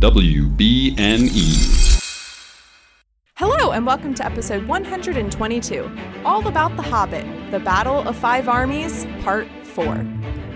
WBNE. 0.00 1.36
Hello, 3.34 3.72
and 3.72 3.84
welcome 3.84 4.14
to 4.14 4.24
episode 4.24 4.66
122, 4.66 5.90
all 6.24 6.48
about 6.48 6.74
The 6.76 6.82
Hobbit, 6.82 7.26
The 7.50 7.60
Battle 7.60 8.08
of 8.08 8.16
Five 8.16 8.48
Armies, 8.48 9.06
Part 9.22 9.46
4, 9.62 9.96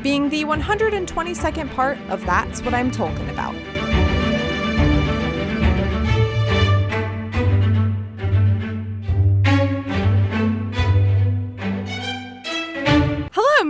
being 0.02 0.30
the 0.30 0.44
122nd 0.44 1.74
part 1.74 1.98
of 2.08 2.24
That's 2.24 2.62
What 2.62 2.72
I'm 2.72 2.90
Talking 2.90 3.28
About. 3.28 3.54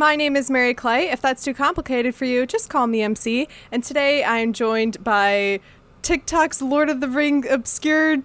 My 0.05 0.17
name 0.17 0.37
is 0.37 0.51
Mary 0.51 0.75
Clay. 0.75 1.09
If 1.09 1.23
that's 1.23 1.43
too 1.43 1.55
complicated 1.55 2.15
for 2.15 2.27
you, 2.27 2.45
just 2.45 2.69
call 2.69 2.87
me 2.87 3.01
MC. 3.01 3.49
And 3.73 3.83
today 3.83 4.23
I'm 4.23 4.53
joined 4.53 5.03
by 5.03 5.61
TikTok's 6.03 6.61
Lord 6.61 6.91
of 6.91 7.01
the 7.01 7.09
Ring 7.09 7.49
obscure 7.49 8.19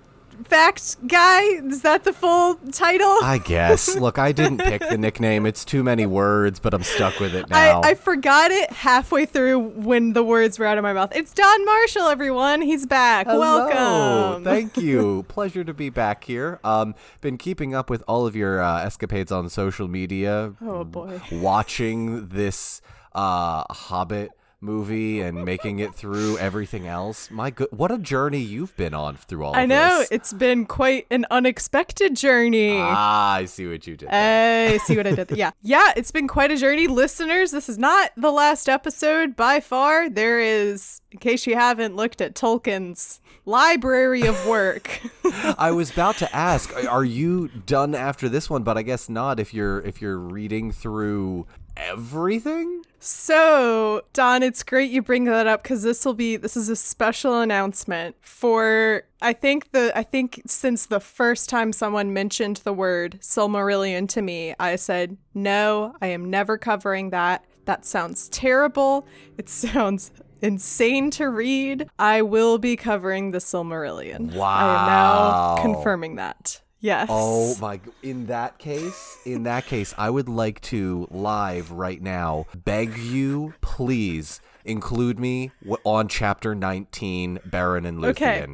fact 0.48 1.07
guy. 1.07 1.41
Is 1.41 1.81
that 1.81 2.03
the 2.03 2.13
full 2.13 2.55
title? 2.71 3.17
I 3.23 3.39
guess. 3.43 3.95
Look, 3.99 4.17
I 4.17 4.31
didn't 4.31 4.59
pick 4.59 4.81
the 4.88 4.97
nickname. 4.97 5.45
It's 5.45 5.66
too 5.66 5.84
many 5.84 6.05
words, 6.05 6.59
but 6.59 6.73
I'm 6.73 6.84
stuck 6.84 7.20
with 7.20 7.35
it 7.35 7.49
now. 7.49 7.81
I, 7.81 7.89
I 7.89 7.93
forgot 7.95 8.52
it 8.52 8.71
halfway 8.71 9.25
through 9.25 9.59
when 9.59 10.13
the 10.13 10.23
words 10.23 10.59
were 10.59 10.66
out 10.66 10.77
of 10.77 10.83
my 10.83 10.94
mouth. 10.94 11.11
It's 11.16 11.33
Don 11.33 11.66
Marshall, 11.66 12.07
everyone. 12.07 12.61
He's 12.61 12.85
back. 12.85 13.27
Hello. 13.27 13.67
Welcome. 13.67 14.44
Thank 14.44 14.77
you. 14.77 15.23
Pleasure 15.27 15.63
to 15.63 15.73
be 15.73 15.89
back 15.89 16.23
here. 16.23 16.59
Um, 16.63 16.95
been 17.21 17.38
keeping 17.38 17.73
up 17.75 17.89
with 17.89 18.03
all 18.08 18.25
of 18.25 18.35
your 18.35 18.61
uh, 18.61 18.83
escapades 18.83 19.31
on 19.31 19.49
social 19.49 19.88
media. 19.88 20.53
Oh, 20.61 20.83
boy. 20.83 21.19
Watching 21.31 22.27
this 22.27 22.81
uh, 23.13 23.63
Hobbit 23.69 24.31
movie 24.62 25.22
and 25.22 25.45
making 25.45 25.80
it 25.80 25.95
through 25.95 26.38
everything 26.38 26.88
else. 26.88 27.31
My 27.31 27.50
good, 27.50 27.70
what 27.72 27.91
a 27.91 27.98
journey 27.98 28.40
you've 28.40 28.76
been 28.76 28.94
on 28.94 29.16
through 29.16 29.45
all. 29.45 29.56
I 29.56 29.66
know. 29.66 30.00
this. 30.00 30.09
It's 30.11 30.33
been 30.33 30.66
quite 30.66 31.08
an 31.09 31.25
unexpected 31.31 32.16
journey. 32.16 32.78
Ah, 32.78 33.33
I 33.36 33.45
see 33.45 33.67
what 33.67 33.86
you 33.88 33.95
did. 33.95 34.09
there. 34.09 34.73
I 34.73 34.78
see 34.78 34.98
what 34.98 35.08
I 35.08 35.16
did. 35.16 35.31
Yeah. 35.31 35.52
Yeah, 35.61 35.94
it's 35.95 36.11
been 36.11 36.28
quite 36.28 36.52
a 36.52 36.58
journey. 36.58 36.88
Listeners, 36.88 37.52
this 37.52 37.70
is 37.70 37.78
not 37.78 38.11
the 38.17 38.31
last 38.31 38.67
episode 38.67 39.36
by 39.36 39.59
far. 39.59 40.09
There 40.09 40.39
is, 40.39 41.02
in 41.11 41.20
case 41.20 41.48
you 41.48 41.55
haven't 41.55 41.95
looked 41.95 42.22
at 42.22 42.36
Tolkien's 42.36 43.22
library 43.45 44.23
of 44.28 44.45
work. 44.48 45.00
I 45.58 45.72
was 45.72 45.92
about 45.92 46.17
to 46.17 46.36
ask, 46.36 46.73
are 46.86 47.05
you 47.05 47.48
done 47.48 47.95
after 47.95 48.30
this 48.30 48.50
one? 48.50 48.64
But 48.64 48.78
I 48.78 48.81
guess 48.83 49.09
not. 49.09 49.39
If 49.39 49.53
you're 49.53 49.80
if 49.81 50.02
you're 50.02 50.17
reading 50.17 50.72
through 50.72 51.48
everything. 51.88 52.83
So, 52.99 54.02
Don, 54.11 54.44
it's 54.44 54.61
great 54.63 54.91
you 54.91 55.02
bring 55.02 55.23
that 55.25 55.47
up 55.47 55.63
because 55.63 55.83
this 55.83 56.05
will 56.05 56.13
be 56.13 56.36
this 56.36 56.58
is 56.58 56.67
a 56.67 56.75
special 56.75 57.39
announcement 57.39 58.17
for 58.21 59.03
I 59.21 59.33
think 59.33 59.71
the 59.71 59.97
I 59.97 60.03
think 60.03 60.41
since 60.45 60.86
the 60.86 60.99
first 60.99 61.49
time 61.49 61.71
someone 61.71 62.13
mentioned 62.13 62.58
the 62.58 62.73
word 62.73 63.19
Silmarillion 63.21 64.09
to 64.09 64.21
me, 64.21 64.53
I 64.59 64.75
said, 64.75 65.17
"No, 65.33 65.95
I 66.02 66.08
am 66.08 66.30
never 66.30 66.58
covering 66.58 67.11
that. 67.11 67.45
That 67.66 67.86
sounds 67.86 68.27
terrible. 68.30 69.08
It 69.38 69.47
sounds 69.49 70.11
insane 70.41 71.11
to 71.11 71.30
read. 71.30 71.89
I 71.99 72.21
will 72.21 72.58
be 72.58 72.75
covering 72.75 73.31
the 73.31 73.39
Silmarillion. 73.39 74.33
Wow. 74.33 74.47
I 74.47 74.64
am 74.64 74.86
now 74.88 75.64
confirming 75.64 76.16
that. 76.16 76.61
Yes. 76.80 77.08
Oh 77.11 77.55
my! 77.59 77.81
In 78.02 78.27
that 78.27 78.58
case, 78.58 79.17
in 79.25 79.44
that 79.44 79.66
case, 79.66 79.94
I 79.97 80.09
would 80.09 80.30
like 80.30 80.61
to 80.61 81.08
live 81.11 81.71
right 81.71 82.02
now 82.02 82.45
beg 82.55 82.97
you, 82.97 83.53
please 83.61 84.39
include 84.63 85.19
me 85.19 85.52
on 85.83 86.08
chapter 86.08 86.55
nineteen, 86.55 87.39
Beren 87.49 87.86
and 87.86 88.03
Okay. 88.03 88.45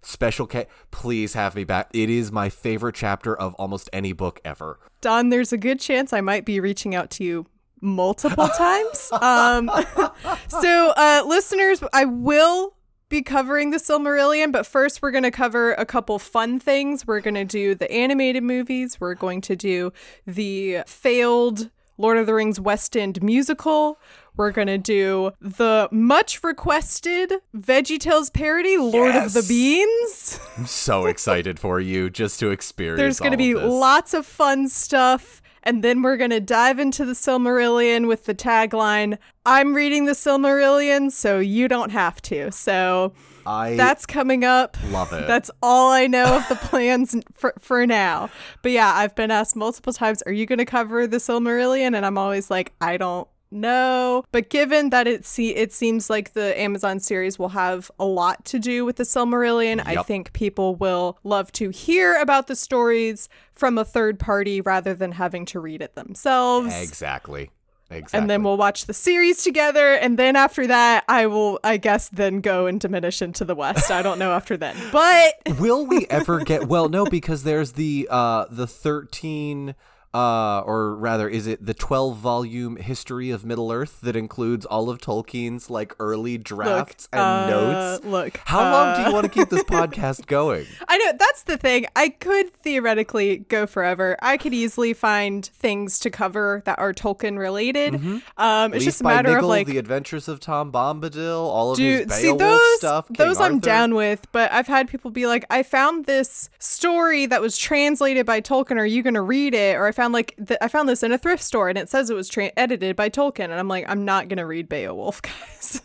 Special 0.00 0.46
K, 0.46 0.66
please 0.90 1.32
have 1.32 1.54
me 1.54 1.64
back. 1.64 1.88
It 1.94 2.10
is 2.10 2.30
my 2.30 2.50
favorite 2.50 2.94
chapter 2.94 3.34
of 3.34 3.54
almost 3.54 3.88
any 3.90 4.12
book 4.12 4.38
ever. 4.44 4.78
Don, 5.00 5.30
there's 5.30 5.50
a 5.52 5.56
good 5.56 5.80
chance 5.80 6.12
I 6.12 6.20
might 6.20 6.44
be 6.44 6.60
reaching 6.60 6.94
out 6.94 7.10
to 7.12 7.24
you 7.24 7.46
multiple 7.80 8.48
times. 8.56 9.10
Um, 9.12 9.70
so, 10.48 10.92
uh, 10.96 11.22
listeners, 11.26 11.82
I 11.94 12.04
will 12.04 12.74
be 13.14 13.22
covering 13.22 13.70
the 13.70 13.76
Silmarillion, 13.76 14.50
but 14.50 14.66
first 14.66 15.00
we're 15.00 15.12
going 15.12 15.22
to 15.22 15.30
cover 15.30 15.74
a 15.74 15.86
couple 15.86 16.18
fun 16.18 16.58
things. 16.58 17.06
We're 17.06 17.20
going 17.20 17.36
to 17.36 17.44
do 17.44 17.76
the 17.76 17.88
animated 17.88 18.42
movies. 18.42 19.00
We're 19.00 19.14
going 19.14 19.40
to 19.42 19.54
do 19.54 19.92
the 20.26 20.78
failed 20.88 21.70
Lord 21.96 22.18
of 22.18 22.26
the 22.26 22.34
Rings 22.34 22.58
West 22.58 22.96
End 22.96 23.22
musical. 23.22 24.00
We're 24.36 24.50
going 24.50 24.66
to 24.66 24.78
do 24.78 25.30
the 25.40 25.88
much 25.92 26.42
requested 26.42 27.34
VeggieTales 27.56 28.32
parody, 28.32 28.78
Lord 28.78 29.14
of 29.14 29.32
the 29.32 29.44
Beans. 29.48 30.40
I'm 30.58 30.66
so 30.66 31.06
excited 31.06 31.60
for 31.60 31.78
you 31.78 32.10
just 32.10 32.40
to 32.40 32.50
experience. 32.50 32.98
There's 32.98 33.20
going 33.20 33.30
to 33.30 33.38
be 33.38 33.54
lots 33.54 34.12
of 34.12 34.26
fun 34.26 34.68
stuff. 34.68 35.40
And 35.64 35.82
then 35.82 36.02
we're 36.02 36.16
going 36.16 36.30
to 36.30 36.40
dive 36.40 36.78
into 36.78 37.04
the 37.04 37.14
Silmarillion 37.14 38.06
with 38.06 38.26
the 38.26 38.34
tagline 38.34 39.18
I'm 39.46 39.74
reading 39.74 40.06
the 40.06 40.12
Silmarillion, 40.12 41.12
so 41.12 41.38
you 41.38 41.68
don't 41.68 41.90
have 41.90 42.22
to. 42.22 42.50
So 42.50 43.12
I 43.46 43.76
that's 43.76 44.06
coming 44.06 44.42
up. 44.44 44.76
love 44.86 45.12
it. 45.12 45.26
That's 45.26 45.50
all 45.62 45.90
I 45.90 46.06
know 46.06 46.36
of 46.36 46.48
the 46.48 46.54
plans 46.62 47.14
for, 47.34 47.52
for 47.58 47.86
now. 47.86 48.30
But 48.62 48.72
yeah, 48.72 48.92
I've 48.94 49.14
been 49.14 49.30
asked 49.30 49.54
multiple 49.54 49.92
times, 49.92 50.22
Are 50.22 50.32
you 50.32 50.46
going 50.46 50.60
to 50.60 50.64
cover 50.64 51.06
the 51.06 51.18
Silmarillion? 51.18 51.94
And 51.94 52.06
I'm 52.06 52.16
always 52.16 52.50
like, 52.50 52.72
I 52.80 52.96
don't 52.96 53.28
know. 53.54 54.24
But 54.32 54.50
given 54.50 54.90
that 54.90 55.06
it 55.06 55.24
see 55.24 55.54
it 55.54 55.72
seems 55.72 56.10
like 56.10 56.32
the 56.32 56.58
Amazon 56.60 57.00
series 57.00 57.38
will 57.38 57.50
have 57.50 57.90
a 57.98 58.04
lot 58.04 58.44
to 58.46 58.58
do 58.58 58.84
with 58.84 58.96
the 58.96 59.04
Silmarillion, 59.04 59.82
I 59.86 60.02
think 60.02 60.32
people 60.32 60.74
will 60.74 61.18
love 61.24 61.52
to 61.52 61.70
hear 61.70 62.16
about 62.16 62.46
the 62.46 62.56
stories 62.56 63.28
from 63.54 63.78
a 63.78 63.84
third 63.84 64.18
party 64.18 64.60
rather 64.60 64.94
than 64.94 65.12
having 65.12 65.44
to 65.46 65.60
read 65.60 65.80
it 65.80 65.94
themselves. 65.94 66.74
exactly. 66.82 67.50
Exactly. 67.90 68.18
And 68.18 68.30
then 68.30 68.42
we'll 68.42 68.56
watch 68.56 68.86
the 68.86 68.94
series 68.94 69.44
together, 69.44 69.94
and 69.94 70.18
then 70.18 70.36
after 70.36 70.66
that, 70.66 71.04
I 71.06 71.26
will, 71.26 71.60
I 71.62 71.76
guess, 71.76 72.08
then 72.08 72.40
go 72.40 72.66
and 72.66 72.80
diminish 72.80 73.20
into 73.20 73.44
the 73.44 73.54
West. 73.54 73.90
I 73.90 74.00
don't 74.00 74.18
know 74.18 74.32
after 74.34 74.56
then, 74.56 74.74
but 74.90 75.34
Will 75.58 75.86
we 75.86 76.06
ever 76.08 76.40
get 76.40 76.66
well 76.66 76.88
no 76.88 77.04
because 77.04 77.44
there's 77.44 77.72
the 77.72 78.08
uh 78.10 78.46
the 78.50 78.66
13 78.66 79.74
uh 80.14 80.62
or 80.64 80.94
rather 80.94 81.28
is 81.28 81.46
it 81.46 81.64
the 81.64 81.74
12 81.74 82.16
volume 82.16 82.76
history 82.76 83.30
of 83.30 83.44
Middle 83.44 83.72
Earth 83.72 84.00
that 84.02 84.14
includes 84.16 84.64
all 84.64 84.88
of 84.88 84.98
Tolkien's 84.98 85.68
like 85.68 85.94
early 85.98 86.38
drafts 86.38 87.08
and 87.12 87.20
uh, 87.20 87.50
notes? 87.50 88.04
look, 88.04 88.40
How 88.44 88.60
long 88.60 88.96
do 88.96 89.02
uh, 89.02 89.08
you 89.08 89.14
want 89.14 89.24
to 89.24 89.30
keep 89.30 89.48
this 89.48 89.64
podcast 89.64 90.26
going? 90.26 90.66
I 90.88 90.98
know 90.98 91.12
that's 91.18 91.42
the 91.42 91.56
thing. 91.56 91.86
I 91.96 92.10
could 92.10 92.54
theoretically 92.62 93.38
go 93.38 93.66
forever. 93.66 94.16
I 94.22 94.36
could 94.36 94.54
easily 94.54 94.92
find 94.92 95.44
things 95.44 95.98
to 96.00 96.10
cover 96.10 96.62
that 96.64 96.78
are 96.78 96.92
Tolkien 96.92 97.38
related. 97.38 97.94
Um, 98.36 98.72
it's 98.72 98.80
Leaf 98.80 98.84
just 98.84 99.00
a 99.00 99.04
matter 99.04 99.30
Niggle, 99.30 99.44
of 99.44 99.48
like. 99.48 99.66
The 99.66 99.78
Adventures 99.78 100.28
of 100.28 100.40
Tom 100.40 100.70
Bombadil, 100.70 101.36
all 101.36 101.72
of 101.72 101.78
his 101.78 102.00
Dude, 102.00 102.08
Beowulf 102.08 102.20
see 102.20 102.36
those 102.36 102.78
stuff. 102.78 103.08
King 103.08 103.16
those 103.16 103.40
I'm 103.40 103.58
down 103.58 103.94
with, 103.94 104.26
but 104.32 104.52
I've 104.52 104.66
had 104.66 104.88
people 104.88 105.10
be 105.10 105.26
like, 105.26 105.44
"I 105.50 105.62
found 105.62 106.04
this 106.06 106.50
story 106.58 107.26
that 107.26 107.40
was 107.40 107.56
translated 107.56 108.26
by 108.26 108.40
Tolkien. 108.40 108.76
Are 108.78 108.86
you 108.86 109.02
going 109.02 109.14
to 109.14 109.22
read 109.22 109.54
it?" 109.54 109.76
Or 109.76 109.86
I 109.86 109.92
found 109.92 110.03
like 110.12 110.34
th- 110.46 110.58
I 110.60 110.68
found 110.68 110.88
this 110.88 111.02
in 111.02 111.12
a 111.12 111.18
thrift 111.18 111.42
store 111.42 111.68
and 111.68 111.78
it 111.78 111.88
says 111.88 112.10
it 112.10 112.14
was 112.14 112.28
tra- 112.28 112.52
edited 112.56 112.96
by 112.96 113.08
Tolkien, 113.10 113.44
and 113.44 113.54
I'm 113.54 113.68
like, 113.68 113.84
I'm 113.88 114.04
not 114.04 114.28
going 114.28 114.38
to 114.38 114.46
read 114.46 114.68
Beowulf, 114.68 115.22
guys. 115.22 115.80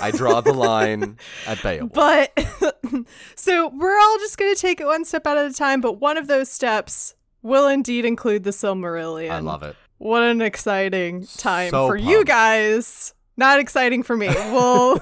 I 0.00 0.10
draw 0.10 0.40
the 0.40 0.52
line 0.52 1.18
at 1.46 1.62
Beowulf. 1.62 1.92
But 1.92 2.32
so 3.36 3.68
we're 3.68 3.98
all 3.98 4.18
just 4.18 4.38
going 4.38 4.54
to 4.54 4.60
take 4.60 4.80
it 4.80 4.86
one 4.86 5.04
step 5.04 5.26
at 5.26 5.38
a 5.38 5.52
time. 5.52 5.80
But 5.80 6.00
one 6.00 6.16
of 6.16 6.26
those 6.26 6.50
steps 6.50 7.14
will 7.42 7.66
indeed 7.68 8.04
include 8.04 8.44
the 8.44 8.50
Silmarillion. 8.50 9.30
I 9.30 9.38
love 9.40 9.62
it. 9.62 9.76
What 9.98 10.22
an 10.22 10.42
exciting 10.42 11.26
time 11.38 11.70
So 11.70 11.86
for 11.86 11.96
you 11.96 12.24
guys. 12.24 13.14
Not 13.36 13.60
exciting 13.60 14.02
for 14.02 14.16
me. 14.16 14.28
We'll 14.28 15.00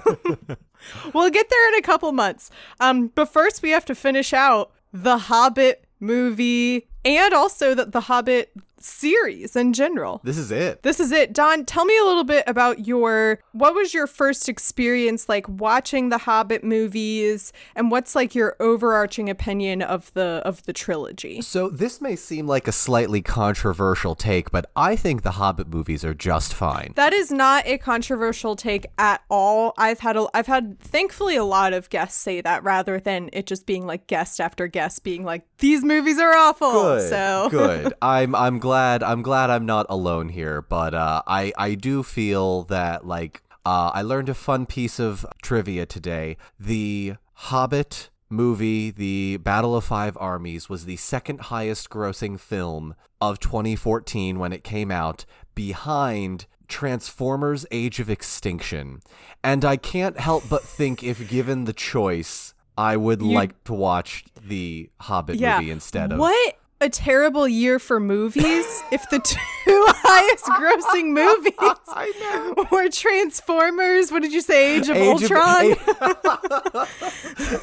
we'll 1.13 1.31
get 1.31 1.51
there 1.51 1.69
in 1.69 1.75
a 1.75 1.83
couple 1.83 2.13
months. 2.13 2.51
Um, 2.79 3.09
but 3.09 3.27
first 3.33 3.63
we 3.63 3.71
have 3.71 3.85
to 3.87 3.95
finish 3.95 4.33
out 4.33 4.71
the 4.93 5.19
Hobbit 5.19 5.85
movie 6.01 6.89
and 7.05 7.35
also 7.35 7.75
that 7.75 7.93
the 7.93 8.01
Hobbit 8.01 8.53
series 8.81 9.57
in 9.57 9.73
general. 9.73 10.21
This 10.25 10.39
is 10.39 10.51
it. 10.51 10.83
This 10.83 11.01
is 11.01 11.13
it. 11.13 11.33
Don, 11.33 11.65
tell 11.65 11.85
me 11.85 11.97
a 11.99 12.05
little 12.05 12.25
bit 12.25 12.45
about 12.47 12.87
your 12.87 13.41
what 13.53 13.75
was 13.75 13.95
your 13.95 14.07
first 14.07 14.49
experience 14.49 15.29
like 15.29 15.49
watching 15.49 16.09
the 16.09 16.19
Hobbit 16.19 16.65
movies 16.65 17.53
and 17.77 17.91
what's 17.91 18.15
like 18.15 18.35
your 18.35 18.57
overarching 18.61 19.29
opinion 19.29 19.83
of 19.83 20.13
the 20.15 20.43
of 20.45 20.65
the 20.65 20.73
trilogy? 20.73 21.41
So 21.43 21.69
this 21.69 22.01
may 22.01 22.17
seem 22.17 22.47
like 22.47 22.67
a 22.69 22.73
slightly 22.73 23.23
controversial 23.23 24.15
take, 24.15 24.51
but 24.51 24.71
I 24.77 24.97
think 24.97 25.23
the 25.23 25.33
Hobbit 25.33 25.69
movies 25.69 26.05
are 26.05 26.15
just 26.15 26.55
fine. 26.55 26.93
That 26.97 27.13
is 27.13 27.31
not 27.31 27.67
a 27.67 27.79
controversial 27.79 28.57
take 28.57 28.87
at 28.99 29.23
all. 29.31 29.75
I've 29.77 30.01
had 30.01 30.17
a, 30.17 30.27
I've 30.35 30.47
had 30.47 30.79
thankfully 30.81 31.37
a 31.37 31.45
lot 31.45 31.73
of 31.73 31.91
guests 31.91 32.21
say 32.21 32.41
that 32.41 32.63
rather 32.65 32.99
than 32.99 33.31
it 33.33 33.47
just 33.47 33.67
being 33.67 33.87
like 33.87 34.07
guest 34.07 34.41
after 34.41 34.67
guest 34.67 35.05
being 35.05 35.25
like 35.25 35.45
these 35.59 35.85
movies 35.85 36.19
are 36.19 36.35
awful. 36.35 36.73
Good. 36.73 37.09
so 37.09 37.49
good. 37.51 37.95
I'm 38.03 38.35
I'm 38.35 38.59
glad 38.59 38.70
I'm 38.73 39.23
glad 39.23 39.51
I'm 39.51 39.67
not 39.67 39.87
alone 39.89 40.29
here, 40.31 40.63
but 40.63 40.95
uh, 40.95 41.23
I 41.27 41.53
I 41.59 41.75
do 41.75 42.03
feel 42.03 42.63
that 42.65 43.07
like 43.07 43.43
Uh, 43.67 43.91
I 43.93 44.01
learned 44.03 44.29
a 44.31 44.35
fun 44.35 44.65
piece 44.67 44.99
of 44.99 45.27
trivia 45.43 45.85
today. 45.87 46.37
The 46.59 47.15
Hobbit 47.35 48.09
movie, 48.31 48.91
The 48.91 49.37
Battle 49.37 49.77
of 49.77 49.85
Five 49.85 50.17
Armies, 50.19 50.69
was 50.71 50.85
the 50.87 50.97
second 50.97 51.41
highest 51.53 51.91
grossing 51.91 52.41
film 52.41 52.95
of 53.21 53.39
2014 53.39 54.39
when 54.39 54.53
it 54.55 54.65
came 54.65 54.91
out, 54.91 55.27
behind 55.55 56.47
Transformers 56.69 57.67
Age 57.71 58.01
of 58.01 58.09
Extinction. 58.09 59.01
And 59.45 59.63
I 59.65 59.77
can't 59.77 60.19
help 60.19 60.45
but 60.49 60.63
think 60.63 61.03
if 61.05 61.29
given 61.29 61.65
the 61.65 61.73
choice, 61.75 62.55
I 62.79 62.97
would 62.97 63.21
like 63.21 63.63
to 63.65 63.75
watch 63.75 64.25
the 64.43 64.89
Hobbit 65.01 65.37
Yeah. 65.37 65.59
movie 65.59 65.71
instead 65.71 66.13
of. 66.13 66.19
What 66.19 66.57
a 66.81 66.89
terrible 66.89 67.47
year 67.47 67.79
for 67.79 68.01
movies 68.01 68.83
if 68.91 69.09
the 69.11 69.19
two 69.19 69.37
highest 69.69 70.45
grossing 70.47 71.13
movies 72.63 72.71
were 72.71 72.89
Transformers, 72.89 74.11
what 74.11 74.23
did 74.23 74.33
you 74.33 74.41
say, 74.41 74.77
Age 74.77 74.89
of 74.89 74.97
Age 74.97 75.23
of- 75.25 75.33
Ultron? 75.33 75.77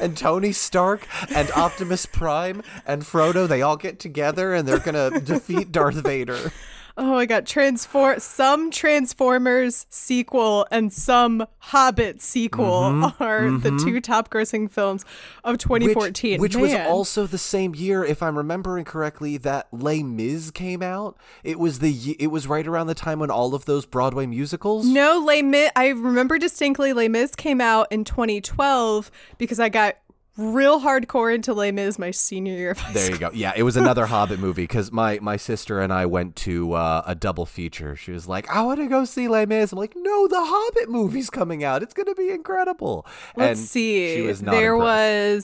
and 0.00 0.16
Tony 0.16 0.52
Stark 0.52 1.06
and 1.34 1.50
Optimus 1.52 2.06
Prime 2.06 2.62
and 2.86 3.02
Frodo, 3.02 3.48
they 3.48 3.62
all 3.62 3.76
get 3.76 3.98
together 3.98 4.54
and 4.54 4.68
they're 4.68 4.78
gonna 4.78 5.20
defeat 5.20 5.72
Darth 5.72 5.96
Vader. 5.96 6.52
Oh 6.98 7.12
my 7.12 7.24
god, 7.26 7.46
Transform 7.46 8.18
some 8.18 8.70
Transformers 8.70 9.86
sequel 9.88 10.66
and 10.70 10.92
some 10.92 11.46
Hobbit 11.58 12.20
sequel 12.20 12.68
Mm-hmm. 12.68 13.22
are 13.22 13.50
the 13.58 13.70
two 13.82 14.00
top 14.00 14.28
grossing 14.30 14.70
films 14.70 15.04
of 15.44 15.58
2014. 15.58 16.40
Which, 16.40 16.56
which 16.56 16.60
was 16.60 16.74
also 16.74 17.26
the 17.26 17.38
same 17.38 17.74
year, 17.74 18.04
if 18.04 18.22
I'm 18.22 18.36
remembering 18.36 18.84
correctly, 18.84 19.36
that 19.38 19.68
Les 19.72 20.02
Mis 20.02 20.50
came 20.50 20.82
out. 20.82 21.16
It 21.44 21.58
was 21.58 21.78
the 21.78 22.16
it 22.18 22.28
was 22.28 22.46
right 22.46 22.66
around 22.66 22.88
the 22.88 22.94
time 22.94 23.20
when 23.20 23.30
all 23.30 23.54
of 23.54 23.64
those 23.64 23.86
Broadway 23.86 24.26
musicals. 24.26 24.86
No, 24.86 25.22
Les 25.24 25.42
Mis. 25.42 25.70
I 25.76 25.88
remember 25.88 26.38
distinctly 26.38 26.92
Les 26.92 27.08
Mis 27.08 27.34
came 27.34 27.60
out 27.60 27.86
in 27.90 28.04
2012 28.04 29.10
because 29.38 29.60
I 29.60 29.68
got 29.68 29.96
real 30.38 30.80
hardcore 30.80 31.34
into 31.34 31.52
Les 31.52 31.72
Mis 31.72 31.98
my 31.98 32.10
senior 32.10 32.54
year 32.54 32.70
of 32.70 32.78
high 32.78 32.92
There 32.94 33.02
school. 33.04 33.14
you 33.16 33.20
go. 33.20 33.30
Yeah, 33.34 33.52
it 33.56 33.64
was 33.64 33.76
another 33.76 34.06
Hobbit 34.06 34.38
movie 34.38 34.62
because 34.62 34.90
my, 34.90 35.18
my 35.20 35.36
sister 35.36 35.80
and 35.80 35.92
I 35.92 36.06
went 36.06 36.36
to 36.36 36.72
uh, 36.72 37.02
a 37.06 37.14
double 37.14 37.44
feature. 37.44 37.94
She 37.96 38.12
was 38.12 38.26
like, 38.28 38.48
"I 38.48 38.62
want 38.62 38.78
to 38.80 38.86
go 38.86 39.04
see 39.04 39.28
Les 39.28 39.44
Mis." 39.46 39.72
I'm 39.72 39.78
like, 39.78 39.94
"No, 39.96 40.26
the 40.28 40.38
Hobbit 40.40 40.88
movie's 40.88 41.28
coming 41.28 41.64
out. 41.64 41.82
It's 41.82 41.92
gonna 41.92 42.14
be 42.14 42.30
incredible." 42.30 43.04
Let's 43.36 43.58
and 43.60 43.68
see. 43.68 44.14
She 44.14 44.22
was 44.22 44.40
not 44.40 44.52
there 44.52 44.74
impressed. 44.74 44.86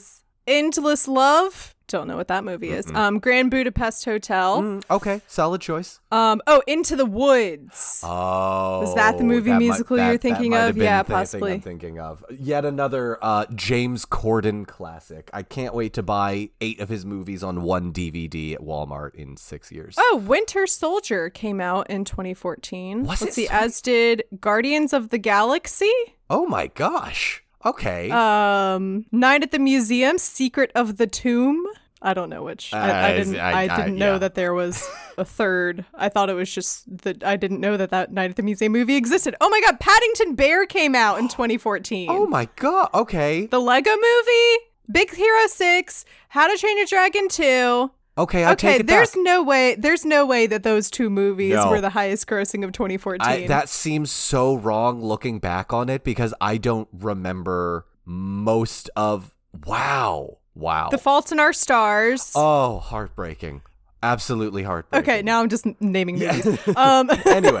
was 0.01 0.21
Endless 0.47 1.07
Love. 1.07 1.74
Don't 1.87 2.07
know 2.07 2.17
what 2.17 2.29
that 2.29 2.43
movie 2.43 2.69
is. 2.71 2.89
Um, 2.91 3.19
Grand 3.19 3.51
Budapest 3.51 4.05
Hotel. 4.05 4.61
Mm, 4.61 4.83
okay, 4.89 5.21
solid 5.27 5.61
choice. 5.61 5.99
Um, 6.11 6.41
oh, 6.47 6.63
Into 6.65 6.95
the 6.95 7.05
Woods. 7.05 8.01
Oh, 8.03 8.81
Is 8.83 8.95
that 8.95 9.17
the 9.19 9.23
movie 9.23 9.51
might- 9.51 9.59
musical 9.59 9.97
you're 9.97 10.07
that- 10.07 10.13
that 10.13 10.21
thinking 10.21 10.51
might 10.51 10.67
of? 10.69 10.77
Yeah, 10.77 11.03
possibly. 11.03 11.53
I'm 11.53 11.61
thinking 11.61 11.99
of 11.99 12.23
yet 12.31 12.65
another 12.65 13.19
uh, 13.21 13.45
James 13.53 14.05
Corden 14.05 14.65
classic. 14.67 15.29
I 15.31 15.43
can't 15.43 15.75
wait 15.75 15.93
to 15.93 16.01
buy 16.03 16.49
eight 16.59 16.79
of 16.79 16.89
his 16.89 17.05
movies 17.05 17.43
on 17.43 17.61
one 17.61 17.93
DVD 17.93 18.53
at 18.55 18.61
Walmart 18.61 19.13
in 19.13 19.37
six 19.37 19.71
years. 19.71 19.95
Oh, 19.97 20.23
Winter 20.25 20.65
Soldier 20.65 21.29
came 21.29 21.61
out 21.61 21.89
in 21.89 22.03
2014. 22.03 23.01
Was 23.03 23.21
Let's 23.21 23.21
it 23.21 23.33
see, 23.33 23.47
as 23.47 23.81
did 23.81 24.23
Guardians 24.39 24.91
of 24.91 25.09
the 25.09 25.17
Galaxy. 25.19 25.91
Oh 26.29 26.47
my 26.47 26.67
gosh. 26.67 27.43
Okay. 27.65 28.11
Um, 28.11 29.05
Night 29.11 29.43
at 29.43 29.51
the 29.51 29.59
Museum, 29.59 30.17
Secret 30.17 30.71
of 30.75 30.97
the 30.97 31.07
Tomb. 31.07 31.65
I 32.01 32.13
don't 32.13 32.29
know 32.29 32.43
which. 32.43 32.71
I, 32.73 32.77
I 32.89 33.13
Uh, 33.13 33.17
didn't. 33.17 33.35
I- 33.37 33.51
I, 33.51 33.61
I- 33.73 33.77
didn't 33.77 33.97
know 33.97 34.13
yeah. 34.13 34.17
that 34.19 34.35
there 34.35 34.53
was 34.53 34.87
a 35.17 35.25
third. 35.25 35.85
I 35.95 36.09
thought 36.09 36.29
it 36.29 36.33
was 36.35 36.53
just 36.53 36.83
that 37.03 37.23
I 37.23 37.35
didn't 37.35 37.59
know 37.59 37.77
that 37.77 37.89
that 37.89 38.11
Night 38.13 38.29
at 38.29 38.35
the 38.35 38.43
Museum 38.43 38.71
movie 38.73 38.95
existed. 38.95 39.35
Oh 39.41 39.49
my 39.49 39.59
God, 39.65 39.79
Paddington 39.79 40.35
Bear 40.35 40.65
came 40.67 40.93
out 40.93 41.17
in 41.17 41.27
2014. 41.29 42.07
oh 42.11 42.27
my 42.27 42.47
god. 42.57 42.89
Okay. 42.93 43.47
the 43.47 43.59
Lego 43.59 43.91
Movie, 43.91 44.57
Big 44.91 45.15
Hero 45.15 45.47
Six, 45.47 46.05
How 46.29 46.47
to 46.47 46.57
Train 46.57 46.77
Your 46.77 46.85
Dragon 46.85 47.27
Two. 47.27 47.89
Okay. 48.17 48.43
I 48.45 48.53
Okay, 48.53 48.71
take 48.73 48.79
it 48.81 48.87
there's 48.87 49.11
back. 49.11 49.23
no 49.23 49.43
way. 49.43 49.75
There's 49.75 50.05
no 50.05 50.25
way 50.25 50.47
that 50.47 50.63
those 50.63 50.89
two 50.89 51.09
movies 51.09 51.55
No. 51.55 51.69
were 51.69 51.81
the 51.81 51.89
highest 51.89 52.27
grossing 52.27 52.63
of 52.63 52.71
2014. 52.71 53.21
I, 53.21 53.47
that 53.47 53.67
seems 53.69 54.09
so 54.11 54.55
wrong 54.55 55.01
looking 55.03 55.39
back 55.39 55.73
on 55.73 55.89
it 55.89 56.03
because 56.03 56.33
I 56.39 56.57
don't 56.57 56.87
remember 56.93 57.85
most 58.05 58.89
of. 58.95 59.33
Wow. 59.65 60.37
Wow. 60.53 60.87
the 60.89 60.97
Fault 60.97 61.31
in 61.33 61.39
Our 61.39 61.51
Stars. 61.53 62.31
oh, 62.35 62.79
heartbreaking. 62.79 63.61
Absolutely 64.03 64.63
heartbreaking. 64.63 65.09
okay, 65.09 65.21
now 65.21 65.41
I'm 65.41 65.49
just 65.49 65.65
naming 65.81 66.19
movies. 66.19 66.45
um, 66.77 67.09
anyway, 67.25 67.59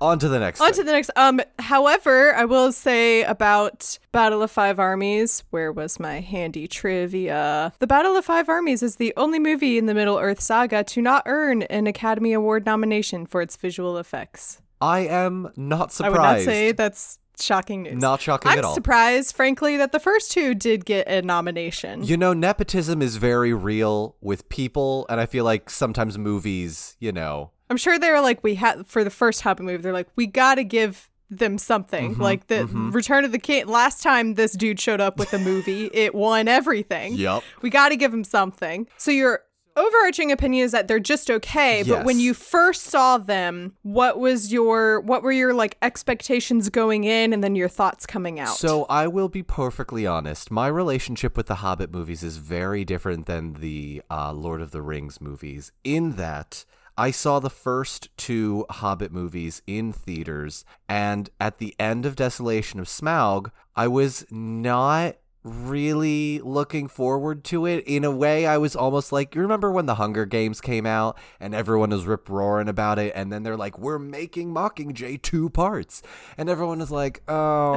on 0.00 0.18
to 0.18 0.28
the 0.28 0.38
next. 0.38 0.60
On 0.60 0.68
thing. 0.68 0.76
to 0.76 0.84
the 0.84 0.92
next. 0.92 1.10
Um, 1.16 1.40
however, 1.58 2.34
I 2.34 2.44
will 2.44 2.72
say 2.72 3.22
about 3.22 3.98
Battle 4.12 4.42
of 4.42 4.50
Five 4.50 4.78
Armies. 4.78 5.44
Where 5.50 5.72
was 5.72 5.98
my 6.00 6.20
handy 6.20 6.66
trivia? 6.68 7.72
The 7.78 7.86
Battle 7.86 8.16
of 8.16 8.24
Five 8.24 8.48
Armies 8.48 8.82
is 8.82 8.96
the 8.96 9.12
only 9.16 9.38
movie 9.38 9.78
in 9.78 9.86
the 9.86 9.94
Middle 9.94 10.18
Earth 10.18 10.40
saga 10.40 10.84
to 10.84 11.02
not 11.02 11.22
earn 11.26 11.62
an 11.64 11.86
Academy 11.86 12.32
Award 12.32 12.66
nomination 12.66 13.26
for 13.26 13.40
its 13.40 13.56
visual 13.56 13.98
effects. 13.98 14.60
I 14.80 15.00
am 15.00 15.50
not 15.56 15.92
surprised. 15.92 16.18
I 16.18 16.30
would 16.32 16.36
not 16.38 16.44
say 16.44 16.72
that's 16.72 17.18
shocking 17.40 17.82
news. 17.84 18.00
Not 18.00 18.20
shocking 18.20 18.52
I'm 18.52 18.58
at 18.58 18.64
all. 18.64 18.74
surprised, 18.74 19.34
frankly, 19.34 19.76
that 19.76 19.92
the 19.92 20.00
first 20.00 20.32
two 20.32 20.54
did 20.54 20.84
get 20.84 21.08
a 21.08 21.22
nomination. 21.22 22.04
You 22.04 22.16
know, 22.16 22.32
nepotism 22.32 23.02
is 23.02 23.16
very 23.16 23.52
real 23.52 24.16
with 24.20 24.48
people, 24.48 25.06
and 25.08 25.20
I 25.20 25.26
feel 25.26 25.44
like 25.44 25.70
sometimes 25.70 26.18
movies, 26.18 26.96
you 27.00 27.12
know, 27.12 27.52
I'm 27.68 27.76
sure 27.76 27.98
they 27.98 28.10
were 28.10 28.20
like, 28.20 28.42
we 28.42 28.54
had 28.54 28.86
for 28.86 29.04
the 29.04 29.10
first 29.10 29.42
Hobbit 29.42 29.64
movie, 29.64 29.82
they're 29.82 29.92
like, 29.92 30.08
we 30.16 30.26
got 30.26 30.56
to 30.56 30.64
give 30.64 31.10
them 31.30 31.58
something. 31.58 32.12
Mm-hmm, 32.12 32.22
like 32.22 32.46
the 32.46 32.66
Return 32.66 33.24
of 33.24 33.32
the 33.32 33.38
King. 33.38 33.66
Last 33.66 34.02
time 34.02 34.34
this 34.34 34.52
dude 34.52 34.80
showed 34.80 35.00
up 35.00 35.18
with 35.18 35.32
a 35.32 35.38
movie, 35.38 35.90
it 35.92 36.14
won 36.14 36.48
everything. 36.48 37.14
Yep. 37.14 37.42
We 37.62 37.70
got 37.70 37.90
to 37.90 37.96
give 37.96 38.12
him 38.12 38.24
something. 38.24 38.86
So 38.96 39.10
your 39.10 39.42
overarching 39.76 40.32
opinion 40.32 40.64
is 40.64 40.72
that 40.72 40.88
they're 40.88 40.98
just 40.98 41.30
okay. 41.30 41.82
But 41.82 42.04
when 42.04 42.18
you 42.18 42.34
first 42.34 42.84
saw 42.84 43.18
them, 43.18 43.74
what 43.82 44.18
was 44.18 44.52
your 44.52 45.00
what 45.00 45.22
were 45.22 45.32
your 45.32 45.54
like 45.54 45.76
expectations 45.82 46.68
going 46.70 47.04
in, 47.04 47.32
and 47.32 47.44
then 47.44 47.54
your 47.54 47.68
thoughts 47.68 48.06
coming 48.06 48.40
out? 48.40 48.56
So 48.56 48.84
I 48.88 49.06
will 49.06 49.28
be 49.28 49.42
perfectly 49.42 50.06
honest. 50.06 50.50
My 50.50 50.68
relationship 50.68 51.36
with 51.36 51.46
the 51.46 51.56
Hobbit 51.56 51.92
movies 51.92 52.22
is 52.22 52.38
very 52.38 52.84
different 52.84 53.26
than 53.26 53.54
the 53.54 54.02
uh, 54.10 54.32
Lord 54.32 54.60
of 54.60 54.70
the 54.70 54.82
Rings 54.82 55.20
movies 55.20 55.72
in 55.84 56.12
that 56.12 56.64
I 56.98 57.10
saw 57.10 57.40
the 57.40 57.50
first 57.50 58.08
two 58.16 58.64
Hobbit 58.70 59.12
movies 59.12 59.60
in 59.66 59.92
theaters, 59.92 60.64
and 60.88 61.28
at 61.38 61.58
the 61.58 61.74
end 61.78 62.06
of 62.06 62.16
Desolation 62.16 62.80
of 62.80 62.86
Smaug, 62.86 63.50
I 63.74 63.86
was 63.86 64.24
not 64.30 65.16
really 65.44 66.40
looking 66.40 66.88
forward 66.88 67.44
to 67.44 67.66
it. 67.66 67.84
In 67.86 68.02
a 68.02 68.10
way, 68.10 68.46
I 68.46 68.58
was 68.58 68.74
almost 68.74 69.12
like, 69.12 69.34
you 69.34 69.42
remember 69.42 69.70
when 69.70 69.86
the 69.86 69.94
Hunger 69.94 70.26
Games 70.26 70.60
came 70.60 70.86
out 70.86 71.16
and 71.38 71.54
everyone 71.54 71.90
was 71.90 72.04
rip 72.04 72.28
roaring 72.28 72.68
about 72.68 72.98
it, 72.98 73.12
and 73.14 73.30
then 73.32 73.42
they're 73.44 73.56
like, 73.56 73.78
we're 73.78 73.98
making 73.98 74.52
Mockingjay 74.52 75.22
two 75.22 75.48
parts, 75.50 76.02
and 76.36 76.48
everyone 76.48 76.78
was 76.80 76.90
like, 76.90 77.22
oh, 77.28 77.76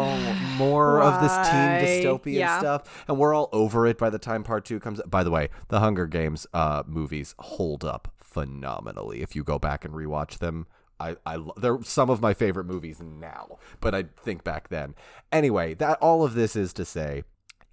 more 0.58 1.02
of 1.02 1.22
this 1.22 1.32
teen 1.50 2.04
dystopian 2.06 2.34
Yeah. 2.40 2.58
stuff, 2.60 3.04
and 3.08 3.18
we're 3.20 3.34
all 3.36 3.50
over 3.52 3.86
it 3.86 3.98
by 3.98 4.10
the 4.10 4.18
time 4.20 4.44
part 4.44 4.66
two 4.66 4.80
comes. 4.80 5.02
By 5.06 5.24
the 5.24 5.32
way, 5.32 5.50
the 5.68 5.80
Hunger 5.82 6.08
Games 6.08 6.48
uh, 6.54 6.84
movies 6.88 7.36
hold 7.38 7.84
up 7.86 8.12
phenomenally 8.32 9.22
if 9.22 9.36
you 9.36 9.44
go 9.44 9.60
back 9.60 9.84
and 9.84 9.94
rewatch 9.94 10.40
them. 10.40 10.68
I, 11.00 11.16
I 11.26 11.42
they're 11.58 11.82
some 11.84 12.10
of 12.10 12.22
my 12.22 12.34
favorite 12.34 12.66
movies 12.66 13.02
now, 13.02 13.58
but 13.80 13.96
I 13.96 14.06
think 14.22 14.44
back 14.44 14.68
then. 14.68 14.96
Anyway, 15.32 15.74
that 15.76 15.98
all 16.02 16.26
of 16.26 16.34
this 16.34 16.56
is 16.56 16.74
to 16.74 16.86
say, 16.86 17.24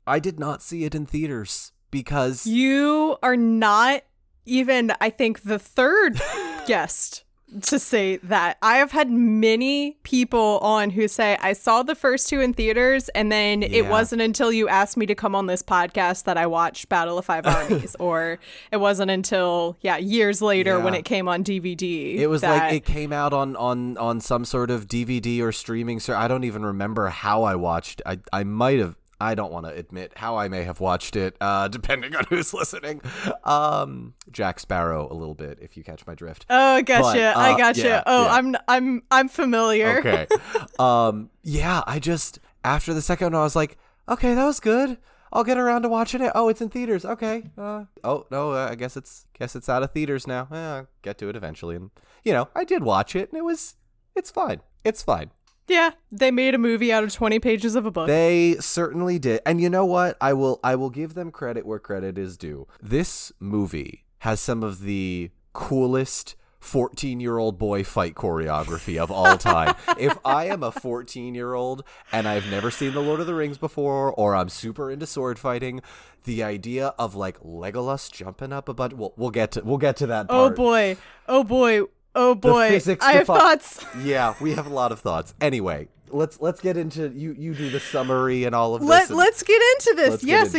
I 0.06 0.20
did 0.20 0.38
not 0.38 0.62
see 0.62 0.84
it 0.84 0.94
in 0.94 1.06
theaters 1.06 1.72
because 1.90 2.46
you 2.46 3.16
are 3.22 3.36
not 3.36 4.02
even, 4.44 4.92
I 5.00 5.10
think, 5.10 5.42
the 5.42 5.58
third 5.58 6.20
guest 6.66 7.24
to 7.62 7.78
say 7.78 8.16
that. 8.18 8.58
I 8.60 8.78
have 8.78 8.90
had 8.90 9.10
many 9.10 9.92
people 10.02 10.58
on 10.62 10.90
who 10.90 11.06
say, 11.08 11.38
I 11.40 11.52
saw 11.52 11.82
the 11.82 11.94
first 11.94 12.28
two 12.28 12.40
in 12.40 12.52
theaters, 12.52 13.08
and 13.10 13.30
then 13.30 13.62
it 13.62 13.86
wasn't 13.86 14.22
until 14.22 14.52
you 14.52 14.68
asked 14.68 14.96
me 14.96 15.06
to 15.06 15.14
come 15.14 15.34
on 15.34 15.46
this 15.46 15.62
podcast 15.62 16.24
that 16.24 16.36
I 16.36 16.46
watched 16.46 16.88
Battle 16.88 17.18
of 17.18 17.24
Five 17.24 17.46
Armies, 17.46 17.94
or 18.00 18.38
it 18.72 18.78
wasn't 18.78 19.10
until, 19.10 19.76
yeah, 19.80 19.96
years 19.96 20.42
later 20.42 20.80
when 20.80 20.94
it 20.94 21.04
came 21.04 21.28
on 21.28 21.44
DVD. 21.44 22.16
it 22.16 22.26
was 22.26 22.40
that- 22.40 22.64
like 22.64 22.72
it 22.74 22.84
came 22.84 23.12
out 23.12 23.32
on 23.32 23.56
on 23.56 23.96
on 23.98 24.20
some 24.20 24.44
sort 24.44 24.70
of 24.70 24.86
DVD 24.88 25.40
or 25.40 25.52
streaming. 25.52 26.00
So 26.00 26.14
I 26.16 26.28
don't 26.28 26.44
even 26.44 26.64
remember 26.64 27.08
how 27.08 27.44
I 27.44 27.54
watched. 27.54 28.02
I 28.04 28.18
I 28.32 28.44
might 28.44 28.78
have. 28.80 28.96
I 29.20 29.34
don't 29.34 29.52
want 29.52 29.66
to 29.66 29.72
admit 29.72 30.12
how 30.16 30.36
I 30.36 30.48
may 30.48 30.64
have 30.64 30.80
watched 30.80 31.16
it, 31.16 31.36
uh, 31.40 31.68
depending 31.76 32.14
on 32.14 32.24
who's 32.28 32.52
listening. 32.52 33.00
Um, 33.44 34.14
Jack 34.30 34.60
Sparrow, 34.60 35.10
a 35.10 35.14
little 35.14 35.34
bit, 35.34 35.58
if 35.62 35.76
you 35.76 35.84
catch 35.84 36.06
my 36.06 36.14
drift. 36.14 36.46
Oh, 36.50 36.74
I 36.74 36.82
gotcha. 36.82 37.32
But, 37.34 37.36
I 37.36 37.52
uh, 37.52 37.56
gotcha. 37.56 37.82
yeah, 37.82 38.02
oh, 38.06 38.24
yeah. 38.24 38.32
I'm 38.32 38.56
I'm 38.68 39.02
I'm 39.10 39.28
familiar. 39.28 39.98
okay. 39.98 40.26
Um, 40.78 41.30
yeah, 41.42 41.82
I 41.86 41.98
just 41.98 42.38
after 42.62 42.92
the 42.92 43.00
second 43.00 43.26
one, 43.26 43.34
I 43.34 43.42
was 43.42 43.56
like, 43.56 43.78
okay, 44.08 44.34
that 44.34 44.44
was 44.44 44.60
good. 44.60 44.98
I'll 45.32 45.44
get 45.44 45.56
around 45.56 45.82
to 45.82 45.88
watching 45.88 46.22
it. 46.22 46.32
Oh, 46.34 46.48
it's 46.48 46.60
in 46.60 46.68
theaters. 46.68 47.04
Okay. 47.04 47.44
Uh, 47.56 47.84
oh 48.04 48.26
no, 48.30 48.52
uh, 48.52 48.68
I 48.70 48.74
guess 48.74 48.96
it's 48.96 49.26
guess 49.38 49.56
it's 49.56 49.68
out 49.68 49.82
of 49.82 49.92
theaters 49.92 50.26
now. 50.26 50.48
Eh, 50.52 50.56
I'll 50.56 50.88
get 51.02 51.18
to 51.18 51.28
it 51.28 51.36
eventually, 51.36 51.76
and 51.76 51.90
you 52.24 52.32
know, 52.32 52.48
I 52.54 52.64
did 52.64 52.82
watch 52.82 53.16
it, 53.16 53.30
and 53.30 53.38
it 53.38 53.44
was 53.44 53.76
it's 54.14 54.30
fine. 54.30 54.60
It's 54.84 55.02
fine. 55.02 55.30
Yeah, 55.68 55.90
they 56.12 56.30
made 56.30 56.54
a 56.54 56.58
movie 56.58 56.92
out 56.92 57.02
of 57.02 57.12
20 57.12 57.40
pages 57.40 57.74
of 57.74 57.86
a 57.86 57.90
book. 57.90 58.06
They 58.06 58.56
certainly 58.60 59.18
did. 59.18 59.40
And 59.44 59.60
you 59.60 59.68
know 59.68 59.84
what? 59.84 60.16
I 60.20 60.32
will 60.32 60.60
I 60.62 60.76
will 60.76 60.90
give 60.90 61.14
them 61.14 61.30
credit 61.30 61.66
where 61.66 61.78
credit 61.78 62.18
is 62.18 62.36
due. 62.36 62.66
This 62.80 63.32
movie 63.40 64.04
has 64.20 64.40
some 64.40 64.62
of 64.62 64.82
the 64.82 65.30
coolest 65.52 66.36
14 66.60 67.20
year 67.20 67.38
old 67.38 67.58
boy 67.58 67.84
fight 67.84 68.14
choreography 68.14 68.98
of 68.98 69.10
all 69.10 69.38
time. 69.38 69.74
if 69.98 70.18
I 70.24 70.46
am 70.46 70.62
a 70.62 70.72
14 70.72 71.34
year 71.34 71.54
old 71.54 71.84
and 72.12 72.26
I've 72.26 72.50
never 72.50 72.70
seen 72.70 72.92
The 72.92 73.00
Lord 73.00 73.20
of 73.20 73.26
the 73.26 73.34
Rings 73.34 73.58
before, 73.58 74.12
or 74.12 74.34
I'm 74.34 74.48
super 74.48 74.90
into 74.90 75.06
sword 75.06 75.38
fighting, 75.38 75.80
the 76.24 76.42
idea 76.42 76.88
of 76.98 77.14
like 77.14 77.38
Legolas 77.40 78.10
jumping 78.10 78.52
up 78.52 78.68
a 78.68 78.74
bunch, 78.74 78.94
we'll, 78.94 79.14
we'll 79.16 79.30
get 79.30 79.52
to 79.52 79.62
we'll 79.62 79.78
get 79.78 79.96
to 79.98 80.06
that. 80.08 80.26
oh 80.28 80.50
boy. 80.50 80.96
Oh 81.28 81.44
boy. 81.44 81.82
Oh 82.16 82.34
boy. 82.34 82.62
I 82.62 82.72
have 82.72 82.82
defi- 82.82 83.24
thoughts. 83.26 83.84
Yeah, 84.02 84.34
we 84.40 84.52
have 84.54 84.66
a 84.66 84.72
lot 84.72 84.90
of 84.90 85.00
thoughts. 85.00 85.34
Anyway, 85.40 85.88
let's 86.10 86.40
let's 86.40 86.60
get 86.60 86.76
into 86.76 87.08
you. 87.10 87.34
You 87.38 87.54
do 87.54 87.70
the 87.70 87.80
summary 87.80 88.44
and 88.44 88.54
all 88.54 88.74
of 88.74 88.80
this. 88.80 88.88
Let, 88.88 89.10
let's 89.10 89.42
get 89.42 89.60
into 89.74 89.94
this. 89.96 90.10
let's 90.10 90.24
yes, 90.24 90.54
into 90.54 90.58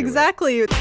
it. 0.59 0.71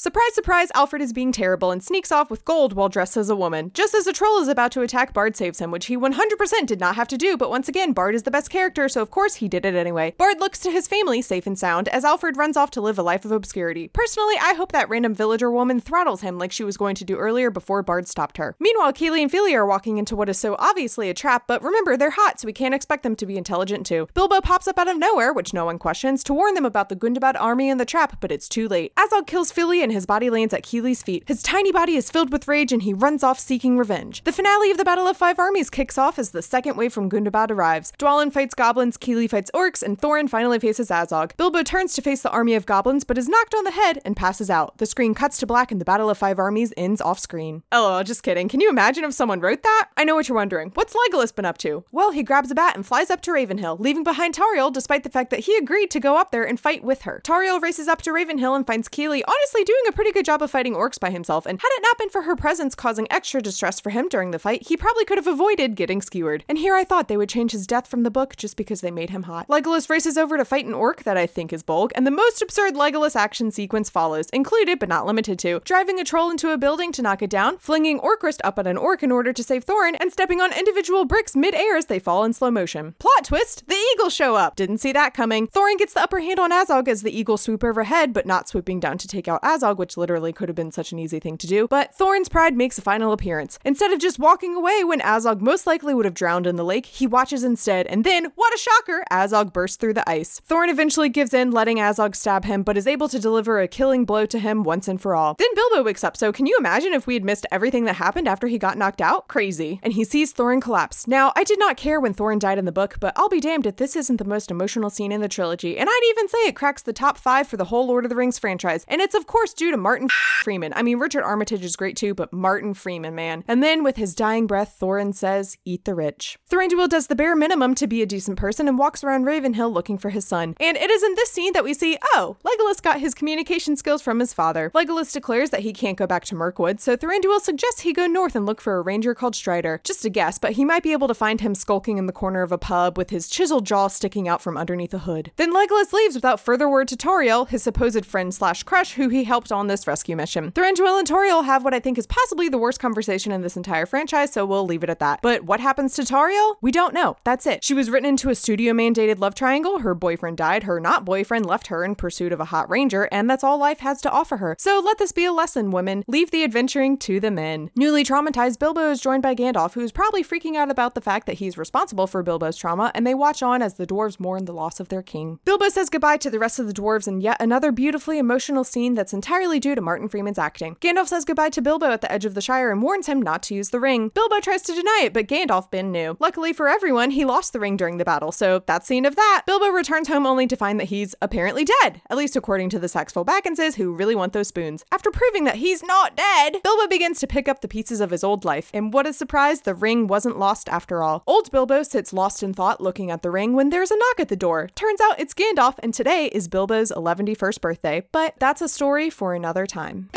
Surprise, 0.00 0.32
surprise, 0.32 0.70
Alfrid 0.76 1.00
is 1.00 1.12
being 1.12 1.32
terrible 1.32 1.72
and 1.72 1.82
sneaks 1.82 2.12
off 2.12 2.30
with 2.30 2.44
gold 2.44 2.72
while 2.72 2.88
dressed 2.88 3.16
as 3.16 3.28
a 3.28 3.34
woman. 3.34 3.72
Just 3.74 3.96
as 3.96 4.06
a 4.06 4.12
troll 4.12 4.38
is 4.38 4.46
about 4.46 4.70
to 4.70 4.82
attack, 4.82 5.12
Bard 5.12 5.36
saves 5.36 5.58
him, 5.58 5.72
which 5.72 5.86
he 5.86 5.96
100% 5.96 6.66
did 6.66 6.78
not 6.78 6.94
have 6.94 7.08
to 7.08 7.16
do, 7.16 7.36
but 7.36 7.50
once 7.50 7.68
again, 7.68 7.92
Bard 7.92 8.14
is 8.14 8.22
the 8.22 8.30
best 8.30 8.48
character, 8.48 8.88
so 8.88 9.02
of 9.02 9.10
course 9.10 9.34
he 9.34 9.48
did 9.48 9.64
it 9.64 9.74
anyway. 9.74 10.14
Bard 10.16 10.38
looks 10.38 10.60
to 10.60 10.70
his 10.70 10.86
family, 10.86 11.20
safe 11.20 11.48
and 11.48 11.58
sound, 11.58 11.88
as 11.88 12.04
Alfrid 12.04 12.36
runs 12.36 12.56
off 12.56 12.70
to 12.70 12.80
live 12.80 12.96
a 12.96 13.02
life 13.02 13.24
of 13.24 13.32
obscurity. 13.32 13.88
Personally, 13.88 14.36
I 14.40 14.54
hope 14.54 14.70
that 14.70 14.88
random 14.88 15.16
villager 15.16 15.50
woman 15.50 15.80
throttles 15.80 16.20
him 16.20 16.38
like 16.38 16.52
she 16.52 16.62
was 16.62 16.76
going 16.76 16.94
to 16.94 17.04
do 17.04 17.16
earlier 17.16 17.50
before 17.50 17.82
Bard 17.82 18.06
stopped 18.06 18.36
her. 18.36 18.54
Meanwhile, 18.60 18.92
Kili 18.92 19.20
and 19.20 19.32
Fili 19.32 19.56
are 19.56 19.66
walking 19.66 19.98
into 19.98 20.14
what 20.14 20.28
is 20.28 20.38
so 20.38 20.54
obviously 20.60 21.10
a 21.10 21.14
trap, 21.14 21.48
but 21.48 21.60
remember, 21.60 21.96
they're 21.96 22.10
hot, 22.10 22.38
so 22.38 22.46
we 22.46 22.52
can't 22.52 22.72
expect 22.72 23.02
them 23.02 23.16
to 23.16 23.26
be 23.26 23.36
intelligent 23.36 23.84
too. 23.84 24.06
Bilbo 24.14 24.42
pops 24.42 24.68
up 24.68 24.78
out 24.78 24.86
of 24.86 24.96
nowhere, 24.96 25.32
which 25.32 25.52
no 25.52 25.64
one 25.64 25.76
questions, 25.80 26.22
to 26.22 26.32
warn 26.32 26.54
them 26.54 26.64
about 26.64 26.88
the 26.88 26.94
Gundabad 26.94 27.34
army 27.36 27.68
and 27.68 27.80
the 27.80 27.84
trap, 27.84 28.20
but 28.20 28.30
it's 28.30 28.48
too 28.48 28.68
late. 28.68 28.94
Azog 28.94 29.26
kills 29.26 29.50
Fili 29.50 29.82
and 29.88 29.94
his 29.94 29.97
body 30.06 30.30
lands 30.30 30.54
at 30.54 30.62
Kili's 30.62 31.02
feet. 31.02 31.24
His 31.26 31.42
tiny 31.42 31.72
body 31.72 31.96
is 31.96 32.10
filled 32.10 32.32
with 32.32 32.48
rage 32.48 32.72
and 32.72 32.82
he 32.82 32.92
runs 32.92 33.22
off 33.22 33.38
seeking 33.38 33.78
revenge. 33.78 34.22
The 34.24 34.32
finale 34.32 34.70
of 34.70 34.78
the 34.78 34.84
Battle 34.84 35.06
of 35.06 35.16
Five 35.16 35.38
Armies 35.38 35.70
kicks 35.70 35.98
off 35.98 36.18
as 36.18 36.30
the 36.30 36.42
second 36.42 36.76
wave 36.76 36.92
from 36.92 37.10
Gundabad 37.10 37.50
arrives. 37.50 37.92
Dwalin 37.98 38.32
fights 38.32 38.54
goblins, 38.54 38.96
Kili 38.96 39.28
fights 39.28 39.50
orcs, 39.54 39.82
and 39.82 39.98
Thorin 39.98 40.28
finally 40.28 40.58
faces 40.58 40.88
Azog. 40.88 41.36
Bilbo 41.36 41.62
turns 41.62 41.94
to 41.94 42.02
face 42.02 42.22
the 42.22 42.30
army 42.30 42.54
of 42.54 42.66
goblins, 42.66 43.04
but 43.04 43.18
is 43.18 43.28
knocked 43.28 43.54
on 43.54 43.64
the 43.64 43.70
head 43.70 44.00
and 44.04 44.16
passes 44.16 44.50
out. 44.50 44.78
The 44.78 44.86
screen 44.86 45.14
cuts 45.14 45.38
to 45.38 45.46
black 45.46 45.70
and 45.72 45.80
the 45.80 45.84
Battle 45.84 46.10
of 46.10 46.18
Five 46.18 46.38
Armies 46.38 46.72
ends 46.76 47.00
off 47.00 47.18
screen. 47.18 47.62
LOL, 47.72 48.04
just 48.04 48.22
kidding. 48.22 48.48
Can 48.48 48.60
you 48.60 48.70
imagine 48.70 49.04
if 49.04 49.14
someone 49.14 49.40
wrote 49.40 49.62
that? 49.62 49.88
I 49.96 50.04
know 50.04 50.14
what 50.14 50.28
you're 50.28 50.36
wondering. 50.36 50.70
What's 50.74 50.94
Legolas 50.94 51.34
been 51.34 51.44
up 51.44 51.58
to? 51.58 51.84
Well, 51.92 52.12
he 52.12 52.22
grabs 52.22 52.50
a 52.50 52.54
bat 52.54 52.76
and 52.76 52.86
flies 52.86 53.10
up 53.10 53.20
to 53.22 53.32
Ravenhill, 53.32 53.76
leaving 53.78 54.04
behind 54.04 54.34
Tauriel 54.34 54.72
despite 54.72 55.02
the 55.02 55.10
fact 55.10 55.30
that 55.30 55.40
he 55.40 55.56
agreed 55.56 55.90
to 55.90 56.00
go 56.00 56.16
up 56.16 56.30
there 56.30 56.44
and 56.44 56.58
fight 56.58 56.82
with 56.84 57.02
her. 57.02 57.20
Tauriel 57.24 57.60
races 57.60 57.88
up 57.88 58.02
to 58.02 58.12
Ravenhill 58.12 58.54
and 58.54 58.66
finds 58.66 58.88
Kili 58.88 59.22
honestly 59.26 59.64
doing 59.64 59.77
a 59.86 59.92
pretty 59.92 60.12
good 60.12 60.24
job 60.24 60.42
of 60.42 60.50
fighting 60.50 60.74
orcs 60.74 60.98
by 60.98 61.10
himself, 61.10 61.46
and 61.46 61.60
had 61.60 61.68
it 61.72 61.82
not 61.82 61.98
been 61.98 62.10
for 62.10 62.22
her 62.22 62.34
presence 62.34 62.74
causing 62.74 63.06
extra 63.10 63.40
distress 63.42 63.80
for 63.80 63.90
him 63.90 64.08
during 64.08 64.30
the 64.30 64.38
fight, 64.38 64.66
he 64.66 64.76
probably 64.76 65.04
could 65.04 65.18
have 65.18 65.26
avoided 65.26 65.76
getting 65.76 66.00
skewered. 66.02 66.44
And 66.48 66.58
here 66.58 66.74
I 66.74 66.84
thought 66.84 67.08
they 67.08 67.16
would 67.16 67.28
change 67.28 67.52
his 67.52 67.66
death 67.66 67.86
from 67.86 68.02
the 68.02 68.10
book 68.10 68.36
just 68.36 68.56
because 68.56 68.80
they 68.80 68.90
made 68.90 69.10
him 69.10 69.24
hot. 69.24 69.48
Legolas 69.48 69.90
races 69.90 70.16
over 70.16 70.36
to 70.36 70.44
fight 70.44 70.66
an 70.66 70.74
orc 70.74 71.02
that 71.04 71.16
I 71.16 71.26
think 71.26 71.52
is 71.52 71.62
Bolg, 71.62 71.90
and 71.94 72.06
the 72.06 72.10
most 72.10 72.42
absurd 72.42 72.74
Legolas 72.74 73.16
action 73.16 73.50
sequence 73.50 73.90
follows, 73.90 74.28
included 74.30 74.78
but 74.78 74.88
not 74.88 75.06
limited 75.06 75.38
to 75.40 75.60
driving 75.60 76.00
a 76.00 76.04
troll 76.04 76.30
into 76.30 76.50
a 76.50 76.58
building 76.58 76.92
to 76.92 77.02
knock 77.02 77.22
it 77.22 77.30
down, 77.30 77.58
flinging 77.58 78.00
Orcrist 78.00 78.40
up 78.44 78.58
at 78.58 78.66
an 78.66 78.76
orc 78.76 79.02
in 79.02 79.12
order 79.12 79.32
to 79.32 79.42
save 79.42 79.64
Thorin, 79.66 79.96
and 80.00 80.12
stepping 80.12 80.40
on 80.40 80.56
individual 80.56 81.04
bricks 81.04 81.36
mid-air 81.36 81.76
as 81.76 81.86
they 81.86 81.98
fall 81.98 82.24
in 82.24 82.32
slow 82.32 82.50
motion. 82.50 82.94
Plot 82.98 83.24
twist: 83.24 83.64
the 83.68 83.76
eagles 83.94 84.14
show 84.14 84.34
up. 84.34 84.56
Didn't 84.56 84.78
see 84.78 84.92
that 84.92 85.14
coming. 85.14 85.48
Thorin 85.48 85.78
gets 85.78 85.94
the 85.94 86.02
upper 86.02 86.20
hand 86.20 86.40
on 86.40 86.52
Azog 86.52 86.88
as 86.88 87.02
the 87.02 87.16
eagles 87.16 87.42
swoop 87.42 87.62
overhead, 87.62 88.12
but 88.12 88.26
not 88.26 88.48
swooping 88.48 88.80
down 88.80 88.98
to 88.98 89.08
take 89.08 89.28
out 89.28 89.42
Azog, 89.42 89.67
which 89.76 89.96
literally 89.96 90.32
could 90.32 90.48
have 90.48 90.56
been 90.56 90.72
such 90.72 90.92
an 90.92 90.98
easy 90.98 91.18
thing 91.18 91.36
to 91.38 91.46
do. 91.46 91.68
But 91.68 91.96
Thorin's 91.98 92.28
pride 92.28 92.56
makes 92.56 92.78
a 92.78 92.82
final 92.82 93.12
appearance. 93.12 93.58
Instead 93.64 93.92
of 93.92 93.98
just 93.98 94.18
walking 94.18 94.54
away 94.54 94.84
when 94.84 95.00
Azog 95.00 95.40
most 95.40 95.66
likely 95.66 95.92
would 95.92 96.04
have 96.04 96.14
drowned 96.14 96.46
in 96.46 96.56
the 96.56 96.64
lake, 96.64 96.86
he 96.86 97.06
watches 97.06 97.44
instead, 97.44 97.86
and 97.88 98.04
then, 98.04 98.32
what 98.36 98.54
a 98.54 98.58
shocker, 98.58 99.04
Azog 99.10 99.52
bursts 99.52 99.76
through 99.76 99.94
the 99.94 100.08
ice. 100.08 100.40
Thorin 100.48 100.70
eventually 100.70 101.08
gives 101.08 101.34
in, 101.34 101.50
letting 101.50 101.78
Azog 101.78 102.14
stab 102.14 102.44
him, 102.44 102.62
but 102.62 102.78
is 102.78 102.86
able 102.86 103.08
to 103.08 103.18
deliver 103.18 103.60
a 103.60 103.68
killing 103.68 104.04
blow 104.04 104.24
to 104.26 104.38
him 104.38 104.62
once 104.62 104.88
and 104.88 105.00
for 105.00 105.14
all. 105.14 105.34
Then 105.34 105.54
Bilbo 105.54 105.82
wakes 105.82 106.04
up, 106.04 106.16
so 106.16 106.32
can 106.32 106.46
you 106.46 106.56
imagine 106.58 106.92
if 106.92 107.06
we 107.06 107.14
had 107.14 107.24
missed 107.24 107.46
everything 107.50 107.84
that 107.84 107.96
happened 107.96 108.28
after 108.28 108.46
he 108.46 108.58
got 108.58 108.78
knocked 108.78 109.00
out? 109.00 109.28
Crazy. 109.28 109.80
And 109.82 109.92
he 109.92 110.04
sees 110.04 110.32
Thorin 110.32 110.62
collapse. 110.62 111.06
Now, 111.06 111.32
I 111.36 111.44
did 111.44 111.58
not 111.58 111.76
care 111.76 112.00
when 112.00 112.14
Thorin 112.14 112.38
died 112.38 112.58
in 112.58 112.64
the 112.64 112.72
book, 112.72 112.96
but 113.00 113.12
I'll 113.16 113.28
be 113.28 113.40
damned 113.40 113.66
if 113.66 113.76
this 113.76 113.96
isn't 113.96 114.16
the 114.16 114.24
most 114.24 114.50
emotional 114.50 114.90
scene 114.90 115.12
in 115.12 115.20
the 115.20 115.28
trilogy, 115.28 115.78
and 115.78 115.88
I'd 115.90 116.10
even 116.10 116.28
say 116.28 116.38
it 116.38 116.56
cracks 116.56 116.82
the 116.82 116.92
top 116.92 117.18
five 117.18 117.48
for 117.48 117.56
the 117.56 117.64
whole 117.64 117.86
Lord 117.86 118.04
of 118.04 118.10
the 118.10 118.16
Rings 118.16 118.38
franchise, 118.38 118.84
and 118.88 119.00
it's 119.00 119.14
of 119.14 119.26
course 119.26 119.52
due 119.58 119.70
to 119.72 119.76
Martin 119.76 120.08
Freeman. 120.08 120.72
I 120.74 120.82
mean, 120.82 120.98
Richard 120.98 121.24
Armitage 121.24 121.64
is 121.64 121.76
great 121.76 121.96
too, 121.96 122.14
but 122.14 122.32
Martin 122.32 122.74
Freeman, 122.74 123.14
man. 123.14 123.42
And 123.48 123.62
then 123.62 123.82
with 123.82 123.96
his 123.96 124.14
dying 124.14 124.46
breath, 124.46 124.78
Thorin 124.80 125.12
says, 125.14 125.58
Eat 125.64 125.84
the 125.84 125.96
rich. 125.96 126.38
Thranduil 126.48 126.88
does 126.88 127.08
the 127.08 127.16
bare 127.16 127.34
minimum 127.34 127.74
to 127.74 127.88
be 127.88 128.00
a 128.00 128.06
decent 128.06 128.38
person 128.38 128.68
and 128.68 128.78
walks 128.78 129.02
around 129.02 129.24
Ravenhill 129.24 129.70
looking 129.70 129.98
for 129.98 130.10
his 130.10 130.24
son. 130.24 130.54
And 130.60 130.76
it 130.76 130.90
is 130.90 131.02
in 131.02 131.16
this 131.16 131.32
scene 131.32 131.52
that 131.54 131.64
we 131.64 131.74
see, 131.74 131.98
oh, 132.14 132.36
Legolas 132.44 132.80
got 132.80 133.00
his 133.00 133.14
communication 133.14 133.76
skills 133.76 134.00
from 134.00 134.20
his 134.20 134.32
father. 134.32 134.70
Legolas 134.74 135.12
declares 135.12 135.50
that 135.50 135.60
he 135.60 135.72
can't 135.72 135.98
go 135.98 136.06
back 136.06 136.24
to 136.26 136.36
Mirkwood, 136.36 136.80
so 136.80 136.96
Thranduil 136.96 137.40
suggests 137.40 137.80
he 137.80 137.92
go 137.92 138.06
north 138.06 138.36
and 138.36 138.46
look 138.46 138.60
for 138.60 138.78
a 138.78 138.82
ranger 138.82 139.14
called 139.14 139.34
Strider. 139.34 139.80
Just 139.82 140.04
a 140.04 140.10
guess, 140.10 140.38
but 140.38 140.52
he 140.52 140.64
might 140.64 140.84
be 140.84 140.92
able 140.92 141.08
to 141.08 141.14
find 141.14 141.40
him 141.40 141.56
skulking 141.56 141.98
in 141.98 142.06
the 142.06 142.12
corner 142.12 142.42
of 142.42 142.52
a 142.52 142.58
pub 142.58 142.96
with 142.96 143.10
his 143.10 143.28
chiseled 143.28 143.66
jaw 143.66 143.88
sticking 143.88 144.28
out 144.28 144.40
from 144.40 144.56
underneath 144.56 144.94
a 144.94 144.98
hood. 144.98 145.32
Then 145.34 145.52
Legolas 145.52 145.92
leaves 145.92 146.14
without 146.14 146.38
further 146.38 146.68
word 146.68 146.86
to 146.88 146.96
Tauriel, 146.96 147.48
his 147.48 147.64
supposed 147.64 148.06
friend 148.06 148.32
slash 148.32 148.62
crush, 148.62 148.92
who 148.92 149.08
he 149.08 149.24
helped 149.24 149.47
on 149.52 149.66
this 149.66 149.86
rescue 149.86 150.16
mission. 150.16 150.52
Thranduil 150.52 150.98
and 150.98 151.08
Tauriel 151.08 151.44
have 151.44 151.64
what 151.64 151.74
I 151.74 151.80
think 151.80 151.98
is 151.98 152.06
possibly 152.06 152.48
the 152.48 152.58
worst 152.58 152.80
conversation 152.80 153.32
in 153.32 153.42
this 153.42 153.56
entire 153.56 153.86
franchise, 153.86 154.32
so 154.32 154.44
we'll 154.44 154.66
leave 154.66 154.82
it 154.82 154.90
at 154.90 154.98
that. 155.00 155.20
But 155.22 155.44
what 155.44 155.60
happens 155.60 155.94
to 155.94 156.02
Tauriel? 156.02 156.56
We 156.60 156.70
don't 156.70 156.94
know. 156.94 157.16
That's 157.24 157.46
it. 157.46 157.64
She 157.64 157.74
was 157.74 157.90
written 157.90 158.08
into 158.08 158.30
a 158.30 158.34
studio 158.34 158.72
mandated 158.72 159.18
love 159.18 159.34
triangle. 159.34 159.80
Her 159.80 159.94
boyfriend 159.94 160.36
died. 160.36 160.64
Her 160.64 160.80
not 160.80 161.04
boyfriend 161.04 161.46
left 161.46 161.68
her 161.68 161.84
in 161.84 161.94
pursuit 161.94 162.32
of 162.32 162.40
a 162.40 162.46
hot 162.46 162.68
ranger, 162.68 163.08
and 163.10 163.28
that's 163.28 163.44
all 163.44 163.58
life 163.58 163.80
has 163.80 164.00
to 164.02 164.10
offer 164.10 164.38
her. 164.38 164.56
So 164.58 164.80
let 164.84 164.98
this 164.98 165.12
be 165.12 165.24
a 165.24 165.32
lesson, 165.32 165.70
women. 165.70 166.04
Leave 166.06 166.30
the 166.30 166.44
adventuring 166.44 166.96
to 166.98 167.20
the 167.20 167.30
men. 167.30 167.70
Newly 167.76 168.04
traumatized, 168.04 168.58
Bilbo 168.58 168.90
is 168.90 169.00
joined 169.00 169.22
by 169.22 169.34
Gandalf, 169.34 169.74
who's 169.74 169.92
probably 169.92 170.24
freaking 170.24 170.56
out 170.56 170.70
about 170.70 170.94
the 170.94 171.00
fact 171.00 171.26
that 171.26 171.38
he's 171.38 171.56
responsible 171.56 172.06
for 172.06 172.22
Bilbo's 172.22 172.56
trauma, 172.56 172.90
and 172.94 173.06
they 173.06 173.14
watch 173.14 173.42
on 173.42 173.62
as 173.62 173.74
the 173.74 173.86
dwarves 173.86 174.20
mourn 174.20 174.44
the 174.44 174.52
loss 174.52 174.80
of 174.80 174.88
their 174.88 175.02
king. 175.02 175.38
Bilbo 175.44 175.68
says 175.68 175.88
goodbye 175.88 176.16
to 176.18 176.30
the 176.30 176.38
rest 176.38 176.58
of 176.58 176.66
the 176.66 176.72
dwarves 176.72 177.08
in 177.08 177.20
yet 177.20 177.40
another 177.40 177.72
beautifully 177.72 178.18
emotional 178.18 178.64
scene 178.64 178.94
that's 178.94 179.12
entirely 179.12 179.37
due 179.38 179.74
to 179.74 179.80
Martin 179.80 180.08
Freeman's 180.08 180.38
acting. 180.38 180.76
Gandalf 180.80 181.08
says 181.08 181.24
goodbye 181.24 181.48
to 181.50 181.62
Bilbo 181.62 181.90
at 181.90 182.00
the 182.00 182.10
edge 182.10 182.24
of 182.24 182.34
the 182.34 182.40
Shire 182.40 182.70
and 182.72 182.82
warns 182.82 183.06
him 183.06 183.22
not 183.22 183.42
to 183.44 183.54
use 183.54 183.70
the 183.70 183.78
ring. 183.80 184.10
Bilbo 184.10 184.40
tries 184.40 184.62
to 184.62 184.74
deny 184.74 185.02
it, 185.04 185.14
but 185.14 185.26
Gandalf 185.28 185.70
Ben 185.70 185.92
knew. 185.92 186.16
Luckily 186.20 186.52
for 186.52 186.68
everyone, 186.68 187.12
he 187.12 187.24
lost 187.24 187.52
the 187.52 187.60
ring 187.60 187.76
during 187.76 187.98
the 187.98 188.04
battle, 188.04 188.32
so 188.32 188.62
that's 188.66 188.90
end 188.90 189.06
of 189.06 189.16
that. 189.16 189.44
Bilbo 189.46 189.68
returns 189.68 190.08
home 190.08 190.26
only 190.26 190.46
to 190.48 190.56
find 190.56 190.80
that 190.80 190.88
he's 190.88 191.14
apparently 191.22 191.64
dead, 191.82 192.02
at 192.10 192.16
least 192.16 192.36
according 192.36 192.68
to 192.70 192.78
the 192.78 192.88
Sackville-Bagginses 192.88 193.76
who 193.76 193.94
really 193.94 194.14
want 194.14 194.32
those 194.32 194.48
spoons. 194.48 194.84
After 194.92 195.10
proving 195.10 195.44
that 195.44 195.56
he's 195.56 195.82
not 195.82 196.16
dead, 196.16 196.56
Bilbo 196.64 196.88
begins 196.88 197.20
to 197.20 197.26
pick 197.26 197.48
up 197.48 197.60
the 197.60 197.68
pieces 197.68 198.00
of 198.00 198.10
his 198.10 198.24
old 198.24 198.44
life, 198.44 198.70
and 198.74 198.92
what 198.92 199.06
a 199.06 199.12
surprise, 199.12 199.60
the 199.60 199.74
ring 199.74 200.08
wasn't 200.08 200.38
lost 200.38 200.68
after 200.68 201.02
all. 201.02 201.22
Old 201.26 201.50
Bilbo 201.52 201.84
sits 201.84 202.12
lost 202.12 202.42
in 202.42 202.52
thought 202.52 202.80
looking 202.80 203.10
at 203.10 203.22
the 203.22 203.30
ring 203.30 203.54
when 203.54 203.70
there's 203.70 203.92
a 203.92 203.96
knock 203.96 204.20
at 204.20 204.28
the 204.28 204.36
door. 204.36 204.68
Turns 204.74 205.00
out 205.00 205.20
it's 205.20 205.34
Gandalf, 205.34 205.76
and 205.80 205.94
today 205.94 206.26
is 206.26 206.48
Bilbo's 206.48 206.90
111st 206.90 207.60
birthday, 207.60 208.06
but 208.10 208.34
that's 208.40 208.60
a 208.60 208.68
story 208.68 209.10
for 209.10 209.27
another 209.34 209.66
time. 209.66 210.10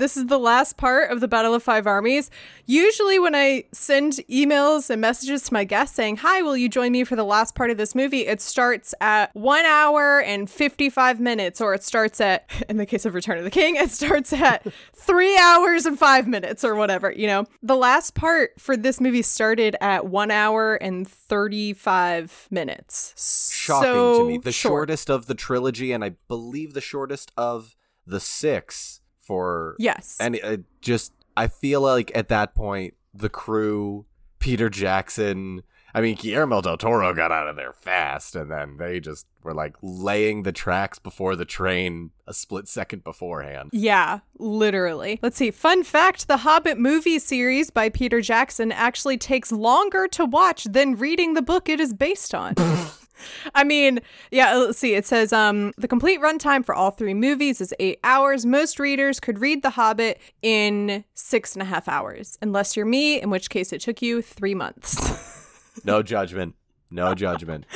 This 0.00 0.16
is 0.16 0.28
the 0.28 0.38
last 0.38 0.78
part 0.78 1.10
of 1.10 1.20
the 1.20 1.28
Battle 1.28 1.52
of 1.52 1.62
Five 1.62 1.86
Armies. 1.86 2.30
Usually, 2.64 3.18
when 3.18 3.34
I 3.34 3.64
send 3.70 4.14
emails 4.30 4.88
and 4.88 4.98
messages 4.98 5.42
to 5.42 5.52
my 5.52 5.64
guests 5.64 5.94
saying, 5.94 6.16
Hi, 6.16 6.40
will 6.40 6.56
you 6.56 6.70
join 6.70 6.92
me 6.92 7.04
for 7.04 7.16
the 7.16 7.24
last 7.24 7.54
part 7.54 7.68
of 7.68 7.76
this 7.76 7.94
movie? 7.94 8.26
It 8.26 8.40
starts 8.40 8.94
at 9.02 9.26
one 9.36 9.66
hour 9.66 10.22
and 10.22 10.48
55 10.48 11.20
minutes, 11.20 11.60
or 11.60 11.74
it 11.74 11.84
starts 11.84 12.18
at, 12.18 12.50
in 12.70 12.78
the 12.78 12.86
case 12.86 13.04
of 13.04 13.12
Return 13.12 13.36
of 13.36 13.44
the 13.44 13.50
King, 13.50 13.76
it 13.76 13.90
starts 13.90 14.32
at 14.32 14.66
three 14.94 15.36
hours 15.36 15.84
and 15.84 15.98
five 15.98 16.26
minutes, 16.26 16.64
or 16.64 16.76
whatever. 16.76 17.12
You 17.12 17.26
know, 17.26 17.46
the 17.62 17.76
last 17.76 18.14
part 18.14 18.58
for 18.58 18.78
this 18.78 19.02
movie 19.02 19.20
started 19.20 19.76
at 19.82 20.06
one 20.06 20.30
hour 20.30 20.76
and 20.76 21.06
35 21.06 22.48
minutes. 22.50 23.52
Shocking 23.54 23.82
so 23.82 24.18
to 24.20 24.28
me. 24.28 24.38
The 24.38 24.50
short. 24.50 24.70
shortest 24.70 25.10
of 25.10 25.26
the 25.26 25.34
trilogy, 25.34 25.92
and 25.92 26.02
I 26.02 26.12
believe 26.26 26.72
the 26.72 26.80
shortest 26.80 27.32
of 27.36 27.76
the 28.06 28.18
six 28.18 28.99
for 29.30 29.76
Yes. 29.78 30.16
and 30.18 30.34
it 30.34 30.42
uh, 30.44 30.56
just 30.80 31.12
I 31.36 31.46
feel 31.46 31.80
like 31.80 32.10
at 32.16 32.28
that 32.28 32.54
point 32.54 32.94
the 33.14 33.28
crew, 33.28 34.06
Peter 34.40 34.68
Jackson, 34.68 35.62
I 35.94 36.00
mean, 36.00 36.16
Guillermo 36.16 36.60
del 36.60 36.76
Toro 36.76 37.14
got 37.14 37.30
out 37.32 37.46
of 37.48 37.56
there 37.56 37.72
fast, 37.72 38.34
and 38.36 38.50
then 38.50 38.76
they 38.76 39.00
just 39.00 39.26
were 39.42 39.54
like 39.54 39.76
laying 39.82 40.42
the 40.42 40.52
tracks 40.52 40.98
before 40.98 41.34
the 41.36 41.44
train 41.44 42.10
a 42.26 42.34
split 42.34 42.68
second 42.68 43.02
beforehand. 43.04 43.70
Yeah, 43.72 44.20
literally. 44.38 45.18
Let's 45.22 45.36
see. 45.36 45.50
Fun 45.50 45.82
fact 45.84 46.28
The 46.28 46.38
Hobbit 46.38 46.78
movie 46.78 47.18
series 47.18 47.70
by 47.70 47.88
Peter 47.88 48.20
Jackson 48.20 48.70
actually 48.72 49.16
takes 49.18 49.50
longer 49.52 50.06
to 50.08 50.24
watch 50.24 50.64
than 50.64 50.96
reading 50.96 51.34
the 51.34 51.42
book 51.42 51.68
it 51.68 51.80
is 51.80 51.92
based 51.94 52.34
on. 52.34 52.54
I 53.54 53.64
mean, 53.64 54.00
yeah, 54.30 54.54
let's 54.56 54.78
see. 54.78 54.94
It 54.94 55.06
says 55.06 55.32
um 55.32 55.72
the 55.78 55.88
complete 55.88 56.20
runtime 56.20 56.64
for 56.64 56.74
all 56.74 56.90
three 56.90 57.14
movies 57.14 57.60
is 57.60 57.74
eight 57.78 58.00
hours. 58.04 58.46
Most 58.46 58.78
readers 58.78 59.20
could 59.20 59.38
read 59.38 59.62
The 59.62 59.70
Hobbit 59.70 60.20
in 60.42 61.04
six 61.14 61.54
and 61.54 61.62
a 61.62 61.66
half 61.66 61.88
hours, 61.88 62.38
unless 62.42 62.76
you're 62.76 62.86
me, 62.86 63.20
in 63.20 63.30
which 63.30 63.50
case 63.50 63.72
it 63.72 63.80
took 63.80 64.02
you 64.02 64.22
three 64.22 64.54
months. 64.54 65.80
no 65.84 66.02
judgment. 66.02 66.54
No 66.90 67.14
judgment. 67.14 67.66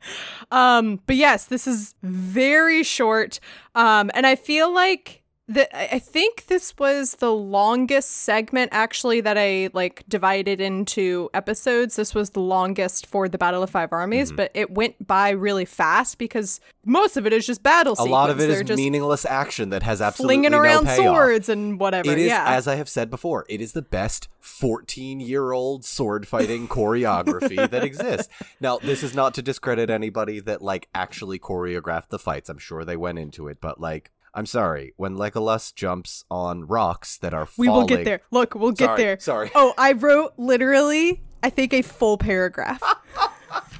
um, 0.50 1.00
but 1.06 1.16
yes, 1.16 1.46
this 1.46 1.66
is 1.66 1.94
very 2.02 2.82
short. 2.82 3.38
Um, 3.74 4.10
and 4.14 4.26
I 4.26 4.34
feel 4.34 4.72
like 4.72 5.21
the 5.52 5.94
I 5.94 5.98
think 5.98 6.46
this 6.46 6.74
was 6.78 7.16
the 7.16 7.32
longest 7.32 8.10
segment 8.10 8.70
actually 8.72 9.20
that 9.20 9.36
I 9.38 9.70
like 9.72 10.04
divided 10.08 10.60
into 10.60 11.30
episodes. 11.34 11.96
This 11.96 12.14
was 12.14 12.30
the 12.30 12.40
longest 12.40 13.06
for 13.06 13.28
the 13.28 13.38
Battle 13.38 13.62
of 13.62 13.70
Five 13.70 13.92
Armies, 13.92 14.28
mm-hmm. 14.28 14.36
but 14.36 14.50
it 14.54 14.70
went 14.70 15.06
by 15.06 15.30
really 15.30 15.64
fast 15.64 16.18
because 16.18 16.60
most 16.84 17.16
of 17.16 17.26
it 17.26 17.32
is 17.32 17.46
just 17.46 17.62
battle. 17.62 17.94
A 17.98 18.04
lot 18.04 18.30
of 18.30 18.40
it 18.40 18.50
is 18.50 18.76
meaningless 18.76 19.24
action 19.24 19.70
that 19.70 19.82
has 19.82 20.00
absolutely 20.00 20.36
flinging 20.36 20.54
around 20.54 20.84
no 20.84 20.96
swords 20.96 21.48
and 21.48 21.78
whatever. 21.78 22.10
It 22.10 22.18
is, 22.18 22.28
yeah. 22.28 22.44
as 22.48 22.66
I 22.66 22.76
have 22.76 22.88
said 22.88 23.10
before, 23.10 23.44
it 23.48 23.60
is 23.60 23.72
the 23.72 23.82
best 23.82 24.28
fourteen-year-old 24.40 25.84
sword 25.84 26.26
fighting 26.26 26.68
choreography 26.68 27.70
that 27.70 27.84
exists. 27.84 28.32
Now, 28.60 28.78
this 28.78 29.02
is 29.02 29.14
not 29.14 29.34
to 29.34 29.42
discredit 29.42 29.90
anybody 29.90 30.40
that 30.40 30.62
like 30.62 30.88
actually 30.94 31.38
choreographed 31.38 32.08
the 32.08 32.18
fights. 32.18 32.48
I'm 32.48 32.58
sure 32.58 32.84
they 32.84 32.96
went 32.96 33.18
into 33.18 33.48
it, 33.48 33.58
but 33.60 33.80
like 33.80 34.10
I'm 34.34 34.46
sorry. 34.46 34.94
When 34.96 35.16
Legolas 35.16 35.74
jumps 35.74 36.24
on 36.30 36.66
rocks 36.66 37.18
that 37.18 37.34
are 37.34 37.46
falling, 37.46 37.70
we 37.70 37.76
will 37.76 37.86
get 37.86 38.04
there. 38.04 38.20
Look, 38.30 38.54
we'll 38.54 38.72
get 38.72 38.86
sorry, 38.86 39.02
there. 39.02 39.20
Sorry. 39.20 39.50
Oh, 39.54 39.74
I 39.76 39.92
wrote 39.92 40.32
literally, 40.38 41.22
I 41.42 41.50
think 41.50 41.74
a 41.74 41.82
full 41.82 42.16
paragraph. 42.16 42.82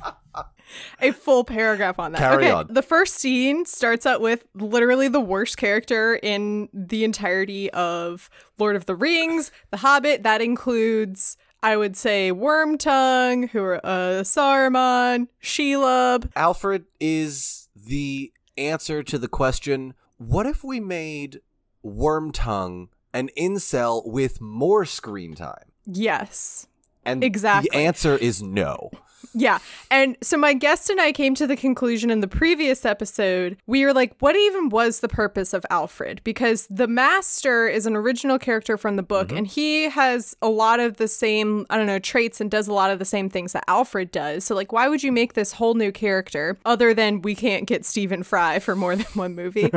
a 1.01 1.13
full 1.13 1.45
paragraph 1.45 1.99
on 1.99 2.13
that. 2.13 2.19
Carry 2.19 2.45
okay, 2.45 2.51
on. 2.51 2.67
The 2.69 2.83
first 2.83 3.15
scene 3.15 3.65
starts 3.65 4.05
out 4.05 4.21
with 4.21 4.45
literally 4.55 5.09
the 5.09 5.21
worst 5.21 5.57
character 5.57 6.19
in 6.23 6.69
the 6.75 7.05
entirety 7.05 7.71
of 7.71 8.29
Lord 8.59 8.77
of 8.77 8.87
the 8.87 8.95
Rings, 8.95 9.51
The 9.71 9.79
Hobbit. 9.79 10.23
That 10.23 10.43
includes 10.43 11.39
I 11.63 11.77
would 11.77 11.97
say 11.97 12.33
Wormtongue, 12.33 13.51
who 13.51 13.63
are 13.63 13.81
uh, 13.87 14.23
Saruman, 14.23 15.29
Shelob. 15.41 16.33
Alfrid 16.33 16.85
is 16.99 17.69
the 17.77 18.33
answer 18.59 19.03
to 19.05 19.17
the 19.17 19.29
question 19.29 19.95
what 20.29 20.47
if 20.47 20.63
we 20.63 20.81
made 20.81 21.41
Wormtongue 21.85 22.89
an 23.13 23.29
incel 23.37 24.07
with 24.07 24.41
more 24.41 24.85
screen 24.85 25.35
time? 25.35 25.73
Yes. 25.85 26.69
And 27.05 27.25
exactly. 27.25 27.69
the 27.73 27.77
answer 27.77 28.17
is 28.17 28.43
no. 28.43 28.91
Yeah. 29.35 29.59
And 29.91 30.17
so 30.23 30.37
my 30.37 30.53
guest 30.53 30.91
and 30.91 31.01
I 31.01 31.13
came 31.13 31.35
to 31.37 31.47
the 31.47 31.57
conclusion 31.57 32.11
in 32.11 32.21
the 32.21 32.29
previous 32.29 32.85
episode, 32.85 33.57
we 33.67 33.85
were 33.85 33.95
like, 33.95 34.15
what 34.21 34.37
even 34.37 34.69
was 34.69 35.01
the 35.01 35.09
purpose 35.09 35.53
of 35.53 35.65
Alfrid? 35.71 36.23
Because 36.25 36.67
the 36.69 36.87
master 36.87 37.67
is 37.67 37.87
an 37.87 37.97
original 37.97 38.39
character 38.39 38.77
from 38.77 38.97
the 38.97 39.03
book, 39.03 39.29
mm-hmm. 39.29 39.39
and 39.39 39.47
he 39.47 39.85
has 39.85 40.37
a 40.43 40.49
lot 40.49 40.81
of 40.81 40.97
the 40.97 41.09
same, 41.09 41.67
I 41.71 41.77
don't 41.77 41.87
know, 41.87 41.99
traits 41.99 42.41
and 42.41 42.51
does 42.51 42.69
a 42.69 42.73
lot 42.73 42.91
of 42.91 42.99
the 42.99 43.05
same 43.05 43.29
things 43.29 43.53
that 43.53 43.67
Alfrid 43.67 44.11
does. 44.11 44.45
So, 44.45 44.55
like, 44.55 44.73
why 44.73 44.89
would 44.89 45.03
you 45.03 45.13
make 45.13 45.35
this 45.35 45.53
whole 45.53 45.75
new 45.75 45.93
character 45.93 46.59
other 46.65 46.95
than 46.95 47.23
we 47.23 47.35
can't 47.35 47.67
get 47.67 47.85
Stephen 47.85 48.23
Fry 48.23 48.59
for 48.59 48.77
more 48.77 48.97
than 48.97 49.07
one 49.15 49.35
movie? 49.35 49.71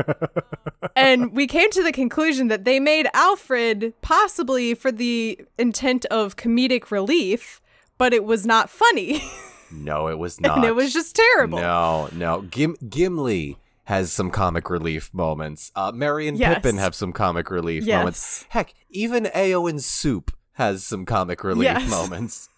and 0.95 1.31
we 1.33 1.47
came 1.47 1.71
to 1.71 1.83
the 1.83 1.91
conclusion 1.91 2.47
that 2.47 2.65
they 2.65 2.79
made 2.79 3.07
Alfrid 3.13 3.93
possibly 4.01 4.73
for 4.73 4.91
the 4.91 5.39
intent 5.57 6.05
of 6.05 6.35
comedic 6.35 6.91
relief 6.91 7.61
but 7.97 8.13
it 8.13 8.23
was 8.23 8.45
not 8.45 8.69
funny. 8.69 9.21
no, 9.71 10.07
it 10.07 10.17
was 10.17 10.39
not. 10.39 10.57
and 10.57 10.65
it 10.65 10.75
was 10.75 10.93
just 10.93 11.15
terrible. 11.15 11.59
No, 11.59 12.09
no. 12.13 12.41
Gim- 12.43 12.77
Gimli 12.87 13.57
has 13.85 14.11
some 14.11 14.31
comic 14.31 14.69
relief 14.69 15.13
moments. 15.13 15.71
Uh, 15.75 15.91
Merry 15.93 16.27
and 16.27 16.37
yes. 16.37 16.55
Pippin 16.55 16.77
have 16.77 16.95
some 16.95 17.13
comic 17.13 17.49
relief 17.49 17.83
yes. 17.85 17.97
moments. 17.97 18.45
Heck, 18.49 18.73
even 18.89 19.25
Éowyn 19.25 19.79
Soup 19.81 20.31
has 20.53 20.83
some 20.83 21.05
comic 21.05 21.43
relief 21.43 21.65
yes. 21.65 21.89
moments. 21.89 22.49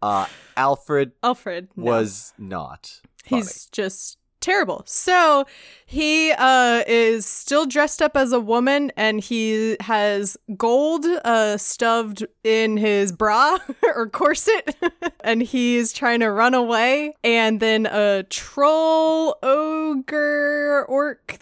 Uh, 0.00 0.26
Alfrid, 0.56 1.12
Alfrid 1.22 1.68
no. 1.76 1.84
was 1.84 2.32
not. 2.38 3.00
Funny. 3.24 3.42
He's 3.42 3.66
just 3.66 4.17
terrible. 4.40 4.82
So 4.86 5.46
he 5.86 6.32
uh, 6.32 6.82
is 6.86 7.26
still 7.26 7.66
dressed 7.66 8.02
up 8.02 8.16
as 8.16 8.32
a 8.32 8.40
woman 8.40 8.92
and 8.96 9.20
he 9.20 9.76
has 9.80 10.36
gold 10.56 11.06
uh, 11.24 11.56
stuffed 11.56 12.24
in 12.44 12.76
his 12.76 13.12
bra 13.12 13.58
or 13.94 14.08
corset 14.08 14.76
and 15.20 15.42
he's 15.42 15.92
trying 15.92 16.20
to 16.20 16.30
run 16.30 16.54
away. 16.54 17.14
And 17.24 17.60
then 17.60 17.86
a 17.86 18.24
troll, 18.24 19.36
ogre, 19.42 20.84
orc 20.88 21.38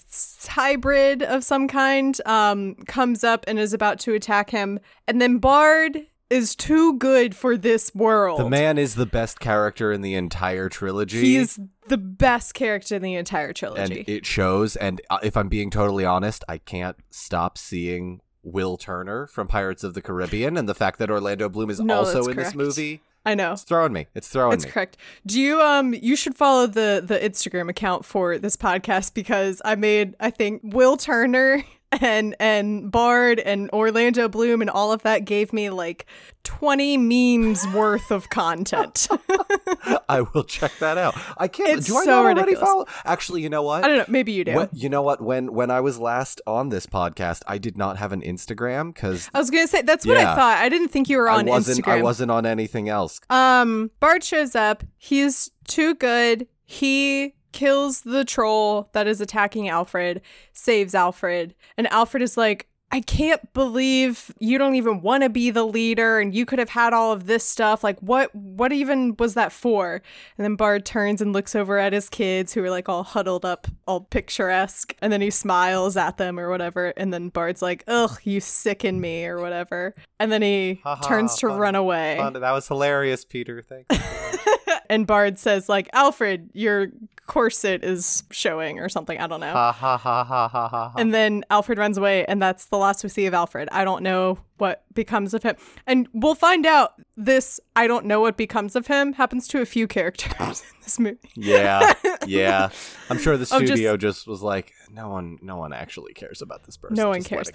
hybrid 0.47 1.23
of 1.23 1.45
some 1.45 1.69
kind 1.69 2.19
um, 2.25 2.75
comes 2.87 3.25
up 3.25 3.45
and 3.47 3.59
is 3.59 3.75
about 3.75 3.99
to 4.01 4.15
attack 4.15 4.51
him. 4.51 4.81
And 5.07 5.21
then 5.21 5.39
Bard 5.39 6.07
is 6.31 6.57
too 6.57 6.95
good 6.99 7.35
for 7.35 7.57
this 7.57 7.95
world. 7.95 8.41
The 8.41 8.51
man 8.51 8.79
is 8.79 8.95
the 8.95 9.07
best 9.07 9.41
character 9.41 9.93
in 9.93 10.03
the 10.03 10.15
entire 10.15 10.69
trilogy. 10.69 11.21
He's 11.21 11.59
the 11.89 11.99
best 11.99 12.55
character 12.55 12.97
in 12.97 13.03
the 13.03 13.15
entire 13.15 13.53
trilogy. 13.53 14.01
And 14.01 14.09
it 14.09 14.27
shows. 14.27 14.77
And 14.77 15.01
uh, 15.11 15.19
if 15.23 15.37
I'm 15.37 15.49
being 15.49 15.71
totally 15.71 16.05
honest, 16.05 16.45
I 16.49 16.59
can't 16.59 16.97
stop 17.11 17.59
seeing 17.59 18.21
Will 18.43 18.77
Turner 18.77 19.27
from 19.27 19.49
Pirates 19.49 19.85
of 19.85 19.95
the 19.95 20.03
Caribbean 20.03 20.57
and 20.57 20.69
the 20.69 20.75
fact 20.75 20.99
that 20.99 21.11
Orlando 21.11 21.49
Bloom 21.49 21.71
is 21.71 21.81
no, 21.81 21.99
also 21.99 22.25
in 22.25 22.35
correct. 22.35 22.51
this 22.51 22.55
movie. 22.55 23.01
I 23.25 23.35
know. 23.35 23.53
It's 23.53 23.65
throwing 23.65 23.93
me. 23.93 24.07
It's 24.15 24.29
throwing 24.29 24.55
it's 24.55 24.65
me. 24.65 24.69
It's 24.69 24.73
correct. 24.73 24.97
Do 25.27 25.41
you 25.41 25.61
um 25.61 25.95
you 25.95 26.15
should 26.15 26.37
follow 26.37 26.69
the 26.69 27.03
the 27.05 27.19
Instagram 27.19 27.69
account 27.69 28.05
for 28.05 28.39
this 28.39 28.57
podcast 28.57 29.15
because 29.15 29.61
I 29.65 29.75
made 29.75 30.15
I 30.21 30.31
think 30.31 30.61
Will 30.63 30.97
Turner 30.97 31.65
and 31.93 32.35
and 32.41 32.91
Bard 32.91 33.39
and 33.41 33.71
Orlando 33.71 34.29
Bloom 34.29 34.61
and 34.61 34.69
all 34.71 34.93
of 34.93 35.03
that 35.03 35.25
gave 35.25 35.53
me 35.53 35.71
like 35.71 36.07
20 36.45 36.97
memes 36.97 37.67
worth 37.75 38.11
of 38.11 38.29
content. 38.31 39.09
I 40.09 40.21
will 40.23 40.45
check 40.45 40.73
that 40.81 40.99
out. 40.99 41.15
I 41.39 41.49
can't. 41.49 41.79
It's 41.79 41.87
do 41.87 41.97
I 41.97 42.05
so 42.05 42.19
already 42.21 42.41
ridiculous. 42.41 42.69
follow? 42.69 42.87
Actually, 43.05 43.43
you 43.43 43.49
know 43.49 43.63
what? 43.63 43.85
I 43.85 43.89
don't 43.89 43.99
know. 43.99 44.05
Maybe 44.09 44.33
you 44.33 44.45
do. 44.45 44.55
When, 44.55 44.69
you 44.73 44.89
know 44.89 45.03
what? 45.03 45.21
When 45.21 45.53
when 45.53 45.71
I 45.71 45.81
was 45.81 45.99
last 45.99 46.41
on 46.47 46.69
this 46.69 46.87
podcast, 46.87 47.43
I 47.47 47.59
did 47.59 47.77
not 47.77 47.97
have 47.99 48.13
an 48.13 48.21
Instagram 48.23 48.93
because 48.95 49.31
I 49.35 49.39
was 49.39 49.51
gonna 49.51 49.67
say 49.67 49.83
that's 49.83 50.07
what 50.07 50.17
Yeah. 50.19 50.33
I 50.33 50.37
thought. 50.37 50.59
I 50.59 50.69
didn't 50.69 50.89
think 50.89 51.09
you 51.09 51.19
were 51.19 51.29
on 51.29 51.49
I 51.49 51.51
wasn't. 51.51 51.85
Instagram. 51.85 51.99
I 51.99 52.03
wasn't 52.03 52.31
on 52.31 52.47
anything 52.47 52.89
else. 52.89 53.21
Um, 53.31 53.91
Bard 54.01 54.23
shows 54.25 54.55
up. 54.55 54.85
He's 54.99 55.51
too 55.67 55.95
good. 55.95 56.47
He 56.65 57.35
kills 57.57 58.03
the 58.03 58.23
troll 58.23 58.91
that 58.93 59.07
is 59.07 59.23
attacking 59.23 59.65
Alfrid, 59.65 60.21
saves 60.53 60.93
Alfrid, 60.93 61.53
and 61.79 61.87
Alfrid 61.87 62.21
is 62.21 62.37
like, 62.37 62.69
I 62.93 63.01
can't 63.01 63.53
believe 63.55 64.31
you 64.39 64.59
don't 64.59 64.75
even 64.75 65.01
want 65.01 65.23
to 65.25 65.31
be 65.31 65.51
the 65.51 65.65
leader 65.65 66.21
and 66.21 66.35
you 66.35 66.47
could 66.47 66.59
have 66.61 66.69
had 66.69 66.93
all 66.93 67.13
of 67.13 67.27
this 67.27 67.43
stuff. 67.43 67.83
Like 67.83 67.99
what 67.99 68.33
what 68.35 68.73
even 68.73 69.17
was 69.19 69.35
that 69.35 69.53
for? 69.53 70.03
And 70.39 70.45
then 70.45 70.55
Bard 70.55 70.85
turns 70.85 71.21
and 71.21 71.33
looks 71.33 71.57
over 71.57 71.79
at 71.79 71.93
his 71.93 72.09
kids 72.09 72.53
who 72.53 72.63
are 72.63 72.71
like 72.71 72.89
all 72.89 73.03
huddled 73.03 73.45
up, 73.45 73.67
all 73.89 74.03
picturesque, 74.03 74.95
and 75.03 75.13
then 75.13 75.21
he 75.21 75.31
smiles 75.31 75.97
at 75.97 76.17
them 76.17 76.39
or 76.39 76.49
whatever. 76.49 76.93
And 76.97 77.13
then 77.13 77.31
Bard's 77.31 77.61
like, 77.61 77.83
Ugh, 77.89 78.21
you 78.23 78.39
sicken 78.39 79.01
me 79.01 79.27
or 79.27 79.41
whatever. 79.41 79.95
And 80.21 80.31
then 80.31 80.43
he 80.43 80.81
turns 81.03 81.37
to 81.39 81.49
fun- 81.49 81.59
run 81.59 81.75
away. 81.75 82.19
Fun. 82.19 82.35
That 82.35 82.53
was 82.53 82.69
hilarious, 82.69 83.25
Peter. 83.25 83.63
Thank 83.63 83.87
you. 83.91 84.75
and 84.89 85.09
Bard 85.09 85.41
says 85.41 85.69
like, 85.69 85.91
Alfrid, 85.91 86.51
your 86.53 86.89
corset 87.27 87.83
is 87.85 88.23
showing 88.31 88.79
or 88.79 88.89
something. 88.89 89.19
I 89.19 89.27
don't 89.27 89.41
know. 89.41 89.53
ha 89.53 89.73
ha 89.73 89.97
ha 89.97 90.25
ha 90.25 90.49
ha 90.49 90.69
ha. 90.69 90.93
And 90.97 91.13
then 91.13 91.45
Alfrid 91.51 91.77
runs 91.79 91.99
away, 91.99 92.25
and 92.27 92.41
that's 92.41 92.67
the 92.67 92.79
last 92.79 93.03
we 93.03 93.09
see 93.11 93.27
of 93.27 93.35
Alfrid. 93.35 93.67
I 93.73 93.85
don't 93.85 94.03
know 94.03 94.39
what 94.59 94.85
becomes 94.95 95.35
of 95.35 95.43
him. 95.43 95.57
And 95.87 96.09
we'll 96.13 96.35
find 96.35 96.65
out 96.67 96.95
this 97.17 97.61
I 97.75 97.87
don't 97.87 98.07
know 98.07 98.21
what 98.21 98.37
becomes 98.37 98.77
of 98.77 98.87
him 98.87 99.13
happens 99.15 99.49
to 99.49 99.61
a 99.61 99.67
few 99.67 99.87
characters 99.89 100.63
in 100.75 100.81
this 100.83 100.99
movie. 100.99 101.19
yeah, 101.35 101.93
yeah. 102.27 102.69
I'm 103.11 103.19
sure 103.19 103.37
the 103.37 103.43
Oh, 103.53 103.61
just- 103.61 103.73
studio 103.73 103.97
just, 103.97 104.27
was 104.27 104.43
like, 104.43 104.73
no 104.93 105.09
one, 105.09 105.39
no 105.43 105.57
one 105.57 105.73
actually 105.73 106.13
cares 106.15 106.41
about 106.43 106.65
this 106.65 106.77
person. 106.77 106.95
No 106.97 107.09
one 107.09 107.19
Just 107.23 107.29
cares. 107.29 107.51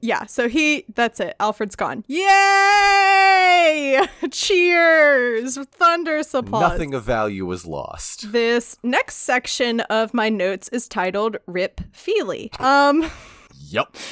Yeah, 0.00 0.26
so 0.26 0.48
he 0.48 0.84
that's 0.94 1.20
it. 1.20 1.36
Alfrid's 1.40 1.76
gone. 1.76 2.04
Yay! 2.08 4.00
Cheers! 4.30 5.58
Thunderous 5.58 6.32
applause. 6.34 6.62
Nothing 6.62 6.94
of 6.94 7.02
value 7.04 7.44
was 7.46 7.66
lost. 7.66 8.32
This 8.32 8.76
next 8.82 9.16
section 9.16 9.80
of 9.80 10.14
my 10.14 10.28
notes 10.28 10.68
is 10.68 10.88
titled 10.88 11.36
Rip 11.46 11.80
Fili. 11.92 12.50
Um 12.58 13.10
Yep. 13.68 13.96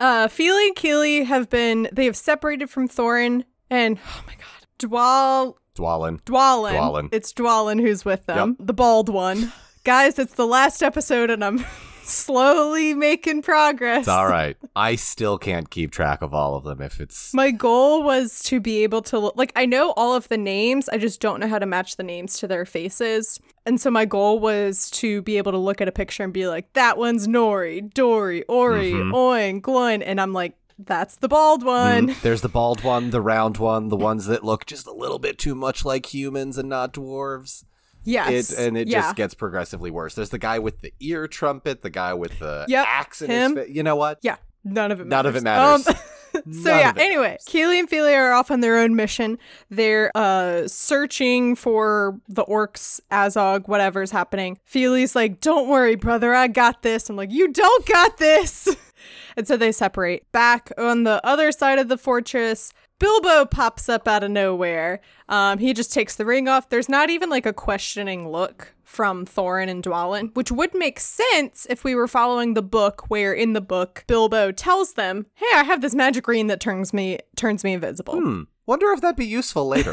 Uh, 0.00 0.26
Fili 0.26 0.66
and 0.66 0.74
Kili 0.74 1.24
have 1.24 1.48
been 1.48 1.88
they 1.92 2.06
have 2.06 2.16
separated 2.16 2.68
from 2.68 2.88
Thorin, 2.88 3.44
and 3.70 3.98
oh 4.04 4.24
my 4.26 4.32
god, 4.34 4.66
Dwal 4.80 5.54
Dwalin. 5.76 6.20
Dwalin. 6.22 6.72
Dwalin. 6.72 7.08
It's 7.12 7.32
Dwalin 7.32 7.80
who's 7.80 8.04
with 8.04 8.26
them, 8.26 8.56
Yep. 8.58 8.66
the 8.66 8.72
bald 8.72 9.08
one. 9.08 9.52
Guys, 9.84 10.18
it's 10.18 10.34
the 10.34 10.46
last 10.46 10.82
episode, 10.82 11.30
and 11.30 11.44
I'm 11.44 11.64
slowly 12.02 12.94
making 12.94 13.42
progress. 13.42 14.00
It's 14.00 14.08
all 14.08 14.28
right. 14.28 14.56
I 14.76 14.96
still 14.96 15.38
can't 15.38 15.70
keep 15.70 15.90
track 15.90 16.22
of 16.22 16.32
all 16.34 16.54
of 16.54 16.64
them 16.64 16.80
if 16.80 17.00
it's. 17.00 17.32
My 17.34 17.50
goal 17.50 18.02
was 18.02 18.42
to 18.44 18.60
be 18.60 18.82
able 18.82 19.02
to 19.02 19.18
look 19.18 19.36
like 19.36 19.52
I 19.56 19.66
know 19.66 19.92
all 19.96 20.14
of 20.14 20.28
the 20.28 20.38
names, 20.38 20.88
I 20.88 20.98
just 20.98 21.20
don't 21.20 21.40
know 21.40 21.48
how 21.48 21.58
to 21.58 21.66
match 21.66 21.96
the 21.96 22.02
names 22.02 22.38
to 22.40 22.46
their 22.48 22.64
faces. 22.64 23.38
And 23.66 23.80
so 23.80 23.90
my 23.90 24.04
goal 24.04 24.38
was 24.40 24.90
to 24.90 25.22
be 25.22 25.38
able 25.38 25.52
to 25.52 25.58
look 25.58 25.80
at 25.80 25.88
a 25.88 25.92
picture 25.92 26.24
and 26.24 26.32
be 26.32 26.46
like, 26.48 26.72
that 26.72 26.98
one's 26.98 27.26
Nori, 27.28 27.92
Dori, 27.94 28.42
Ori, 28.44 28.92
Mhm. 28.92 29.12
Oin, 29.12 29.60
Gloin. 29.60 30.02
And 30.02 30.20
I'm 30.20 30.32
like, 30.32 30.54
that's 30.78 31.16
the 31.16 31.28
bald 31.28 31.62
one. 31.62 32.08
Mm, 32.08 32.22
There's 32.22 32.40
the 32.40 32.48
bald 32.48 32.82
one, 32.82 33.10
the 33.10 33.20
round 33.20 33.58
one, 33.58 33.88
the 33.88 33.96
ones 33.96 34.26
that 34.26 34.42
look 34.42 34.66
just 34.66 34.86
a 34.86 34.92
little 34.92 35.20
bit 35.20 35.38
too 35.38 35.54
much 35.54 35.84
like 35.84 36.12
humans 36.12 36.58
and 36.58 36.68
not 36.68 36.92
dwarves. 36.94 37.64
Yes. 38.04 38.52
It, 38.52 38.66
and 38.66 38.76
it 38.76 38.88
yeah. 38.88 39.00
just 39.00 39.16
gets 39.16 39.34
progressively 39.34 39.90
worse. 39.90 40.14
There's 40.14 40.30
the 40.30 40.38
guy 40.38 40.58
with 40.58 40.80
the 40.80 40.92
ear 41.00 41.26
trumpet, 41.26 41.82
the 41.82 41.90
guy 41.90 42.14
with 42.14 42.38
the 42.38 42.64
Yep, 42.68 42.86
axe 42.88 43.22
in 43.22 43.30
him. 43.30 43.56
his 43.56 43.66
face. 43.66 43.74
You 43.74 43.82
know 43.82 43.96
what? 43.96 44.18
Yeah, 44.22 44.36
none 44.64 44.90
of 44.90 45.00
it 45.00 45.06
None 45.06 45.26
of 45.26 45.36
it 45.36 45.42
matters. 45.42 45.86
Um, 45.86 45.94
so 46.34 46.70
None 46.70 46.78
yeah, 46.78 46.92
anyway, 46.96 47.38
Kili 47.48 47.78
and 47.78 47.88
Fili 47.88 48.14
are 48.14 48.32
off 48.32 48.50
on 48.50 48.60
their 48.60 48.78
own 48.78 48.96
mission. 48.96 49.38
They're 49.70 50.10
uh 50.14 50.66
searching 50.68 51.54
for 51.56 52.18
the 52.28 52.44
orcs, 52.44 53.00
Azog, 53.10 53.68
whatever's 53.68 54.10
happening. 54.10 54.58
Fili's 54.64 55.14
like, 55.14 55.40
"Don't 55.40 55.68
worry, 55.68 55.94
brother, 55.94 56.34
I 56.34 56.48
got 56.48 56.82
this." 56.82 57.08
I'm 57.10 57.16
like, 57.16 57.30
"You 57.30 57.48
don't 57.52 57.86
got 57.86 58.18
this." 58.18 58.68
and 59.36 59.46
so 59.46 59.56
they 59.56 59.72
separate. 59.72 60.30
Back 60.32 60.72
on 60.78 61.04
the 61.04 61.24
other 61.26 61.52
side 61.52 61.78
of 61.78 61.88
the 61.88 61.98
fortress, 61.98 62.72
Bilbo 63.02 63.46
pops 63.46 63.88
up 63.88 64.06
out 64.06 64.22
of 64.22 64.30
nowhere. 64.30 65.00
Um, 65.28 65.58
he 65.58 65.72
just 65.72 65.92
takes 65.92 66.14
the 66.14 66.24
ring 66.24 66.46
off. 66.46 66.68
There's 66.68 66.88
not 66.88 67.10
even 67.10 67.30
like 67.30 67.46
a 67.46 67.52
questioning 67.52 68.28
look 68.28 68.74
from 68.84 69.26
Thorin 69.26 69.68
and 69.68 69.82
Dwalin, 69.82 70.32
which 70.36 70.52
would 70.52 70.72
make 70.72 71.00
sense 71.00 71.66
if 71.68 71.82
we 71.82 71.96
were 71.96 72.06
following 72.06 72.54
the 72.54 72.62
book, 72.62 73.10
where 73.10 73.32
in 73.32 73.54
the 73.54 73.60
book 73.60 74.04
Bilbo 74.06 74.52
tells 74.52 74.92
them, 74.92 75.26
"Hey, 75.34 75.46
I 75.56 75.64
have 75.64 75.80
this 75.80 75.96
magic 75.96 76.28
ring 76.28 76.46
that 76.46 76.60
turns 76.60 76.92
me 76.92 77.18
turns 77.34 77.64
me 77.64 77.72
invisible." 77.72 78.20
Hmm. 78.20 78.42
Wonder 78.66 78.92
if 78.92 79.00
that'd 79.00 79.16
be 79.16 79.26
useful 79.26 79.66
later. 79.68 79.92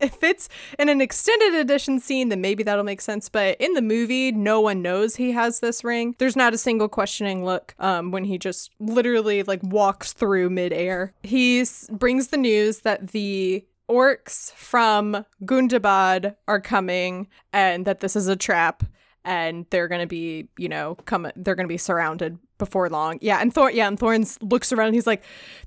if 0.00 0.22
it's 0.22 0.48
in 0.78 0.88
an 0.88 1.00
extended 1.00 1.54
edition 1.54 2.00
scene, 2.00 2.28
then 2.28 2.40
maybe 2.40 2.62
that'll 2.62 2.84
make 2.84 3.00
sense. 3.00 3.28
But 3.28 3.60
in 3.60 3.74
the 3.74 3.82
movie, 3.82 4.32
no 4.32 4.60
one 4.60 4.82
knows 4.82 5.16
he 5.16 5.32
has 5.32 5.60
this 5.60 5.84
ring. 5.84 6.14
There's 6.18 6.36
not 6.36 6.54
a 6.54 6.58
single 6.58 6.88
questioning 6.88 7.44
look 7.44 7.74
um, 7.78 8.10
when 8.10 8.24
he 8.24 8.38
just 8.38 8.70
literally 8.78 9.42
like 9.42 9.62
walks 9.62 10.12
through 10.12 10.50
midair. 10.50 11.12
He 11.22 11.64
brings 11.90 12.28
the 12.28 12.36
news 12.36 12.80
that 12.80 13.08
the 13.08 13.64
orcs 13.90 14.52
from 14.52 15.26
Gundabad 15.44 16.36
are 16.46 16.60
coming 16.60 17.26
and 17.52 17.84
that 17.86 18.00
this 18.00 18.14
is 18.14 18.28
a 18.28 18.36
trap 18.36 18.84
and 19.24 19.66
they're 19.70 19.88
gonna 19.88 20.06
be, 20.06 20.48
you 20.56 20.68
know, 20.68 20.94
come 21.04 21.30
they're 21.36 21.54
gonna 21.54 21.68
be 21.68 21.76
surrounded 21.76 22.38
before 22.58 22.88
long. 22.88 23.18
Yeah, 23.20 23.40
and 23.40 23.52
Thor 23.52 23.70
yeah, 23.70 23.88
and 23.88 23.98
Thorns 23.98 24.38
looks 24.40 24.72
around 24.72 24.88
and 24.88 24.94
he's 24.94 25.06
like, 25.06 25.22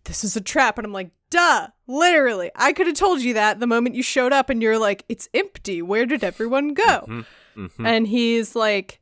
This 0.05 0.23
is 0.23 0.35
a 0.35 0.41
trap. 0.41 0.77
And 0.77 0.85
I'm 0.85 0.93
like, 0.93 1.11
duh, 1.33 1.67
literally. 1.87 2.51
I 2.55 2.73
could 2.73 2.87
have 2.87 2.95
told 2.95 3.21
you 3.21 3.33
that 3.33 3.59
the 3.59 3.67
moment 3.67 3.95
you 3.95 4.03
showed 4.03 4.31
up 4.33 4.49
and 4.49 4.61
you're 4.61 4.77
like, 4.79 5.03
It's 5.09 5.27
empty. 5.33 5.81
Where 5.81 6.05
did 6.05 6.23
everyone 6.23 6.73
go? 6.73 7.25
Mhm. 7.57 7.85
And 7.85 8.07
he's 8.07 8.55
like, 8.55 8.99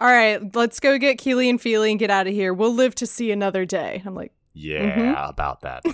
All 0.00 0.08
right, 0.08 0.54
let's 0.54 0.80
go 0.80 0.98
get 0.98 1.18
Kili 1.18 1.48
and 1.48 1.60
Fili 1.60 1.90
and 1.90 1.98
get 1.98 2.10
out 2.10 2.26
of 2.26 2.32
here. 2.34 2.52
We'll 2.52 2.74
live 2.74 2.94
to 2.96 3.06
see 3.06 3.30
another 3.30 3.64
day. 3.64 4.02
I'm 4.04 4.14
like, 4.14 4.32
Yeah, 4.54 4.96
Mm-hmm. 5.14 5.28
about 5.30 5.60
that. 5.62 5.84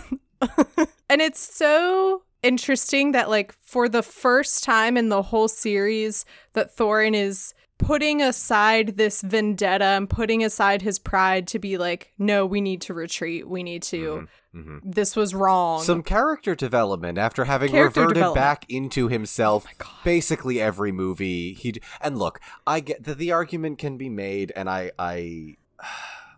and 1.08 1.20
it's 1.20 1.40
so 1.40 2.22
interesting 2.42 3.12
that 3.12 3.30
like 3.30 3.54
for 3.62 3.88
the 3.88 4.02
first 4.02 4.64
time 4.64 4.96
in 4.96 5.08
the 5.08 5.22
whole 5.22 5.48
series 5.48 6.24
that 6.52 6.76
Thorin 6.76 7.14
is 7.14 7.54
putting 7.84 8.22
aside 8.22 8.96
this 8.96 9.20
vendetta 9.22 9.84
and 9.84 10.08
putting 10.08 10.42
aside 10.44 10.82
his 10.82 10.98
pride 10.98 11.46
to 11.48 11.58
be 11.58 11.76
like 11.78 12.12
no 12.18 12.46
we 12.46 12.60
need 12.60 12.80
to 12.80 12.94
retreat 12.94 13.48
we 13.48 13.62
need 13.62 13.82
to 13.82 14.26
Mhm. 14.54 14.80
this 14.84 15.16
was 15.16 15.34
wrong 15.34 15.82
Some 15.82 16.02
character 16.02 16.54
development 16.54 17.18
after 17.18 17.44
having 17.44 17.72
Character 17.72 18.02
reverted. 18.02 18.22
Oh 18.22 18.34
back 18.34 18.64
into 18.68 19.08
himself. 19.08 19.66
basically 20.04 20.60
every 20.60 20.92
movie 20.92 21.52
he 21.54 21.74
and 22.00 22.16
look, 22.18 22.38
I 22.66 22.80
get 22.80 23.02
that 23.04 23.18
the 23.18 23.32
argument 23.32 23.78
can 23.78 23.96
be 23.96 24.08
made, 24.08 24.52
and 24.54 24.70
I 24.70 24.92
I. 24.98 25.56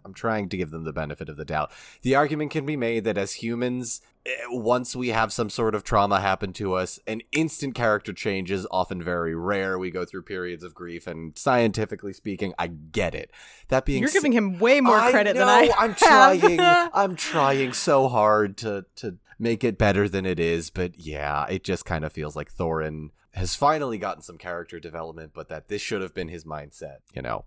I'm 0.06 0.14
trying 0.14 0.48
to 0.50 0.56
give 0.56 0.70
them 0.70 0.84
the 0.84 0.92
benefit 0.92 1.28
of 1.28 1.36
the 1.36 1.44
doubt. 1.44 1.72
The 2.02 2.14
argument 2.14 2.52
can 2.52 2.64
be 2.64 2.76
made 2.76 3.02
that 3.04 3.18
as 3.18 3.34
humans, 3.34 4.00
eh, 4.24 4.30
once 4.50 4.94
we 4.94 5.08
have 5.08 5.32
some 5.32 5.50
sort 5.50 5.74
of 5.74 5.82
trauma 5.82 6.20
happen 6.20 6.52
to 6.54 6.74
us, 6.74 7.00
an 7.08 7.22
instant 7.32 7.74
character 7.74 8.12
change 8.12 8.50
is 8.52 8.66
often 8.70 9.02
very 9.02 9.34
rare. 9.34 9.78
We 9.78 9.90
go 9.90 10.04
through 10.04 10.22
periods 10.22 10.62
of 10.62 10.74
grief, 10.74 11.06
and 11.08 11.36
scientifically 11.36 12.12
speaking, 12.12 12.54
I 12.58 12.68
get 12.68 13.14
it. 13.16 13.32
That 13.68 13.84
being 13.84 14.00
you're 14.00 14.10
giving 14.12 14.32
him 14.32 14.58
way 14.60 14.80
more 14.80 14.96
I 14.96 15.10
credit 15.10 15.34
than 15.36 15.48
I 15.48 15.70
I'm 15.76 15.90
have. 15.90 15.98
trying. 15.98 16.60
I'm 16.94 17.16
trying 17.16 17.72
so 17.72 18.06
hard 18.08 18.56
to 18.58 18.86
to 18.96 19.18
make 19.38 19.64
it 19.64 19.76
better 19.76 20.08
than 20.08 20.24
it 20.24 20.38
is, 20.40 20.70
but 20.70 20.98
yeah, 20.98 21.46
it 21.48 21.64
just 21.64 21.84
kind 21.84 22.04
of 22.04 22.12
feels 22.12 22.36
like 22.36 22.50
Thorin 22.50 23.08
has 23.34 23.54
finally 23.54 23.98
gotten 23.98 24.22
some 24.22 24.38
character 24.38 24.80
development, 24.80 25.32
but 25.34 25.48
that 25.48 25.68
this 25.68 25.82
should 25.82 26.00
have 26.00 26.14
been 26.14 26.28
his 26.28 26.44
mindset, 26.44 26.98
you 27.14 27.20
know, 27.20 27.44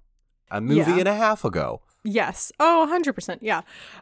a 0.52 0.62
movie 0.62 0.92
Yeah. 0.92 1.00
and 1.00 1.08
a 1.08 1.16
half 1.16 1.44
ago. 1.44 1.82
Yes. 2.04 2.52
Oh, 2.60 2.88
100%. 2.90 3.40
Yeah. 3.42 3.62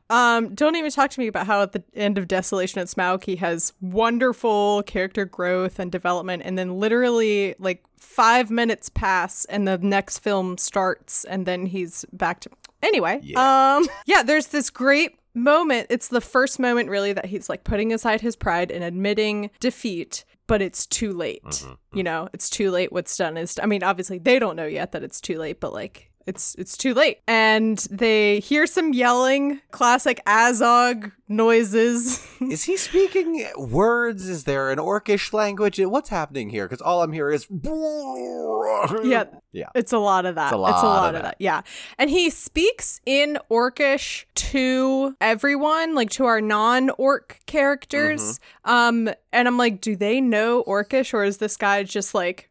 Um, 0.10 0.54
don't 0.54 0.76
even 0.76 0.92
talk 0.92 1.10
to 1.12 1.20
me 1.20 1.28
about 1.28 1.48
how 1.48 1.62
at 1.64 1.72
the 1.72 1.84
end 1.96 2.18
of 2.18 2.28
Desolation 2.28 2.80
at 2.80 2.88
Smaug, 2.88 3.24
he 3.24 3.38
has 3.38 3.74
wonderful 3.82 4.84
character 4.84 5.26
growth 5.26 5.80
and 5.80 5.92
development. 5.92 6.44
And 6.46 6.58
then 6.58 6.80
literally 6.80 7.56
like 7.58 7.84
five 7.98 8.52
minutes 8.52 8.90
pass 8.90 9.46
and 9.46 9.68
the 9.68 9.78
next 9.80 10.20
film 10.20 10.58
starts 10.58 11.24
and 11.26 11.46
then 11.46 11.66
he's 11.66 12.06
back 12.14 12.40
to. 12.42 12.50
Anyway. 12.84 13.20
Yeah. 13.24 13.78
Um, 13.78 13.88
yeah, 14.06 14.22
there's 14.22 14.48
this 14.48 14.70
great 14.70 15.18
moment. 15.34 15.88
It's 15.90 16.08
the 16.08 16.22
first 16.22 16.60
moment 16.60 16.90
really 16.90 17.14
that 17.14 17.26
he's 17.26 17.50
like 17.50 17.64
putting 17.64 17.92
aside 17.94 18.22
his 18.22 18.36
pride 18.36 18.72
and 18.72 18.84
admitting 18.84 19.50
defeat. 19.60 20.24
But 20.46 20.62
it's 20.62 20.86
too 20.86 21.12
late. 21.12 21.44
Mm-hmm. 21.44 21.98
You 21.98 22.04
know, 22.04 22.30
it's 22.32 22.50
too 22.50 22.72
late. 22.72 22.94
What's 22.94 23.18
done 23.18 23.36
is, 23.36 23.60
I 23.62 23.66
mean, 23.66 23.84
obviously 23.84 24.18
they 24.18 24.40
don't 24.40 24.56
know 24.56 24.66
yet 24.66 24.94
that 24.94 25.04
it's 25.04 25.20
too 25.20 25.38
late, 25.38 25.60
but 25.60 25.74
like 25.74 26.07
it's 26.28 26.54
it's 26.60 26.76
too 26.78 26.94
late 26.94 27.20
and 27.28 27.78
they 27.90 28.40
hear 28.42 28.68
some 28.68 28.94
yelling 28.94 29.62
classic 29.72 30.22
azog 30.28 31.12
noises 31.28 32.24
Is 32.42 32.64
he 32.66 32.78
speaking 32.78 33.46
words? 33.58 34.30
Is 34.30 34.44
there 34.44 34.70
an 34.72 34.78
orcish 34.78 35.34
language? 35.34 35.80
What's 35.80 36.10
happening 36.10 36.50
here? 36.50 36.66
Because 36.68 36.82
all 36.82 37.02
I'm 37.02 37.12
hearing 37.14 37.34
is 37.36 37.48
yeah 39.04 39.24
yeah. 39.52 39.70
it's 39.76 39.92
a 39.94 39.98
lot 39.98 40.26
of 40.26 40.36
that 40.36 40.48
It's 40.48 40.54
a 40.54 40.58
lot 40.58 41.10
of 41.10 41.16
of 41.16 41.22
that. 41.22 41.24
that. 41.24 41.36
yeah 41.40 41.62
and 41.98 42.10
he 42.10 42.30
speaks 42.30 43.02
in 43.06 43.38
orcish 43.50 44.26
to 44.36 45.16
everyone 45.20 45.96
like 45.96 46.10
to 46.12 46.26
our 46.26 46.42
non-orc 46.42 47.40
characters 47.46 48.40
Mm-hmm. 48.66 48.70
um 49.08 49.10
and 49.32 49.48
i'm 49.48 49.58
like 49.58 49.82
do 49.82 49.96
they 49.96 50.22
know 50.22 50.64
orcish 50.68 51.14
or 51.14 51.24
is 51.24 51.38
this 51.38 51.58
guy 51.58 51.84
just 51.84 52.14
like 52.14 52.50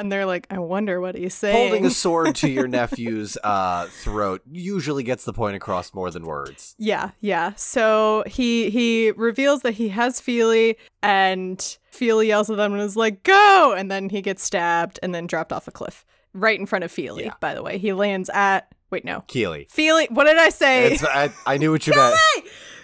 and 0.00 0.12
they're 0.12 0.26
like 0.26 0.46
i 0.50 0.58
wonder 0.58 1.00
what 1.00 1.14
he's 1.14 1.32
saying 1.34 1.56
Holding 1.68 1.86
a 1.86 1.90
sword 1.90 2.34
to 2.36 2.50
your 2.50 2.68
nephew's 2.76 3.38
uh, 3.42 3.86
throat 3.86 4.42
usually 4.50 5.02
gets 5.02 5.24
the 5.24 5.32
point 5.32 5.56
across 5.56 5.94
more 5.94 6.10
than 6.10 6.26
words. 6.26 6.74
Yeah, 6.78 7.10
yeah. 7.20 7.54
So 7.56 8.24
he 8.26 8.70
he 8.70 9.12
reveals 9.12 9.62
that 9.62 9.72
he 9.72 9.88
has 9.90 10.20
Fili, 10.20 10.76
and 11.02 11.78
Fili 11.90 12.28
yells 12.28 12.50
at 12.50 12.56
them 12.56 12.72
and 12.72 12.82
is 12.82 12.96
like, 12.96 13.22
"Go!" 13.22 13.74
And 13.76 13.90
then 13.90 14.08
he 14.08 14.20
gets 14.22 14.42
stabbed 14.42 14.98
and 15.02 15.14
then 15.14 15.26
dropped 15.26 15.52
off 15.52 15.66
a 15.68 15.70
cliff 15.70 16.04
right 16.32 16.58
in 16.58 16.66
front 16.66 16.84
of 16.84 16.90
Fili. 16.92 17.24
Yeah. 17.24 17.34
By 17.40 17.54
the 17.54 17.62
way, 17.62 17.78
he 17.78 17.92
lands 17.92 18.30
at 18.30 18.68
wait 18.90 19.04
no 19.04 19.24
Kili. 19.28 19.70
Fili. 19.70 20.08
What 20.10 20.24
did 20.24 20.38
I 20.38 20.50
say? 20.50 20.92
It's, 20.92 21.04
I, 21.04 21.30
I 21.46 21.56
knew 21.58 21.70
what 21.72 21.86
you 21.86 21.94
meant. 21.96 22.16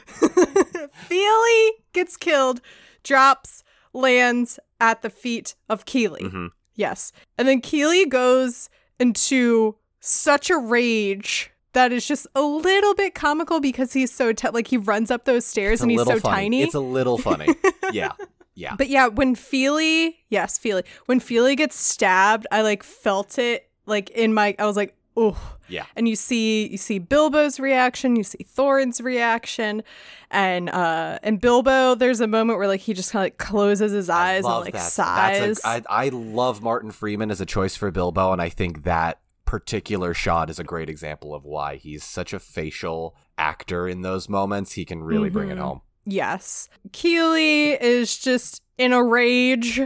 Feely 0.94 1.72
gets 1.92 2.16
killed, 2.16 2.60
drops, 3.02 3.62
lands 3.96 4.58
at 4.80 5.02
the 5.02 5.10
feet 5.10 5.54
of 5.68 5.84
Kili. 5.84 6.20
Mhm. 6.20 6.50
Yes, 6.74 7.12
and 7.38 7.48
then 7.48 7.60
Kili 7.62 8.08
goes 8.08 8.68
into 9.00 9.76
such 10.00 10.50
a 10.50 10.56
rage. 10.58 11.50
That 11.72 11.92
is 11.92 12.06
just 12.06 12.26
a 12.34 12.40
little 12.42 12.94
bit 12.94 13.14
comical 13.14 13.60
because 13.60 13.92
he's 13.92 14.12
so 14.12 14.32
t- 14.32 14.48
like 14.50 14.68
he 14.68 14.76
runs 14.76 15.10
up 15.10 15.24
those 15.24 15.44
stairs 15.44 15.74
It's 15.74 15.82
and 15.82 15.90
he's 15.90 16.00
so 16.04 16.18
funny. 16.20 16.34
tiny. 16.36 16.62
It's 16.62 16.74
a 16.74 16.80
little 16.80 17.18
funny. 17.18 17.48
yeah. 17.92 18.12
Yeah. 18.54 18.74
But 18.76 18.88
yeah, 18.88 19.08
when 19.08 19.34
Fili, 19.34 20.16
yes, 20.30 20.56
Fili, 20.58 20.82
when 21.04 21.20
Fili 21.20 21.54
gets 21.56 21.76
stabbed, 21.76 22.46
I 22.50 22.62
like 22.62 22.82
felt 22.82 23.38
it 23.38 23.68
like 23.84 24.08
in 24.10 24.32
my, 24.32 24.54
I 24.58 24.64
was 24.64 24.76
like, 24.76 24.96
oh. 25.16 25.36
Yeah. 25.68 25.86
And 25.96 26.08
you 26.08 26.14
see, 26.14 26.68
you 26.68 26.76
see 26.76 27.00
Bilbo's 27.00 27.58
reaction, 27.58 28.14
you 28.14 28.22
see 28.22 28.44
Thorin's 28.44 29.00
reaction, 29.00 29.82
and 30.30 30.70
uh, 30.70 31.18
and 31.24 31.40
Bilbo, 31.40 31.96
there's 31.96 32.20
a 32.20 32.28
moment 32.28 32.58
where 32.60 32.68
like 32.68 32.80
he 32.80 32.94
just 32.94 33.10
kind 33.10 33.22
of 33.22 33.24
like 33.26 33.38
closes 33.38 33.90
his 33.90 34.08
eyes 34.08 34.44
and 34.44 34.54
like 34.54 34.74
that. 34.74 34.78
sighs. 34.82 35.60
A, 35.64 35.68
I, 35.68 35.82
I 35.88 36.08
love 36.10 36.62
Martin 36.62 36.92
Freeman 36.92 37.32
as 37.32 37.40
a 37.40 37.46
choice 37.46 37.74
for 37.74 37.90
Bilbo, 37.90 38.32
and 38.32 38.40
I 38.40 38.48
think 38.48 38.84
that 38.84 39.18
particular 39.44 40.14
shot 40.14 40.50
is 40.50 40.58
a 40.60 40.64
great 40.64 40.88
example 40.88 41.34
of 41.34 41.44
why 41.44 41.76
he's 41.76 42.04
such 42.04 42.32
a 42.32 42.38
facial 42.38 43.16
actor 43.38 43.88
in 43.88 44.02
those 44.02 44.28
moments. 44.28 44.72
He 44.72 44.84
can 44.84 45.02
really 45.02 45.30
bring 45.30 45.50
it 45.50 45.56
Mhm. 45.58 45.62
home. 45.62 45.80
Yes. 46.04 46.68
Keeley 46.92 47.72
is 47.72 48.16
just 48.16 48.62
in 48.78 48.92
a 48.92 49.02
rage 49.02 49.80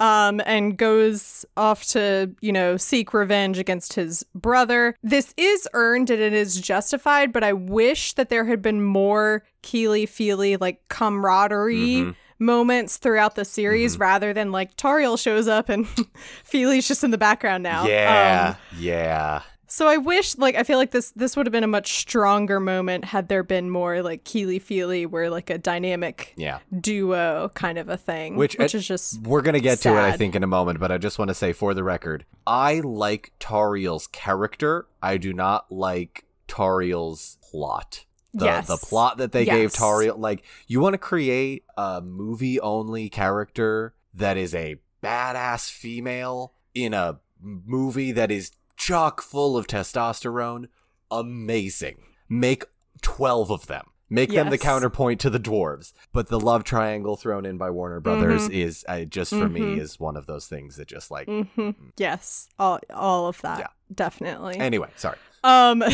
um, 0.00 0.40
and 0.44 0.76
goes 0.76 1.44
off 1.56 1.84
to, 1.86 2.34
you 2.40 2.52
know, 2.52 2.76
seek 2.76 3.14
revenge 3.14 3.58
against 3.58 3.92
his 3.92 4.24
brother. 4.34 4.96
This 5.02 5.32
is 5.36 5.68
earned 5.74 6.10
and 6.10 6.20
it 6.20 6.32
is 6.32 6.60
justified, 6.60 7.32
but 7.32 7.44
I 7.44 7.52
wish 7.52 8.14
that 8.14 8.28
there 8.28 8.44
had 8.44 8.60
been 8.62 8.82
more 8.82 9.44
Kili 9.62 10.08
Fili, 10.08 10.56
like 10.56 10.86
camaraderie. 10.88 11.76
Mm-hmm. 11.76 12.10
Moments 12.38 12.96
throughout 12.96 13.36
the 13.36 13.44
series 13.44 14.00
rather 14.00 14.32
than 14.32 14.50
like 14.50 14.76
Tauriel 14.76 15.16
shows 15.16 15.46
up 15.46 15.68
and 15.68 15.86
Fili's 16.44 16.88
just 16.88 17.04
in 17.04 17.12
the 17.12 17.18
background 17.18 17.62
now. 17.62 17.82
Um, 17.82 17.88
Yeah, 17.88 18.56
yeah. 18.76 19.42
So 19.74 19.88
I 19.88 19.96
wish, 19.96 20.36
like, 20.36 20.54
I 20.54 20.64
feel 20.64 20.76
like 20.76 20.90
this 20.90 21.12
this 21.12 21.34
would 21.34 21.46
have 21.46 21.52
been 21.52 21.64
a 21.64 21.66
much 21.66 21.94
stronger 21.96 22.60
moment 22.60 23.06
had 23.06 23.28
there 23.28 23.42
been 23.42 23.70
more 23.70 24.02
like 24.02 24.22
Kili 24.22 24.60
Fili, 24.60 25.06
where 25.06 25.30
like 25.30 25.48
a 25.48 25.56
dynamic 25.56 26.34
Yeah. 26.36 26.58
duo 26.78 27.50
kind 27.54 27.78
of 27.78 27.88
a 27.88 27.96
thing, 27.96 28.36
Which- 28.36 28.58
which 28.58 28.74
uh, 28.74 28.78
is 28.78 28.86
just 28.86 29.22
We're 29.22 29.40
gonna 29.40 29.60
get 29.60 29.78
to 29.80 29.88
it, 29.96 30.00
I 30.02 30.12
think, 30.14 30.34
in 30.34 30.42
a 30.42 30.46
moment, 30.46 30.78
but 30.78 30.92
I 30.92 30.98
just 30.98 31.18
want 31.18 31.30
to 31.30 31.34
say 31.34 31.54
for 31.54 31.72
the 31.72 31.82
record, 31.82 32.26
I 32.46 32.80
like 32.80 33.32
Tauriel's 33.40 34.08
character. 34.08 34.88
I 35.02 35.16
do 35.16 35.32
not 35.32 35.72
like 35.72 36.26
Tauriel's 36.48 37.38
plot. 37.50 38.04
The, 38.34 38.44
Yes. 38.44 38.66
the 38.66 38.76
plot 38.76 39.16
that 39.16 39.32
they 39.32 39.46
gave 39.46 39.70
Yes. 39.72 39.76
Tauriel, 39.80 40.18
like, 40.18 40.42
you 40.66 40.80
want 40.80 40.92
to 40.92 40.98
create 40.98 41.64
a 41.78 42.02
movie 42.02 42.60
only 42.60 43.08
character 43.08 43.94
that 44.12 44.36
is 44.36 44.54
a 44.54 44.76
badass 45.02 45.70
female 45.70 46.52
in 46.74 46.92
a 46.92 47.20
movie 47.40 48.12
that 48.12 48.30
is 48.30 48.52
chock 48.76 49.20
full 49.22 49.56
of 49.56 49.66
testosterone. 49.66 50.66
Amazing. 51.10 51.98
Make 52.28 52.64
12 53.02 53.50
of 53.50 53.66
them. 53.66 53.86
Make 54.10 54.30
them 54.30 54.50
the 54.50 54.58
counterpoint 54.58 55.20
to 55.20 55.30
the 55.30 55.40
dwarves. 55.40 55.94
But 56.12 56.28
the 56.28 56.38
love 56.38 56.64
triangle 56.64 57.16
thrown 57.16 57.46
in 57.46 57.56
by 57.56 57.70
Warner 57.70 57.98
Brothers 58.00 58.42
Mm-hmm. 58.42 58.52
is 58.52 58.84
uh, 58.86 59.04
just 59.04 59.30
for 59.30 59.48
me 59.48 59.78
is 59.78 59.98
one 59.98 60.16
of 60.18 60.26
those 60.26 60.46
things 60.46 60.76
that 60.76 60.86
just 60.88 61.10
like 61.10 61.26
hmm 61.28 61.70
yes, 61.96 62.48
all 62.58 62.78
all 62.92 63.26
of 63.28 63.40
that, 63.40 63.58
Yeah. 63.60 63.66
definitely. 63.94 64.58
anyway 64.58 64.88
sorry 64.96 65.16
um, 65.44 65.78
no, 65.80 65.86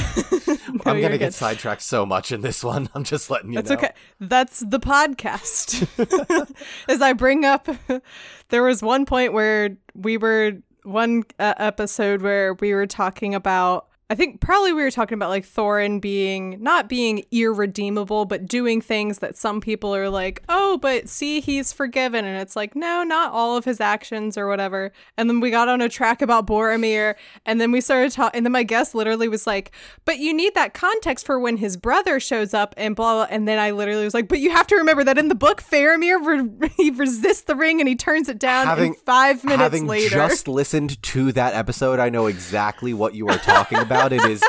i'm 0.85 1.01
gonna 1.01 1.11
good. 1.11 1.19
get 1.21 1.33
sidetracked 1.35 1.81
so 1.81 2.05
much 2.05 2.33
in 2.33 2.41
this 2.43 2.62
one 2.64 2.88
i'm 2.95 3.05
just 3.05 3.31
letting 3.31 3.51
you 3.53 3.55
know. 3.55 3.62
That's 3.62 3.71
know 3.71 3.88
okay. 3.88 3.95
That's 4.21 4.61
the 4.61 4.81
podcast. 4.81 5.87
As 6.88 7.01
I 7.01 7.12
bring 7.12 7.45
up, 7.45 7.69
there 8.49 8.62
was 8.64 8.83
one 8.83 9.07
point 9.07 9.33
where 9.33 9.77
we 9.95 10.17
were 10.19 10.55
one 10.85 11.25
uh, 11.38 11.55
episode 11.59 12.23
where 12.23 12.55
we 12.55 12.75
were 12.75 12.87
talking 12.87 13.35
about. 13.35 13.88
I 14.11 14.14
think 14.14 14.40
probably 14.40 14.73
we 14.73 14.83
were 14.83 14.90
talking 14.90 15.16
about 15.16 15.29
like 15.29 15.44
Thorin 15.44 16.01
being 16.01 16.62
not 16.62 16.88
being 16.88 17.25
irredeemable, 17.31 18.25
but 18.25 18.47
doing 18.47 18.81
things 18.81 19.18
that 19.18 19.37
some 19.37 19.61
people 19.61 19.94
are 19.94 20.09
like, 20.09 20.42
oh, 20.49 20.79
but 20.79 21.11
see, 21.11 21.40
he's 21.40 21.75
forgiven. 21.75 22.25
And 22.25 22.40
it's 22.40 22.57
like, 22.57 22.75
no, 22.75 23.03
not 23.03 23.33
all 23.33 23.59
of 23.59 23.66
his 23.66 23.81
actions 23.83 24.38
or 24.38 24.49
whatever. 24.49 24.92
And 25.18 25.29
then 25.29 25.40
we 25.40 25.51
got 25.51 25.68
on 25.68 25.83
a 25.83 25.90
track 25.90 26.23
about 26.23 26.47
Boromir. 26.47 27.16
And 27.44 27.61
then 27.61 27.71
we 27.71 27.83
started 27.83 28.12
talking. 28.12 28.38
And 28.38 28.47
then 28.47 28.53
my 28.53 28.62
guest 28.62 28.94
literally 28.94 29.29
was 29.29 29.47
like, 29.47 29.73
but 30.07 30.18
you 30.18 30.33
need 30.33 30.55
that 30.55 30.73
context 30.73 31.27
for 31.27 31.38
when 31.38 31.59
his 31.59 31.77
brother 31.77 32.18
shows 32.18 32.55
up 32.55 32.73
and 32.79 32.97
blah, 32.97 33.12
blah. 33.12 33.27
And 33.29 33.47
then 33.47 33.59
I 33.59 33.73
literally 33.73 34.05
was 34.05 34.14
like, 34.14 34.29
but 34.29 34.38
you 34.40 34.51
have 34.53 34.66
to 34.68 34.77
remember 34.77 35.05
that 35.05 35.18
in 35.18 35.29
the 35.29 35.35
book, 35.35 35.62
Faramir, 35.62 36.25
re- 36.61 36.71
he 36.79 36.90
resists 36.90 37.42
the 37.42 37.55
ring 37.57 37.79
and 37.79 37.88
he 37.88 37.94
turns 37.94 38.31
it 38.31 38.38
down 38.38 38.66
Having- 38.66 38.94
five 39.05 39.44
minutes 39.44 39.83
later. 39.83 40.16
having 40.16 40.29
just 40.31 40.49
listened 40.49 41.03
to 41.03 41.31
that 41.33 41.55
episode 41.55 41.99
i 41.99 42.09
know 42.09 42.27
exactly 42.27 42.94
what 42.94 43.14
you 43.14 43.29
are 43.29 43.38
talking 43.38 43.79
about 43.79 43.97
it 44.12 44.24
is 44.24 44.42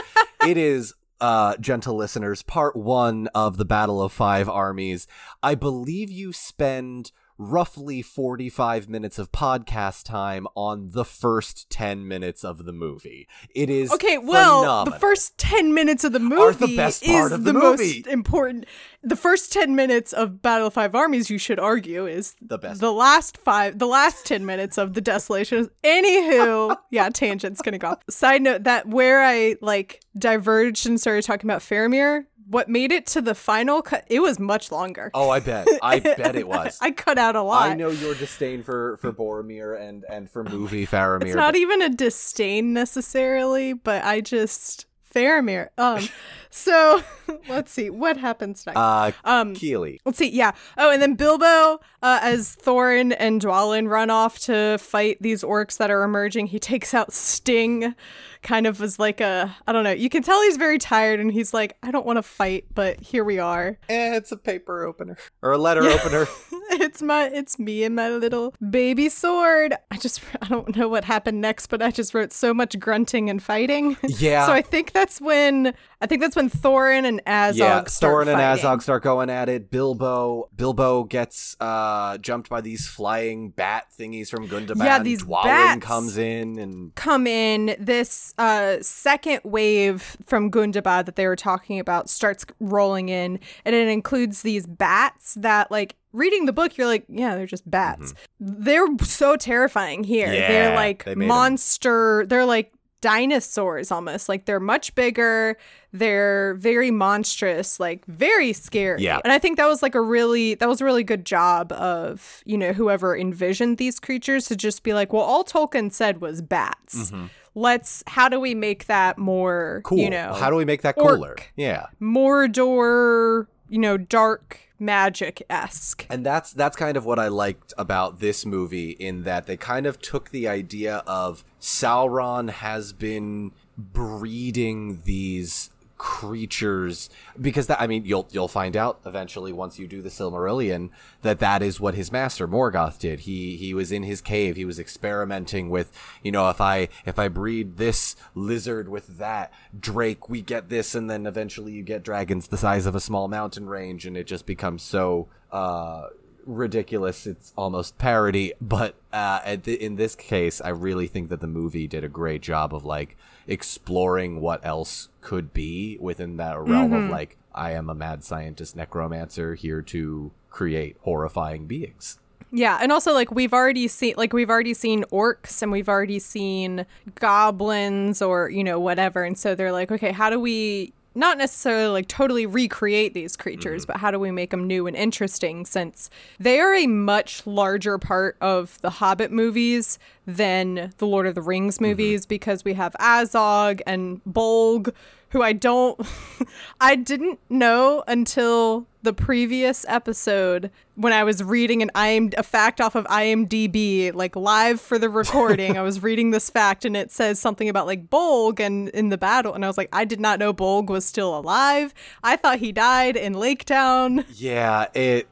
it 0.45 0.57
is 0.57 0.93
uh 1.21 1.57
gentle 1.57 1.95
listeners 1.95 2.43
part 2.43 2.75
one 2.75 3.27
of 3.35 3.57
the 3.57 3.65
battle 3.65 4.01
of 4.01 4.11
five 4.11 4.47
armies. 4.47 5.07
I 5.43 5.55
believe 5.55 6.11
you 6.11 6.31
spend 6.31 7.11
roughly 7.41 8.01
45 8.01 8.89
minutes 8.89 9.17
of 9.17 9.31
podcast 9.31 10.03
time 10.03 10.45
on 10.55 10.89
the 10.91 11.05
first 11.05 11.69
10 11.69 12.05
minutes 12.05 12.43
of 12.43 12.65
the 12.65 12.73
movie 12.73 13.27
it 13.55 13.69
is 13.69 13.93
Okay, 13.93 14.17
well, 14.17 14.59
phenomenal. 14.61 14.93
the 14.93 14.99
first 14.99 15.37
10 15.37 15.73
minutes 15.73 16.03
of 16.03 16.11
the 16.11 16.19
movie 16.19 16.41
Are 16.41 16.51
the 16.53 16.75
best 16.75 17.01
part 17.03 17.25
is 17.27 17.31
of 17.31 17.45
the 17.45 17.53
the, 17.53 17.59
movie. 17.59 17.99
most 17.99 18.07
important. 18.07 18.65
The 19.01 19.15
first 19.15 19.53
10 19.53 19.73
minutes 19.73 20.11
of 20.11 20.41
Battle 20.41 20.67
of 20.67 20.73
Five 20.73 20.93
Armies, 20.93 21.29
you 21.29 21.37
should 21.37 21.59
argue, 21.59 22.05
is 22.05 22.35
The 22.41 22.57
best. 22.57 22.81
The 22.81 22.91
last 22.91 23.37
five, 23.37 23.79
the 23.79 23.87
last 23.87 24.25
10 24.25 24.45
minutes 24.45 24.77
of 24.77 24.93
The 24.93 24.99
Desolation. 25.01 25.69
Anywho, 25.83 26.75
yeah, 26.91 27.07
tangent's 27.09 27.61
gonna 27.61 27.77
go 27.77 27.89
off. 27.91 27.99
Side 28.09 28.41
note 28.41 28.63
that 28.65 28.87
where 28.89 29.23
I 29.23 29.55
like 29.61 30.01
diverged 30.17 30.85
and 30.87 30.99
started 30.99 31.23
talking 31.23 31.49
about 31.49 31.61
Faramir, 31.61 32.25
what 32.49 32.67
made 32.67 32.91
it 32.91 33.05
to 33.05 33.21
the 33.21 33.35
final 33.35 33.81
cut, 33.81 34.03
it 34.07 34.21
was 34.21 34.39
much 34.39 34.71
longer. 34.71 35.11
oh 35.13 35.29
i 35.29 35.39
bet 35.39 35.67
i 35.83 35.99
bet 35.99 36.35
it 36.35 36.47
was 36.47 36.77
I 36.81 36.91
cut 36.91 37.17
out 37.17 37.35
a 37.35 37.41
lot. 37.43 37.69
I 37.69 37.75
know 37.75 37.89
your 37.89 38.15
disdain 38.15 38.63
for 38.63 38.97
for 38.97 39.11
Boromir 39.13 39.79
and 39.79 40.03
and 40.09 40.29
for 40.29 40.43
movie 40.57 40.85
Faramir. 40.87 41.25
It's 41.27 41.35
not 41.35 41.53
but- 41.53 41.59
even 41.59 41.81
a 41.81 41.89
disdain 41.89 42.73
necessarily, 42.73 43.73
but 43.73 44.03
I 44.03 44.21
just 44.21 44.85
Faramir. 45.13 45.69
Um, 45.77 46.07
so 46.49 47.01
let's 47.49 47.71
see 47.71 47.89
what 47.89 48.17
happens 48.17 48.65
next. 48.65 48.77
uh 48.77 49.11
um, 49.23 49.55
Kili. 49.55 49.99
let's 50.05 50.17
see. 50.17 50.29
Yeah. 50.29 50.51
Oh, 50.77 50.91
and 50.91 51.01
then 51.01 51.15
Bilbo, 51.15 51.79
uh, 52.01 52.19
as 52.21 52.55
Thorin 52.55 53.15
and 53.17 53.41
Dwalin 53.41 53.89
run 53.89 54.09
off 54.09 54.39
to 54.39 54.77
fight 54.79 55.17
these 55.21 55.43
orcs 55.43 55.77
that 55.77 55.89
are 55.91 56.03
emerging, 56.03 56.47
he 56.47 56.59
takes 56.59 56.93
out 56.93 57.11
Sting, 57.13 57.95
kind 58.43 58.67
of 58.67 58.81
as 58.81 58.99
like 58.99 59.19
a 59.21 59.55
I 59.67 59.71
don't 59.71 59.83
know. 59.83 59.91
You 59.91 60.09
can 60.09 60.23
tell 60.23 60.41
he's 60.43 60.57
very 60.57 60.77
tired, 60.77 61.19
and 61.19 61.31
he's 61.31 61.53
like, 61.53 61.75
I 61.83 61.91
don't 61.91 62.05
want 62.05 62.17
to 62.17 62.23
fight, 62.23 62.65
but 62.73 62.99
here 62.99 63.23
we 63.23 63.39
are. 63.39 63.77
Eh, 63.89 64.15
it's 64.15 64.31
a 64.31 64.37
paper 64.37 64.83
opener 64.85 65.17
or 65.41 65.51
a 65.51 65.57
letter 65.57 65.83
opener. 65.85 66.27
it's 66.81 67.01
my 67.01 67.25
it's 67.33 67.57
me 67.57 67.83
and 67.83 67.95
my 67.95 68.09
little 68.09 68.53
baby 68.69 69.09
sword. 69.09 69.73
I 69.91 69.97
just 69.97 70.21
I 70.41 70.47
don't 70.47 70.75
know 70.75 70.87
what 70.87 71.03
happened 71.03 71.41
next, 71.41 71.67
but 71.67 71.81
I 71.81 71.91
just 71.91 72.13
wrote 72.13 72.31
so 72.31 72.53
much 72.53 72.77
grunting 72.79 73.29
and 73.29 73.41
fighting. 73.41 73.97
Yeah. 74.19 74.47
so 74.47 74.51
I 74.53 74.61
think 74.61 74.91
that's 74.91 75.21
when 75.21 75.73
I 76.01 76.05
think 76.07 76.21
that's 76.21 76.35
when 76.35 76.49
Thorin 76.49 77.05
and 77.05 77.21
Azog 77.25 77.57
yeah, 77.57 77.83
start 77.85 78.27
Thorin 78.27 78.33
and. 78.33 78.59
Azog 78.59 78.81
start 78.81 79.03
going 79.03 79.29
at 79.29 79.47
it. 79.47 79.71
Bilbo, 79.71 80.49
Bilbo 80.55 81.03
gets 81.05 81.55
uh 81.59 82.17
jumped 82.17 82.49
by 82.49 82.59
these 82.59 82.87
flying 82.87 83.49
bat 83.49 83.87
thingies 83.97 84.29
from 84.29 84.47
Gundabad. 84.47 84.83
Yeah, 84.83 84.99
these 85.01 85.23
Dwalin 85.23 85.43
bats. 85.43 85.85
comes 85.85 86.17
in 86.17 86.59
and 86.59 86.93
come 86.95 87.27
in. 87.27 87.75
This 87.79 88.33
uh, 88.37 88.77
second 88.81 89.41
wave 89.43 90.17
from 90.25 90.51
Gundabad 90.51 91.05
that 91.05 91.15
they 91.15 91.27
were 91.27 91.35
talking 91.35 91.79
about 91.79 92.09
starts 92.09 92.45
rolling 92.59 93.09
in, 93.09 93.39
and 93.65 93.75
it 93.75 93.87
includes 93.87 94.41
these 94.41 94.65
bats 94.65 95.35
that, 95.35 95.71
like, 95.71 95.95
reading 96.13 96.45
the 96.45 96.53
book, 96.53 96.77
you're 96.77 96.87
like, 96.87 97.05
yeah, 97.09 97.35
they're 97.35 97.45
just 97.45 97.69
bats. 97.69 98.13
They're 98.39 98.87
so 99.03 99.35
terrifying 99.35 100.03
here. 100.03 100.27
Mm-hmm. 100.27 100.35
Yeah, 100.35 100.47
they're 100.47 100.75
like 100.75 101.03
they 101.05 101.15
monster. 101.15 102.25
They're 102.27 102.45
like 102.45 102.73
dinosaurs 103.01 103.91
almost. 103.91 104.27
Like 104.27 104.45
they're 104.45 104.59
much 104.59 104.93
bigger. 104.95 105.57
They're 105.93 106.53
very 106.55 106.91
monstrous, 106.91 107.79
like 107.79 108.05
very 108.07 108.51
scary. 108.53 109.01
Yeah. 109.01 109.19
And 109.23 109.31
I 109.33 109.39
think 109.39 109.57
that 109.57 109.67
was 109.67 109.81
like 109.81 109.95
a 109.95 110.01
really 110.01 110.55
that 110.55 110.67
was 110.67 110.81
a 110.81 110.85
really 110.85 111.03
good 111.03 111.25
job 111.25 111.71
of, 111.71 112.43
you 112.45 112.57
know, 112.57 112.73
whoever 112.73 113.15
envisioned 113.17 113.77
these 113.77 113.99
creatures 113.99 114.45
to 114.47 114.55
just 114.55 114.83
be 114.83 114.93
like, 114.93 115.13
well, 115.13 115.23
all 115.23 115.43
Tolkien 115.43 115.91
said 115.93 116.19
was 116.21 116.41
bats. 116.41 117.11
Let's 117.55 118.03
how 118.05 118.29
do 118.29 118.39
we 118.39 118.53
make 118.53 118.85
that 118.87 119.17
more 119.17 119.77
Mm-hmm. 119.79 119.87
cool. 119.87 119.97
you 119.97 120.09
know 120.09 120.33
How 120.33 120.49
do 120.49 120.55
we 120.55 120.65
make 120.65 120.81
that 120.83 120.95
orc. 120.97 121.15
cooler? 121.15 121.35
Yeah. 121.55 121.87
Mordor, 122.01 123.47
you 123.69 123.79
know, 123.79 123.97
dark 123.97 124.59
magic 124.79 125.43
esque. 125.49 126.05
And 126.09 126.25
that's 126.25 126.53
that's 126.53 126.75
kind 126.75 126.97
of 126.97 127.05
what 127.05 127.19
I 127.19 127.27
liked 127.27 127.73
about 127.77 128.19
this 128.19 128.45
movie 128.45 128.91
in 128.91 129.23
that 129.23 129.45
they 129.45 129.57
kind 129.57 129.85
of 129.85 130.01
took 130.01 130.29
the 130.29 130.47
idea 130.47 131.03
of 131.05 131.43
Sauron 131.59 132.49
has 132.49 132.93
been 132.93 133.51
breeding 133.77 135.01
these 135.05 135.69
creatures 135.99 137.09
because 137.39 137.67
that 137.67 137.79
I 137.79 137.85
mean 137.85 138.05
you'll 138.05 138.27
you'll 138.31 138.47
find 138.47 138.77
out 138.77 139.01
eventually 139.05 139.51
once 139.51 139.77
you 139.77 139.85
do 139.85 140.01
the 140.01 140.09
Silmarillion 140.09 140.89
that 141.23 141.39
that 141.39 141.61
is 141.61 141.79
what 141.79 141.93
his 141.93 142.09
master 142.09 142.47
Morgoth 142.47 142.97
did. 142.97 143.21
He 143.21 143.57
he 143.57 143.73
was 143.73 143.91
in 143.91 144.03
his 144.03 144.21
cave. 144.21 144.55
He 144.55 144.63
was 144.63 144.79
experimenting 144.79 145.69
with 145.69 145.91
you 146.23 146.31
know 146.31 146.49
if 146.49 146.61
I 146.61 146.87
if 147.05 147.19
I 147.19 147.27
breed 147.27 147.75
this 147.75 148.15
lizard 148.33 148.87
with 148.87 149.17
that 149.17 149.51
drake 149.77 150.29
we 150.29 150.41
get 150.41 150.69
this 150.69 150.95
and 150.95 151.09
then 151.09 151.25
eventually 151.25 151.73
you 151.73 151.83
get 151.83 152.01
dragons 152.01 152.47
the 152.47 152.57
size 152.57 152.85
of 152.85 152.95
a 152.95 153.01
small 153.01 153.27
mountain 153.27 153.67
range 153.67 154.05
and 154.05 154.15
it 154.15 154.25
just 154.25 154.45
becomes 154.45 154.81
so 154.81 155.27
uh 155.51 156.07
ridiculous 156.45 157.27
it's 157.27 157.53
almost 157.57 157.97
parody 157.97 158.53
but 158.59 158.95
uh 159.13 159.39
at 159.43 159.65
th- 159.65 159.79
in 159.79 159.97
this 159.97 160.15
case 160.15 160.61
i 160.61 160.69
really 160.69 161.05
think 161.05 161.29
that 161.29 161.41
the 161.41 161.47
movie 161.47 161.87
did 161.87 162.03
a 162.03 162.07
great 162.07 162.41
job 162.41 162.73
of 162.73 162.83
like 162.83 163.17
exploring 163.49 164.39
what 164.39 164.65
else 164.65 165.09
could 165.19 165.53
be 165.53 165.97
within 165.99 166.37
that 166.37 166.57
realm 166.57 166.93
of 166.93 167.01
mm-hmm. 167.01 167.11
like 167.11 167.35
i 167.53 167.71
am 167.71 167.89
a 167.89 167.95
mad 167.95 168.23
scientist 168.23 168.75
necromancer 168.75 169.55
here 169.55 169.81
to 169.81 170.31
create 170.49 170.97
horrifying 171.01 171.65
beings. 171.67 172.19
Yeah, 172.51 172.79
and 172.81 172.91
also 172.91 173.13
like 173.13 173.31
we've 173.31 173.53
already 173.53 173.87
seen 173.87 174.15
like 174.17 174.33
we've 174.33 174.49
already 174.49 174.73
seen 174.73 175.03
orcs 175.11 175.61
and 175.61 175.71
we've 175.71 175.87
already 175.87 176.17
seen 176.17 176.85
goblins 177.15 178.21
or 178.21 178.49
you 178.49 178.63
know 178.63 178.79
whatever, 178.79 179.23
and 179.23 179.37
so 179.37 179.53
they're 179.53 179.71
like, 179.71 179.91
okay, 179.91 180.11
how 180.11 180.31
do 180.31 180.39
we 180.39 180.93
not 181.19 181.37
necessarily 181.37 181.87
like 181.89 182.07
totally 182.07 182.45
recreate 182.45 183.13
these 183.13 183.35
creatures, 183.35 183.83
Mm-hmm. 183.83 183.91
but 183.91 183.97
how 183.99 184.09
do 184.11 184.17
we 184.19 184.31
make 184.31 184.51
them 184.51 184.65
new 184.65 184.87
and 184.87 184.95
interesting 184.95 185.65
since 185.65 186.09
they 186.39 186.59
are 186.59 186.73
a 186.73 186.87
much 186.87 187.45
larger 187.45 187.97
part 187.97 188.37
of 188.41 188.79
the 188.81 188.89
Hobbit 188.89 189.31
movies 189.31 189.99
than 190.25 190.93
the 190.97 191.05
Lord 191.07 191.27
of 191.27 191.35
the 191.35 191.41
Rings 191.41 191.75
Mm-hmm. 191.75 191.85
movies 191.85 192.25
because 192.25 192.63
we 192.63 192.73
have 192.73 192.93
Azog 192.99 193.81
and 193.85 194.21
Bolg, 194.25 194.93
who 195.31 195.41
I 195.41 195.53
don't, 195.53 195.99
I 196.81 196.95
didn't 196.95 197.39
know 197.49 198.03
until 198.07 198.87
the 199.01 199.13
previous 199.13 199.85
episode 199.87 200.69
when 200.95 201.13
I 201.13 201.23
was 201.23 201.41
reading 201.41 201.81
an 201.81 201.89
IM 201.95 202.31
a 202.37 202.43
fact 202.43 202.81
off 202.81 202.95
of 202.95 203.05
IMDb, 203.05 204.13
like 204.13 204.35
live 204.35 204.81
for 204.81 204.99
the 204.99 205.09
recording. 205.09 205.77
I 205.77 205.81
was 205.81 206.03
reading 206.03 206.31
this 206.31 206.49
fact 206.49 206.83
and 206.83 206.97
it 206.97 207.11
says 207.11 207.39
something 207.39 207.69
about 207.69 207.85
like 207.85 208.09
Bolg 208.09 208.59
and 208.59 208.89
in 208.89 209.09
the 209.09 209.17
battle, 209.17 209.53
and 209.53 209.63
I 209.63 209.67
was 209.67 209.77
like, 209.77 209.89
I 209.93 210.03
did 210.03 210.19
not 210.19 210.39
know 210.39 210.53
Bolg 210.53 210.87
was 210.87 211.05
still 211.05 211.37
alive. 211.37 211.93
I 212.23 212.35
thought 212.35 212.59
he 212.59 212.71
died 212.71 213.15
in 213.15 213.33
Lake 213.33 213.63
Town. 213.65 214.25
Yeah, 214.33 214.87
it 214.93 215.29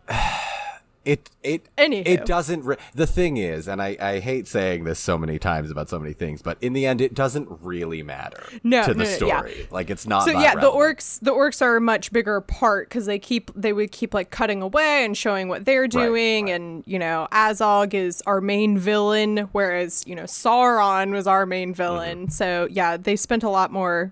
it 1.07 1.29
it 1.41 1.69
Anywho. 1.77 2.05
it 2.05 2.25
doesn't 2.25 2.63
re- 2.65 2.75
the 2.93 3.07
thing 3.07 3.37
is 3.37 3.67
and 3.67 3.81
I, 3.81 3.95
I 3.99 4.19
hate 4.19 4.47
saying 4.47 4.83
this 4.83 4.99
so 4.99 5.17
many 5.17 5.39
times 5.39 5.71
about 5.71 5.87
so 5.89 5.97
many 5.97 6.13
things 6.13 6.41
but 6.41 6.57
in 6.61 6.73
the 6.73 6.85
end 6.85 6.99
it 6.99 7.13
doesn't 7.13 7.47
really 7.61 8.03
matter 8.03 8.43
No, 8.63 8.83
to 8.83 8.93
the 8.93 9.03
no, 9.05 9.09
yeah. 9.09 9.15
story 9.15 9.67
like 9.71 9.89
it's 9.89 10.05
not 10.05 10.25
So 10.25 10.31
yeah, 10.31 10.55
the 10.55 10.69
orcs 10.69 11.19
the 11.21 11.31
orcs 11.31 11.61
are 11.61 11.77
a 11.77 11.81
much 11.81 12.11
bigger 12.11 12.41
part 12.41 12.89
because 12.89 13.05
they 13.05 13.19
keep 13.19 13.51
they 13.55 13.71
would 13.71 13.91
keep 13.91 14.13
like 14.13 14.29
cutting 14.31 14.61
away 14.61 15.05
and 15.05 15.15
showing 15.15 15.47
what 15.47 15.63
they're 15.63 15.87
doing, 15.87 16.49
and 16.51 16.83
you 16.85 16.99
know 16.99 17.27
Azog 17.31 17.93
is 17.93 18.21
our 18.27 18.41
main 18.41 18.77
villain, 18.77 19.47
whereas 19.53 20.03
you 20.05 20.15
know 20.15 20.23
Sauron 20.23 21.11
was 21.11 21.25
our 21.27 21.45
main 21.45 21.73
villain. 21.73 22.23
Mm-hmm. 22.23 22.31
So 22.31 22.67
yeah, 22.69 22.97
they 22.97 23.15
spent 23.15 23.43
a 23.43 23.49
lot 23.49 23.71
more. 23.71 24.11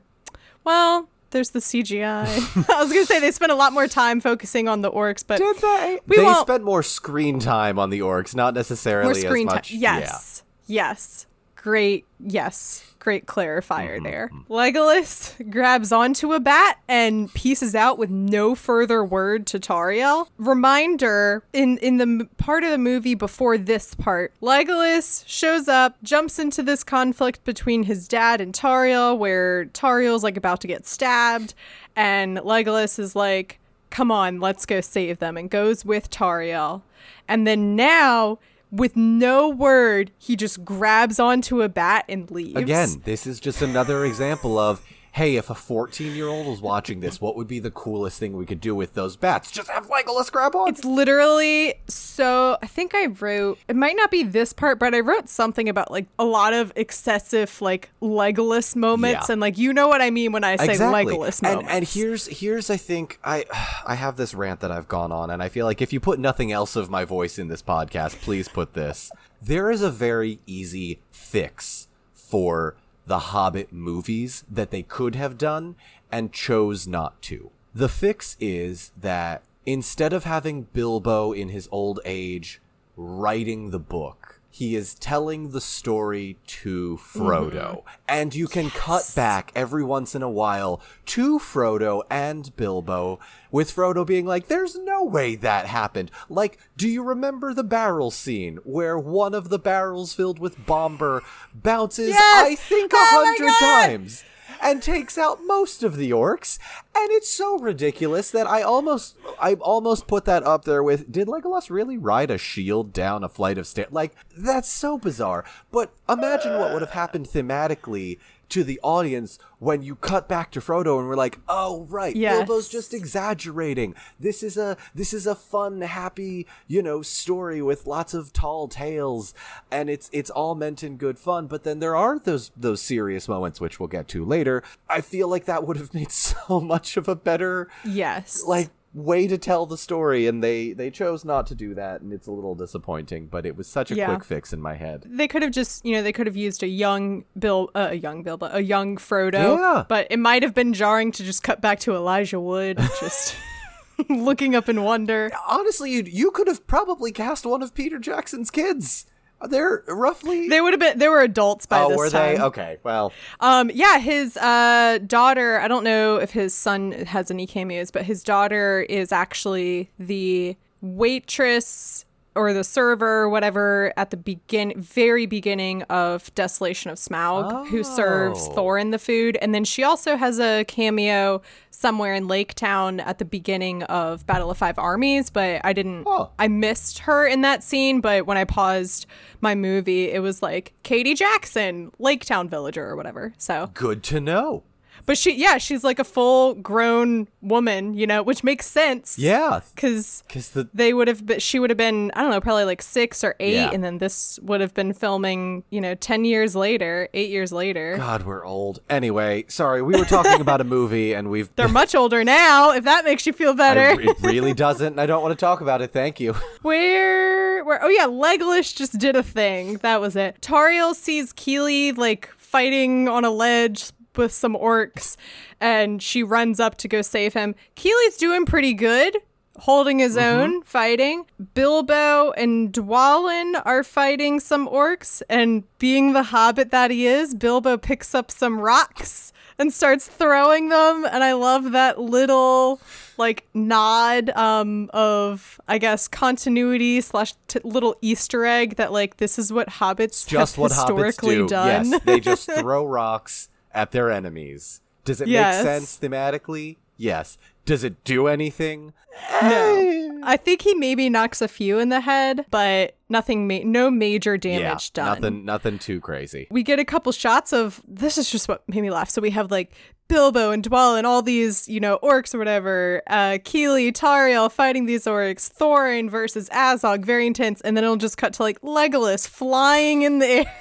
Well, 0.64 1.10
there's 1.32 1.52
the 1.52 1.60
CGI. 1.60 2.70
I 2.70 2.82
was 2.82 2.92
gonna 2.92 3.06
say 3.06 3.20
they 3.20 3.32
spent 3.32 3.52
a 3.52 3.56
lot 3.56 3.74
more 3.74 3.88
time 3.88 4.22
focusing 4.22 4.68
on 4.68 4.82
the 4.82 4.92
orcs, 4.92 5.24
but 5.26 5.38
Did 5.38 5.58
they? 5.58 6.00
We 6.08 6.18
they 6.18 6.34
spent 6.36 6.64
more 6.64 6.84
screen 6.84 7.40
time 7.40 7.80
on 7.80 7.90
the 7.90 8.00
orcs, 8.00 8.36
not 8.36 8.54
necessarily 8.54 9.14
more 9.14 9.16
screen 9.16 9.48
as 9.48 9.52
time. 9.52 9.58
much. 9.58 9.72
Yes, 9.72 10.44
yes, 10.68 11.26
great. 11.56 12.06
Yes, 12.20 12.84
great 13.06 13.28
clarifier 13.28 13.98
Mm-hmm, 13.98 14.04
there. 14.04 14.32
Legolas 14.50 15.50
grabs 15.52 15.92
onto 15.92 16.34
a 16.34 16.40
bat 16.40 16.80
and 16.88 17.32
pieces 17.36 17.76
out 17.76 18.00
with 18.00 18.10
no 18.10 18.56
further 18.56 19.06
word 19.06 19.46
to 19.48 19.60
Tauriel. 19.60 20.28
Reminder: 20.40 21.44
in 21.54 21.78
in 21.78 21.98
the 21.98 22.28
part 22.38 22.64
of 22.64 22.72
the 22.72 22.80
movie 22.80 23.14
before 23.14 23.60
this 23.60 23.94
part, 23.94 24.34
Legolas 24.42 25.24
shows 25.28 25.68
up, 25.68 26.02
jumps 26.02 26.40
into 26.40 26.64
this 26.64 26.84
conflict 26.84 27.44
between 27.44 27.84
his 27.84 28.08
dad 28.08 28.42
and 28.42 28.54
Tauriel, 28.56 29.16
where 29.18 29.66
Tauriel's 29.66 30.24
like 30.24 30.36
about 30.36 30.60
to 30.62 30.68
get 30.68 30.88
stabbed, 30.88 31.54
and 31.96 32.40
Legolas 32.40 32.98
is 32.98 33.16
like 33.16 33.60
come 33.92 34.12
on, 34.12 34.42
let's 34.42 34.66
go 34.66 34.82
save 34.82 35.20
them, 35.20 35.38
and 35.38 35.50
goes 35.50 35.86
with 35.86 36.10
Tauriel. 36.10 36.82
And 37.30 37.48
then 37.48 37.78
now, 37.78 38.40
with 38.76 38.96
no 38.96 39.50
word, 39.50 40.12
he 40.18 40.36
just 40.36 40.66
grabs 40.66 41.20
onto 41.20 41.62
a 41.62 41.70
bat 41.70 42.06
and 42.10 42.30
leaves. 42.30 42.56
Again, 42.56 43.02
this 43.06 43.26
is 43.26 43.40
just 43.40 43.62
another 43.62 44.06
example 44.06 44.58
of 44.58 44.86
hey, 45.16 45.38
if 45.38 45.50
a 45.50 45.56
14 45.56 46.14
year 46.14 46.28
old 46.28 46.46
was 46.46 46.60
watching 46.60 47.00
this, 47.00 47.22
what 47.22 47.38
would 47.38 47.48
be 47.48 47.60
the 47.60 47.72
coolest 47.72 48.20
thing 48.20 48.36
we 48.36 48.46
could 48.46 48.60
do 48.60 48.76
with 48.76 48.96
those 48.96 49.16
bats? 49.16 49.50
Just 49.50 49.70
have 49.70 49.88
Legolas 49.88 50.30
grab 50.30 50.54
on. 50.58 50.68
It's 50.68 50.84
literally 50.84 51.76
so. 51.88 52.58
I 52.62 52.68
think 52.68 52.94
I 52.94 53.06
wrote, 53.06 53.58
it 53.70 53.78
might 53.78 53.96
not 53.96 54.12
be 54.12 54.24
this 54.24 54.52
part, 54.52 54.78
but 54.78 54.94
I 54.94 55.00
wrote 55.00 55.30
something 55.30 55.70
about 55.70 55.90
like 55.90 56.08
a 56.20 56.26
lot 56.26 56.54
of 56.54 56.74
excessive, 56.76 57.62
like 57.62 57.92
Legolas 58.02 58.76
moments. 58.76 59.30
Yeah. 59.30 59.34
And 59.34 59.42
like, 59.42 59.58
you 59.58 59.72
know 59.72 59.88
what 59.88 60.02
I 60.02 60.10
mean 60.10 60.34
when 60.34 60.44
I 60.44 60.58
say 60.58 60.76
Legolas 60.76 61.42
and, 61.42 61.62
moments. 61.62 61.72
and 61.72 61.88
here's 61.88 62.28
here's 62.28 62.70
I 62.70 62.76
think 62.76 63.18
I 63.24 63.46
I 63.88 63.96
have 63.96 64.18
this 64.18 64.34
rant 64.34 64.60
that 64.60 64.72
I've 64.72 64.90
gone 64.90 65.14
on, 65.14 65.30
and 65.30 65.42
I 65.42 65.48
feel 65.48 65.66
like 65.66 65.82
if 65.82 65.94
you 65.94 66.02
put 66.02 66.20
nothing 66.20 66.52
else 66.52 66.76
of 66.76 66.90
my 66.90 67.06
voice 67.06 67.40
in 67.40 67.48
this 67.48 67.62
podcast, 67.62 68.20
please 68.22 68.50
put 68.50 68.74
this. 68.74 69.14
There 69.42 69.72
is 69.72 69.82
a 69.82 69.90
very 69.90 70.40
easy 70.46 71.00
fix 71.10 71.88
for 72.14 72.76
the 73.06 73.20
Hobbit 73.20 73.72
movies 73.72 74.44
that 74.50 74.72
they 74.72 74.84
could 74.84 75.16
have 75.16 75.38
done 75.38 75.76
and 76.12 76.34
chose 76.34 76.88
not 76.88 77.22
to. 77.24 77.52
The 77.74 77.90
fix 77.90 78.38
is 78.40 78.92
that 79.00 79.44
instead 79.66 80.14
of 80.14 80.24
having 80.24 80.64
Bilbo 80.74 81.32
in 81.32 81.50
his 81.50 81.68
old 81.72 82.00
age 82.06 82.62
writing 82.96 83.72
the 83.72 83.80
book, 83.80 84.25
he 84.56 84.74
is 84.74 84.94
telling 84.96 85.50
the 85.50 85.60
story 85.60 86.38
to 86.48 86.98
Frodo. 87.04 87.52
Mm-hmm. 87.52 87.90
And 88.08 88.34
you 88.34 88.48
can 88.48 88.70
cut 88.70 89.12
back 89.14 89.52
every 89.54 89.84
once 89.84 90.16
in 90.16 90.24
a 90.24 90.30
while 90.30 90.80
to 91.08 91.40
Frodo 91.40 92.04
and 92.10 92.56
Bilbo, 92.56 93.20
with 93.52 93.76
Frodo 93.76 94.08
being 94.08 94.26
like, 94.26 94.48
There's 94.48 94.78
no 94.78 95.04
way 95.04 95.36
that 95.36 95.66
happened. 95.66 96.10
Like, 96.30 96.58
do 96.78 96.88
you 96.88 97.04
remember 97.04 97.54
the 97.54 97.66
barrel 97.66 98.12
scene 98.12 98.60
where 98.64 98.98
one 98.98 99.34
of 99.34 99.50
the 99.50 99.60
barrels 99.60 100.14
filled 100.14 100.40
with 100.40 100.66
Bombur 100.66 101.20
bounces, 101.54 102.12
Yes! 102.12 102.48
I 102.48 102.56
think, 102.56 102.94
a 102.94 102.96
Oh 102.96 103.36
hundred 103.38 103.60
times? 103.60 104.24
And 104.62 104.82
takes 104.82 105.18
out 105.18 105.40
most 105.46 105.84
of 105.84 105.98
the 105.98 106.12
orcs. 106.12 106.58
And 106.96 107.12
it's 107.12 107.30
so 107.30 107.60
ridiculous 107.60 108.32
that 108.32 108.48
i 108.48 108.62
almost 108.62 109.18
i 109.40 109.54
almost 109.56 110.08
put 110.08 110.26
that 110.26 110.44
up 110.44 110.66
there 110.66 110.82
with 110.82 111.12
did 111.12 111.28
legolas 111.28 111.70
really 111.70 111.98
ride 111.98 112.32
a 112.32 112.38
shield 112.38 112.94
down 112.94 113.24
a 113.24 113.30
flight 113.30 113.58
of 113.58 113.68
stairs? 113.68 113.92
Like 113.92 114.16
that's 114.36 114.70
so 114.70 114.98
bizarre. 114.98 115.46
But 115.72 115.94
imagine 116.08 116.58
what 116.58 116.72
would 116.74 116.82
have 116.82 116.92
happened 116.92 117.28
thematically 117.28 118.20
to 118.50 118.64
the 118.64 118.80
audience 118.84 119.40
when 119.60 119.82
you 119.82 119.96
cut 119.96 120.28
back 120.28 120.52
to 120.52 120.60
Frodo 120.60 121.00
and 121.00 121.08
we're 121.08 121.16
like, 121.16 121.40
"Oh 121.48 121.86
right, 121.90 122.16
Yes. 122.16 122.48
Bilbo's 122.48 122.70
just 122.70 122.94
exaggerating. 122.94 123.96
This 124.20 124.44
is 124.44 124.58
a 124.58 124.78
this 124.94 125.14
is 125.14 125.26
a 125.28 125.36
fun, 125.36 125.82
happy, 125.82 126.48
you 126.68 126.82
know, 126.82 127.02
story 127.02 127.62
with 127.62 127.88
lots 127.88 128.14
of 128.14 128.34
tall 128.34 128.68
tales, 128.68 129.34
and 129.72 129.90
it's 129.90 130.10
it's 130.12 130.30
all 130.30 130.56
meant 130.56 130.84
in 130.84 130.98
good 130.98 131.18
fun. 131.18 131.48
But 131.48 131.64
then 131.64 131.80
there 131.80 131.96
are 131.96 132.20
those 132.20 132.52
those 132.56 132.82
serious 132.82 133.28
moments, 133.28 133.60
which 133.60 133.80
we'll 133.80 133.88
get 133.88 134.08
to 134.10 134.24
later. 134.26 134.64
I 134.90 135.02
feel 135.02 135.28
like 135.28 135.46
that 135.46 135.66
would 135.66 135.78
have 135.78 135.94
made 135.94 136.12
so 136.12 136.60
much 136.60 136.98
of 136.98 137.08
a 137.08 137.16
better 137.16 137.70
yes. 137.84 138.44
like 138.46 138.70
way 138.96 139.28
to 139.28 139.38
tell 139.38 139.66
the 139.66 139.78
story, 139.78 140.26
and 140.26 140.42
they 140.44 140.72
they 140.74 140.90
chose 140.90 141.24
not 141.26 141.46
to 141.48 141.56
do 141.56 141.76
that, 141.76 142.02
and 142.02 142.12
it's 142.14 142.26
a 142.28 142.32
little 142.32 142.56
disappointing. 142.56 143.28
But 143.28 143.46
it 143.46 143.56
was 143.56 143.68
such 143.68 143.92
a 143.92 143.96
Yeah. 143.96 144.08
quick 144.08 144.24
fix 144.24 144.54
in 144.54 144.62
my 144.62 144.76
head. 144.76 145.06
they 145.08 145.28
could 145.28 145.42
have 145.44 145.52
just, 145.52 145.86
you 145.86 145.94
know, 145.94 146.02
they 146.02 146.14
could 146.14 146.26
have 146.28 146.36
used 146.38 146.64
a 146.64 146.68
young 146.68 147.26
Bill, 147.38 147.70
uh, 147.76 147.90
a 147.92 147.96
young 147.96 148.24
Bilbo, 148.24 148.50
a 148.52 148.62
young 148.62 148.96
Frodo. 148.98 149.58
Yeah. 149.58 149.84
But 149.88 150.08
it 150.10 150.18
might 150.20 150.42
have 150.44 150.54
been 150.56 150.74
jarring 150.74 151.12
to 151.14 151.24
just 151.24 151.44
cut 151.44 151.60
back 151.62 151.80
to 151.82 151.94
Elijah 151.94 152.40
Wood, 152.40 152.78
just 153.00 153.36
looking 154.10 154.56
up 154.56 154.70
in 154.70 154.82
wonder. 154.84 155.30
Honestly, 155.48 155.92
you 155.92 156.04
you 156.06 156.32
could 156.32 156.48
have 156.48 156.66
probably 156.66 157.12
cast 157.12 157.46
one 157.46 157.62
of 157.62 157.74
Peter 157.74 158.00
Jackson's 158.00 158.50
kids. 158.50 159.06
They're 159.48 159.84
roughly. 159.88 160.50
They 160.50 160.62
would 160.62 160.74
have 160.74 160.80
been. 160.80 161.00
They 161.00 161.10
were 161.10 161.22
adults 161.22 161.66
by 161.66 161.82
oh, 161.82 161.90
this 161.90 161.98
were 161.98 162.10
time. 162.10 162.36
they? 162.38 162.42
Okay, 162.42 162.78
well, 162.84 163.12
Um, 163.40 163.72
yeah, 163.74 164.00
his 164.00 164.38
uh, 164.38 165.00
daughter. 165.06 165.60
I 165.60 165.68
don't 165.68 165.84
know 165.84 166.18
if 166.18 166.32
his 166.32 166.54
son 166.54 166.92
has 166.92 167.32
any 167.32 167.48
cameos, 167.48 167.92
but 167.92 168.04
his 168.04 168.24
daughter 168.24 168.86
is 168.90 169.12
actually 169.12 169.90
the 170.00 170.56
waitress 170.82 172.05
or 172.36 172.54
the 172.54 172.64
server, 172.64 173.30
whatever, 173.30 173.94
at 173.98 174.12
the 174.12 174.18
begin, 174.18 174.74
very 174.76 175.26
beginning 175.26 175.84
of 175.84 176.34
Desolation 176.36 176.92
of 176.92 176.98
Smaug, 176.98 177.68
who 177.68 177.84
serves 177.84 178.48
Oh. 178.48 178.52
Thorin 178.56 178.92
the 178.92 179.00
food, 179.00 179.38
and 179.42 179.56
then 179.56 179.64
she 179.64 179.84
also 179.84 180.18
has 180.18 180.40
a 180.40 180.66
cameo 180.66 181.42
somewhere 181.72 182.14
in 182.14 182.28
Lake 182.28 182.54
Town 182.54 183.00
at 183.00 183.20
the 183.20 183.26
beginning 183.26 183.84
of 183.84 184.26
Battle 184.26 184.52
of 184.52 184.58
Five 184.58 184.78
Armies, 184.80 185.30
but 185.30 185.62
I 185.64 185.74
didn't. 185.74 186.04
Oh. 186.08 186.30
I 186.40 186.48
missed 186.48 187.00
her 187.00 187.26
in 187.26 187.42
that 187.42 187.64
scene, 187.64 188.02
but 188.02 188.26
when 188.26 188.38
I 188.38 188.44
paused 188.46 189.06
my 189.42 189.56
movie, 189.56 190.12
it 190.12 190.20
was 190.20 190.42
like 190.42 190.74
Katie 190.84 191.14
Jackson, 191.14 191.92
Lake 192.00 192.26
Town 192.26 192.50
villager 192.50 192.86
or 192.86 192.96
whatever. 192.96 193.34
So, 193.38 193.70
good 193.74 194.04
to 194.04 194.20
know. 194.20 194.64
But 195.06 195.18
she, 195.18 195.36
yeah, 195.36 195.58
she's 195.58 195.84
like 195.84 196.00
a 196.00 196.04
full 196.04 196.56
grown 196.56 197.28
woman, 197.42 197.94
you 197.94 198.08
know, 198.08 198.24
which 198.24 198.44
makes 198.44 198.66
sense. 198.66 199.18
Yeah, 199.20 199.60
Because 199.76 200.24
because 200.28 200.50
the 200.50 200.68
they 200.74 200.94
would 200.94 201.08
have 201.08 201.26
been, 201.26 201.40
she 201.40 201.60
would 201.60 201.70
have 201.70 201.78
been, 201.78 202.12
I 202.16 202.22
don't 202.22 202.32
know, 202.32 202.42
probably 202.42 202.66
like 202.66 202.82
six 202.82 203.24
or 203.24 203.36
eight. 203.40 203.54
Yeah. 203.56 203.70
And 203.72 203.84
then 203.84 204.00
this 204.00 204.40
would 204.42 204.62
have 204.62 204.74
been 204.74 204.94
filming, 204.94 205.64
you 205.70 205.80
know, 205.82 205.94
10 205.96 206.26
years 206.26 206.56
later, 206.56 207.08
eight 207.14 207.30
years 207.30 207.52
later. 207.52 207.98
God, 207.98 208.24
we're 208.24 208.44
old. 208.46 208.80
Anyway, 208.90 209.46
sorry, 209.48 209.82
we 209.82 209.98
were 209.98 210.06
talking 210.06 210.42
about 210.42 210.60
a 210.62 210.64
movie, 210.64 211.14
and 211.14 211.30
we've. 211.30 211.50
They're 211.56 211.68
much 211.68 211.94
older 211.96 212.24
now, 212.24 212.72
if 212.72 212.84
that 212.86 213.06
makes 213.06 213.28
you 213.28 213.34
feel 213.34 213.52
I- 213.52 213.54
better. 213.54 214.02
it 214.02 214.18
really 214.22 214.54
doesn't, 214.54 214.88
and 214.94 215.02
I 215.02 215.06
don't 215.06 215.22
want 215.22 215.32
to 215.34 215.40
talk 215.44 215.62
about 215.62 215.82
it. 215.82 215.92
Thank 215.94 216.20
you. 216.20 216.34
Where, 216.62 217.64
where? 217.64 217.84
Oh 217.84 217.88
yeah, 217.90 218.06
Legolas 218.08 218.76
just 218.76 218.98
did 218.98 219.16
a 219.16 219.24
thing. 219.24 219.76
That 219.78 220.02
was 220.02 220.16
it. 220.16 220.42
Tauriel 220.42 220.94
sees 220.94 221.32
Kili 221.34 221.96
like 221.98 222.30
fighting 222.38 223.08
on 223.08 223.24
a 223.26 223.30
ledge 223.30 223.92
with 224.18 224.32
some 224.34 224.56
orcs, 224.56 225.16
and 225.60 226.02
she 226.02 226.24
runs 226.24 226.60
up 226.60 226.76
to 226.78 226.88
go 226.88 227.02
save 227.02 227.34
him. 227.34 227.56
Kili's 227.76 228.18
doing 228.18 228.46
pretty 228.46 228.74
good. 228.74 229.18
holding 229.60 230.00
his 230.00 230.18
own, 230.18 230.62
fighting. 230.64 231.26
Bilbo 231.54 232.32
and 232.34 232.74
Dwalin 232.74 233.62
are 233.64 233.84
fighting 233.86 234.42
some 234.42 234.68
orcs, 234.68 235.22
and 235.30 235.64
being 235.80 236.12
the 236.12 236.24
hobbit 236.24 236.72
that 236.72 236.92
he 236.92 237.08
is, 237.08 237.34
Bilbo 237.34 237.78
picks 237.78 238.14
up 238.14 238.30
some 238.30 238.60
rocks 238.60 239.32
and 239.58 239.72
starts 239.74 240.08
throwing 240.10 240.68
them. 240.68 241.06
And 241.06 241.24
I 241.24 241.32
love 241.34 241.72
that 241.72 241.98
little 242.02 242.82
like 243.18 243.48
nod 243.54 244.30
um 244.32 244.90
of 244.94 245.58
I 245.70 245.78
guess 245.78 246.10
continuity 246.10 247.00
slash 247.00 247.34
t- 247.48 247.62
little 247.64 247.96
Easter 248.02 248.44
egg 248.46 248.76
that 248.76 248.92
like 248.92 249.16
this 249.18 249.40
is 249.40 249.54
what 249.54 249.70
hobbits 249.70 250.28
Just 250.28 250.56
have 250.56 250.62
what 250.62 250.72
historically 250.74 251.36
hobbits 251.38 251.40
do. 251.44 251.48
done. 251.48 251.92
Yes, 251.92 252.02
they 252.04 252.20
just 252.20 252.52
throw 252.60 252.86
rocks 252.86 253.48
at 253.76 253.92
their 253.92 254.10
enemies. 254.12 254.82
Does 255.04 255.22
it 255.22 255.28
Yes. 255.28 255.58
make 255.64 255.66
sense 255.66 255.98
thematically? 256.02 256.78
Yes. 256.98 257.38
Does 257.66 257.84
it 257.84 258.04
do 258.04 258.28
anything? 258.28 258.94
No. 259.42 260.22
I 260.24 260.38
think 260.38 260.62
he 260.64 260.74
maybe 260.74 261.10
knocks 261.10 261.42
a 261.42 261.48
few 261.48 261.78
in 261.78 261.90
the 261.90 262.00
head, 262.02 262.46
but 262.50 262.96
nothing, 263.10 263.48
ma- 263.48 263.60
no 263.64 263.92
major 263.92 264.38
damage 264.38 264.92
yeah, 264.96 265.04
done. 265.06 265.22
Nothing, 265.22 265.46
nothing 265.46 265.80
too 265.80 266.00
crazy. 266.00 266.48
We 266.50 266.64
get 266.64 266.80
a 266.80 266.86
couple 266.86 267.12
shots 267.12 267.54
of 267.54 267.82
this 267.88 268.18
is 268.18 268.30
just 268.32 268.48
what 268.48 268.68
made 268.68 268.82
me 268.82 268.90
laugh. 268.90 269.10
So 269.10 269.22
we 269.22 269.30
have 269.32 269.52
like 269.52 269.72
Bilbo 270.08 270.52
and 270.52 270.64
Dwalin, 270.64 271.04
all 271.04 271.22
these, 271.22 271.68
you 271.68 271.80
know, 271.80 272.00
orcs 272.02 272.34
or 272.34 272.40
whatever. 272.40 273.02
Uh, 273.08 273.38
Kili, 273.44 273.92
Tauriel 273.92 274.52
fighting 274.52 274.86
these 274.86 275.06
orcs. 275.06 275.52
Thorin 275.52 276.10
versus 276.10 276.50
Azog, 276.50 277.04
very 277.06 277.28
intense. 277.28 277.62
And 277.62 277.76
then 277.78 277.84
it'll 277.84 277.96
just 277.96 278.18
cut 278.18 278.34
to 278.34 278.44
like 278.44 278.60
Legolas 278.62 279.28
flying 279.28 280.02
in 280.04 280.20
the 280.20 280.28
air 280.28 280.54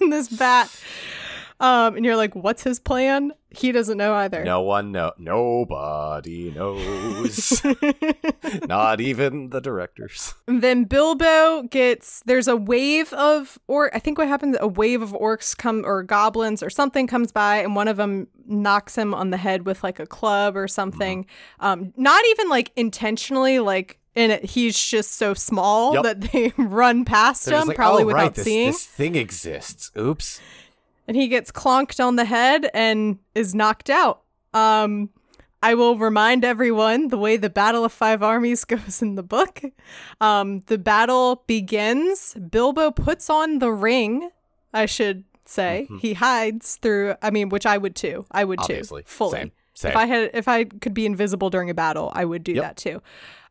on 0.00 0.10
this 0.10 0.28
bat. 0.28 0.70
Um, 1.60 1.96
and 1.96 2.04
you're 2.04 2.16
like, 2.16 2.34
what's 2.36 2.62
his 2.62 2.78
plan? 2.78 3.32
He 3.50 3.72
doesn't 3.72 3.96
know 3.98 4.14
either. 4.14 4.44
No 4.44 4.60
one 4.60 4.92
know. 4.92 5.12
Nobody 5.18 6.50
knows. 6.52 7.62
Not 8.68 9.00
even 9.00 9.50
the 9.50 9.60
directors. 9.60 10.34
And 10.46 10.62
then 10.62 10.84
Bilbo 10.84 11.62
gets 11.62 12.22
there's 12.26 12.46
a 12.46 12.56
wave 12.56 13.12
of 13.14 13.58
or 13.66 13.94
I 13.94 13.98
think 13.98 14.18
what 14.18 14.28
happens 14.28 14.56
a 14.60 14.68
wave 14.68 15.02
of 15.02 15.12
orcs 15.12 15.56
come 15.56 15.82
or 15.84 16.02
goblins 16.02 16.62
or 16.62 16.70
something 16.70 17.06
comes 17.06 17.32
by 17.32 17.56
and 17.56 17.74
one 17.74 17.88
of 17.88 17.96
them 17.96 18.28
knocks 18.46 18.96
him 18.96 19.14
on 19.14 19.30
the 19.30 19.36
head 19.36 19.66
with 19.66 19.82
like 19.82 19.98
a 19.98 20.06
club 20.06 20.56
or 20.56 20.68
something. 20.68 21.26
Um, 21.60 21.92
not 21.96 22.22
even 22.26 22.48
like 22.48 22.70
intentionally 22.76 23.58
like 23.58 23.98
and 24.14 24.32
it, 24.32 24.44
he's 24.44 24.78
just 24.82 25.12
so 25.16 25.32
small 25.34 25.94
Yep. 25.94 26.02
that 26.02 26.20
they 26.32 26.52
run 26.62 27.04
past 27.04 27.46
They're 27.46 27.60
him 27.60 27.68
like, 27.68 27.76
probably 27.76 28.02
oh, 28.02 28.06
without 28.06 28.18
right, 28.22 28.34
this, 28.34 28.44
seeing. 28.44 28.66
this 28.72 28.84
thing 28.86 29.14
exists. 29.16 29.90
Oops. 29.96 30.40
And 31.08 31.16
he 31.16 31.26
gets 31.26 31.50
clonked 31.50 32.04
on 32.04 32.14
the 32.16 32.24
head 32.26 32.70
and 32.72 33.18
is 33.34 33.54
knocked 33.54 33.90
out. 33.90 34.22
Um, 34.54 35.10
I 35.62 35.74
will 35.74 35.98
remind 35.98 36.44
everyone 36.44 37.08
the 37.08 37.18
way 37.18 37.36
the 37.36 37.50
Battle 37.50 37.84
of 37.84 37.92
Five 37.92 38.22
Armies 38.22 38.64
goes 38.66 39.02
in 39.02 39.16
the 39.16 39.24
book. 39.24 39.60
Um, 40.20 40.60
the 40.66 40.78
battle 40.78 41.42
begins. 41.48 42.34
Bilbo 42.34 42.92
puts 42.92 43.28
on 43.28 43.58
the 43.58 43.72
ring. 43.72 44.30
I 44.72 44.86
should 44.86 45.24
say 45.46 45.88
he 46.00 46.12
hides 46.14 46.76
through. 46.76 47.14
I 47.22 47.30
mean, 47.30 47.48
which 47.48 47.66
I 47.66 47.78
would 47.78 47.96
too. 47.96 48.26
I 48.30 48.44
would 48.44 48.60
too 48.62 48.84
fully. 49.06 49.32
Same. 49.38 49.52
Same. 49.74 49.90
If 49.92 49.96
I 49.96 50.06
had, 50.06 50.30
if 50.34 50.46
I 50.48 50.64
could 50.64 50.92
be 50.92 51.06
invisible 51.06 51.50
during 51.50 51.70
a 51.70 51.74
battle, 51.74 52.12
I 52.14 52.24
would 52.24 52.44
do 52.44 52.52
Yep. 52.52 52.62
that 52.62 52.76
too. 52.76 53.00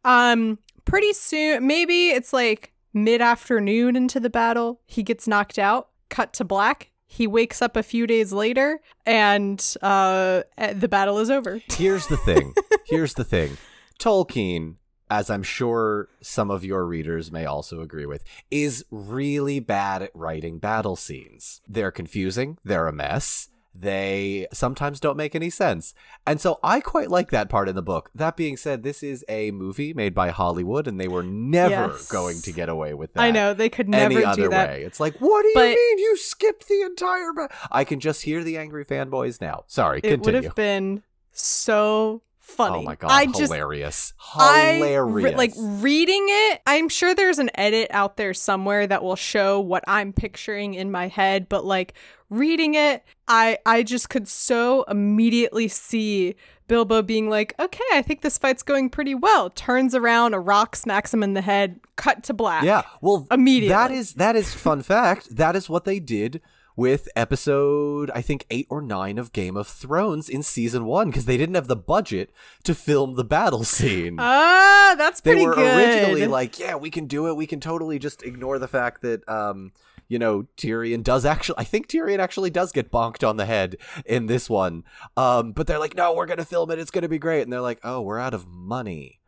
Um, 0.06 0.60
pretty 0.86 1.14
soon, 1.14 1.66
maybe 1.66 2.10
it's 2.10 2.32
like 2.34 2.74
mid 2.94 3.22
afternoon 3.22 3.96
into 3.96 4.20
the 4.20 4.30
battle, 4.30 4.82
he 4.86 5.04
gets 5.04 5.28
knocked 5.28 5.58
out. 5.58 5.90
Cut 6.10 6.34
to 6.34 6.44
black. 6.46 6.92
He 7.08 7.26
wakes 7.26 7.62
up 7.62 7.76
a 7.78 7.84
few 7.84 8.06
days 8.06 8.34
later, 8.34 8.82
and 9.06 9.64
uh, 9.82 10.44
eh, 10.58 10.74
the 10.74 10.88
battle 10.88 11.20
is 11.20 11.30
over. 11.30 11.62
Here's 11.72 12.08
the 12.08 12.18
thing. 12.18 12.54
Here's 12.86 13.14
the 13.14 13.24
thing. 13.24 13.58
Tolkien, 13.98 14.76
as 15.10 15.30
I'm 15.30 15.44
sure 15.44 16.10
some 16.22 16.52
of 16.52 16.66
your 16.66 16.86
readers 16.86 17.32
may 17.32 17.46
also 17.46 17.82
agree 17.82 18.06
with, 18.06 18.24
is 18.52 18.86
really 18.92 19.60
bad 19.60 20.02
at 20.02 20.12
writing 20.14 20.60
battle 20.60 20.98
scenes. 20.98 21.62
They're 21.68 21.92
confusing, 21.92 22.58
they're 22.64 22.88
a 22.88 22.94
mess. 22.94 23.50
They 23.80 24.48
sometimes 24.52 25.00
don't 25.00 25.18
make 25.18 25.36
any 25.36 25.50
sense. 25.52 25.94
And 26.26 26.42
so 26.42 26.60
I 26.64 26.80
quite 26.80 27.12
like 27.12 27.30
that 27.32 27.48
part 27.48 27.70
in 27.70 27.76
the 27.76 27.82
book. 27.84 28.10
That 28.16 28.36
being 28.36 28.58
said, 28.58 28.82
this 28.82 29.04
is 29.04 29.24
a 29.30 29.52
movie 29.52 29.94
made 29.94 30.16
by 30.16 30.30
Hollywood 30.30 30.88
and 30.88 31.00
they 31.00 31.08
were 31.08 31.22
never 31.24 31.70
Yes. 31.92 32.08
going 32.12 32.42
to 32.42 32.52
get 32.52 32.70
away 32.70 32.94
with 32.96 33.14
that. 33.14 33.22
I 33.22 33.30
know 33.32 33.54
they 33.54 33.70
could 33.70 33.88
never 33.88 34.06
any 34.14 34.22
do 34.22 34.26
other 34.28 34.50
that. 34.50 34.70
way. 34.70 34.84
It's 34.84 35.00
like, 35.00 35.18
what 35.20 35.44
do 35.44 35.50
you 35.50 35.54
But- 35.54 35.76
mean 35.76 36.00
you 36.00 36.18
skipped 36.18 36.68
the 36.68 36.82
entire 36.82 37.34
ba-? 37.34 37.50
I 37.72 37.84
can 37.84 38.00
just 38.00 38.24
hear 38.24 38.44
the 38.44 38.58
angry 38.58 38.84
fanboys 38.84 39.40
now. 39.42 39.64
Sorry, 39.68 40.00
It 40.04 40.22
would 40.22 40.34
have 40.34 40.56
been 40.56 41.04
so 41.32 42.24
funny. 42.48 42.80
Oh 42.80 42.82
my 42.82 42.96
god, 42.96 43.12
I 43.12 43.26
just 43.26 43.40
hilarious. 43.40 44.14
I 44.36 44.74
Hilarious. 44.76 45.38
like 45.38 45.54
reading 45.58 46.26
it. 46.28 46.62
I'm 46.66 46.90
sure 46.90 47.14
there's 47.14 47.40
an 47.40 47.52
edit 47.56 47.90
out 47.92 48.18
there 48.18 48.34
somewhere 48.34 48.88
that 48.88 49.04
will 49.04 49.16
show 49.16 49.60
what 49.60 49.84
I'm 49.88 50.14
picturing 50.14 50.74
in 50.74 50.92
my 50.92 51.08
head, 51.08 51.50
but 51.50 51.66
like 51.66 51.94
reading 52.30 52.76
it, 52.76 53.04
I 53.28 53.60
I 53.66 53.84
just 53.84 54.10
could 54.10 54.28
so 54.28 54.84
immediately 54.84 55.68
see 55.68 56.36
Bilbo 56.68 57.02
being 57.02 57.30
like, 57.30 57.54
"Okay, 57.60 57.84
I 57.94 58.02
think 58.02 58.22
this 58.22 58.38
fight's 58.38 58.64
going 58.64 58.90
pretty 58.90 59.14
well." 59.16 59.50
Turns 59.50 59.94
around, 59.94 60.34
a 60.34 60.40
rock 60.40 60.76
smacks 60.76 61.14
him 61.14 61.24
in 61.24 61.34
the 61.34 61.42
head, 61.42 61.80
cut 61.96 62.24
to 62.24 62.34
black. 62.34 62.64
Yeah, 62.64 62.84
well, 63.02 63.28
Immediately. 63.30 63.70
That 63.70 63.92
is 63.92 64.14
that 64.16 64.36
is 64.36 64.54
fun 64.54 64.82
fact. 64.82 65.36
That 65.36 65.56
is 65.56 65.70
what 65.70 65.86
they 65.86 66.00
did 66.00 66.42
with 66.78 67.10
episode 67.16 68.10
I 68.16 68.22
think 68.22 68.46
eight 68.50 68.68
or 68.70 68.82
nine 68.82 69.18
of 69.18 69.34
Game 69.34 69.58
of 69.58 69.68
Thrones 69.68 70.30
in 70.30 70.44
season 70.44 70.86
one 70.86 71.10
because 71.10 71.26
they 71.26 71.36
didn't 71.36 71.56
have 71.56 71.68
the 71.68 71.76
budget 71.76 72.30
to 72.64 72.74
film 72.74 73.16
the 73.16 73.26
battle 73.26 73.66
scene. 73.66 74.18
Ah, 74.30 74.96
that's 74.98 75.20
they 75.22 75.32
pretty 75.32 75.46
were 75.48 75.56
good. 75.56 75.78
originally 75.78 76.28
like, 76.28 76.60
yeah, 76.60 76.76
we 76.76 76.90
can 76.90 77.08
do 77.08 77.28
it. 77.28 77.36
We 77.36 77.48
can 77.48 77.60
totally 77.60 77.98
just 78.00 78.24
ignore 78.24 78.60
the 78.60 78.68
fact 78.68 79.02
that, 79.02 79.28
um, 79.28 79.72
you 80.08 80.20
know, 80.20 80.46
Tyrion 80.56 81.04
does 81.04 81.26
actually. 81.26 81.56
I 81.58 81.64
think 81.66 81.88
Tyrion 81.88 82.20
actually 82.20 82.52
does 82.52 82.72
get 82.72 82.92
bonked 82.92 83.28
on 83.28 83.36
the 83.38 83.46
head 83.46 83.76
in 84.06 84.28
this 84.28 84.50
one. 84.50 84.84
Um, 85.18 85.52
but 85.52 85.68
they're 85.68 85.80
like, 85.80 85.96
no, 85.96 86.14
we're 86.14 86.28
gonna 86.28 86.46
film 86.46 86.72
it. 86.72 86.80
It's 86.80 86.92
gonna 86.92 87.10
be 87.10 87.18
great. 87.20 87.42
And 87.42 87.52
they're 87.52 87.60
like, 87.60 87.80
oh, 87.84 88.02
we're 88.02 88.20
out 88.20 88.34
of 88.34 88.48
money. 88.48 89.20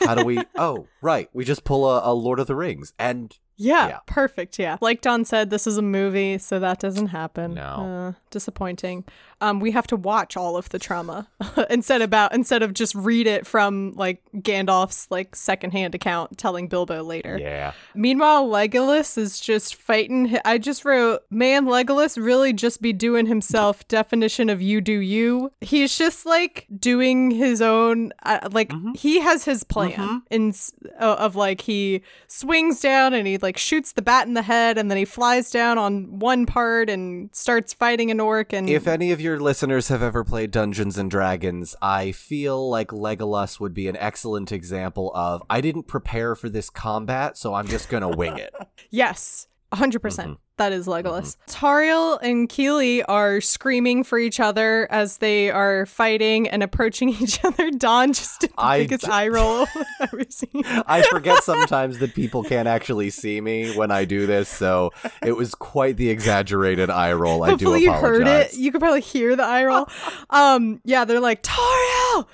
How 0.00 0.14
do 0.14 0.24
we? 0.24 0.38
Oh, 0.56 0.86
right. 1.02 1.28
We 1.32 1.44
just 1.44 1.64
pull 1.64 1.88
a, 1.90 2.00
a 2.10 2.14
Lord 2.14 2.38
of 2.38 2.46
the 2.46 2.54
Rings, 2.54 2.92
and 2.98 3.36
Yeah, 3.58 3.88
Yeah. 3.88 3.98
perfect. 4.06 4.58
Yeah. 4.58 4.78
Like 4.80 5.00
Don 5.02 5.24
said, 5.24 5.50
this 5.50 5.66
is 5.66 5.76
a 5.76 5.82
movie, 5.82 6.38
so 6.38 6.58
that 6.60 6.78
doesn't 6.78 7.08
happen. 7.08 7.54
No. 7.54 7.62
Uh, 7.64 8.12
disappointing. 8.30 9.04
Um, 9.40 9.60
we 9.60 9.70
have 9.72 9.86
to 9.88 9.96
watch 9.96 10.36
all 10.36 10.56
of 10.56 10.68
the 10.70 10.78
trauma 10.78 11.28
instead 11.70 12.02
about 12.02 12.34
instead 12.34 12.62
of 12.62 12.74
just 12.74 12.94
read 12.94 13.26
it 13.26 13.46
from 13.46 13.92
like 13.94 14.22
Gandalf's 14.36 15.08
like 15.10 15.36
secondhand 15.36 15.94
account 15.94 16.36
telling 16.38 16.68
Bilbo 16.68 17.02
later. 17.02 17.38
yeah, 17.40 17.72
Meanwhile, 17.94 18.48
Legolas 18.48 19.16
is 19.16 19.38
just 19.40 19.74
fighting. 19.74 20.38
I 20.44 20.58
just 20.58 20.84
wrote, 20.84 21.22
man, 21.30 21.66
Legolas 21.66 22.22
really 22.22 22.52
just 22.52 22.82
be 22.82 22.92
doing 22.92 23.26
himself. 23.26 23.86
Definition 23.88 24.48
of 24.48 24.60
you 24.60 24.80
do 24.80 24.98
you. 24.98 25.52
He's 25.60 25.96
just 25.96 26.26
like 26.26 26.66
doing 26.78 27.30
his 27.30 27.62
own, 27.62 28.12
uh, 28.24 28.48
like 28.50 28.72
he 28.96 29.20
has 29.20 29.44
his 29.44 29.62
plan 29.64 30.22
in 30.30 30.52
uh, 31.00 31.16
of 31.18 31.36
like 31.36 31.60
he 31.62 32.02
swings 32.26 32.80
down 32.80 33.14
and 33.14 33.26
he 33.26 33.38
like 33.38 33.56
shoots 33.56 33.92
the 33.92 34.02
bat 34.02 34.26
in 34.26 34.34
the 34.34 34.42
head 34.42 34.78
and 34.78 34.90
then 34.90 34.98
he 34.98 35.04
flies 35.04 35.50
down 35.50 35.78
on 35.78 36.18
one 36.18 36.46
part 36.46 36.88
and 36.90 37.30
starts 37.32 37.72
fighting 37.72 38.10
an 38.10 38.20
orc. 38.20 38.52
And 38.52 38.68
If 38.68 38.86
any 38.86 39.12
of 39.12 39.20
your 39.28 39.38
listeners 39.38 39.88
have 39.88 40.02
ever 40.02 40.24
played 40.24 40.50
Dungeons 40.50 40.96
and 40.96 41.10
Dragons, 41.10 41.76
I 41.82 42.12
feel 42.12 42.70
like 42.70 42.88
Legolas 42.88 43.60
would 43.60 43.74
be 43.74 43.86
an 43.86 43.96
excellent 43.98 44.52
example 44.52 45.12
of 45.14 45.42
I 45.50 45.60
didn't 45.60 45.82
prepare 45.82 46.34
for 46.34 46.48
this 46.48 46.70
combat, 46.70 47.36
so 47.36 47.52
I'm 47.52 47.68
just 47.68 47.90
gonna 47.90 48.08
wing 48.08 48.38
it. 48.38 48.54
Yes, 48.90 49.47
100%. 49.72 50.00
percent 50.02 50.28
Mm-hmm. 50.30 50.42
That 50.58 50.72
is 50.72 50.88
Legolas. 50.88 51.36
Tauriel 51.46 52.18
and 52.20 52.48
Kili 52.48 53.04
are 53.08 53.40
screaming 53.40 54.02
for 54.02 54.18
each 54.18 54.40
other 54.40 54.88
as 54.90 55.18
they 55.18 55.52
are 55.52 55.86
fighting 55.86 56.48
and 56.48 56.64
approaching 56.64 57.08
each 57.20 57.44
other. 57.44 57.70
Don 57.70 58.12
just 58.12 58.40
did 58.40 58.50
the 58.50 58.54
I 58.60 58.78
biggest 58.80 59.04
j- 59.04 59.10
eye 59.12 59.28
roll 59.28 59.66
I've 59.72 59.86
ever 60.00 60.22
seen. 60.28 60.64
I 60.64 61.02
forget 61.02 61.44
sometimes 61.44 62.00
that 62.00 62.12
people 62.12 62.42
can't 62.42 62.66
actually 62.66 63.10
see 63.10 63.40
me 63.40 63.76
when 63.76 63.92
I 63.92 64.04
do 64.04 64.26
this, 64.26 64.48
so 64.48 64.90
it 65.22 65.36
was 65.36 65.54
quite 65.54 65.96
the 65.96 66.08
exaggerated 66.10 66.90
eye 66.90 67.12
roll. 67.12 67.44
I 67.44 67.50
do 67.50 67.52
Hopefully 67.52 67.82
you 67.84 67.92
heard 67.92 68.26
it. 68.26 68.54
You 68.54 68.72
could 68.72 68.80
probably 68.80 69.00
hear 69.02 69.36
the 69.36 69.44
eye 69.44 69.64
roll. 69.64 69.86
um, 70.30 70.80
yeah, 70.84 71.04
they're 71.04 71.20
like, 71.20 71.44
Tauriel! 71.44 72.26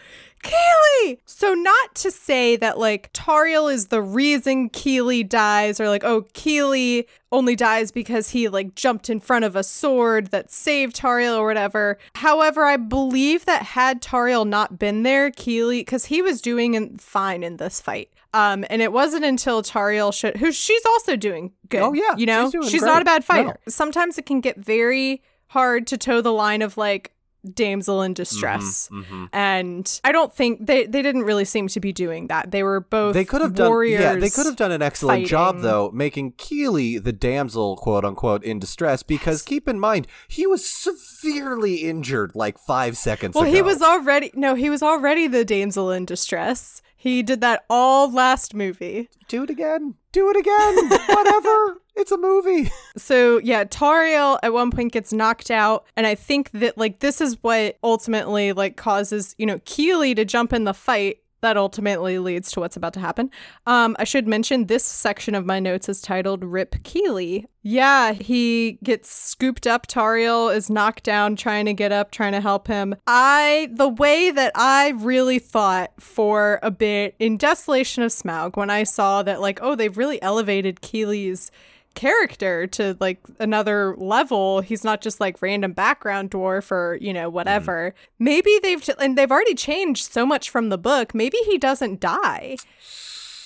Kili! 0.45 1.19
So 1.25 1.55
not 1.55 1.95
to 1.97 2.11
say 2.11 2.57
that 2.57 2.79
like 2.79 3.13
Tauriel 3.13 3.73
is 3.73 3.89
the 3.89 4.03
reason 4.03 4.71
Kili 4.71 5.29
dies, 5.29 5.81
or 5.81 5.89
like, 5.89 6.05
oh, 6.05 6.23
Kili 6.35 7.07
only 7.33 7.57
dies 7.57 7.91
because 7.91 8.31
he 8.31 8.49
like 8.49 8.75
jumped 8.75 9.11
in 9.11 9.19
front 9.19 9.45
of 9.45 9.57
a 9.57 9.65
sword 9.65 10.29
that 10.29 10.51
saved 10.53 10.95
Tauriel 10.95 11.37
or 11.37 11.47
whatever. 11.47 11.99
However, 12.15 12.65
I 12.65 12.77
believe 12.77 13.47
that 13.47 13.63
had 13.63 14.01
Tauriel 14.01 14.47
not 14.47 14.79
been 14.79 15.03
there, 15.03 15.31
Kili, 15.31 15.81
because 15.81 16.05
he 16.07 16.23
was 16.23 16.41
doing 16.41 16.75
in- 16.75 16.99
fine 16.99 17.43
in 17.43 17.57
this 17.57 17.81
fight. 17.81 18.11
Um, 18.33 18.65
and 18.69 18.83
it 18.83 18.93
wasn't 18.93 19.25
until 19.25 19.63
Tauriel 19.63 20.13
should, 20.13 20.37
who 20.39 20.51
she's 20.51 20.85
also 20.87 21.15
doing 21.17 21.53
good. 21.69 21.83
Oh, 21.83 21.93
yeah, 21.93 22.17
you 22.17 22.27
know, 22.27 22.47
she's 22.47 22.53
doing 22.53 22.69
she's 22.69 22.83
not 22.83 23.01
a 23.01 23.05
bad 23.05 23.25
fighter. 23.25 23.61
No. 23.67 23.71
Sometimes 23.71 24.19
it 24.19 24.27
can 24.27 24.41
get 24.41 24.57
very 24.59 25.23
hard 25.49 25.87
to 25.87 25.97
toe 25.97 26.21
the 26.21 26.33
line 26.33 26.61
of 26.61 26.77
like 26.77 27.13
damsel 27.53 28.03
in 28.03 28.15
distress. 28.15 28.89
Mhm. 28.93 29.29
And 29.33 30.01
I 30.05 30.13
don't 30.13 30.33
think 30.33 30.67
they 30.67 30.87
they 30.87 31.03
didn't 31.03 31.25
really 31.25 31.45
seem 31.45 31.69
to 31.69 31.81
be 31.81 31.93
doing 31.93 32.29
that. 32.29 32.51
They 32.51 32.63
were 32.63 32.81
both 32.81 33.15
They 33.15 33.25
could 33.25 33.41
have 33.41 33.55
done 33.55 33.69
warriors. 33.69 34.01
yeah, 34.01 34.15
they 34.17 34.31
could 34.31 34.47
have 34.47 34.57
done 34.57 34.73
an 34.73 34.83
excellent 34.83 35.27
job 35.27 35.61
though, 35.61 35.91
making 35.93 36.33
Kili 36.33 37.03
the 37.03 37.13
damsel 37.13 37.77
quote 37.77 38.05
unquote 38.05 38.43
in 38.45 38.59
distress 38.59 39.03
because 39.03 39.43
keep 39.43 39.69
in 39.69 39.79
mind, 39.81 40.07
he 40.29 40.47
was 40.47 40.65
severely 40.65 41.77
injured 41.77 42.33
like 42.35 42.59
5 42.59 42.97
seconds 42.97 43.35
Well, 43.35 43.45
ago. 43.45 43.53
he 43.53 43.63
was 43.63 43.83
already 43.83 44.31
no, 44.35 44.55
he 44.55 44.71
was 44.71 44.83
already 44.83 45.27
the 45.27 45.45
damsel 45.45 45.91
in 45.91 46.05
distress. 46.05 46.81
He 47.05 47.23
did 47.23 47.43
that 47.43 47.67
all 47.69 48.11
last 48.11 48.55
movie. 48.55 49.11
do 49.29 49.43
it 49.43 49.51
again. 49.51 49.95
Do 50.13 50.31
it 50.31 50.39
again. 50.39 50.89
Whatever. 51.15 51.83
It's 51.97 52.11
a 52.11 52.17
movie. 52.17 52.71
So 52.97 53.37
yeah, 53.45 53.65
Tauriel 53.65 54.39
at 54.43 54.55
one 54.55 54.71
point 54.71 54.93
gets 54.93 55.13
knocked 55.13 55.51
out, 55.51 55.85
and 55.99 56.07
I 56.07 56.15
think 56.15 56.51
that 56.53 56.79
like 56.79 57.01
this 57.01 57.21
is 57.21 57.37
what 57.43 57.77
ultimately 57.85 58.55
like 58.55 58.79
causes 58.79 59.35
you 59.37 59.45
know 59.45 59.59
Kili 59.59 60.17
to 60.17 60.25
jump 60.25 60.55
in 60.55 60.65
the 60.65 60.73
fight. 60.73 61.19
That 61.45 61.59
ultimately 61.59 62.19
leads 62.19 62.51
to 62.53 62.61
what's 62.61 62.75
about 62.75 62.95
to 62.95 63.01
happen. 63.01 63.31
Um, 63.67 63.97
I 63.99 64.05
should 64.05 64.27
mention 64.27 64.65
this 64.65 64.83
section 64.83 65.35
of 65.35 65.45
my 65.45 65.61
notes 65.61 65.91
is 65.91 66.01
titled 66.01 66.43
"Rip 66.43 66.77
Kili." 66.77 67.45
Yeah, 67.63 68.15
he 68.15 68.79
gets 68.83 69.11
scooped 69.11 69.67
up. 69.67 69.87
Tauriel 69.87 70.55
is 70.57 70.71
knocked 70.71 71.03
down, 71.03 71.37
trying 71.37 71.67
to 71.67 71.75
get 71.75 71.93
up, 71.93 72.13
trying 72.13 72.33
to 72.33 72.41
help 72.41 72.67
him. 72.67 72.95
I 73.07 73.69
the 73.75 73.91
way 73.91 74.31
that 74.31 74.53
I 74.55 74.93
really 74.97 75.39
thought 75.39 75.93
for 76.01 76.61
a 76.63 76.71
bit 76.71 77.15
in 77.19 77.37
Desolation 77.37 78.03
of 78.03 78.11
Smaug 78.11 78.57
when 78.57 78.71
I 78.71 78.85
saw 78.85 79.23
that 79.23 79.43
like 79.43 79.59
oh 79.61 79.75
they've 79.75 79.99
really 79.99 80.23
elevated 80.23 80.81
Kili's 80.81 81.51
character 81.95 82.67
to 82.69 82.97
like 83.01 83.19
another 83.39 83.95
level. 83.97 84.61
He's 84.61 84.85
not 84.85 85.01
just 85.01 85.21
like 85.21 85.41
random 85.43 85.73
background 85.73 86.31
dwarf 86.31 86.71
or, 86.71 86.99
you 87.01 87.13
know, 87.13 87.29
whatever. 87.29 87.95
Maybe 88.19 88.59
they've 88.63 88.83
ch- 88.83 88.91
and 89.01 89.17
they've 89.17 89.31
already 89.31 89.55
changed 89.55 90.11
so 90.13 90.27
much 90.27 90.51
from 90.51 90.69
the 90.69 90.79
book. 90.79 91.15
Maybe 91.15 91.39
he 91.47 91.59
doesn't 91.59 92.01
die. 92.01 92.57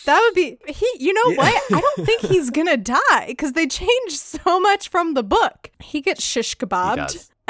That 0.06 0.20
would 0.22 0.34
be 0.34 0.58
he 0.66 0.88
you 0.98 1.12
know 1.12 1.34
what? 1.36 1.62
I 1.72 1.80
don't 1.80 2.06
think 2.06 2.22
he's 2.22 2.50
going 2.50 2.66
to 2.68 2.76
die 2.78 3.34
cuz 3.36 3.52
they 3.52 3.66
changed 3.66 4.16
so 4.18 4.58
much 4.58 4.88
from 4.88 5.14
the 5.14 5.22
book. 5.22 5.70
He 5.80 6.00
gets 6.00 6.24
shish 6.24 6.56
kebabbed. 6.56 6.96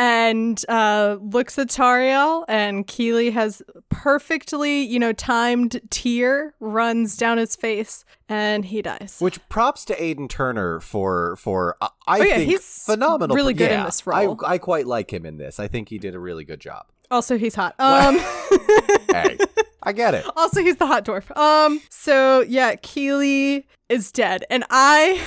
And 0.00 0.64
uh, 0.68 1.16
looks 1.20 1.58
at 1.58 1.66
Tauriel, 1.68 2.44
and 2.46 2.86
Kili 2.86 3.32
has 3.32 3.60
perfectly, 3.88 4.80
you 4.82 4.98
know, 5.00 5.12
timed 5.12 5.80
tear 5.90 6.54
runs 6.60 7.16
down 7.16 7.36
his 7.38 7.56
face, 7.56 8.04
and 8.28 8.64
he 8.64 8.80
dies. 8.80 9.16
Which 9.18 9.40
props 9.48 9.84
to 9.86 10.00
Aidan 10.02 10.28
Turner 10.28 10.78
for 10.78 11.34
for 11.36 11.76
uh, 11.80 11.88
I 12.06 12.20
Oh, 12.20 12.22
yeah, 12.22 12.36
think 12.36 12.50
he's 12.50 12.84
phenomenal. 12.84 13.34
really 13.34 13.54
good 13.54 13.72
in 13.72 13.82
this 13.84 14.06
role. 14.06 14.38
I 14.46 14.54
I 14.54 14.58
quite 14.58 14.86
like 14.86 15.12
him 15.12 15.26
in 15.26 15.36
this. 15.36 15.58
I 15.58 15.66
think 15.66 15.88
he 15.88 15.98
did 15.98 16.14
a 16.14 16.20
really 16.20 16.44
good 16.44 16.60
job. 16.60 16.86
Also, 17.10 17.36
he's 17.36 17.56
hot. 17.56 17.74
Um, 17.80 18.18
Hey, 19.10 19.38
I 19.82 19.92
get 19.92 20.14
it. 20.14 20.24
also, 20.36 20.60
he's 20.60 20.76
the 20.76 20.86
hot 20.86 21.04
dwarf. 21.04 21.34
Um, 21.36 21.80
so 21.90 22.40
yeah, 22.42 22.74
Kili 22.76 23.64
is 23.88 24.12
dead, 24.12 24.44
and 24.48 24.64
I, 24.70 25.20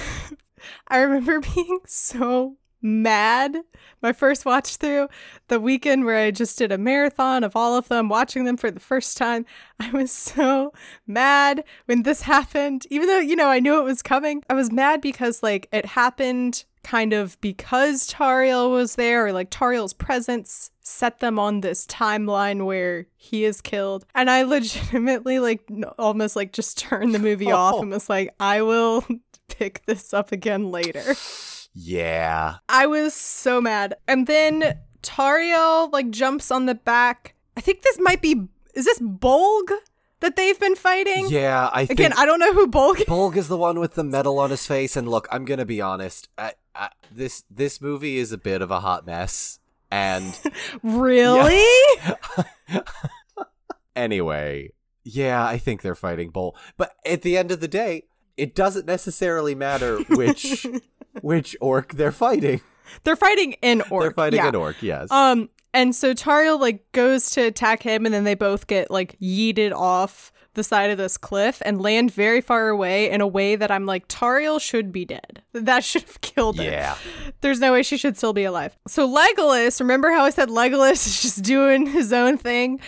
I 0.88 1.00
remember 1.00 1.40
being 1.56 1.80
so 1.88 2.56
mad 2.82 3.58
my 4.02 4.14
first 4.14 4.46
watch 4.46 4.78
through 4.78 5.08
the 5.48 5.60
weekend 5.60 6.06
where 6.06 6.18
I 6.18 6.32
just 6.32 6.58
did 6.58 6.72
a 6.72 6.78
marathon 6.78 7.44
of 7.44 7.56
all 7.56 7.76
of 7.76 7.88
them, 7.88 8.10
watching 8.10 8.46
them 8.46 8.58
for 8.58 8.72
the 8.72 8.80
first 8.80 9.18
time. 9.18 9.46
I 9.80 9.92
was 9.92 10.12
so 10.12 10.74
mad 11.08 11.64
when 11.86 12.04
this 12.04 12.24
happened, 12.24 12.86
even 12.90 13.08
though 13.08 13.20
you 13.20 13.36
know 13.36 13.48
I 13.48 13.60
knew 13.60 13.80
it 13.80 13.86
was 13.86 14.02
coming. 14.02 14.44
I 14.50 14.54
was 14.54 14.72
mad 14.72 15.02
because 15.02 15.44
like 15.44 15.68
it 15.72 15.86
happened 15.86 16.66
kind 16.84 17.14
of 17.14 17.40
because 17.42 18.10
Tauriel 18.10 18.72
was 18.72 18.96
there, 18.96 19.28
or 19.28 19.34
like 19.34 19.52
Tauriel's 19.52 19.94
presence 19.94 20.72
set 20.80 21.20
them 21.20 21.38
on 21.38 21.62
this 21.62 21.86
timeline 21.86 22.66
where 22.66 23.06
he 23.16 23.46
is 23.46 23.62
killed. 23.62 24.06
And 24.16 24.30
I 24.30 24.44
legitimately 24.44 25.40
like 25.40 25.62
almost 26.00 26.36
like 26.36 26.54
just 26.54 26.78
turned 26.78 27.14
the 27.14 27.20
movie 27.20 27.46
oh. 27.52 27.56
off 27.56 27.82
and 27.82 27.92
was 27.92 28.10
like, 28.10 28.34
I 28.40 28.64
will 28.64 29.06
pick 29.48 29.86
this 29.86 30.14
up 30.14 30.32
again 30.32 30.72
later. 30.72 31.16
Yeah. 31.74 32.58
I 32.70 32.88
was 32.88 33.14
so 33.14 33.62
mad. 33.62 33.96
And 34.08 34.28
then 34.28 34.80
Tauriel 35.02 35.92
like 35.92 36.10
jumps 36.10 36.52
on 36.52 36.66
the 36.66 36.76
back. 36.76 37.36
I 37.58 37.62
think 37.62 37.82
this 37.82 38.00
might 38.00 38.22
be 38.22 38.48
is 38.74 38.86
this 38.86 39.00
Bolg 39.00 39.72
that 40.22 40.36
they've 40.36 40.60
been 40.60 40.76
fighting? 40.76 41.28
Yeah, 41.30 41.70
I 41.74 41.86
think 41.86 42.00
Again, 42.00 42.14
I 42.16 42.26
don't 42.26 42.40
know 42.40 42.54
who 42.54 42.68
Bolg 42.68 43.00
is. 43.02 43.06
Bolg 43.06 43.36
is 43.36 43.48
the 43.48 43.58
one 43.58 43.80
with 43.80 43.96
the 43.96 44.04
metal 44.04 44.40
on 44.40 44.50
his 44.50 44.66
face, 44.66 44.96
and 44.96 45.08
look, 45.08 45.28
I'm 45.32 45.46
gonna 45.46 45.66
be 45.66 45.82
honest. 45.82 46.30
I, 46.38 46.54
I, 46.74 46.90
this 47.12 47.44
this 47.50 47.82
movie 47.82 48.18
is 48.18 48.32
a 48.32 48.38
bit 48.38 48.62
of 48.62 48.72
a 48.72 48.80
hot 48.80 49.06
mess, 49.06 49.60
and 49.92 50.40
Really? 50.84 51.66
anyway, 53.96 54.72
yeah, 55.04 55.46
I 55.46 55.58
think 55.58 55.82
they're 55.82 55.96
fighting 55.96 56.32
Bolg. 56.32 56.54
But 56.78 56.94
at 57.06 57.24
the 57.24 57.38
end 57.38 57.52
of 57.52 57.60
the 57.60 57.68
day, 57.68 58.04
it 58.38 58.56
doesn't 58.56 58.86
necessarily 58.86 59.56
matter 59.56 60.00
which 60.10 60.66
which 61.22 61.56
orc 61.60 61.94
they're 61.94 62.12
fighting. 62.12 62.62
They're 63.04 63.16
fighting 63.16 63.56
an 63.64 63.84
orc. 63.90 64.04
they're 64.04 64.12
fighting 64.12 64.40
yeah. 64.40 64.50
an 64.50 64.56
orc, 64.56 64.82
yes. 64.82 65.12
Um, 65.12 65.50
and 65.74 65.96
so 65.96 66.14
Tauriel 66.14 66.60
like 66.60 66.92
goes 66.92 67.30
to 67.32 67.42
attack 67.42 67.84
him, 67.84 68.06
and 68.06 68.14
then 68.14 68.24
they 68.24 68.36
both 68.36 68.68
get 68.68 68.92
like 68.92 69.18
yeeted 69.20 69.72
off 69.72 70.32
the 70.54 70.64
side 70.64 70.90
of 70.90 70.98
this 70.98 71.18
cliff 71.18 71.62
and 71.66 71.82
land 71.82 72.12
very 72.12 72.42
far 72.42 72.68
away 72.70 73.10
in 73.10 73.22
a 73.22 73.28
way 73.28 73.56
that 73.56 73.72
I'm 73.72 73.86
like 73.86 74.08
Tauriel 74.08 74.60
should 74.60 74.92
be 74.92 75.06
dead. 75.06 75.42
That 75.54 75.84
should 75.84 76.04
have 76.04 76.22
killed 76.22 76.58
her. 76.58 76.64
yeah. 76.64 76.98
There's 77.42 77.60
no 77.60 77.72
way 77.72 77.84
she 77.84 77.98
should 77.98 78.18
still 78.18 78.34
be 78.34 78.44
alive. 78.44 78.78
So 78.88 79.08
Legolas, 79.08 79.80
remember 79.80 80.12
how 80.12 80.24
I 80.24 80.30
said 80.30 80.50
Legolas 80.50 81.06
is 81.08 81.22
just 81.22 81.44
doing 81.44 81.88
his 81.88 82.12
own 82.12 82.38
thing? 82.38 82.82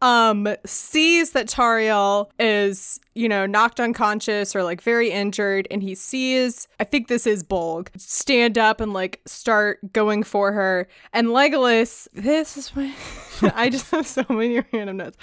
Um, 0.00 0.48
sees 0.64 1.32
that 1.32 1.48
Tauriel 1.48 2.30
is, 2.38 3.00
you 3.14 3.28
know, 3.28 3.46
knocked 3.46 3.80
unconscious 3.80 4.54
or 4.54 4.62
like 4.62 4.80
very 4.80 5.10
injured, 5.10 5.66
and 5.70 5.82
he 5.82 5.94
sees, 5.94 6.68
I 6.78 6.84
think 6.84 7.08
this 7.08 7.26
is 7.26 7.42
Bolg, 7.42 7.88
stand 7.96 8.56
up 8.58 8.80
and 8.80 8.92
like 8.92 9.20
start 9.26 9.92
going 9.92 10.22
for 10.22 10.52
her. 10.52 10.88
And 11.12 11.28
Legolas, 11.28 12.06
this 12.12 12.56
is 12.56 12.74
when 12.76 12.94
I 13.54 13.70
just 13.70 13.90
have 13.90 14.06
so 14.06 14.24
many 14.28 14.62
random 14.72 14.98
notes. 14.98 15.16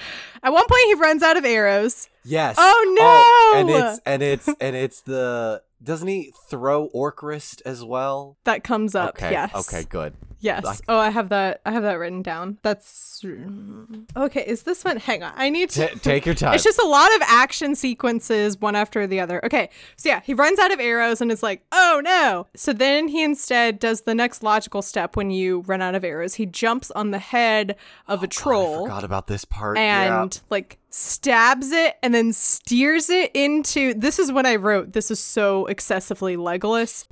At 0.43 0.51
one 0.51 0.65
point, 0.67 0.83
he 0.87 0.93
runs 0.95 1.23
out 1.23 1.37
of 1.37 1.45
arrows. 1.45 2.09
Yes. 2.23 2.55
Oh, 2.57 3.53
no! 3.53 3.59
and 3.59 3.69
it's 3.69 4.01
and 4.05 4.23
it's 4.23 4.47
and 4.59 4.75
it's 4.75 5.01
the 5.01 5.61
doesn't 5.83 6.07
he 6.07 6.33
throw 6.49 6.89
Orcrist 6.89 7.61
as 7.65 7.83
well? 7.83 8.37
That 8.43 8.63
comes 8.63 8.95
up. 8.95 9.15
Okay. 9.15 9.31
Yes. 9.31 9.53
Okay. 9.55 9.85
Good. 9.87 10.13
Yes. 10.45 10.63
Like- 10.63 10.79
oh, 10.87 10.97
I 10.99 11.09
have 11.09 11.29
that. 11.29 11.61
I 11.65 11.71
have 11.71 11.81
that 11.83 11.95
written 11.99 12.21
down. 12.21 12.57
That's 12.61 13.25
okay. 14.15 14.43
Is 14.45 14.63
this 14.63 14.83
one? 14.83 14.97
Hang 14.97 15.23
on. 15.23 15.33
I 15.35 15.49
need 15.49 15.69
to. 15.71 15.87
T- 15.87 15.99
take 15.99 16.25
your 16.25 16.35
time. 16.35 16.53
It's 16.55 16.63
just 16.63 16.79
a 16.79 16.85
lot 16.87 17.13
of 17.15 17.21
action 17.23 17.75
sequences, 17.75 18.59
one 18.61 18.75
after 18.75 19.07
the 19.07 19.19
other. 19.19 19.43
Okay, 19.43 19.69
so 19.97 20.09
yeah, 20.09 20.21
he 20.23 20.33
runs 20.33 20.59
out 20.59 20.71
of 20.71 20.79
arrows 20.79 21.19
and 21.21 21.31
is 21.31 21.41
like, 21.43 21.63
"Oh 21.71 22.01
no!" 22.03 22.47
So 22.55 22.71
then 22.73 23.07
he 23.07 23.23
instead 23.23 23.79
does 23.79 24.01
the 24.01 24.13
next 24.15 24.43
logical 24.43 24.81
step 24.81 25.15
when 25.15 25.31
you 25.31 25.61
run 25.61 25.81
out 25.81 25.95
of 25.95 26.03
arrows. 26.03 26.35
He 26.35 26.45
jumps 26.45 26.91
on 26.91 27.11
the 27.11 27.19
head 27.19 27.75
of 28.07 28.21
a 28.23 28.27
troll. 28.27 28.85
God, 28.85 28.91
I 28.93 28.95
forgot 28.95 29.03
about 29.03 29.27
this 29.27 29.45
part. 29.45 29.77
and 29.77 30.39
like 30.49 30.77
stabs 30.91 31.71
it 31.71 31.95
and 32.03 32.13
then 32.13 32.31
steers 32.31 33.09
it 33.09 33.31
into. 33.33 33.93
This 33.95 34.19
is 34.19 34.31
what 34.31 34.45
I 34.45 34.55
wrote. 34.57 34.93
This 34.93 35.09
is 35.11 35.19
so 35.19 35.65
excessively 35.65 36.37
Legolas. 36.37 37.07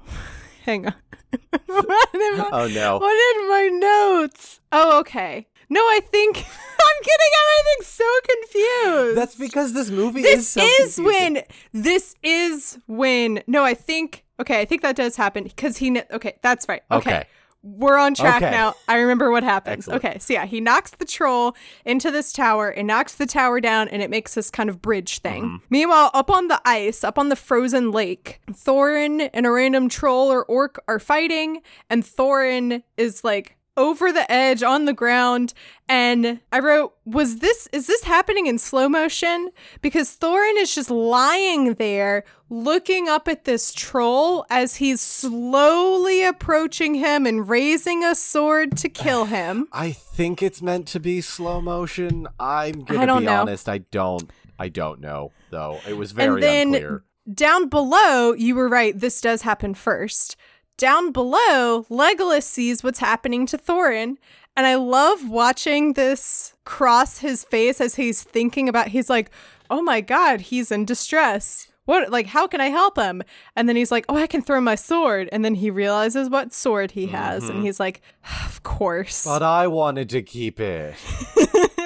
Hang 0.64 0.86
on. 0.88 0.94
what 1.66 2.10
in 2.14 2.38
my, 2.38 2.50
Oh, 2.54 2.68
no. 2.68 2.98
What 3.00 3.36
in 3.36 3.50
my 3.50 3.70
notes? 3.74 4.60
Oh, 4.72 5.00
okay. 5.02 5.48
No, 5.70 5.82
I 5.82 6.00
think 6.12 6.38
I'm 6.38 7.04
getting 7.04 7.34
everything 7.44 7.84
so 7.84 8.06
confused. 8.30 9.18
That's 9.18 9.36
because 9.36 9.74
this 9.74 9.90
movie 9.90 10.22
is 10.22 10.26
this 10.26 10.50
so 10.50 10.64
is 10.64 10.96
confusing. 10.96 11.06
when 11.06 11.44
this 11.74 12.16
is 12.24 12.78
when 12.88 13.42
no 13.48 13.64
i 13.66 13.74
think 13.74 14.24
okay 14.40 14.62
i 14.62 14.66
think 14.66 14.82
that 14.84 14.96
does 14.96 15.16
happen 15.16 15.44
because 15.44 15.78
he 15.78 15.92
kn- 15.92 16.06
okay 16.12 16.38
that's 16.42 16.68
right 16.70 16.84
okay. 16.92 17.10
Okay. 17.12 17.24
We're 17.64 17.98
on 17.98 18.14
track 18.14 18.42
Okay. 18.42 18.52
now 18.52 18.76
i 18.90 18.98
remember 18.98 19.32
what 19.32 19.42
happens 19.44 19.88
Excellent. 19.88 20.04
okay 20.06 20.20
so 20.20 20.34
yeah 20.34 20.46
he 20.46 20.60
knocks 20.60 20.92
the 20.92 21.06
troll 21.06 21.56
into 21.86 22.12
this 22.12 22.34
tower 22.34 22.68
and 22.70 22.88
knocks 22.88 23.16
the 23.16 23.26
tower 23.26 23.62
down 23.62 23.88
and 23.88 24.02
it 24.02 24.10
makes 24.10 24.34
this 24.34 24.50
kind 24.52 24.70
of 24.70 24.82
bridge 24.82 25.20
thing 25.20 25.44
Mm-hmm. 25.44 25.56
meanwhile 25.70 26.12
up 26.14 26.30
on 26.30 26.50
the 26.50 26.62
ice 26.66 27.04
up 27.06 27.18
on 27.18 27.30
the 27.30 27.36
frozen 27.38 27.92
lake 27.92 28.42
thorin 28.52 29.30
and 29.34 29.46
a 29.46 29.52
random 29.52 29.88
troll 29.90 30.30
or 30.32 30.44
orc 30.46 30.78
are 30.88 31.00
fighting 31.00 31.62
and 31.90 32.04
thorin 32.04 32.84
is 32.98 33.24
like 33.24 33.56
over 33.76 34.12
the 34.12 34.32
edge 34.32 34.62
on 34.62 34.86
the 34.86 34.94
ground 34.94 35.54
and 35.90 36.40
i 36.52 36.60
wrote 36.60 36.94
was 37.06 37.38
this 37.38 37.68
is 37.74 37.88
this 37.88 38.04
happening 38.04 38.46
in 38.46 38.58
slow 38.58 38.88
motion 38.88 39.50
because 39.82 40.16
thorin 40.16 40.58
is 40.58 40.74
just 40.76 40.92
lying 40.92 41.74
there 41.76 42.24
looking 42.50 43.10
up 43.10 43.28
at 43.28 43.46
this 43.46 43.74
troll 43.74 44.46
as 44.50 44.76
he's 44.76 45.02
slowly 45.02 46.24
approaching 46.24 46.94
him 46.96 47.26
and 47.26 47.50
raising 47.50 48.04
a 48.04 48.14
sword 48.14 48.78
to 48.78 48.88
kill 48.88 49.26
him 49.26 49.68
I 49.74 49.92
think 49.92 50.44
it's 50.44 50.62
meant 50.62 50.88
to 50.90 51.00
be 51.00 51.22
slow 51.22 51.60
motion. 51.60 52.28
I'm 52.40 52.84
gonna 52.84 53.20
be 53.20 53.26
know. 53.26 53.42
honest. 53.42 53.68
I 53.68 53.80
don't. 53.80 54.30
I 54.60 54.70
don't 54.70 55.02
know 55.02 55.32
though. 55.50 55.80
It 55.88 55.98
was 55.98 56.12
very 56.12 56.36
and 56.36 56.44
then 56.44 56.68
unclear. 56.76 57.04
down 57.34 57.70
below 57.70 58.34
you 58.34 58.54
were 58.56 58.70
right 58.70 58.98
this 59.00 59.20
does 59.22 59.42
happen 59.42 59.74
first 59.74 60.36
down 60.84 61.14
below 61.14 61.86
legolas 61.90 62.44
sees 62.44 62.84
what's 62.84 63.00
happening 63.00 63.46
to 63.46 63.58
thorin 63.58 64.18
And 64.58 64.68
I 64.68 64.76
love 64.76 65.30
watching 65.30 65.94
this 65.94 66.56
cross 66.66 67.20
his 67.20 67.46
face 67.46 67.80
as 67.80 67.96
he's 67.96 68.22
thinking 68.22 68.68
about 68.68 68.90
he's 68.90 69.10
like, 69.10 69.32
"Oh 69.70 69.82
my 69.82 70.02
god, 70.02 70.42
he's 70.42 70.74
in 70.74 70.84
distress." 70.84 71.70
What 71.86 72.12
like 72.12 72.28
how 72.28 72.48
can 72.48 72.60
I 72.60 72.68
help 72.68 72.98
him? 72.98 73.24
And 73.56 73.70
then 73.70 73.78
he's 73.78 73.92
like, 73.92 74.04
"Oh, 74.10 74.18
I 74.18 74.28
can 74.28 74.42
throw 74.42 74.60
my 74.60 74.76
sword." 74.76 75.30
And 75.32 75.46
then 75.46 75.56
he 75.56 75.72
realizes 75.72 76.30
what 76.30 76.54
sword 76.54 76.92
he 76.92 77.08
has 77.08 77.44
and 77.44 77.54
mm-hmm. 77.54 77.66
he's 77.66 77.80
like, 77.80 78.02
"Of 78.46 78.62
course." 78.64 79.24
But 79.24 79.42
I 79.42 79.68
wanted 79.68 80.10
to 80.10 80.22
keep 80.22 80.60
it. 80.60 80.96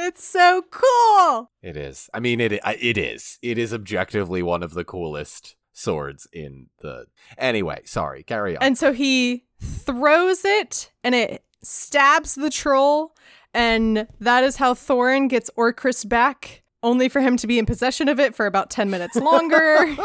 it's 0.10 0.26
so 0.26 0.64
cool. 0.72 1.52
It 1.62 1.78
is. 1.78 2.10
I 2.16 2.20
mean, 2.20 2.42
it 2.42 2.52
it 2.82 2.98
is. 2.98 3.38
It 3.44 3.60
is 3.60 3.76
objectively 3.76 4.42
one 4.42 4.64
of 4.64 4.74
the 4.74 4.84
coolest 4.84 5.56
swords 5.78 6.28
in 6.34 6.68
the. 6.80 7.06
Anyway, 7.38 7.82
sorry. 7.86 8.24
Carry 8.24 8.58
on. 8.58 8.64
And 8.64 8.78
so 8.78 8.94
he 8.94 9.46
throws 9.62 10.44
it 10.44 10.92
and 11.04 11.14
it 11.14 11.44
stabs 11.62 12.36
the 12.36 12.50
troll. 12.50 13.16
And 13.54 14.08
that 14.20 14.44
is 14.44 14.58
how 14.58 14.74
Thorin 14.74 15.30
gets 15.30 15.50
Orcrist 15.58 16.10
back, 16.10 16.64
only 16.84 17.10
for 17.10 17.22
him 17.22 17.38
to 17.38 17.48
be 17.48 17.60
in 17.60 17.66
possession 17.66 18.10
of 18.10 18.20
it 18.20 18.36
for 18.36 18.46
about 18.46 18.70
10 18.70 18.90
minutes 18.90 19.16
longer. 19.18 19.96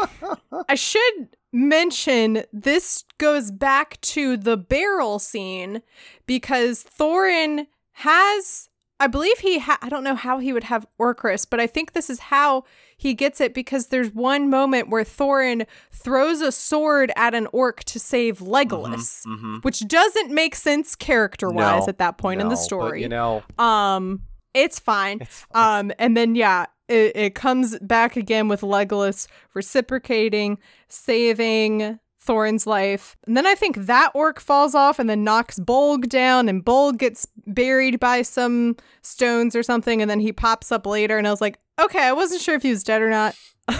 I 0.69 0.75
should 0.75 1.35
mention 1.51 2.43
this 2.53 3.03
goes 3.17 3.51
back 3.51 3.99
to 4.01 4.37
the 4.37 4.57
barrel 4.57 5.19
scene 5.19 5.81
because 6.25 6.83
Thorin 6.83 7.67
has. 7.93 8.69
I 9.03 9.07
believe 9.07 9.39
he 9.39 9.59
ha- 9.59 9.77
I 9.81 9.89
don't 9.89 10.03
know 10.03 10.15
how 10.15 10.37
he 10.39 10.53
would 10.53 10.63
have 10.65 10.85
Orcrist, 10.99 11.47
but 11.49 11.59
I 11.59 11.67
think 11.67 11.91
this 11.91 12.09
is 12.09 12.19
how 12.19 12.63
he 12.95 13.13
gets 13.13 13.41
it 13.41 13.53
because 13.53 13.87
there's 13.87 14.11
one 14.13 14.49
moment 14.49 14.89
where 14.89 15.03
Thorin 15.03 15.65
throws 15.91 16.39
a 16.41 16.51
sword 16.53 17.11
at 17.17 17.33
an 17.33 17.47
orc 17.51 17.83
to 17.85 17.99
save 17.99 18.39
Legolas, 18.39 19.25
Mhm. 19.25 19.63
which 19.63 19.85
doesn't 19.87 20.31
make 20.31 20.55
sense 20.55 20.95
character-wise 20.95 21.81
No, 21.83 21.89
at 21.89 21.97
that 21.97 22.17
point 22.17 22.39
in 22.39 22.47
the 22.47 22.55
No, 22.55 22.59
but, 22.59 22.63
story. 22.63 23.01
you 23.01 23.09
know, 23.09 23.43
um 23.57 24.21
it's 24.53 24.79
fine. 24.79 25.17
it's. 25.21 25.45
Um, 25.53 25.91
and 25.99 26.15
then 26.15 26.35
yeah, 26.35 26.67
it, 26.87 27.11
it 27.15 27.35
comes 27.35 27.77
back 27.79 28.15
again 28.15 28.47
with 28.47 28.61
Legolas 28.61 29.27
reciprocating, 29.53 30.59
saving 30.87 31.99
Thorin's 32.23 32.65
life. 32.65 33.15
And 33.27 33.35
then 33.35 33.45
I 33.45 33.55
think 33.55 33.75
that 33.75 34.11
orc 34.13 34.39
falls 34.39 34.73
off 34.73 34.97
and 34.97 35.09
then 35.09 35.23
knocks 35.23 35.59
Bolg 35.59 36.07
down, 36.07 36.47
and 36.47 36.63
Bolg 36.63 36.97
gets 36.97 37.27
buried 37.45 37.99
by 37.99 38.21
some 38.21 38.77
stones 39.01 39.55
or 39.55 39.63
something, 39.63 40.01
and 40.01 40.09
then 40.09 40.19
he 40.19 40.31
pops 40.31 40.71
up 40.71 40.85
later, 40.85 41.17
and 41.17 41.27
I 41.27 41.31
was 41.31 41.41
like, 41.41 41.59
okay, 41.79 42.03
I 42.03 42.13
wasn't 42.13 42.41
sure 42.41 42.55
if 42.55 42.63
he 42.63 42.69
was 42.69 42.83
dead 42.83 43.01
or 43.01 43.09
not. 43.09 43.35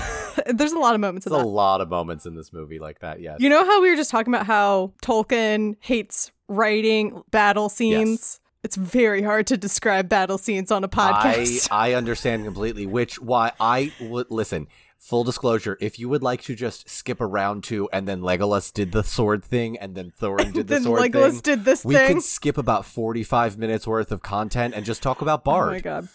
There's 0.47 0.71
a 0.71 0.79
lot 0.79 0.95
of 0.95 1.01
moments 1.01 1.25
There's 1.25 1.41
a 1.41 1.45
lot 1.45 1.81
of 1.81 1.89
moments 1.89 2.25
in 2.25 2.35
this 2.35 2.51
movie 2.51 2.79
like 2.79 2.99
that. 2.99 3.21
Yes. 3.21 3.37
You 3.39 3.49
know 3.49 3.65
how 3.65 3.81
we 3.81 3.89
were 3.89 3.95
just 3.95 4.11
talking 4.11 4.33
about 4.33 4.45
how 4.45 4.93
Tolkien 5.03 5.75
hates 5.79 6.31
writing 6.47 7.21
battle 7.31 7.69
scenes? 7.69 8.39
It's 8.63 8.77
very 8.77 9.21
hard 9.21 9.47
to 9.47 9.57
describe 9.57 10.07
battle 10.07 10.37
scenes 10.37 10.71
on 10.71 10.83
a 10.83 10.87
podcast. 10.87 11.67
I 11.69 11.91
I 11.91 11.93
understand 11.93 12.45
completely. 12.45 12.85
Which 12.85 13.21
why 13.21 13.51
I 13.59 13.91
would 13.99 14.31
listen. 14.31 14.67
Full 15.07 15.23
disclosure: 15.25 15.77
if 15.81 15.99
you 15.99 16.07
would 16.07 16.23
like 16.23 16.41
to 16.43 16.55
just 16.55 16.89
skip 16.89 17.19
around 17.19 17.63
to, 17.65 17.89
and 17.91 18.07
then 18.07 18.21
Legolas 18.21 18.71
did 18.73 18.93
the 18.93 19.03
sword 19.03 19.43
thing, 19.43 19.77
and 19.77 19.95
then 19.95 20.13
Thorin 20.19 20.53
did 20.53 20.67
the 20.69 20.79
sword 20.79 21.01
Legolas 21.01 21.31
thing, 21.31 21.41
did 21.41 21.65
this 21.65 21.83
we 21.83 21.95
thing. 21.95 22.15
could 22.15 22.23
skip 22.23 22.57
about 22.57 22.85
forty-five 22.85 23.57
minutes 23.57 23.85
worth 23.85 24.11
of 24.13 24.21
content 24.21 24.73
and 24.73 24.85
just 24.85 25.03
talk 25.03 25.21
about 25.21 25.43
Bard. 25.43 25.67
Oh 25.69 25.71
my 25.73 25.79
god. 25.81 26.07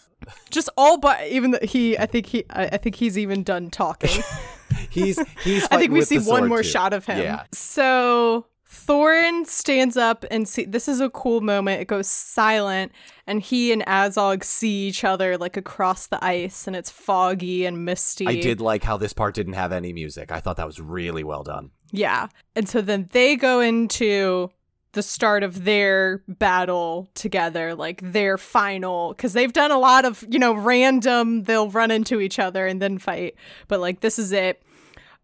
Just 0.49 0.69
all 0.75 0.97
but 0.97 1.27
even 1.27 1.51
the, 1.51 1.59
he 1.65 1.97
I 1.97 2.07
think 2.07 2.25
he 2.25 2.45
I, 2.49 2.65
I 2.65 2.77
think 2.77 2.95
he's 2.95 3.17
even 3.17 3.43
done 3.43 3.69
talking. 3.69 4.23
He's 4.89 5.19
he's. 5.43 5.67
I 5.71 5.77
think 5.77 5.91
we 5.91 6.01
see 6.01 6.19
one 6.19 6.47
more 6.47 6.61
too. 6.63 6.69
shot 6.69 6.93
of 6.93 7.05
him. 7.05 7.19
Yeah. 7.19 7.43
So 7.51 8.45
Thorin 8.71 9.47
stands 9.47 9.97
up 9.97 10.23
and 10.29 10.47
see 10.47 10.63
this 10.63 10.87
is 10.87 10.99
a 10.99 11.09
cool 11.09 11.41
moment. 11.41 11.81
It 11.81 11.87
goes 11.87 12.07
silent 12.07 12.91
and 13.25 13.41
he 13.41 13.71
and 13.71 13.83
Azog 13.87 14.43
see 14.43 14.87
each 14.87 15.03
other 15.03 15.37
like 15.37 15.57
across 15.57 16.05
the 16.05 16.23
ice 16.23 16.67
and 16.67 16.75
it's 16.75 16.91
foggy 16.91 17.65
and 17.65 17.83
misty. 17.83 18.27
I 18.27 18.35
did 18.35 18.61
like 18.61 18.83
how 18.83 18.97
this 18.97 19.11
part 19.11 19.33
didn't 19.33 19.53
have 19.53 19.71
any 19.71 19.91
music. 19.91 20.31
I 20.31 20.39
thought 20.39 20.57
that 20.57 20.67
was 20.67 20.79
really 20.79 21.23
well 21.23 21.43
done. 21.43 21.71
Yeah. 21.91 22.27
And 22.55 22.69
so 22.69 22.81
then 22.81 23.07
they 23.11 23.35
go 23.35 23.59
into 23.59 24.51
the 24.91 25.01
start 25.03 25.43
of 25.43 25.65
their 25.65 26.23
battle 26.27 27.09
together, 27.15 27.73
like 27.73 28.01
their 28.03 28.37
final, 28.37 29.13
because 29.13 29.33
they've 29.33 29.53
done 29.53 29.71
a 29.71 29.79
lot 29.79 30.05
of, 30.05 30.23
you 30.29 30.39
know, 30.39 30.53
random, 30.53 31.43
they'll 31.43 31.69
run 31.69 31.89
into 31.89 32.21
each 32.21 32.37
other 32.37 32.67
and 32.67 32.81
then 32.81 32.99
fight. 32.99 33.35
But 33.67 33.79
like, 33.79 34.01
this 34.01 34.19
is 34.19 34.31
it. 34.31 34.61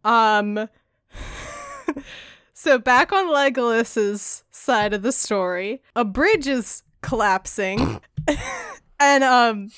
Um, 0.03 0.67
so 2.55 2.79
back 2.79 3.11
on 3.11 3.31
Legolas's 3.31 4.43
side 4.49 4.93
of 4.93 5.01
the 5.01 5.11
story, 5.11 5.81
a 5.95 6.05
bridge 6.05 6.47
is 6.47 6.81
collapsing. 7.01 8.01
and, 8.99 9.23
um, 9.23 9.69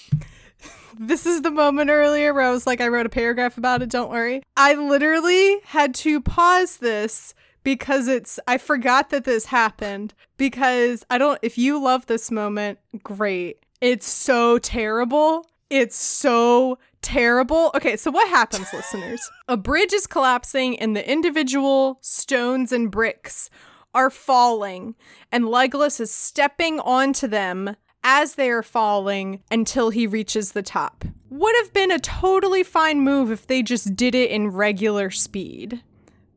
this 1.00 1.26
is 1.26 1.42
the 1.42 1.52
moment 1.52 1.90
earlier 1.90 2.34
where 2.34 2.44
I 2.44 2.52
was 2.52 2.66
like, 2.66 2.80
I 2.80 2.88
wrote 2.88 3.06
a 3.06 3.10
paragraph 3.10 3.58
about 3.58 3.82
it, 3.82 3.90
don't 3.90 4.12
worry. 4.12 4.42
I 4.56 4.74
literally 4.74 5.60
had 5.66 5.94
to 5.96 6.22
pause 6.22 6.78
this 6.78 7.34
because 7.64 8.08
it's, 8.08 8.40
I 8.48 8.58
forgot 8.58 9.10
that 9.10 9.26
this 9.26 9.48
happened 9.48 10.14
because 10.38 11.04
I 11.10 11.18
don't, 11.18 11.40
if 11.42 11.58
you 11.58 11.82
love 11.82 12.06
this 12.06 12.32
moment, 12.32 12.80
great. 13.04 13.60
It's 13.82 14.08
so 14.08 14.58
terrible. 14.60 15.46
It's 15.70 15.96
so 15.96 16.78
terrible. 17.02 17.72
Okay, 17.76 17.96
so 17.98 18.12
what 18.12 18.28
happens, 18.30 18.72
listeners? 18.74 19.22
A 19.48 19.58
bridge 19.58 19.94
is 19.94 20.08
collapsing 20.08 20.80
and 20.80 20.96
the 20.96 21.10
individual 21.10 22.00
stones 22.02 22.72
and 22.72 22.90
bricks 22.92 23.50
are 23.94 24.10
falling, 24.10 24.96
and 25.32 25.46
Legolas 25.46 26.00
is 26.00 26.12
stepping 26.12 26.80
onto 26.82 27.28
them 27.28 27.76
as 28.04 28.36
they 28.36 28.50
are 28.50 28.62
falling 28.64 29.42
until 29.50 29.90
he 29.90 30.06
reaches 30.06 30.52
the 30.52 30.62
top. 30.62 31.04
Would 31.30 31.56
have 31.64 31.74
been 31.74 31.92
a 31.92 31.98
totally 32.00 32.64
fine 32.64 33.02
move 33.02 33.32
if 33.32 33.48
they 33.48 33.62
just 33.64 33.96
did 33.96 34.14
it 34.14 34.30
in 34.30 34.50
regular 34.50 35.10
speed. 35.10 35.82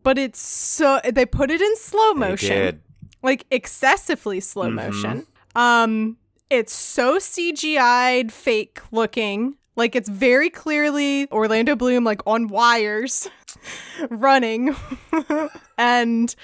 But 0.03 0.17
it's 0.17 0.41
so 0.41 1.01
they 1.05 1.27
put 1.27 1.51
it 1.51 1.61
in 1.61 1.77
slow 1.77 2.15
motion 2.15 2.49
They 2.49 2.55
did. 2.63 2.81
like 3.23 3.45
excessively 3.51 4.41
slow 4.41 4.69
Mhm. 4.71 4.75
motion. 4.75 5.27
Um, 5.55 6.17
it's 6.49 6.73
so 6.73 7.19
CGI'd, 7.19 8.33
fake 8.33 8.81
looking. 8.91 9.57
Like 9.81 9.97
it's 9.97 10.11
very 10.11 10.51
clearly 10.51 11.27
Orlando 11.33 11.75
Bloom, 11.75 12.05
like 12.05 12.21
on 12.27 12.49
wires, 12.49 13.31
running, 14.11 14.77
and 15.79 16.35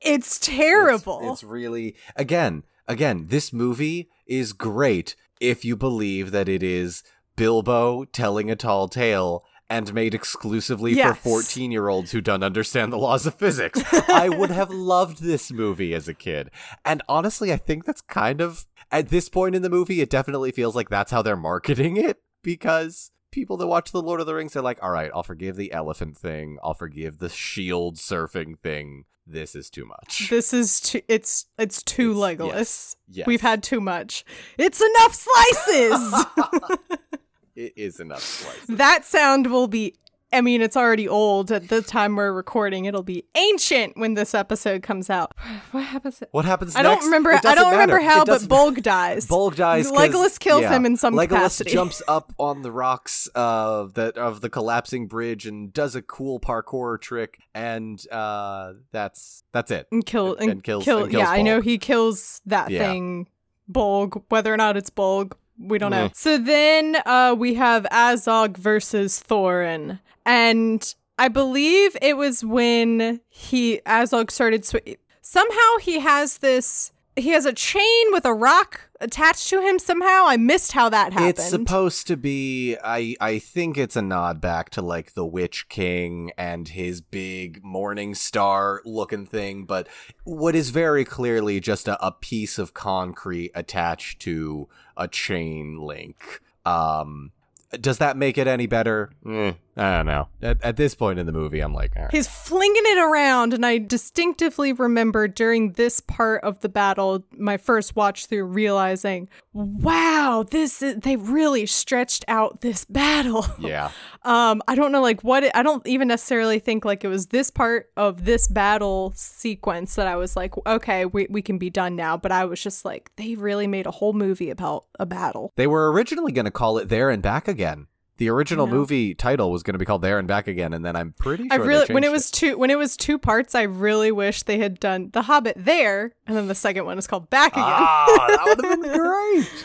it's 0.00 0.40
terrible. 0.40 1.20
It's, 1.22 1.42
it's 1.42 1.44
really 1.44 1.94
again, 2.16 2.64
again. 2.88 3.26
This 3.28 3.52
movie 3.52 4.08
is 4.26 4.52
great 4.52 5.14
if 5.38 5.64
you 5.64 5.76
believe 5.76 6.32
that 6.32 6.48
it 6.48 6.64
is 6.64 7.04
Bilbo 7.36 8.06
telling 8.06 8.50
a 8.50 8.56
tall 8.56 8.88
tale 8.88 9.44
and 9.70 9.94
made 9.94 10.12
exclusively 10.12 10.94
Yes. 10.94 11.16
for 11.18 11.42
14 11.42 11.70
year 11.70 11.86
olds 11.86 12.10
who 12.10 12.20
don't 12.20 12.42
understand 12.42 12.92
the 12.92 12.98
laws 12.98 13.24
of 13.24 13.36
physics. 13.36 13.80
I 14.08 14.28
would 14.28 14.50
have 14.50 14.70
loved 14.70 15.22
this 15.22 15.52
movie 15.52 15.94
as 15.94 16.08
a 16.08 16.14
kid. 16.14 16.50
And 16.84 17.02
honestly, 17.08 17.52
I 17.52 17.56
think 17.56 17.84
that's 17.84 18.00
kind 18.00 18.40
of, 18.40 18.66
at 18.90 19.10
this 19.10 19.28
point 19.28 19.54
in 19.54 19.62
the 19.62 19.70
movie, 19.70 20.00
it 20.00 20.10
definitely 20.10 20.50
feels 20.50 20.74
like 20.74 20.88
that's 20.88 21.12
how 21.12 21.22
they're 21.22 21.36
marketing 21.36 21.96
it 21.96 22.20
because 22.44 23.10
people 23.32 23.56
that 23.56 23.66
watch 23.66 23.90
The 23.90 24.00
Lord 24.02 24.20
of 24.20 24.26
the 24.26 24.34
Rings 24.36 24.54
are 24.54 24.62
like, 24.62 24.80
all 24.80 24.90
right, 24.90 25.10
I'll 25.12 25.24
forgive 25.24 25.56
the 25.56 25.72
elephant 25.72 26.16
thing, 26.16 26.58
I'll 26.62 26.74
forgive 26.74 27.18
the 27.18 27.28
shield 27.28 27.96
surfing 27.96 28.56
thing. 28.60 29.06
This 29.26 29.54
is 29.56 29.70
too 29.70 29.86
much. 29.86 30.28
this 30.28 30.52
is 30.52 30.80
too. 30.80 31.00
It's 31.08 31.46
it's 31.58 31.82
too 31.82 32.10
It's- 32.12 32.36
Legolas. 32.38 32.54
yes, 32.54 32.96
yes. 33.10 33.26
We've 33.26 33.40
had 33.40 33.62
too 33.62 33.80
much. 33.80 34.22
It's 34.58 34.80
enough 34.82 35.14
slices. 35.14 36.24
It 37.56 37.72
is 37.76 38.00
enough 38.00 38.20
slices. 38.22 38.66
that 38.66 39.04
sound 39.04 39.46
will 39.46 39.68
be. 39.68 39.94
I 40.34 40.40
mean, 40.40 40.60
it's 40.62 40.76
already 40.76 41.08
old 41.08 41.50
at 41.52 41.68
the 41.68 41.80
time 41.80 42.16
we're 42.16 42.32
recording. 42.32 42.84
It'll 42.86 43.02
be 43.02 43.24
ancient 43.36 43.96
when 43.96 44.14
this 44.14 44.34
episode 44.34 44.82
comes 44.82 45.08
out. 45.10 45.32
What 45.72 45.84
happens? 45.84 46.22
What 46.30 46.44
happens 46.44 46.76
I 46.76 46.82
next? 46.82 46.96
don't 46.96 47.04
remember. 47.06 47.32
I 47.32 47.54
don't 47.54 47.72
remember 47.72 47.98
how, 48.00 48.24
but 48.24 48.42
Bolg 48.42 48.82
dies. 48.82 49.26
Bolg 49.26 49.56
dies. 49.56 49.90
Legolas 49.90 50.38
kills 50.38 50.62
yeah, 50.62 50.72
him 50.76 50.86
in 50.86 50.96
some 50.96 51.14
Legolas 51.14 51.28
capacity. 51.28 51.70
jumps 51.72 52.02
up 52.06 52.32
on 52.38 52.62
the 52.62 52.70
rocks 52.70 53.28
of 53.34 53.94
the 53.94 54.14
of 54.16 54.40
the 54.40 54.48
collapsing 54.50 55.06
bridge 55.08 55.46
and 55.46 55.72
does 55.72 55.94
a 55.96 56.02
cool 56.02 56.38
parkour 56.38 57.00
trick, 57.00 57.38
and 57.54 58.04
uh, 58.12 58.74
that's 58.92 59.42
that's 59.52 59.70
it. 59.70 59.88
and 59.90 60.04
kill 60.06 60.34
and- 60.36 60.50
and, 60.50 60.64
kills- 60.64 60.84
kill. 60.84 61.02
and 61.04 61.10
kills 61.10 61.22
yeah, 61.22 61.30
I 61.30 61.42
know 61.42 61.60
he 61.60 61.78
kills 61.78 62.40
that 62.46 62.70
Yeah. 62.70 62.78
thing, 62.90 63.28
Bolg. 63.70 64.22
Whether 64.28 64.52
or 64.52 64.56
not 64.56 64.76
it's 64.76 64.90
Bolg, 64.90 65.32
we 65.58 65.78
don't 65.78 65.90
know. 65.90 66.08
Mm. 66.08 66.16
So 66.16 66.38
then 66.38 66.96
uh, 67.06 67.34
we 67.38 67.54
have 67.54 67.84
Azog 67.92 68.56
versus 68.56 69.22
Thorin, 69.22 70.00
and 70.26 70.94
I 71.18 71.28
believe 71.28 71.96
it 72.02 72.16
was 72.16 72.44
when 72.44 73.20
he 73.28 73.80
Azog 73.86 74.30
started. 74.30 74.64
Sw- 74.64 74.96
Somehow 75.22 75.78
he 75.80 76.00
has 76.00 76.38
this 76.38 76.92
he 77.16 77.30
has 77.30 77.46
a 77.46 77.52
chain 77.52 78.06
with 78.10 78.24
a 78.24 78.34
rock 78.34 78.90
attached 79.00 79.48
to 79.50 79.60
him 79.60 79.78
somehow. 79.78 80.24
I 80.26 80.36
missed 80.36 80.72
how 80.72 80.88
that 80.88 81.12
happened. 81.12 81.30
It's 81.30 81.48
supposed 81.48 82.06
to 82.08 82.16
be 82.16 82.76
I 82.82 83.14
I 83.20 83.38
think 83.38 83.78
it's 83.78 83.96
a 83.96 84.02
nod 84.02 84.40
back 84.40 84.70
to 84.70 84.82
like 84.82 85.14
the 85.14 85.24
Witch 85.24 85.68
King 85.68 86.32
and 86.36 86.68
his 86.68 87.00
big 87.00 87.62
morning 87.62 88.14
star 88.14 88.82
looking 88.84 89.26
thing, 89.26 89.64
but 89.64 89.88
what 90.24 90.56
is 90.56 90.70
very 90.70 91.04
clearly 91.04 91.60
just 91.60 91.86
a, 91.86 92.04
a 92.04 92.10
piece 92.10 92.58
of 92.58 92.74
concrete 92.74 93.52
attached 93.54 94.20
to 94.22 94.68
a 94.96 95.08
chain 95.08 95.78
link. 95.80 96.40
Um 96.64 97.32
does 97.80 97.98
that 97.98 98.16
make 98.16 98.38
it 98.38 98.46
any 98.46 98.66
better? 98.66 99.10
Eh, 99.28 99.54
I 99.76 99.96
don't 99.96 100.06
know. 100.06 100.28
At, 100.40 100.62
at, 100.62 100.76
this 100.76 100.94
point 100.94 101.18
in 101.18 101.26
the 101.26 101.32
movie, 101.32 101.60
I'm 101.60 101.72
like, 101.72 101.94
he's 102.12 102.28
flinging 102.28 102.82
it 102.86 102.98
around, 102.98 103.52
and 103.52 103.66
I 103.66 103.78
distinctively 103.78 104.72
remember 104.72 105.26
during 105.26 105.72
this 105.72 106.00
part 106.00 106.44
of 106.44 106.60
the 106.60 106.68
battle, 106.68 107.24
my 107.36 107.56
first 107.56 107.96
watch 107.96 108.26
through, 108.26 108.44
realizing, 108.44 109.28
wow, 109.52 110.44
this 110.48 110.80
is, 110.80 110.96
they 110.96 111.16
really 111.16 111.66
stretched 111.66 112.24
out 112.28 112.60
this 112.60 112.84
battle. 112.84 113.46
Yeah. 113.64 113.90
um, 114.24 114.60
I 114.68 114.74
don't 114.74 114.92
know, 114.92 115.00
like 115.00 115.22
what 115.22 115.44
it, 115.44 115.52
I 115.54 115.62
don't 115.62 115.86
even 115.86 116.08
necessarily 116.08 116.58
think 116.58 116.84
like 116.84 117.02
it 117.02 117.08
was 117.08 117.28
this 117.28 117.50
part 117.50 117.90
of 117.96 118.26
this 118.26 118.46
battle 118.46 119.12
sequence 119.16 119.94
that 119.94 120.06
I 120.06 120.16
was 120.16 120.36
like, 120.36 120.54
okay, 120.66 121.06
we 121.06 121.26
we 121.30 121.40
can 121.40 121.56
be 121.56 121.70
done 121.70 121.96
now. 121.96 122.16
But 122.18 122.30
I 122.30 122.44
was 122.44 122.62
just 122.62 122.84
like, 122.84 123.10
they 123.16 123.36
really 123.36 123.66
made 123.66 123.86
a 123.86 123.90
whole 123.90 124.12
movie 124.12 124.50
about 124.50 124.84
a 124.98 125.06
battle. 125.06 125.52
They 125.56 125.66
were 125.66 125.90
originally 125.92 126.32
going 126.32 126.44
to 126.44 126.50
call 126.50 126.76
it 126.76 126.88
There 126.90 127.08
and 127.08 127.22
Back 127.22 127.48
Again. 127.48 127.86
The 128.16 128.28
original 128.30 128.66
movie 128.68 129.12
title 129.14 129.50
was 129.50 129.62
going 129.64 129.72
to 129.74 129.78
be 129.78 129.84
called 129.84 130.02
There 130.02 130.18
and 130.20 130.28
Back 130.28 130.46
Again, 130.46 130.72
and 130.72 130.84
then 130.84 130.94
I'm 130.94 131.12
pretty 131.12 131.48
sure 131.48 131.52
I 131.52 131.56
really 131.56 131.92
when 131.92 132.04
it 132.04 132.12
was 132.12 132.30
two 132.30 132.56
when 132.56 132.70
it 132.70 132.78
was 132.78 132.96
two 132.96 133.18
parts, 133.18 133.54
I 133.56 133.62
really 133.62 134.12
wish 134.12 134.44
they 134.44 134.58
had 134.58 134.78
done 134.78 135.10
The 135.12 135.22
Hobbit 135.22 135.56
there, 135.58 136.12
and 136.26 136.36
then 136.36 136.46
the 136.46 136.54
second 136.54 136.84
one 136.84 136.96
is 136.96 137.06
called 137.08 137.28
Back 137.28 137.52
Again. 137.54 137.64
Ah, 137.66 138.26
that 138.28 138.44
would 138.44 138.64
have 138.64 138.80
been 138.82 138.98
great. 138.98 139.64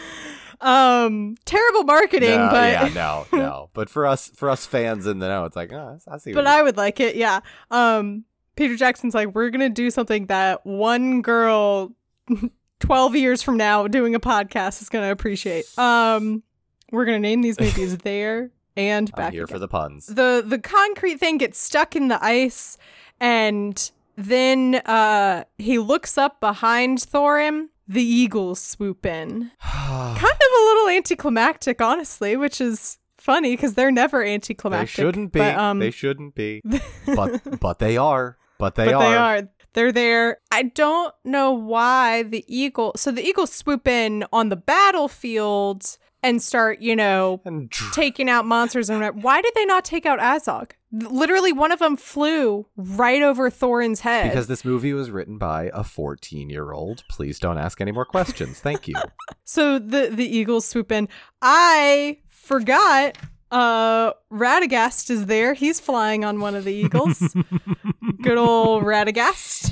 um, 0.61 1.35
terrible 1.45 1.83
marketing, 1.83 2.31
No, 2.37 2.49
but 2.49 2.71
yeah, 2.71 2.89
no, 2.93 3.27
no. 3.37 3.69
But 3.73 3.89
for 3.89 4.05
us, 4.07 4.29
for 4.35 4.49
us 4.49 4.65
fans 4.65 5.05
in 5.05 5.19
the 5.19 5.27
know, 5.27 5.45
it's 5.45 5.55
like, 5.55 5.71
oh, 5.71 5.99
I 6.07 6.17
see. 6.17 6.33
but 6.33 6.47
I 6.47 6.63
would 6.63 6.75
like 6.77 6.99
it. 6.99 7.15
Yeah. 7.15 7.41
Um, 7.71 8.25
Peter 8.55 8.75
Jackson's 8.75 9.13
like, 9.13 9.33
we're 9.35 9.51
gonna 9.51 9.69
do 9.69 9.89
something 9.91 10.25
that 10.25 10.65
one 10.65 11.21
girl, 11.21 11.93
twelve 12.79 13.15
years 13.15 13.41
from 13.41 13.57
now, 13.57 13.87
doing 13.87 14.15
a 14.15 14.19
podcast 14.19 14.81
is 14.81 14.89
gonna 14.89 15.11
appreciate. 15.11 15.65
Um, 15.77 16.43
we're 16.91 17.05
gonna 17.05 17.19
name 17.19 17.41
these 17.41 17.59
movies 17.65 17.97
there 17.99 18.51
and 18.77 19.11
back 19.13 19.27
I'm 19.27 19.31
here 19.33 19.43
again. 19.43 19.53
for 19.55 19.59
the 19.59 19.67
puns. 19.67 20.05
the 20.07 20.43
the 20.45 20.59
concrete 20.59 21.19
thing 21.19 21.37
gets 21.37 21.59
stuck 21.59 21.95
in 21.95 22.07
the 22.07 22.23
ice 22.23 22.77
and 23.19 23.91
then 24.15 24.75
uh 24.85 25.43
he 25.57 25.79
looks 25.79 26.17
up 26.17 26.39
behind 26.39 26.99
Thorin. 26.99 27.67
The 27.87 28.03
eagles 28.03 28.59
swoop 28.59 29.03
in. 29.05 29.51
Kind 29.63 30.17
of 30.17 30.21
a 30.21 30.65
little 30.65 30.89
anticlimactic, 30.89 31.81
honestly, 31.81 32.37
which 32.37 32.61
is 32.61 32.99
funny 33.17 33.55
because 33.55 33.73
they're 33.73 33.91
never 33.91 34.23
anticlimactic. 34.23 34.95
they 34.95 35.01
shouldn't 35.03 35.31
be. 35.31 35.39
But, 35.39 35.55
um, 35.55 35.79
they 35.79 35.89
shouldn't 35.89 36.35
be. 36.35 36.61
but 37.15 37.59
but 37.59 37.79
they 37.79 37.97
are. 37.97 38.37
But 38.59 38.75
they 38.75 38.85
but 38.85 38.93
are. 38.93 39.01
they 39.01 39.15
are. 39.15 39.49
They're 39.73 39.91
there. 39.91 40.37
I 40.51 40.63
don't 40.63 41.13
know 41.23 41.51
why 41.51 42.23
the 42.23 42.43
eagle. 42.47 42.91
So 42.95 43.11
the 43.11 43.23
eagles 43.23 43.51
swoop 43.53 43.87
in 43.87 44.23
on 44.31 44.49
the 44.49 44.55
battlefield 44.55 45.97
and 46.23 46.41
start, 46.41 46.81
you 46.81 46.95
know, 46.95 47.41
dr- 47.45 47.93
taking 47.93 48.29
out 48.29 48.45
monsters 48.45 48.89
and 48.89 48.99
whatever. 48.99 49.17
why 49.19 49.41
did 49.41 49.53
they 49.55 49.65
not 49.65 49.85
take 49.85 50.05
out 50.05 50.19
Azog? 50.19 50.71
Literally, 50.91 51.53
one 51.53 51.71
of 51.71 51.79
them 51.79 51.95
flew 51.95 52.65
right 52.75 53.21
over 53.21 53.49
Thorin's 53.49 53.99
head. 54.01 54.29
because 54.29 54.47
this 54.47 54.65
movie 54.65 54.91
was 54.93 55.11
written 55.11 55.37
by 55.37 55.69
a 55.73 55.83
14 55.83 56.49
year 56.49 56.71
old. 56.71 57.03
Please 57.09 57.39
don't 57.39 57.57
ask 57.57 57.79
any 57.79 57.91
more 57.91 58.05
questions. 58.05 58.59
Thank 58.59 58.87
you. 58.87 58.95
so 59.43 59.77
the 59.79 60.09
the 60.11 60.25
eagles 60.25 60.65
swoop 60.65 60.91
in. 60.91 61.07
I 61.41 62.19
forgot. 62.27 63.17
Uh, 63.51 64.13
Radagast 64.31 65.09
is 65.09 65.25
there. 65.25 65.53
He's 65.55 65.79
flying 65.79 66.23
on 66.23 66.39
one 66.39 66.53
of 66.55 66.65
the 66.65 66.73
eagles. 66.73 67.19
Good 68.21 68.37
old 68.37 68.83
Radagast. 68.83 69.71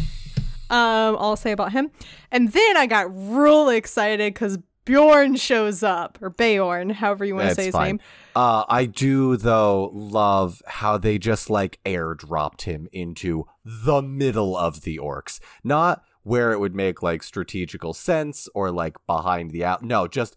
Um, 0.70 1.16
all 1.16 1.30
I'll 1.30 1.36
say 1.36 1.52
about 1.52 1.72
him. 1.72 1.92
And 2.32 2.52
then 2.52 2.78
I 2.78 2.88
got 2.88 3.08
real 3.14 3.70
excited 3.70 4.34
because 4.34 4.58
Bjorn 4.88 5.36
shows 5.36 5.84
up, 5.84 6.18
or 6.22 6.30
Bayorn, 6.32 6.92
however 6.94 7.26
you 7.26 7.36
want 7.36 7.50
to 7.50 7.56
say 7.56 7.66
his 7.66 7.74
fine. 7.74 7.86
name. 7.86 8.00
Uh, 8.36 8.64
I 8.70 8.86
do 8.86 9.36
though 9.38 9.92
love 9.94 10.62
how 10.66 10.98
they 10.98 11.18
just 11.18 11.50
like 11.50 11.80
airdropped 11.86 12.62
him 12.62 12.88
into 12.92 13.46
the 13.64 14.02
middle 14.02 14.56
of 14.58 14.82
the 14.82 14.98
orcs, 14.98 15.40
not 15.64 16.04
where 16.24 16.52
it 16.52 16.60
would 16.60 16.76
make 16.76 17.02
like 17.04 17.24
strategical 17.24 17.94
sense 17.94 18.48
or 18.56 18.72
like 18.72 18.96
behind 19.06 19.52
the 19.52 19.64
out. 19.66 19.82
No, 19.84 20.08
just 20.08 20.36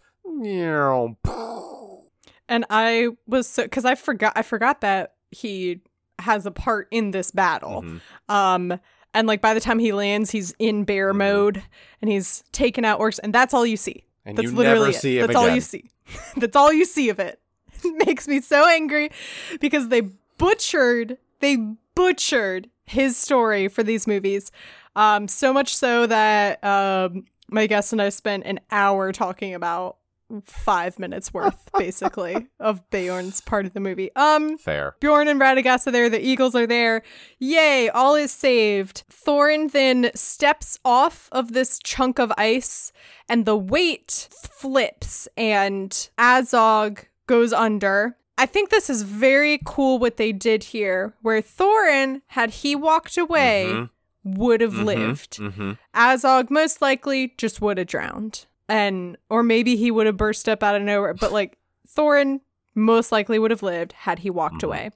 And 2.48 2.64
I 2.68 3.08
was 3.26 3.48
so 3.48 3.62
because 3.64 3.84
I 3.84 3.94
forgot 3.94 4.32
I 4.36 4.42
forgot 4.42 4.80
that 4.80 5.14
he 5.30 5.80
has 6.18 6.46
a 6.46 6.50
part 6.50 6.88
in 6.90 7.12
this 7.12 7.30
battle. 7.30 7.82
Mhm. 7.82 8.00
Um, 8.28 8.80
and 9.14 9.26
like 9.26 9.40
by 9.40 9.54
the 9.54 9.60
time 9.60 9.78
he 9.78 9.92
lands, 9.92 10.30
he's 10.30 10.52
in 10.58 10.84
bear 10.84 11.12
Mhm. 11.12 11.16
mode 11.18 11.62
and 12.00 12.10
he's 12.10 12.42
taking 12.52 12.84
out 12.84 12.98
orcs, 13.00 13.18
and 13.22 13.32
that's 13.32 13.54
all 13.54 13.64
you 13.66 13.76
see. 13.76 14.04
And 14.30 14.38
That's 14.38 14.50
you 14.50 14.56
literally 14.56 14.78
never 14.80 14.90
it. 14.90 15.00
see 15.00 15.18
him 15.18 15.26
That's 15.26 15.36
all 15.36 15.48
you 15.48 15.60
see. 15.60 15.90
That's 16.36 16.56
all 16.56 16.72
you 16.72 16.84
see 16.84 17.08
of 17.10 17.18
it. 17.18 17.40
It 17.82 18.06
makes 18.06 18.28
me 18.28 18.42
so 18.42 18.68
angry 18.68 19.10
because 19.58 19.88
they 19.88 20.02
butchered, 20.36 21.16
they 21.38 21.56
butchered 21.94 22.68
his 22.84 23.16
story 23.16 23.68
for 23.68 23.82
these 23.82 24.06
movies. 24.06 24.52
Um, 24.96 25.28
so 25.28 25.52
much 25.52 25.74
so 25.74 26.06
that 26.06 26.62
um, 26.62 27.24
my 27.48 27.66
guest 27.66 27.92
and 27.92 28.02
I 28.02 28.10
spent 28.10 28.44
an 28.44 28.60
hour 28.70 29.12
talking 29.12 29.54
about 29.54 29.96
five 30.44 30.98
minutes 30.98 31.32
worth, 31.34 31.68
basically, 31.76 32.48
of 32.60 32.88
Beorn's 32.90 33.40
part 33.40 33.66
of 33.66 33.72
the 33.72 33.80
movie. 33.80 34.10
Um, 34.16 34.58
Fair. 34.58 34.94
Bjorn 35.00 35.28
and 35.28 35.40
Radagast 35.40 35.86
are 35.86 35.90
there. 35.90 36.08
The 36.08 36.24
eagles 36.24 36.54
are 36.54 36.66
there. 36.66 37.02
Yay, 37.38 37.88
all 37.88 38.14
is 38.14 38.30
saved. 38.32 39.04
Thorin 39.10 39.70
then 39.72 40.10
steps 40.14 40.78
off 40.84 41.28
of 41.32 41.52
this 41.52 41.78
chunk 41.82 42.18
of 42.18 42.32
ice, 42.38 42.92
and 43.28 43.44
the 43.46 43.56
weight 43.56 44.28
flips, 44.30 45.28
and 45.36 45.90
Azog 46.18 47.04
goes 47.26 47.52
under. 47.52 48.16
I 48.38 48.46
think 48.46 48.70
this 48.70 48.88
is 48.88 49.02
very 49.02 49.60
cool 49.66 49.98
what 49.98 50.16
they 50.16 50.32
did 50.32 50.64
here, 50.64 51.14
where 51.20 51.42
Thorin, 51.42 52.22
had 52.28 52.50
he 52.50 52.74
walked 52.74 53.18
away, 53.18 53.66
Mhm. 53.68 53.90
would 54.24 54.60
have 54.62 54.72
Mhm. 54.72 54.84
lived. 54.84 55.36
Mhm. 55.38 55.78
Azog 55.94 56.50
most 56.50 56.80
likely 56.80 57.34
just 57.36 57.60
would 57.60 57.76
have 57.78 57.86
drowned. 57.86 58.46
And 58.70 59.16
or 59.28 59.42
maybe 59.42 59.76
he 59.76 59.90
would 59.90 60.06
have 60.06 60.16
burst 60.16 60.48
up 60.48 60.62
out 60.62 60.76
of 60.76 60.82
nowhere, 60.82 61.12
but 61.12 61.32
like 61.32 61.58
Thorin 61.88 62.40
most 62.74 63.10
likely 63.12 63.38
would 63.38 63.50
have 63.50 63.62
lived 63.64 63.92
had 63.92 64.20
he 64.20 64.30
walked 64.30 64.62
Mhm. 64.62 64.66
away. 64.68 64.90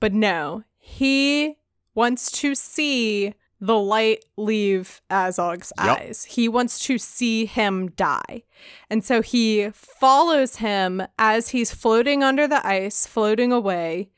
But 0.00 0.12
no, 0.14 0.64
he 0.78 1.56
wants 1.94 2.30
to 2.40 2.54
see 2.54 3.34
the 3.60 3.78
light 3.78 4.24
leave 4.36 5.00
Azog's 5.10 5.72
Yep. 5.78 6.00
eyes. 6.00 6.24
He 6.24 6.48
wants 6.48 6.80
to 6.86 6.98
see 6.98 7.44
him 7.46 7.90
die. 7.90 8.42
And 8.90 9.04
so 9.04 9.22
he 9.22 9.68
follows 9.72 10.56
him 10.56 11.02
as 11.18 11.50
he's 11.50 11.72
floating 11.72 12.24
under 12.24 12.48
the 12.48 12.66
ice, 12.66 13.06
floating 13.06 13.52
away. 13.52 14.10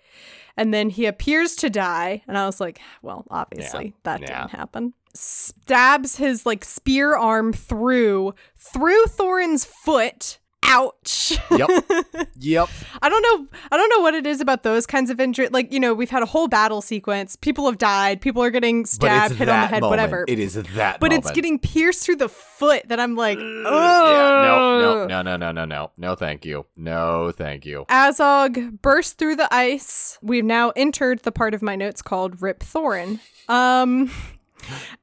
And 0.57 0.73
then 0.73 0.89
he 0.89 1.05
appears 1.05 1.57
to 1.57 1.69
die. 1.69 2.23
And 2.29 2.39
I 2.39 2.47
was 2.47 2.61
like, 2.61 2.81
well, 3.03 3.27
obviously 3.29 3.93
that 4.05 4.21
Yeah. 4.23 4.27
didn't 4.45 4.51
happen. 4.53 4.95
Stabs 5.15 6.17
his 6.17 6.45
like 6.45 6.65
spear 6.65 7.17
arm 7.17 7.53
through, 7.53 8.35
through 8.57 9.05
Thorin's 9.07 9.65
foot. 9.65 10.39
Ouch. 10.67 11.39
Yep. 11.51 11.69
Yep. 12.41 12.69
I 13.01 13.09
don't 13.09 13.23
know. 13.23 13.49
I 13.73 13.77
don't 13.79 13.89
know 13.89 14.01
what 14.01 14.13
it 14.13 14.27
is 14.27 14.41
about 14.43 14.65
those 14.65 14.85
kinds 14.87 15.09
of 15.09 15.19
injury. 15.19 15.49
Like 15.49 15.73
you 15.73 15.81
know, 15.81 15.95
we've 15.95 16.11
had 16.11 16.23
a 16.23 16.27
whole 16.27 16.47
battle 16.47 16.83
sequence. 16.83 17.37
People 17.37 17.65
have 17.67 17.79
died. 17.79 18.21
People 18.21 18.43
are 18.43 18.51
getting 18.51 18.85
stabbed, 18.85 19.35
hit 19.37 19.49
on 19.49 19.63
the 19.63 19.67
head, 19.67 19.81
moment. 19.81 19.91
whatever. 19.91 20.25
It 20.29 20.39
is 20.39 20.55
that. 20.55 21.01
but 21.01 21.11
it's 21.13 21.31
getting 21.31 21.59
pierced 21.59 22.05
through 22.05 22.17
the 22.17 22.29
foot 22.29 22.83
that 22.89 23.01
I'm 23.01 23.15
like, 23.15 23.39
Yeah. 23.39 23.45
oh 23.45 25.07
No. 25.07 25.07
No. 25.07 25.23
No. 25.23 25.37
No. 25.37 25.53
No. 25.53 25.65
No. 25.65 25.91
No. 25.97 26.15
Thank 26.17 26.45
you. 26.45 26.67
No. 26.77 27.31
Thank 27.31 27.65
you. 27.65 27.87
Azog 27.89 28.83
bursts 28.83 29.13
through 29.15 29.37
the 29.37 29.53
ice. 29.55 30.19
We've 30.21 30.45
now 30.45 30.73
entered 30.77 31.21
the 31.21 31.33
part 31.33 31.55
of 31.55 31.63
my 31.63 31.77
notes 31.77 32.03
called 32.03 32.43
Rip 32.43 32.61
Thorin. 32.61 33.21
Um, 33.49 34.11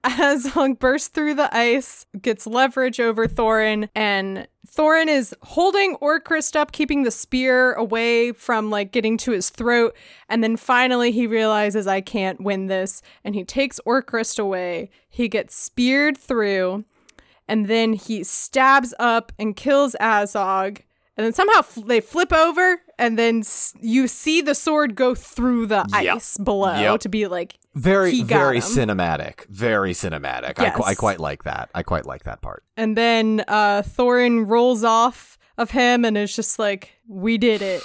Azog 0.03 0.80
bursts 0.80 1.09
through 1.09 1.36
the 1.36 1.55
ice, 1.55 2.05
gets 2.22 2.47
leverage 2.47 2.99
over 2.99 3.28
Thorin, 3.28 3.89
and 3.95 4.47
Thorin 4.68 5.07
is 5.07 5.36
holding 5.41 5.95
Orcrist 5.97 6.55
up, 6.55 6.72
keeping 6.72 7.03
the 7.03 7.12
spear 7.12 7.74
away 7.74 8.32
from 8.32 8.70
like 8.70 8.91
getting 8.91 9.18
to 9.18 9.32
his 9.32 9.49
throat. 9.49 9.95
And 10.30 10.43
then 10.43 10.55
finally 10.55 11.12
he 11.12 11.28
realizes 11.28 11.88
I 11.88 12.01
can't 12.01 12.41
win 12.41 12.68
this, 12.68 13.01
and 13.24 13.36
he 13.36 13.43
takes 13.43 13.80
Orcrist 13.86 14.39
away. 14.39 14.89
He 15.09 15.28
gets 15.28 15.55
speared 15.55 16.18
through, 16.18 16.86
and 17.47 17.68
then 17.68 17.93
he 17.93 18.24
stabs 18.24 18.93
up 18.99 19.32
and 19.38 19.55
kills 19.55 19.95
Azog. 19.99 20.82
And 21.18 21.26
then 21.26 21.34
somehow 21.34 21.59
f- 21.59 21.78
they 21.86 21.99
flip 21.99 22.32
over 22.32 22.82
and 23.01 23.19
then 23.19 23.39
s- 23.39 23.73
you 23.81 24.07
see 24.07 24.41
the 24.41 24.55
sword 24.55 24.95
go 24.95 25.13
through 25.15 25.65
the 25.67 25.85
Yep. 26.01 26.15
ice 26.15 26.37
below 26.37 26.79
Yep. 26.79 26.99
to 27.01 27.09
be 27.09 27.27
like, 27.27 27.57
Very, 27.75 28.21
very 28.23 28.57
him. 28.57 28.63
cinematic. 28.63 29.45
Very 29.49 29.91
cinematic. 29.93 30.59
I, 30.59 30.69
qu- 30.69 30.83
I 30.83 30.95
quite 30.95 31.19
like 31.19 31.43
that. 31.43 31.69
I 31.75 31.83
quite 31.83 32.05
like 32.05 32.23
that 32.23 32.41
part. 32.41 32.63
and 32.77 32.95
then 32.97 33.43
uh, 33.47 33.81
Thorin 33.81 34.47
rolls 34.47 34.83
off 34.83 35.37
of 35.57 35.71
him 35.71 36.05
and 36.05 36.17
is 36.17 36.35
just 36.35 36.57
like, 36.59 36.91
we 37.07 37.37
did 37.37 37.61
it. 37.61 37.81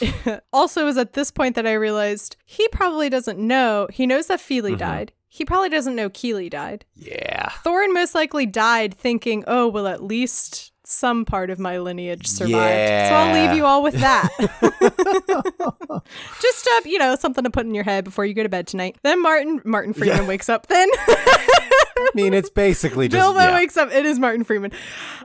also, 0.53 0.83
it 0.83 0.85
was 0.85 0.97
at 0.99 1.13
this 1.15 1.31
point 1.31 1.57
that 1.57 1.67
I 1.67 1.73
realized 1.75 2.37
he 2.45 2.67
probably 2.69 3.11
doesn't 3.11 3.39
know. 3.39 3.89
He 3.93 4.07
knows 4.07 4.29
that 4.29 4.41
Fili 4.41 4.73
Mhm. 4.75 4.79
died. 4.79 5.13
He 5.29 5.45
probably 5.45 5.69
doesn't 5.69 5.95
know 5.97 6.09
Kili 6.09 6.49
died. 6.49 6.87
Yeah. 6.95 7.51
Thorin 7.63 7.93
most 7.93 8.15
likely 8.15 8.47
died 8.47 8.95
thinking, 8.95 9.45
oh, 9.47 9.69
well, 9.69 9.87
at 9.87 10.03
least 10.03 10.73
some 10.89 11.25
part 11.25 11.51
of 11.51 11.59
my 11.59 11.79
lineage 11.79 12.27
survived. 12.29 13.09
So 13.09 13.15
I'll 13.15 13.35
leave 13.35 13.57
you 13.57 13.65
all 13.65 13.83
with 13.83 13.95
that. 13.95 14.29
Just, 16.41 16.69
uh, 16.69 16.81
you 16.85 16.99
know, 16.99 17.17
something 17.17 17.43
to 17.45 17.51
put 17.51 17.67
in 17.67 17.75
your 17.75 17.85
head 17.85 18.05
before 18.05 18.25
you 18.25 18.35
go 18.35 18.43
to 18.43 18.49
bed 18.49 18.67
tonight. 18.67 18.97
Then 19.03 19.21
Martin, 19.21 19.61
Martin 19.65 19.93
Freeman 19.95 20.19
Yeah. 20.19 20.29
wakes 20.29 20.49
up. 20.49 20.69
Then 20.69 20.89
I 20.99 22.11
mean, 22.15 22.35
it's 22.35 22.51
basically 22.51 23.09
just. 23.09 23.21
Bilbo 23.21 23.41
yeah. 23.41 23.55
wakes 23.55 23.77
up. 23.77 23.91
It 23.91 24.07
is 24.07 24.19
Martin 24.19 24.45
Freeman. 24.45 24.71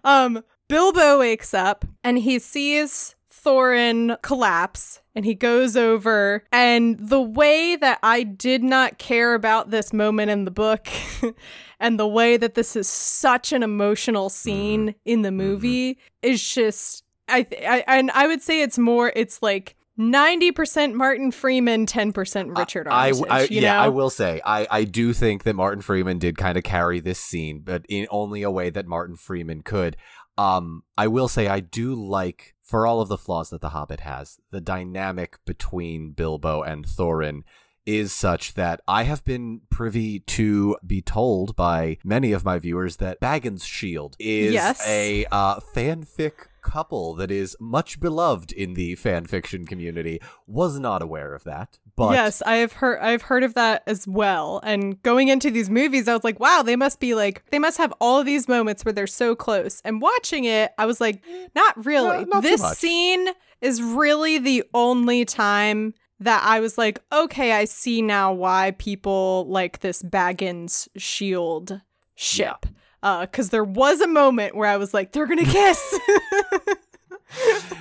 Um, 0.03 0.43
Bilbo 0.67 1.19
wakes 1.19 1.53
up 1.53 1.85
and 2.03 2.17
he 2.17 2.39
sees 2.39 3.15
Thorin 3.43 4.21
collapse 4.21 5.01
and 5.15 5.25
he 5.25 5.35
goes 5.35 5.75
over 5.75 6.43
and 6.51 6.97
the 6.99 7.21
way 7.21 7.75
that 7.75 7.99
I 8.03 8.23
did 8.23 8.63
not 8.63 8.97
care 8.97 9.33
about 9.33 9.71
this 9.71 9.91
moment 9.93 10.31
in 10.31 10.45
the 10.45 10.51
book 10.51 10.87
and 11.79 11.99
the 11.99 12.07
way 12.07 12.37
that 12.37 12.53
this 12.55 12.75
is 12.75 12.87
such 12.87 13.51
an 13.51 13.63
emotional 13.63 14.29
scene 14.29 14.95
in 15.05 15.21
the 15.23 15.31
movie 15.31 15.97
is 16.21 16.53
just 16.53 17.03
I, 17.27 17.43
th- 17.43 17.63
I 17.63 17.83
and 17.87 18.11
I 18.11 18.27
would 18.27 18.41
say 18.41 18.61
it's 18.61 18.77
more 18.77 19.11
it's 19.15 19.41
like 19.41 19.75
90% 19.99 20.93
Martin 20.93 21.31
Freeman, 21.31 21.85
10% 21.85 22.57
Richard 22.57 22.87
I, 22.87 23.11
Armitage, 23.11 23.27
I, 23.29 23.41
you 23.43 23.61
yeah, 23.61 23.75
know? 23.75 23.81
I 23.81 23.89
will 23.89 24.09
say 24.09 24.41
I, 24.43 24.67
I 24.69 24.83
do 24.83 25.13
think 25.13 25.43
that 25.43 25.55
Martin 25.55 25.81
Freeman 25.81 26.17
did 26.17 26.37
kind 26.37 26.57
of 26.57 26.63
carry 26.63 26.99
this 26.99 27.19
scene, 27.19 27.61
but 27.63 27.85
in 27.87 28.07
only 28.09 28.41
a 28.41 28.49
way 28.49 28.69
that 28.69 28.87
Martin 28.87 29.15
Freeman 29.15 29.61
could. 29.61 29.97
Um, 30.37 30.83
I 30.97 31.07
will 31.07 31.27
say 31.27 31.47
I 31.47 31.59
do 31.59 31.93
like, 31.93 32.55
for 32.71 32.87
all 32.87 33.01
of 33.01 33.09
the 33.09 33.17
flaws 33.17 33.49
that 33.49 33.59
The 33.61 33.69
Hobbit 33.69 33.99
has, 33.99 34.39
the 34.49 34.61
dynamic 34.61 35.37
between 35.45 36.11
Bilbo 36.13 36.63
and 36.63 36.85
Thorin 36.87 37.43
is 37.85 38.13
such 38.13 38.53
that 38.53 38.79
I 38.87 39.03
have 39.03 39.25
been 39.25 39.61
privy 39.69 40.19
to 40.19 40.77
be 40.85 41.01
told 41.01 41.55
by 41.55 41.97
many 42.03 42.31
of 42.31 42.45
my 42.45 42.59
viewers 42.59 42.95
that 42.97 43.19
Baggins' 43.19 43.65
Shield 43.65 44.15
is 44.19 44.53
Yes. 44.53 44.81
a 44.87 45.25
uh, 45.31 45.59
fanfic 45.75 46.47
couple 46.61 47.15
that 47.15 47.31
is 47.31 47.55
much 47.59 47.99
beloved 47.99 48.51
in 48.51 48.73
the 48.73 48.95
fan 48.95 49.25
fiction 49.25 49.65
community. 49.65 50.19
Was 50.47 50.79
not 50.79 51.01
aware 51.01 51.33
of 51.33 51.43
that, 51.43 51.79
but 51.95 52.11
yes, 52.11 52.41
I 52.45 52.57
have 52.57 52.73
heard 52.73 52.99
I've 52.99 53.23
heard 53.23 53.43
of 53.43 53.53
that 53.55 53.83
as 53.87 54.07
well. 54.07 54.59
And 54.63 55.01
going 55.03 55.27
into 55.27 55.51
these 55.51 55.69
movies, 55.69 56.07
I 56.07 56.13
was 56.13 56.23
like, 56.23 56.39
wow, 56.39 56.61
they 56.63 56.75
must 56.75 56.99
be 56.99 57.15
like 57.15 57.43
they 57.51 57.59
must 57.59 57.77
have 57.77 57.93
all 57.99 58.19
of 58.19 58.25
these 58.25 58.47
moments 58.47 58.85
where 58.85 58.93
they're 58.93 59.07
so 59.07 59.35
close. 59.35 59.81
And 59.81 60.01
watching 60.01 60.45
it, 60.45 60.71
I 60.77 60.85
was 60.85 61.01
like, 61.01 61.23
not 61.55 61.85
really. 61.85 62.25
No, 62.25 62.35
not 62.35 62.43
this 62.43 62.61
scene 62.77 63.27
is 63.61 63.81
really 63.81 64.37
the 64.37 64.63
only 64.73 65.25
time 65.25 65.93
that 66.19 66.43
I 66.45 66.59
was 66.59 66.77
like, 66.77 66.99
okay, 67.11 67.51
I 67.51 67.65
see 67.65 68.01
now 68.01 68.31
why 68.31 68.71
people 68.77 69.45
like 69.49 69.79
this 69.79 70.03
Baggins 70.03 70.87
shield 70.95 71.81
ship. 72.15 72.65
Uh, 73.03 73.25
cause 73.25 73.49
there 73.49 73.63
was 73.63 73.99
a 74.01 74.07
moment 74.07 74.55
where 74.55 74.67
I 74.67 74.77
was 74.77 74.93
like, 74.93 75.11
they're 75.11 75.27
gonna 75.27 75.43
kiss. 75.45 75.99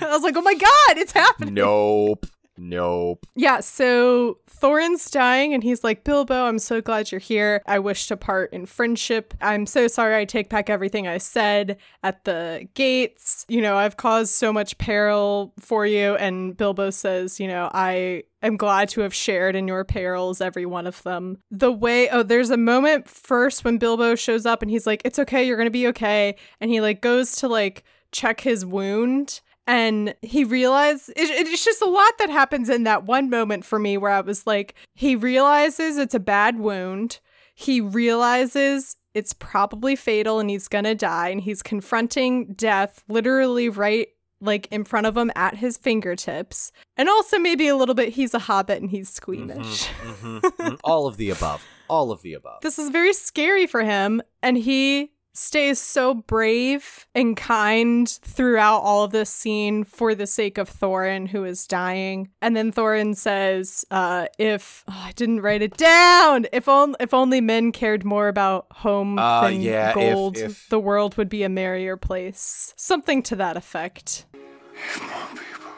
I 0.00 0.08
was 0.08 0.22
like, 0.22 0.36
oh 0.36 0.42
my 0.42 0.54
god, 0.54 0.98
it's 0.98 1.12
happening. 1.12 1.54
Nope. 1.54 2.26
Nope. 2.62 3.24
Yeah, 3.34 3.60
so 3.60 4.38
Thorin's 4.46 5.10
dying, 5.10 5.54
and 5.54 5.62
he's 5.62 5.82
like, 5.82 6.04
Bilbo, 6.04 6.44
I'm 6.44 6.58
so 6.58 6.82
glad 6.82 7.10
you're 7.10 7.18
here. 7.18 7.62
I 7.66 7.78
wish 7.78 8.06
to 8.08 8.18
part 8.18 8.52
in 8.52 8.66
friendship. 8.66 9.32
I'm 9.40 9.64
so 9.64 9.88
sorry 9.88 10.14
I 10.14 10.26
take 10.26 10.50
back 10.50 10.68
everything 10.68 11.08
I 11.08 11.16
said 11.16 11.78
at 12.02 12.24
the 12.24 12.68
gates. 12.74 13.46
You 13.48 13.62
know, 13.62 13.78
I've 13.78 13.96
caused 13.96 14.34
so 14.34 14.52
much 14.52 14.76
peril 14.76 15.54
for 15.58 15.86
you. 15.86 16.16
And 16.16 16.54
Bilbo 16.54 16.90
says, 16.90 17.40
You 17.40 17.48
know, 17.48 17.70
I 17.72 18.24
am 18.42 18.58
glad 18.58 18.90
to 18.90 19.00
have 19.00 19.14
shared 19.14 19.56
in 19.56 19.66
your 19.66 19.84
perils, 19.84 20.42
every 20.42 20.66
one 20.66 20.86
of 20.86 21.02
them. 21.02 21.38
The 21.50 21.72
way, 21.72 22.10
oh, 22.10 22.22
there's 22.22 22.50
a 22.50 22.58
moment 22.58 23.08
first 23.08 23.64
when 23.64 23.78
Bilbo 23.78 24.16
shows 24.16 24.44
up 24.44 24.60
and 24.60 24.70
he's 24.70 24.86
like, 24.86 25.00
It's 25.06 25.18
okay, 25.18 25.44
you're 25.44 25.56
gonna 25.56 25.70
be 25.70 25.86
okay. 25.88 26.36
And 26.60 26.70
he 26.70 26.82
like 26.82 27.00
goes 27.00 27.36
to 27.36 27.48
like 27.48 27.84
check 28.12 28.42
his 28.42 28.66
wound 28.66 29.40
and 29.70 30.14
he 30.20 30.42
realizes 30.44 31.10
it, 31.10 31.14
it's 31.30 31.64
just 31.64 31.80
a 31.80 31.88
lot 31.88 32.18
that 32.18 32.28
happens 32.28 32.68
in 32.68 32.82
that 32.84 33.04
one 33.04 33.30
moment 33.30 33.64
for 33.64 33.78
me 33.78 33.96
where 33.96 34.10
I 34.10 34.20
was 34.20 34.46
like, 34.46 34.74
he 34.94 35.14
realizes 35.14 35.96
it's 35.96 36.14
a 36.14 36.20
bad 36.20 36.58
wound. 36.58 37.20
He 37.54 37.80
realizes 37.80 38.96
it's 39.14 39.32
probably 39.32 39.94
fatal 39.96 40.40
and 40.40 40.50
he's 40.50 40.66
gonna 40.68 40.94
die, 40.94 41.28
and 41.28 41.40
he's 41.40 41.62
confronting 41.62 42.52
death 42.54 43.02
literally 43.08 43.68
right 43.68 44.08
like 44.42 44.66
in 44.70 44.84
front 44.84 45.06
of 45.06 45.14
him 45.16 45.30
at 45.36 45.56
his 45.56 45.76
fingertips. 45.76 46.72
And 46.96 47.08
also 47.10 47.38
maybe 47.38 47.68
a 47.68 47.76
little 47.76 47.94
bit 47.94 48.08
he's 48.14 48.32
a 48.34 48.38
hobbit 48.38 48.80
and 48.80 48.90
he's 48.90 49.10
squeamish. 49.10 49.86
Mhm, 50.02 50.40
mhm. 50.40 50.80
All 50.84 51.06
of 51.06 51.16
the 51.18 51.30
above. 51.30 51.62
All 51.88 52.10
of 52.10 52.22
the 52.22 52.34
above. 52.34 52.62
this 52.62 52.78
is 52.78 52.88
very 52.90 53.12
scary 53.12 53.66
for 53.66 53.82
him 53.82 54.22
and 54.42 54.56
he 54.56 55.10
stays 55.40 55.78
so 55.80 56.12
brave 56.12 57.06
and 57.14 57.34
kind 57.36 58.06
throughout 58.08 58.80
all 58.80 59.04
of 59.04 59.10
this 59.10 59.30
scene 59.30 59.84
for 59.84 60.14
the 60.14 60.26
sake 60.26 60.58
of 60.58 60.68
Thorin 60.70 61.28
who 61.28 61.44
is 61.44 61.66
dying. 61.66 62.28
And 62.42 62.54
then 62.54 62.70
Thorin 62.70 63.16
says 63.16 63.84
uh 63.90 64.26
if 64.38 64.84
oh, 64.86 65.04
I 65.08 65.12
didn't 65.16 65.40
write 65.40 65.62
it 65.62 65.76
down. 65.78 66.46
If 66.52 66.68
only 66.68 66.96
if 67.00 67.14
only 67.14 67.40
men 67.40 67.72
cared 67.72 68.04
more 68.04 68.28
about 68.28 68.66
home 68.70 69.18
Uh, 69.18 69.48
than 69.48 69.62
yeah, 69.62 69.88
if- 69.90 69.94
gold 69.94 70.36
if- 70.36 70.68
the 70.68 70.78
world 70.78 71.16
would 71.16 71.28
be 71.30 71.42
a 71.42 71.48
merrier 71.48 71.96
place. 71.96 72.74
Something 72.76 73.22
to 73.24 73.36
that 73.36 73.56
effect. 73.56 74.26
If 74.74 75.00
more 75.02 75.28
people 75.32 75.72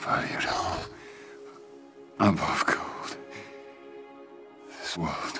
valued 0.00 0.44
home 0.44 0.86
above 2.18 2.64
gold, 2.66 3.16
this 4.80 4.96
world 4.96 5.37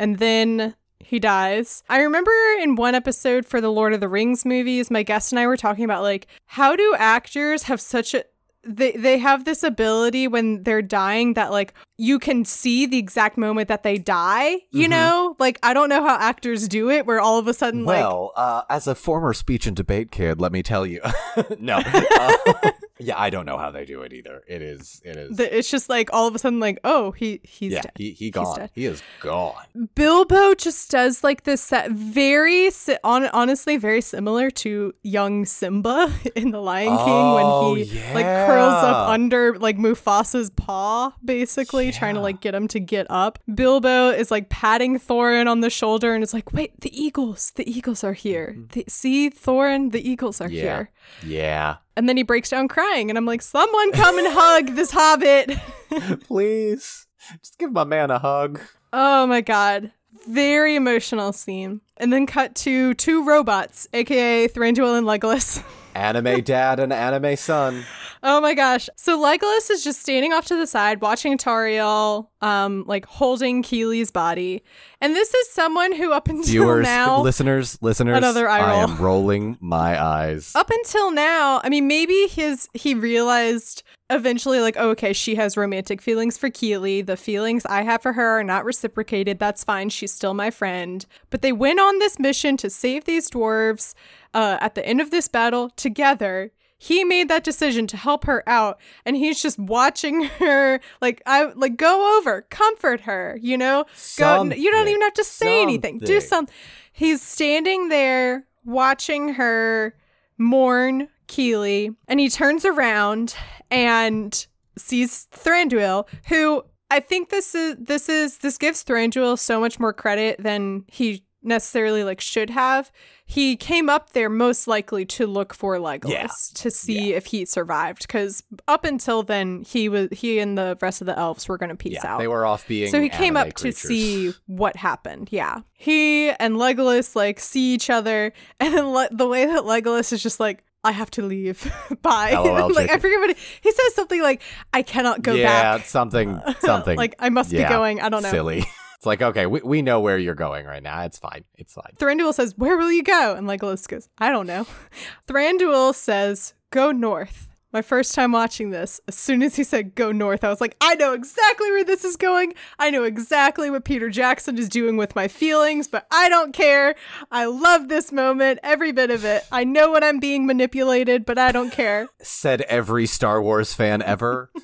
and 0.00 0.18
then 0.18 0.74
he 0.98 1.18
dies. 1.20 1.82
I 1.88 2.00
remember 2.02 2.32
in 2.60 2.74
one 2.74 2.94
episode 2.94 3.44
for 3.46 3.60
the 3.60 3.70
Lord 3.70 3.92
of 3.94 4.00
the 4.00 4.08
Rings 4.08 4.44
movies, 4.44 4.90
my 4.90 5.02
guest 5.02 5.32
and 5.32 5.38
I 5.38 5.46
were 5.46 5.56
talking 5.56 5.84
about 5.84 6.02
like 6.02 6.26
how 6.46 6.74
do 6.76 6.94
actors 6.98 7.64
have 7.64 7.80
such 7.80 8.14
a 8.14 8.24
they 8.62 8.92
they 8.92 9.16
have 9.16 9.46
this 9.46 9.62
ability 9.62 10.28
when 10.28 10.62
they're 10.64 10.82
dying 10.82 11.32
that 11.34 11.50
like 11.50 11.72
you 11.96 12.18
can 12.18 12.44
see 12.44 12.84
the 12.84 12.98
exact 12.98 13.38
moment 13.38 13.68
that 13.68 13.82
they 13.82 13.96
die, 13.96 14.56
you 14.70 14.86
Mhm. 14.86 14.90
know? 14.90 15.36
Like 15.38 15.58
I 15.62 15.72
don't 15.72 15.88
know 15.88 16.04
how 16.04 16.16
actors 16.18 16.68
do 16.68 16.90
it 16.90 17.06
where 17.06 17.20
all 17.20 17.38
of 17.38 17.48
a 17.48 17.54
sudden 17.54 17.86
like 17.86 18.02
Well, 18.04 18.32
uh, 18.36 18.62
as 18.68 18.86
a 18.86 18.94
former 18.94 19.32
speech 19.32 19.66
and 19.66 19.74
debate 19.74 20.10
kid, 20.10 20.40
let 20.42 20.52
me 20.52 20.62
tell 20.62 20.84
you. 20.84 21.00
no. 21.58 21.80
Uh, 21.84 22.36
yeah, 23.00 23.18
I 23.18 23.30
don't 23.30 23.46
know 23.46 23.58
how 23.58 23.70
they 23.70 23.84
do 23.84 24.02
it 24.02 24.12
either. 24.12 24.42
It 24.46 24.62
is. 24.62 25.00
It 25.04 25.16
is. 25.16 25.36
the, 25.36 25.56
it's 25.58 25.70
just 25.70 25.88
like 25.88 26.10
all 26.12 26.26
of 26.28 26.34
a 26.34 26.38
sudden 26.38 26.60
like 26.60 26.78
oh 26.84 27.12
he 27.12 27.40
he's 27.42 27.72
yeah, 27.72 27.82
dead. 27.82 27.92
he 27.96 28.10
he 28.12 28.30
gone. 28.30 28.56
dead. 28.58 28.70
He 28.74 28.84
is 28.86 29.02
gone. 29.20 29.64
Bilbo 29.94 30.54
just 30.54 30.90
does 30.90 31.24
like 31.24 31.44
this 31.44 31.60
set 31.62 31.90
very 31.90 32.70
on 33.04 33.26
honestly 33.28 33.76
very 33.76 34.00
similar 34.00 34.50
to 34.50 34.92
young 35.02 35.44
Simba 35.44 36.12
in 36.36 36.50
The 36.50 36.60
Lion 36.60 36.88
King 36.88 36.96
Oh, 36.98 37.74
when 37.74 37.84
he 37.86 37.94
like 38.14 38.24
curls 38.26 38.84
up 38.84 39.08
under 39.08 39.58
like 39.58 39.76
Mufasa's 39.78 40.50
paw 40.50 41.12
basically 41.24 41.92
trying 41.92 42.14
to 42.14 42.20
like 42.20 42.40
get 42.40 42.54
him 42.54 42.68
to 42.68 42.80
get 42.80 43.06
up. 43.10 43.38
Bilbo 43.52 44.10
is 44.10 44.30
like 44.30 44.48
patting 44.48 44.98
Thorin 44.98 45.48
on 45.48 45.60
the 45.60 45.70
shoulder 45.70 46.14
and 46.14 46.22
is 46.22 46.34
like, 46.34 46.52
"Wait, 46.52 46.80
the 46.80 46.90
eagles, 47.02 47.52
the 47.56 47.68
eagles 47.70 48.04
are 48.04 48.12
here. 48.12 48.56
The- 48.72 48.84
see 48.88 49.30
Thorin, 49.30 49.92
the 49.92 50.06
eagles 50.08 50.40
are 50.40 50.48
Mm-hmm. 50.48 50.56
Yeah. 50.56 50.62
here." 50.62 50.90
Yeah. 51.24 51.76
And 51.96 52.08
then 52.08 52.16
he 52.16 52.22
breaks 52.22 52.50
down 52.50 52.68
crying 52.68 53.10
and 53.10 53.18
I'm 53.18 53.26
like, 53.26 53.42
"Someone 53.42 53.92
come 53.92 54.18
and 54.18 54.28
hug 54.30 54.76
this 54.76 54.90
hobbit." 54.92 55.52
Please, 56.24 57.06
just 57.42 57.58
give 57.58 57.72
my 57.72 57.84
man 57.84 58.10
a 58.10 58.18
hug. 58.18 58.60
Oh 58.92 59.26
my 59.26 59.40
god. 59.40 59.92
Very 60.28 60.76
emotional 60.76 61.32
scene. 61.32 61.80
And 61.96 62.12
then 62.12 62.26
cut 62.26 62.54
to 62.56 62.94
two 62.94 63.24
robots, 63.24 63.88
aka 63.92 64.48
Thranduil 64.48 64.96
and 64.98 65.06
Legolas. 65.06 65.62
Anime 65.94 66.40
dad 66.42 66.80
and 66.80 66.92
anime 66.92 67.36
son. 67.36 67.84
oh 68.22 68.40
my 68.40 68.54
gosh. 68.54 68.88
So 68.96 69.18
Legolas 69.22 69.70
is 69.70 69.82
just 69.82 70.00
standing 70.00 70.32
off 70.32 70.46
to 70.46 70.56
the 70.56 70.66
side 70.66 71.00
watching 71.00 71.36
Tauriel 71.38 72.28
um 72.42 72.84
like 72.86 73.06
holding 73.06 73.62
Kili's 73.62 74.10
body. 74.10 74.62
And 75.00 75.14
this 75.14 75.32
is 75.34 75.50
someone 75.50 75.92
who 75.92 76.12
up 76.12 76.28
until 76.28 76.44
Viewers, 76.44 76.84
now 76.84 77.20
listeners, 77.22 77.78
listeners. 77.82 78.16
Another 78.16 78.48
eye 78.48 78.60
roll. 78.60 78.78
I 78.78 78.82
am 78.82 78.96
rolling 78.98 79.58
my 79.60 80.00
eyes. 80.02 80.52
up 80.54 80.70
until 80.70 81.10
now, 81.10 81.60
I 81.64 81.68
mean 81.68 81.88
maybe 81.88 82.26
his 82.28 82.68
he 82.74 82.94
realized 82.94 83.82
eventually 84.10 84.58
like, 84.60 84.74
oh, 84.76 84.90
okay, 84.90 85.12
she 85.12 85.36
has 85.36 85.56
romantic 85.56 86.02
feelings 86.02 86.36
for 86.36 86.50
Kili. 86.50 87.04
The 87.06 87.16
feelings 87.16 87.64
I 87.66 87.82
have 87.82 88.02
for 88.02 88.12
her 88.12 88.40
are 88.40 88.44
not 88.44 88.64
reciprocated. 88.64 89.38
That's 89.38 89.62
fine. 89.62 89.88
She's 89.88 90.12
still 90.12 90.34
my 90.34 90.50
friend. 90.50 91.06
But 91.30 91.42
they 91.42 91.52
went 91.52 91.78
on 91.78 92.00
this 92.00 92.18
mission 92.18 92.56
to 92.58 92.68
save 92.70 93.04
these 93.04 93.30
dwarves 93.30 93.94
uh, 94.34 94.58
at 94.60 94.74
the 94.74 94.86
end 94.86 95.00
of 95.00 95.10
this 95.10 95.28
battle 95.28 95.70
together. 95.70 96.52
He 96.82 97.04
made 97.04 97.28
that 97.28 97.44
decision 97.44 97.86
to 97.88 97.98
help 97.98 98.24
her 98.24 98.42
out, 98.48 98.80
and 99.04 99.14
he's 99.14 99.42
just 99.42 99.58
watching 99.58 100.22
her. 100.38 100.80
Like 101.02 101.22
I 101.26 101.52
like 101.54 101.76
go 101.76 102.18
over, 102.18 102.42
comfort 102.42 103.02
her. 103.02 103.38
You 103.40 103.58
know, 103.58 103.84
go. 104.16 104.44
You 104.44 104.70
don't 104.70 104.88
even 104.88 105.02
have 105.02 105.14
to 105.14 105.24
say 105.24 105.60
anything. 105.62 105.98
Do 105.98 106.20
Something. 106.20 106.20
something. 106.28 106.54
He's 106.92 107.20
standing 107.20 107.90
there 107.90 108.46
watching 108.64 109.34
her 109.34 109.94
mourn 110.38 111.08
Kili, 111.28 111.94
and 112.08 112.18
he 112.18 112.28
turns 112.28 112.64
around 112.64 113.34
and 113.70 114.46
sees 114.76 115.28
Thranduil, 115.32 116.08
who 116.28 116.64
I 116.90 117.00
think 117.00 117.28
this 117.28 117.54
is 117.54 117.76
this 117.78 118.08
is 118.08 118.38
this 118.38 118.58
gives 118.58 118.82
Thranduil 118.84 119.38
so 119.38 119.60
much 119.60 119.78
more 119.78 119.92
credit 119.92 120.42
than 120.42 120.84
he 120.88 121.24
necessarily 121.42 122.04
like 122.04 122.20
should 122.20 122.50
have. 122.50 122.90
He 123.24 123.56
came 123.56 123.88
up 123.88 124.10
there 124.10 124.28
most 124.28 124.66
likely 124.66 125.04
to 125.06 125.26
look 125.26 125.54
for 125.54 125.76
Legolas 125.76 126.10
Yeah. 126.10 126.26
to 126.54 126.70
see 126.70 127.12
if 127.14 127.26
he 127.26 127.44
survived 127.44 128.02
because 128.02 128.42
up 128.66 128.84
until 128.84 129.22
then 129.22 129.62
he 129.62 129.88
was 129.88 130.08
he 130.12 130.38
and 130.38 130.58
the 130.58 130.76
rest 130.80 131.00
of 131.00 131.06
the 131.06 131.18
elves 131.18 131.48
were 131.48 131.56
going 131.56 131.70
to 131.70 131.76
peace 131.76 131.98
Yeah, 132.02 132.14
out. 132.14 132.18
they 132.18 132.28
were 132.28 132.44
off 132.44 132.66
being. 132.66 132.90
So 132.90 133.00
he 133.00 133.08
came 133.08 133.36
up 133.36 133.54
to 133.54 133.72
see 133.72 134.32
what 134.46 134.76
happened. 134.76 135.28
Yeah. 135.30 135.60
He 135.72 136.30
and 136.30 136.56
Legolas 136.56 137.14
like 137.14 137.40
see 137.40 137.74
each 137.74 137.88
other 137.88 138.32
and 138.60 138.74
then 138.74 138.88
le- 138.88 139.08
the 139.10 139.28
way 139.28 139.46
that 139.46 139.62
Legolas 139.62 140.12
is 140.12 140.22
just 140.22 140.40
like 140.40 140.64
I 140.82 140.92
have 140.92 141.10
to 141.12 141.22
leave. 141.22 141.70
Bye. 142.02 142.32
LOL 142.32 142.72
like 142.74 142.90
I 142.90 142.98
forget 142.98 143.20
what 143.20 143.36
he, 143.36 143.42
he 143.62 143.70
says 143.70 143.94
something 143.94 144.22
like 144.22 144.42
I 144.72 144.82
cannot 144.82 145.22
go 145.22 145.34
yeah, 145.34 145.44
back. 145.44 145.80
Yeah, 145.80 145.86
something, 145.86 146.40
something. 146.60 146.96
Like 146.96 147.14
I 147.18 147.28
must 147.28 147.52
yeah, 147.52 147.68
be 147.68 147.74
going. 147.74 148.00
I 148.00 148.08
don't 148.08 148.22
know. 148.22 148.30
Silly. 148.30 148.64
It's 149.00 149.06
like 149.06 149.22
okay, 149.22 149.46
we 149.46 149.62
we 149.64 149.80
know 149.80 149.98
where 150.00 150.18
you're 150.18 150.34
going 150.34 150.66
right 150.66 150.82
now. 150.82 151.04
It's 151.04 151.18
fine. 151.18 151.44
It's 151.56 151.72
fine. 151.72 151.94
Thranduil 151.96 152.34
says, 152.34 152.52
"Where 152.58 152.76
will 152.76 152.92
you 152.92 153.02
go?" 153.02 153.34
And 153.34 153.48
Legolas 153.48 153.88
goes, 153.88 154.10
"I 154.18 154.28
don't 154.28 154.46
know." 154.46 154.66
Thranduil 155.26 155.94
says, 155.94 156.52
"Go 156.68 156.92
north." 156.92 157.48
My 157.72 157.82
first 157.82 158.16
time 158.16 158.32
watching 158.32 158.70
this, 158.70 159.00
as 159.06 159.14
soon 159.14 159.44
as 159.44 159.54
he 159.54 159.62
said 159.62 159.94
go 159.94 160.10
north, 160.10 160.42
I 160.42 160.48
was 160.48 160.60
like, 160.60 160.76
I 160.80 160.96
know 160.96 161.12
exactly 161.12 161.70
where 161.70 161.84
this 161.84 162.04
is 162.04 162.16
going. 162.16 162.54
I 162.80 162.90
know 162.90 163.04
exactly 163.04 163.70
what 163.70 163.84
Peter 163.84 164.10
Jackson 164.10 164.58
is 164.58 164.68
doing 164.68 164.96
with 164.96 165.14
my 165.14 165.28
feelings, 165.28 165.86
but 165.86 166.04
I 166.10 166.28
don't 166.28 166.52
care. 166.52 166.96
I 167.30 167.44
love 167.44 167.88
this 167.88 168.10
moment, 168.10 168.58
every 168.64 168.90
bit 168.90 169.10
of 169.10 169.24
it. 169.24 169.44
I 169.52 169.62
know 169.62 169.92
when 169.92 170.02
I'm 170.02 170.18
being 170.18 170.46
manipulated, 170.46 171.24
but 171.24 171.38
I 171.38 171.52
don't 171.52 171.70
care. 171.70 172.08
Said 172.20 172.62
every 172.62 173.06
Star 173.06 173.40
Wars 173.40 173.72
fan 173.72 174.02
ever. 174.02 174.50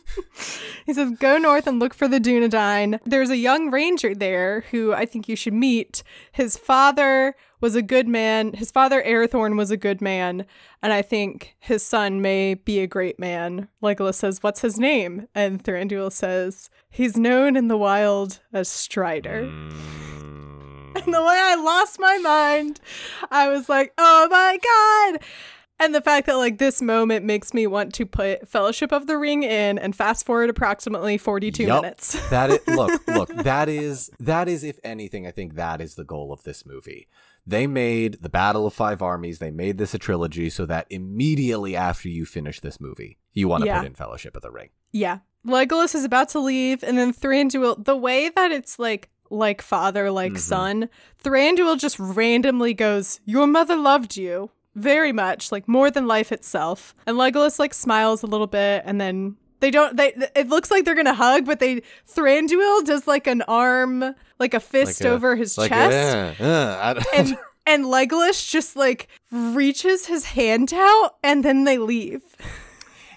He 0.86 0.94
says, 0.94 1.10
Go 1.18 1.36
north 1.36 1.66
and 1.66 1.80
look 1.80 1.92
for 1.92 2.06
the 2.06 2.20
Dunedain. 2.20 3.00
There's 3.04 3.30
a 3.30 3.36
young 3.36 3.72
ranger 3.72 4.14
there 4.14 4.60
who 4.70 4.92
I 4.92 5.04
think 5.04 5.28
you 5.28 5.34
should 5.34 5.52
meet. 5.52 6.04
His 6.30 6.56
father 6.56 7.34
was 7.66 7.74
a 7.74 7.82
good 7.82 8.06
man. 8.06 8.52
His 8.52 8.70
father, 8.70 9.02
Arathorn, 9.02 9.56
was 9.56 9.72
a 9.72 9.76
good 9.76 10.00
man. 10.00 10.46
And 10.84 10.92
I 10.92 11.02
think 11.02 11.56
his 11.58 11.84
son 11.84 12.22
may 12.22 12.54
be 12.54 12.78
a 12.78 12.86
great 12.86 13.18
man. 13.18 13.66
Legolas 13.82 14.14
says, 14.14 14.40
What's 14.40 14.60
his 14.60 14.78
name? 14.78 15.26
And 15.34 15.64
Thranduil 15.64 16.12
says, 16.12 16.70
He's 16.88 17.16
known 17.16 17.56
in 17.56 17.66
the 17.66 17.76
wild 17.76 18.38
as 18.52 18.68
Strider. 18.68 19.48
Mm. 19.50 20.94
And 20.94 21.12
the 21.12 21.20
way 21.20 21.38
I 21.38 21.56
lost 21.56 21.98
my 21.98 22.18
mind, 22.18 22.80
I 23.32 23.48
was 23.48 23.68
like, 23.68 23.92
oh 23.98 24.28
my 24.30 24.58
God. 24.62 25.20
And 25.78 25.94
the 25.94 26.00
fact 26.00 26.26
that 26.26 26.36
like 26.36 26.58
this 26.58 26.80
moment 26.80 27.24
makes 27.24 27.52
me 27.52 27.66
want 27.66 27.92
to 27.94 28.06
put 28.06 28.48
Fellowship 28.48 28.92
of 28.92 29.06
the 29.06 29.18
Ring 29.18 29.42
in 29.42 29.78
and 29.78 29.94
fast 29.94 30.24
forward 30.24 30.48
approximately 30.48 31.18
42 31.18 31.64
Yup. 31.64 31.82
minutes. 31.82 32.16
That 32.30 32.50
is 32.50 32.60
look, 32.68 33.06
look, 33.08 33.28
that 33.34 33.68
is 33.68 34.10
that 34.20 34.48
is 34.48 34.64
if 34.64 34.78
anything, 34.82 35.26
I 35.26 35.32
think 35.32 35.54
that 35.56 35.80
is 35.80 35.96
the 35.96 36.04
goal 36.04 36.32
of 36.32 36.44
this 36.44 36.64
movie. 36.64 37.08
They 37.46 37.66
made 37.66 38.18
the 38.22 38.28
Battle 38.28 38.66
of 38.66 38.74
Five 38.74 39.02
Armies, 39.02 39.38
they 39.38 39.50
made 39.52 39.78
this 39.78 39.94
a 39.94 39.98
trilogy 39.98 40.50
so 40.50 40.66
that 40.66 40.86
immediately 40.90 41.76
after 41.76 42.08
you 42.08 42.26
finish 42.26 42.60
this 42.60 42.80
movie, 42.80 43.18
you 43.32 43.46
want 43.48 43.62
to 43.62 43.66
Yeah. 43.68 43.78
put 43.78 43.86
in 43.86 43.94
Fellowship 43.94 44.34
of 44.36 44.42
the 44.42 44.50
Ring. 44.50 44.70
yeah. 44.92 45.18
Legolas 45.46 45.94
is 45.94 46.02
about 46.04 46.28
to 46.30 46.40
leave, 46.40 46.82
and 46.82 46.98
then 46.98 47.12
Thranduil, 47.12 47.84
the 47.84 47.96
way 47.96 48.28
that 48.30 48.50
it's 48.50 48.80
like, 48.80 49.10
like 49.30 49.62
father, 49.62 50.10
like 50.10 50.32
Mhm. 50.32 50.38
son, 50.40 50.88
Thranduil 51.22 51.78
just 51.78 52.00
randomly 52.00 52.74
goes, 52.74 53.20
Your 53.24 53.46
mother 53.46 53.76
loved 53.76 54.16
you 54.16 54.50
very 54.74 55.12
much, 55.12 55.52
like 55.52 55.68
more 55.68 55.88
than 55.88 56.08
life 56.08 56.32
itself. 56.32 56.96
And 57.06 57.16
Legolas 57.16 57.60
like 57.60 57.74
smiles 57.74 58.24
a 58.24 58.26
little 58.26 58.48
bit, 58.48 58.82
and 58.84 59.00
then 59.00 59.36
they 59.60 59.70
don't, 59.70 59.96
they, 59.96 60.14
it 60.34 60.48
looks 60.48 60.68
like 60.72 60.84
they're 60.84 60.96
gonna 60.96 61.14
hug, 61.14 61.44
but 61.46 61.60
they, 61.60 61.80
Thranduil 62.12 62.84
does 62.84 63.06
like 63.06 63.28
an 63.28 63.42
arm, 63.42 64.16
like 64.38 64.54
a 64.54 64.60
fist 64.60 65.00
Like 65.00 65.10
a- 65.10 65.12
over 65.14 65.36
his 65.36 65.56
Like, 65.58 65.70
chest. 65.70 66.40
uh, 66.40 66.44
uh, 66.44 67.02
and 67.14 67.38
and 67.66 67.84
Legolas 67.84 68.50
just 68.50 68.76
like 68.76 69.08
reaches 69.30 70.06
his 70.06 70.24
hand 70.26 70.72
out 70.74 71.16
and 71.22 71.44
then 71.44 71.64
they 71.64 71.78
leave. 71.78 72.22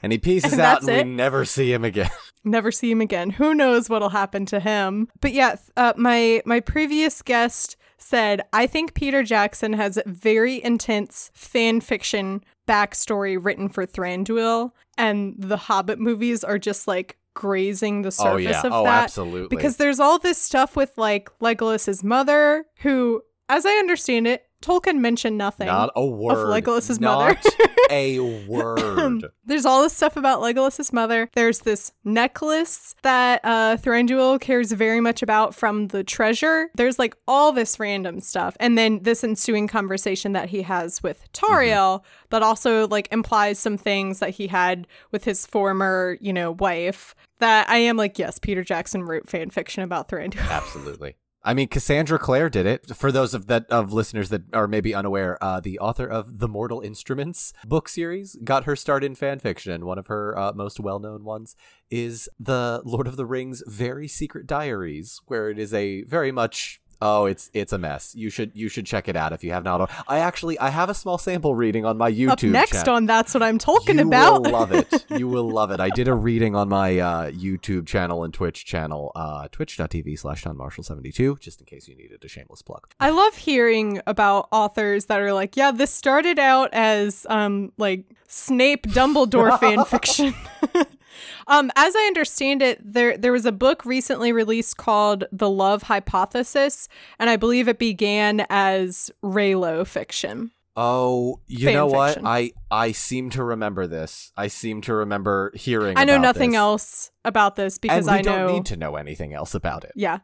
and 0.02 0.12
he 0.12 0.18
pieces 0.18 0.54
and 0.54 0.62
out 0.62 0.82
and 0.82 0.90
it. 0.90 1.06
we 1.06 1.12
never 1.12 1.46
see 1.46 1.72
him 1.74 1.84
again. 1.86 2.10
Never 2.46 2.72
see 2.72 2.90
him 2.90 3.02
again. 3.02 3.32
Who 3.32 3.54
knows 3.54 3.90
what'll 3.90 4.10
happen 4.10 4.46
to 4.46 4.62
him? 4.62 5.10
But 5.20 5.34
yeah, 5.34 5.58
uh, 5.76 5.92
my 5.98 6.42
my 6.46 6.62
previous 6.62 7.22
guest 7.22 7.76
said 7.98 8.42
I 8.54 8.66
think 8.66 8.94
Peter 8.94 9.24
Jackson 9.24 9.74
has 9.74 10.00
very 10.06 10.64
intense 10.64 11.32
fan 11.34 11.82
fiction 11.82 12.42
backstory 12.66 13.38
written 13.40 13.68
for 13.68 13.86
Thranduil, 13.86 14.72
and 14.98 15.36
the 15.38 15.58
Hobbit 15.58 16.00
movies 16.00 16.46
are 16.46 16.58
just 16.58 16.88
like 16.88 17.18
grazing 17.40 18.02
the 18.02 18.12
surface 18.12 18.34
oh 18.34 18.38
yeah. 18.38 18.62
of 18.64 18.74
oh, 18.74 18.84
that. 18.84 19.06
absolutely. 19.06 19.48
because 19.48 19.78
there's 19.78 20.02
all 20.02 20.20
this 20.20 20.38
stuff 20.38 20.76
with 20.76 20.92
like 20.98 21.30
Legolas's 21.40 22.04
mother, 22.04 22.66
who, 22.82 23.22
as 23.48 23.66
I 23.66 23.72
understand 23.76 24.28
it, 24.28 24.44
Tolkien 24.62 24.98
mentioned 25.00 25.38
nothing. 25.38 25.68
not 25.68 25.92
a 25.96 26.06
word. 26.06 26.48
Legolas's 26.48 27.00
not 27.00 27.20
mother. 27.20 27.40
a 27.90 28.20
word. 28.48 29.26
There's 29.46 29.66
all 29.66 29.82
this 29.82 29.96
stuff 29.96 30.18
about 30.18 30.42
Legolas's 30.42 30.92
mother. 30.94 31.30
There's 31.34 31.60
this 31.60 31.92
necklace 32.04 32.96
that 33.02 33.42
uh, 33.44 33.78
Thranduil 33.78 34.40
cares 34.40 34.72
very 34.72 35.00
much 35.00 35.22
about 35.24 35.56
from 35.56 35.88
the 35.88 36.04
treasure. 36.04 36.70
There's 36.76 37.00
like 37.00 37.16
all 37.28 37.52
this 37.52 37.80
random 37.80 38.20
stuff, 38.20 38.56
and 38.60 38.78
then 38.78 39.02
this 39.04 39.24
ensuing 39.24 39.68
conversation 39.68 40.34
that 40.34 40.50
he 40.50 40.62
has 40.64 41.02
with 41.02 41.32
Tauriel 41.34 42.04
that 42.30 42.44
also 42.44 42.88
like 42.88 43.08
implies 43.12 43.60
some 43.60 43.78
things 43.78 44.20
that 44.20 44.32
he 44.32 44.48
had 44.48 44.88
with 45.12 45.24
his 45.24 45.46
former, 45.46 46.18
you 46.22 46.34
know, 46.34 46.52
wife. 46.52 47.16
That 47.40 47.70
I 47.70 47.78
am 47.78 47.96
like, 47.96 48.20
yes, 48.20 48.38
Peter 48.38 48.64
Jackson 48.64 49.04
wrote 49.04 49.30
fan 49.30 49.50
fiction 49.50 49.82
about 49.84 50.10
Thranduil. 50.10 50.42
Absolutely. 50.52 51.16
I 51.44 51.54
mean, 51.54 51.70
Cassandra 51.70 52.20
Clare 52.20 52.50
did 52.50 52.66
it. 52.66 52.96
For 52.96 53.12
those 53.12 53.34
of 53.34 53.48
that 53.48 53.66
of 53.70 53.94
listeners 53.94 54.30
that 54.30 54.44
are 54.54 54.68
maybe 54.68 54.94
unaware, 54.94 55.42
uh, 55.42 55.62
the 55.62 55.80
author 55.80 56.06
of 56.06 56.40
the 56.40 56.50
Mortal 56.50 56.82
Instruments 56.82 57.54
book 57.66 57.88
series 57.88 58.36
got 58.44 58.66
her 58.66 58.76
start 58.76 59.06
in 59.06 59.16
fan 59.16 59.40
fiction. 59.40 59.86
One 59.86 59.98
of 59.98 60.08
her 60.08 60.38
uh, 60.38 60.52
most 60.54 60.82
well 60.82 61.00
known 61.00 61.24
ones 61.24 61.56
is 61.90 62.28
the 62.40 62.82
Lord 62.84 63.08
of 63.08 63.16
the 63.16 63.26
Rings 63.26 63.64
Very 63.68 64.08
Secret 64.08 64.48
Diaries, 64.48 65.22
where 65.28 65.50
it 65.50 65.58
is 65.58 65.74
a 65.74 66.04
very 66.04 66.32
much 66.32 66.82
oh, 67.02 67.26
it's 67.26 67.50
it's 67.54 67.74
a 67.74 67.78
mess. 67.78 68.14
You 68.16 68.30
should 68.30 68.52
you 68.54 68.70
should 68.70 68.86
check 68.86 69.08
it 69.08 69.16
out 69.16 69.34
if 69.34 69.44
you 69.44 69.52
have 69.52 69.64
not. 69.64 69.90
I 70.08 70.20
actually 70.20 70.58
I 70.60 70.70
have 70.70 70.90
a 70.90 70.94
small 70.94 71.18
sample 71.18 71.56
reading 71.56 71.86
on 71.86 71.98
my 71.98 72.12
YouTube. 72.12 72.32
Up 72.32 72.44
next 72.44 72.72
channel. 72.72 72.96
on 72.96 73.06
that's 73.06 73.34
what 73.34 73.44
I'm 73.44 73.58
talking 73.58 74.00
you 74.00 74.08
about. 74.08 74.46
You 74.46 74.52
will 74.52 74.52
love 74.52 74.72
it. 74.72 75.06
You 75.20 75.28
will 75.28 75.50
love 75.50 75.72
it. 75.72 75.80
I 75.80 75.90
did 75.90 76.08
a 76.08 76.14
reading 76.14 76.56
on 76.56 76.70
my 76.70 77.00
uh, 77.00 77.32
YouTube 77.32 77.88
channel 77.88 78.24
and 78.24 78.34
Twitch 78.34 78.64
channel, 78.64 79.12
uh, 79.16 79.48
twitch.tv 79.52 80.18
slash 80.20 80.44
Marshall72, 80.44 81.40
just 81.40 81.60
in 81.60 81.66
case 81.66 81.88
you 81.88 81.96
needed 81.96 82.24
a 82.24 82.28
shameless 82.28 82.62
plug. 82.62 82.88
I 83.00 83.10
love 83.10 83.36
hearing 83.36 84.02
about 84.08 84.48
authors 84.52 85.06
that 85.06 85.20
are 85.20 85.34
like, 85.34 85.58
yeah, 85.58 85.72
this 85.72 85.94
started 85.94 86.40
out 86.40 86.70
as 86.74 87.26
um 87.30 87.72
like 87.78 88.06
Snape 88.28 88.88
Dumbledore 88.88 89.60
fan 89.60 89.84
fiction. 89.86 90.34
um, 91.48 91.72
as 91.76 91.96
I 91.96 92.04
understand 92.08 92.62
it, 92.62 92.80
there 92.84 93.18
there 93.18 93.32
was 93.32 93.46
a 93.46 93.52
book 93.52 93.86
recently 93.86 94.32
released 94.32 94.78
called 94.78 95.26
The 95.32 95.50
Love 95.50 95.84
Hypothesis, 95.84 96.88
and 97.20 97.30
I 97.30 97.36
believe 97.36 97.68
it 97.68 97.80
began 97.80 98.46
as 98.50 99.12
Reylo 99.24 99.86
fiction. 99.86 100.52
Oh, 100.82 101.42
you 101.48 101.66
Fan 101.66 101.74
know 101.74 101.88
what? 101.88 102.10
fiction. 102.14 102.28
I 102.28 102.52
I 102.72 102.94
seem 102.94 103.30
to 103.32 103.44
remember 103.44 103.86
this. 103.86 104.32
I 104.38 104.48
seem 104.48 104.82
to 104.84 104.94
remember 104.94 105.52
hearing. 105.56 105.98
I 105.98 106.06
know 106.06 106.18
nothing 106.18 106.52
this. 106.52 106.58
else 106.58 107.12
about 107.26 107.58
this 107.58 107.78
because 107.78 108.08
and 108.08 108.14
we 108.16 108.20
I 108.20 108.22
know. 108.22 108.48
don't 108.48 108.56
need 108.56 108.66
to 108.68 108.78
know 108.78 108.96
anything 108.96 109.34
else 109.34 109.54
about 109.54 109.84
it. 109.84 109.92
Yeah. 109.96 110.20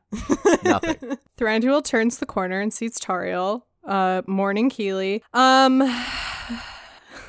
Nothing. 0.64 1.18
Thranduil 1.38 1.84
turns 1.84 2.20
the 2.20 2.26
corner 2.26 2.62
and 2.62 2.72
sees 2.74 2.98
Tauriel, 3.00 3.64
uh, 3.86 4.22
mourning 4.28 4.70
Kili. 4.70 5.22
Um, 5.34 5.82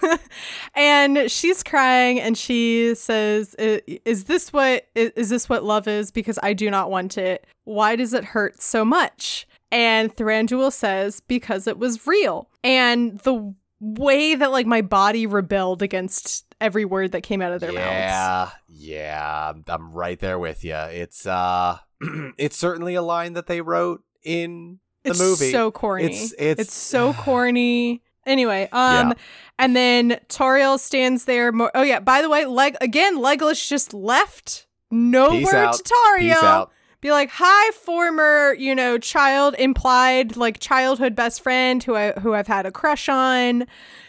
and 0.74 1.30
she's 1.30 1.62
crying 1.62 2.20
and 2.20 2.36
she 2.36 2.94
says, 2.94 3.54
"Is 3.58 4.24
this 4.24 4.52
what 4.52 4.86
is 4.94 5.28
this 5.28 5.48
what 5.48 5.64
love 5.64 5.88
is? 5.88 6.10
Because 6.10 6.38
I 6.42 6.52
do 6.52 6.70
not 6.70 6.90
want 6.90 7.18
it. 7.18 7.46
Why 7.64 7.96
does 7.96 8.12
it 8.12 8.24
hurt 8.24 8.60
so 8.62 8.84
much?" 8.84 9.46
And 9.72 10.14
Thranduil 10.14 10.72
says, 10.72 11.20
"Because 11.20 11.66
it 11.66 11.78
was 11.78 12.06
real." 12.06 12.48
And 12.62 13.18
the 13.20 13.54
way 13.80 14.34
that 14.34 14.50
like 14.52 14.66
my 14.66 14.80
body 14.82 15.26
rebelled 15.26 15.82
against 15.82 16.44
every 16.60 16.84
word 16.84 17.12
that 17.12 17.22
came 17.22 17.42
out 17.42 17.52
of 17.52 17.60
their 17.60 17.72
mouths. 17.72 17.84
yeah, 17.84 18.50
yeah, 18.68 19.52
I'm- 19.68 19.92
right 19.92 20.18
there 20.18 20.38
with 20.38 20.64
you. 20.64 20.74
It's 20.74 21.26
uh, 21.26 21.78
it's 22.38 22.56
certainly 22.56 22.94
a 22.94 23.02
line 23.02 23.34
that 23.34 23.46
they 23.46 23.60
wrote 23.60 24.02
in 24.22 24.78
the 25.02 25.10
It's 25.10 25.18
movie. 25.20 25.52
so 25.52 25.70
corny. 25.70 26.04
It's- 26.06 26.32
it's- 26.38 26.72
so 26.72 27.12
corny. 27.12 28.02
Anyway, 28.26 28.68
um, 28.72 29.08
Yeah. 29.08 29.14
and 29.58 29.76
then 29.76 30.18
Tauriel 30.28 30.78
stands 30.78 31.24
there. 31.24 31.52
Mo- 31.52 31.70
oh 31.74 31.82
yeah, 31.82 32.00
by 32.00 32.20
the 32.22 32.28
way, 32.28 32.44
Leg 32.44 32.76
again, 32.80 33.16
Legolas 33.18 33.66
just 33.68 33.94
left. 33.94 34.66
No 34.90 35.30
Peace 35.30 35.46
word 35.46 35.54
out. 35.54 35.74
to 35.74 35.82
Tauriel. 35.84 36.68
Be 37.02 37.10
like, 37.12 37.30
hi, 37.30 37.70
former, 37.72 38.54
you 38.58 38.74
know, 38.74 38.98
child 38.98 39.54
implied 39.58 40.36
like 40.36 40.58
childhood 40.58 41.14
best 41.14 41.40
friend 41.42 41.82
who 41.84 41.94
I 41.94 42.12
who 42.12 42.34
I've 42.34 42.46
had 42.48 42.66
a 42.66 42.72
crush 42.72 43.08
on, 43.08 43.66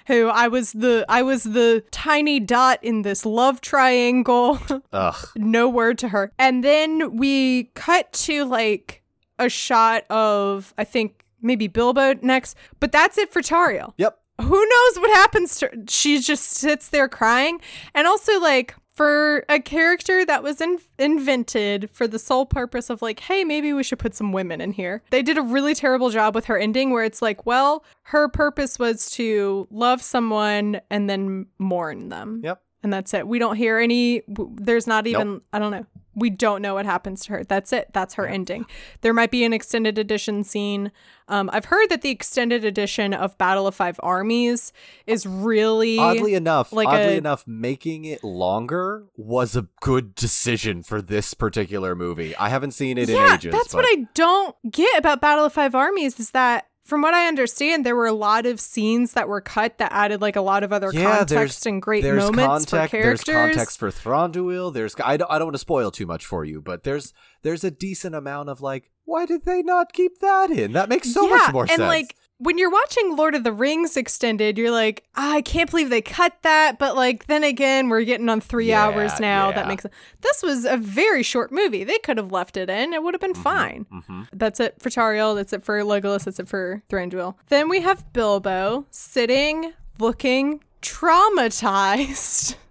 who 0.08 0.30
I 0.30 0.48
was 0.48 0.72
the 0.72 1.06
I 1.10 1.22
was 1.22 1.44
the 1.44 1.84
tiny 1.92 2.40
dot 2.40 2.80
in 2.82 3.02
this 3.04 3.26
love 3.26 3.60
triangle. 3.62 4.60
Ugh. 4.94 5.16
no 5.36 5.68
word 5.70 5.98
to 6.00 6.08
her. 6.10 6.32
And 6.40 6.64
then 6.64 7.18
we 7.18 7.66
cut 7.76 8.12
to 8.14 8.46
like 8.46 9.04
a 9.38 9.50
shot 9.50 10.04
of 10.10 10.74
I 10.78 10.84
think 10.84 11.24
maybe 11.42 11.68
Bilbo 11.68 12.16
next, 12.22 12.58
but 12.80 12.92
that's 12.92 13.18
it 13.18 13.32
for 13.32 13.42
Tauriel. 13.42 13.94
Yep. 13.98 14.18
Who 14.42 14.50
knows 14.60 15.00
what 15.00 15.10
happens 15.16 15.58
to 15.60 15.70
she 15.90 16.20
just 16.22 16.44
sits 16.46 16.90
there 16.90 17.08
crying 17.08 17.60
and 17.96 18.06
also 18.06 18.40
like 18.40 18.76
for 18.94 19.44
a 19.50 19.60
character 19.60 20.24
that 20.26 20.44
was 20.44 20.62
in- 20.62 20.80
invented 21.00 21.90
for 21.92 22.08
the 22.08 22.20
sole 22.20 22.46
purpose 22.46 22.90
of 22.92 23.02
like 23.02 23.20
hey 23.22 23.44
maybe 23.44 23.74
we 23.74 23.82
should 23.84 23.98
put 24.00 24.14
some 24.16 24.32
women 24.32 24.62
in 24.62 24.72
here 24.72 25.02
they 25.10 25.24
did 25.24 25.38
a 25.40 25.42
really 25.42 25.74
terrible 25.74 26.10
job 26.12 26.36
with 26.36 26.46
her 26.46 26.58
ending 26.58 26.92
where 26.92 27.04
it's 27.04 27.22
like 27.22 27.46
well 27.48 27.84
her 28.04 28.28
purpose 28.30 28.78
was 28.78 29.10
to 29.12 29.68
love 29.72 30.02
someone 30.04 30.80
and 30.92 31.10
then 31.10 31.48
mourn 31.58 32.10
them 32.10 32.42
Yep. 32.44 32.62
and 32.84 32.94
that's 32.94 33.14
it. 33.16 33.28
We 33.28 33.40
don't 33.40 33.56
hear 33.56 33.80
any. 33.80 34.22
There's 34.28 34.86
not 34.88 35.08
even. 35.08 35.42
I 35.52 35.58
don't 35.60 35.72
know. 35.72 35.86
We 36.18 36.32
don't 36.32 36.64
know 36.64 36.74
what 36.74 36.88
happens 36.88 37.24
to 37.26 37.34
her. 37.34 37.44
That's 37.44 37.72
it. 37.72 37.90
That's 37.94 38.16
her 38.16 38.26
ending. 38.26 38.66
There 39.02 39.14
might 39.14 39.30
be 39.30 39.46
an 39.46 39.54
extended 39.54 40.00
edition 40.00 40.44
scene. 40.44 40.92
Um, 41.28 41.48
I've 41.54 41.66
heard 41.66 41.90
that 41.90 42.02
the 42.02 42.10
extended 42.10 42.66
edition 42.66 43.14
of 43.14 43.38
Battle 43.38 43.68
of 43.68 43.76
Five 43.76 44.00
Armies 44.02 44.74
is 45.06 45.28
really 45.28 46.00
Oddly 46.00 46.34
enough, 46.34 46.74
like 46.74 46.88
oddly 46.88 47.14
a- 47.14 47.18
enough, 47.18 47.46
making 47.46 48.06
it 48.06 48.24
longer 48.24 49.06
was 49.16 49.56
a 49.56 49.68
good 49.82 50.16
decision 50.16 50.82
for 50.82 51.04
this 51.04 51.36
particular 51.36 51.96
movie. 51.96 52.36
I 52.38 52.50
haven't 52.50 52.72
seen 52.72 52.98
it 52.98 53.10
yeah. 53.10 53.28
in 53.28 53.34
ages. 53.34 53.52
that's 53.54 53.74
but 53.74 53.84
what 53.84 53.86
I 53.86 54.08
don't 54.16 54.56
get 54.72 54.98
about 54.98 55.22
Battle 55.22 55.46
of 55.46 55.54
Five 55.54 55.76
Armies 55.76 56.20
is 56.20 56.32
that. 56.32 56.68
From 56.88 57.02
what 57.02 57.14
I 57.14 57.28
understand, 57.28 57.86
there 57.86 57.98
were 57.98 58.06
a 58.06 58.14
lot 58.14 58.46
of 58.46 58.62
scenes 58.62 59.12
that 59.12 59.28
were 59.28 59.42
cut 59.42 59.78
that 59.80 59.92
added 59.92 60.22
like 60.22 60.38
a 60.38 60.42
lot 60.42 60.64
of 60.64 60.72
other 60.72 60.90
yeah, 60.94 61.18
context 61.18 61.66
and 61.66 61.82
great 61.82 62.02
moments 62.06 62.38
context, 62.38 62.70
for 62.70 62.88
characters. 62.88 63.24
There's 63.26 63.56
context 63.56 63.78
for 63.78 63.92
Thranduil. 63.92 64.74
There's 64.74 64.96
I 65.04 65.18
don't, 65.18 65.30
I 65.30 65.38
don't 65.38 65.48
want 65.48 65.56
to 65.56 65.60
spoil 65.60 65.92
too 65.92 66.06
much 66.06 66.26
for 66.26 66.46
you, 66.46 66.62
but 66.62 66.84
there's 66.84 67.14
there's 67.42 67.66
a 67.66 67.72
decent 67.72 68.16
amount 68.16 68.48
of 68.48 68.62
like, 68.62 68.90
why 69.04 69.26
did 69.26 69.44
they 69.44 69.64
not 69.64 69.92
keep 69.92 70.20
that 70.20 70.50
in? 70.50 70.72
That 70.72 70.88
makes 70.88 71.14
so 71.14 71.28
much 71.28 71.52
more 71.52 71.64
and 71.64 71.72
sense. 71.72 71.82
like 71.82 72.16
when 72.40 72.58
you're 72.58 72.70
watching 72.70 73.16
Lord 73.16 73.34
of 73.36 73.44
the 73.44 73.52
Rings 73.52 73.98
extended, 73.98 74.58
you're 74.58 74.70
like, 74.72 75.04
ah, 75.16 75.34
I 75.36 75.42
can't 75.42 75.70
believe 75.70 75.90
they 75.90 76.02
cut 76.02 76.34
that. 76.44 76.78
But 76.78 76.96
like 76.96 77.26
then 77.28 77.44
again, 77.44 77.90
we're 77.90 78.04
getting 78.04 78.30
on 78.30 78.42
three 78.42 78.68
Yeah, 78.70 78.84
hours 78.86 79.20
now. 79.20 79.50
yeah. 79.50 79.56
That 79.56 79.68
makes 79.68 79.86
this 80.22 80.44
was 80.44 80.64
a 80.66 80.78
very 80.78 81.24
short 81.24 81.52
movie. 81.52 81.84
They 81.84 81.98
could 82.00 82.18
have 82.18 82.32
left 82.32 82.56
it 82.58 82.70
in; 82.70 82.94
it 82.94 83.02
would 83.04 83.14
have 83.14 83.22
been 83.22 83.34
fine. 83.34 83.86
hmm 83.90 84.24
That's 84.34 84.60
it 84.60 84.76
for 84.80 84.90
Tauriel. 84.90 85.36
That's 85.36 85.54
it 85.54 85.64
for 85.64 85.80
Legolas. 85.82 86.26
That's 86.26 86.40
it 86.40 86.48
for 86.48 86.84
Thranduil. 86.90 87.36
Then 87.48 87.70
we 87.70 87.82
have 87.82 88.14
Bilbo 88.14 88.86
sitting, 88.92 89.74
looking 90.00 90.62
traumatized. 90.82 92.56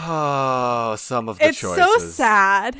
Oh, 0.00 0.94
some 0.98 1.28
of 1.28 1.38
the 1.40 1.46
choices. 1.46 1.64
it's 1.78 1.92
so 1.92 1.98
sad. 1.98 2.76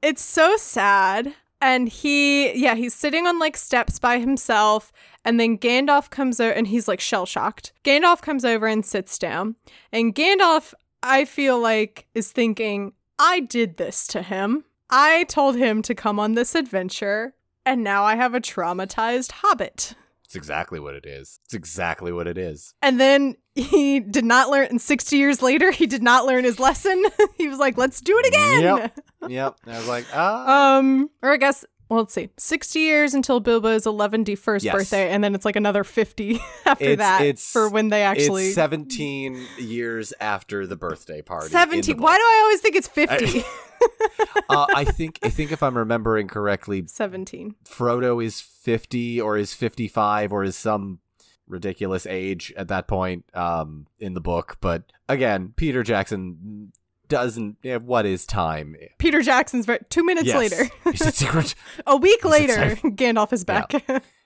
It's 0.00 0.22
so 0.22 0.56
sad. 0.56 1.34
And 1.60 1.88
he, 1.88 2.52
yeah, 2.56 2.74
he's 2.74 2.94
sitting 2.94 3.26
on 3.26 3.38
like 3.38 3.56
steps 3.56 3.98
by 3.98 4.18
himself. 4.18 4.92
And 5.24 5.40
then 5.40 5.58
Gandalf 5.58 6.10
comes 6.10 6.40
over 6.40 6.52
and 6.52 6.66
he's 6.66 6.88
like 6.88 7.00
shell 7.00 7.26
shocked. 7.26 7.72
Gandalf 7.84 8.22
comes 8.22 8.44
over 8.44 8.66
and 8.66 8.84
sits 8.84 9.18
down. 9.18 9.56
And 9.92 10.14
Gandalf, 10.14 10.72
I 11.02 11.24
feel 11.24 11.58
like, 11.60 12.06
is 12.14 12.30
thinking, 12.30 12.92
I 13.18 13.40
did 13.40 13.76
this 13.76 14.06
to 14.08 14.22
him. 14.22 14.64
I 14.90 15.24
told 15.24 15.56
him 15.56 15.82
to 15.82 15.94
come 15.94 16.20
on 16.20 16.34
this 16.34 16.54
adventure. 16.54 17.34
And 17.66 17.84
now 17.84 18.04
I 18.04 18.14
have 18.14 18.34
a 18.34 18.40
traumatized 18.40 19.32
hobbit. 19.32 19.94
It's 20.24 20.36
exactly 20.36 20.78
what 20.78 20.94
it 20.94 21.06
is. 21.06 21.40
It's 21.46 21.54
exactly 21.54 22.12
what 22.12 22.26
it 22.26 22.36
is. 22.36 22.74
And 22.82 23.00
then 23.00 23.36
he 23.54 23.98
did 23.98 24.26
not 24.26 24.50
learn, 24.50 24.66
and 24.66 24.80
60 24.80 25.16
years 25.16 25.40
later, 25.42 25.70
he 25.70 25.86
did 25.86 26.02
not 26.02 26.26
learn 26.26 26.44
his 26.44 26.60
lesson. 26.60 27.02
he 27.38 27.48
was 27.48 27.58
like, 27.58 27.78
let's 27.78 28.00
do 28.02 28.18
it 28.18 28.26
again. 28.26 28.62
Yep. 28.62 28.98
Yep. 29.28 29.56
I 29.66 29.70
was 29.78 29.88
like, 29.88 30.06
ah. 30.14 30.78
Um, 30.78 31.10
or 31.22 31.32
I 31.32 31.36
guess, 31.36 31.64
well, 31.88 32.00
let's 32.00 32.12
see, 32.14 32.28
60 32.36 32.78
years 32.80 33.14
until 33.14 33.40
Bilbo's 33.40 33.84
11st 33.86 34.62
Yes. 34.64 34.74
birthday, 34.74 35.10
and 35.10 35.22
then 35.24 35.34
it's 35.34 35.44
like 35.44 35.56
another 35.56 35.84
50 35.84 36.38
after 36.66 36.84
It's- 36.84 36.98
that 36.98 37.22
it's- 37.22 37.50
for 37.52 37.68
when 37.68 37.88
they 37.88 38.02
actually. 38.02 38.46
it's 38.46 38.54
17 38.54 39.40
years 39.58 40.12
after 40.20 40.66
the 40.66 40.76
birthday 40.76 41.22
party. 41.22 41.48
17. 41.48 41.96
Why 41.98 42.16
do 42.16 42.22
I 42.22 42.40
always 42.44 42.60
think 42.60 42.76
it's 42.76 42.88
50? 42.88 43.44
uh, 44.48 44.66
I 44.74 44.84
think 44.84 45.18
I 45.22 45.30
think 45.30 45.52
if 45.52 45.62
I'm 45.62 45.76
remembering 45.78 46.28
correctly, 46.28 46.84
17. 46.86 47.54
Frodo 47.64 48.22
is 48.24 48.40
50 48.40 49.20
or 49.20 49.36
is 49.36 49.54
55 49.54 50.32
or 50.32 50.44
is 50.44 50.56
some 50.56 50.98
ridiculous 51.46 52.04
age 52.06 52.52
at 52.56 52.68
that 52.68 52.86
point 52.88 53.24
um, 53.34 53.86
in 53.98 54.12
the 54.14 54.20
book. 54.20 54.58
But 54.60 54.82
again, 55.08 55.54
Peter 55.56 55.82
Jackson 55.82 56.72
doesn't. 57.08 57.56
eh, 57.64 57.76
What 57.76 58.06
is 58.06 58.26
time? 58.26 58.76
Peter 58.98 59.22
Jackson's 59.22 59.66
ver- 59.66 59.78
two 59.90 60.04
minutes 60.04 60.26
Yes. 60.28 60.36
later. 60.36 60.70
A 61.86 61.96
week 61.96 62.24
later. 62.24 62.76
Gandalf 62.90 63.32
is 63.32 63.44
back. 63.44 63.72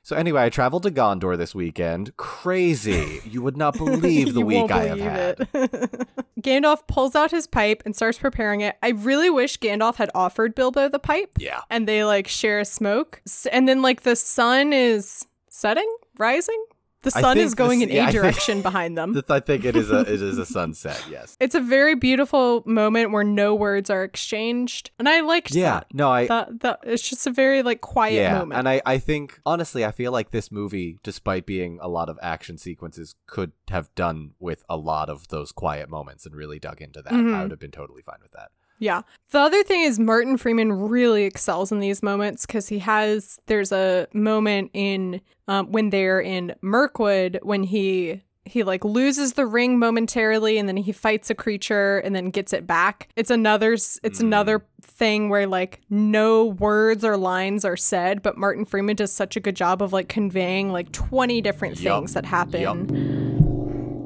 So 0.05 0.17
anyway, 0.17 0.43
I 0.43 0.49
traveled 0.51 0.83
to 0.83 0.91
Gondor 0.91 1.37
this 1.39 1.55
weekend. 1.55 2.17
Crazy! 2.17 3.21
You 3.25 3.41
would 3.43 3.57
not 3.57 3.75
believe 3.79 4.35
the 4.35 4.45
week 4.45 4.71
I 4.71 4.85
have 4.87 4.99
had. 4.99 5.49
it. 5.55 6.09
Gandalf 6.41 6.87
pulls 6.89 7.15
out 7.15 7.31
his 7.31 7.47
pipe 7.47 7.83
and 7.85 7.95
starts 7.95 8.19
preparing 8.19 8.63
it. 8.63 8.77
I 8.83 8.89
really 8.91 9.31
wish 9.31 9.61
Gandalf 9.61 9.97
had 9.97 10.11
offered 10.15 10.55
Bilbo 10.57 10.89
the 10.89 10.99
pipe. 10.99 11.31
Yeah. 11.39 11.61
and 11.71 11.87
they 11.87 12.03
like 12.05 12.27
share 12.27 12.59
a 12.59 12.65
smoke 12.65 13.23
and 13.53 13.69
then 13.69 13.81
like 13.81 14.03
the 14.03 14.17
sun 14.17 14.73
is 14.73 15.25
setting 15.49 15.89
rising 16.19 16.65
the 17.03 17.11
sun 17.11 17.39
is 17.39 17.55
going 17.55 17.81
this- 17.81 17.89
in 17.91 17.95
yeah, 17.97 18.07
I 18.07 18.09
a 18.09 18.13
think- 18.13 18.23
direction 18.23 18.63
behind 18.63 18.97
them 18.99 19.21
I 19.29 19.41
think 19.41 19.65
it 19.65 19.77
is 19.77 19.91
a 19.91 20.01
it 20.01 20.23
is 20.23 20.39
a 20.39 20.47
sunset. 20.47 21.05
Yes. 21.11 21.37
it's 21.41 21.55
a 21.55 21.61
very 21.61 21.95
beautiful 21.95 22.63
moment 22.67 23.11
where 23.13 23.25
no 23.25 23.55
words 23.55 23.91
are 23.91 24.05
exchanged 24.05 24.91
and 24.99 25.09
i 25.09 25.21
liked 25.21 25.55
Yeah. 25.55 25.81
that 25.81 25.87
No, 25.93 26.11
I 26.11 26.27
that, 26.27 26.61
that 26.61 26.81
it's 26.85 27.09
just 27.09 27.27
a 27.27 27.31
very 27.31 27.63
like 27.63 27.81
quiet 27.81 28.15
yeah, 28.15 28.39
moment 28.39 28.59
and 28.59 28.69
I, 28.69 28.81
I 28.87 28.99
think 28.99 29.41
honestly, 29.45 29.85
I 29.85 29.91
feel 29.91 30.13
like 30.13 30.31
this 30.31 30.51
movie, 30.53 30.99
despite 31.03 31.45
being 31.47 31.79
a 31.83 31.89
lot 31.89 32.09
of 32.09 32.19
action 32.23 32.57
sequences, 32.59 33.15
could 33.27 33.53
have 33.69 33.93
done 33.95 34.33
with 34.39 34.65
a 34.69 34.77
lot 34.77 35.09
of 35.09 35.29
those 35.29 35.53
quiet 35.53 35.89
moments 35.89 36.25
and 36.27 36.35
really 36.35 36.59
dug 36.59 36.81
into 36.81 37.03
that. 37.03 37.13
Mhm. 37.13 37.35
I 37.35 37.43
would 37.43 37.51
have 37.51 37.61
been 37.61 37.71
totally 37.71 38.03
fine 38.03 38.19
with 38.23 38.33
that. 38.33 38.51
Yeah. 38.83 39.03
The 39.31 39.39
other 39.39 39.63
thing 39.63 39.83
is 39.83 39.99
Martin 40.01 40.37
Freeman 40.37 40.73
really 40.73 41.23
excels 41.23 41.71
in 41.71 41.79
these 41.79 42.03
moments 42.03 42.45
because 42.47 42.67
he 42.69 42.81
has 42.81 43.39
there's 43.47 43.71
a 43.71 44.09
moment 44.13 44.71
in 44.75 45.21
um, 45.47 45.71
when 45.71 45.91
they're 45.91 46.21
in 46.21 46.55
Mirkwood 46.63 47.39
when 47.43 47.63
he 47.63 48.23
he 48.45 48.65
like 48.65 48.85
loses 48.85 49.35
the 49.35 49.47
ring 49.47 49.79
momentarily 49.79 50.59
and 50.59 50.69
then 50.69 50.77
he 50.77 50.91
fights 50.91 51.31
a 51.31 51.35
creature 51.35 51.99
and 51.99 52.13
then 52.15 52.31
gets 52.31 52.53
it 52.53 52.67
back. 52.67 53.09
It's 53.15 53.31
another 53.31 53.75
it's 53.75 54.01
Mm. 54.03 54.21
another 54.21 54.67
thing 54.83 55.29
where 55.29 55.47
like 55.47 55.81
no 55.89 56.47
words 56.47 57.05
or 57.05 57.17
lines 57.17 57.65
are 57.65 57.77
said, 57.77 58.21
but 58.21 58.37
Martin 58.37 58.65
Freeman 58.65 58.97
does 58.97 59.13
such 59.13 59.37
a 59.37 59.41
good 59.41 59.55
job 59.55 59.81
of 59.81 59.93
like 59.93 60.09
conveying 60.09 60.73
like 60.73 60.91
20 60.91 61.41
different 61.41 61.79
Yup. 61.81 62.01
things 62.01 62.15
that 62.15 62.25
happen. 62.27 62.61
Yup. 62.61 62.77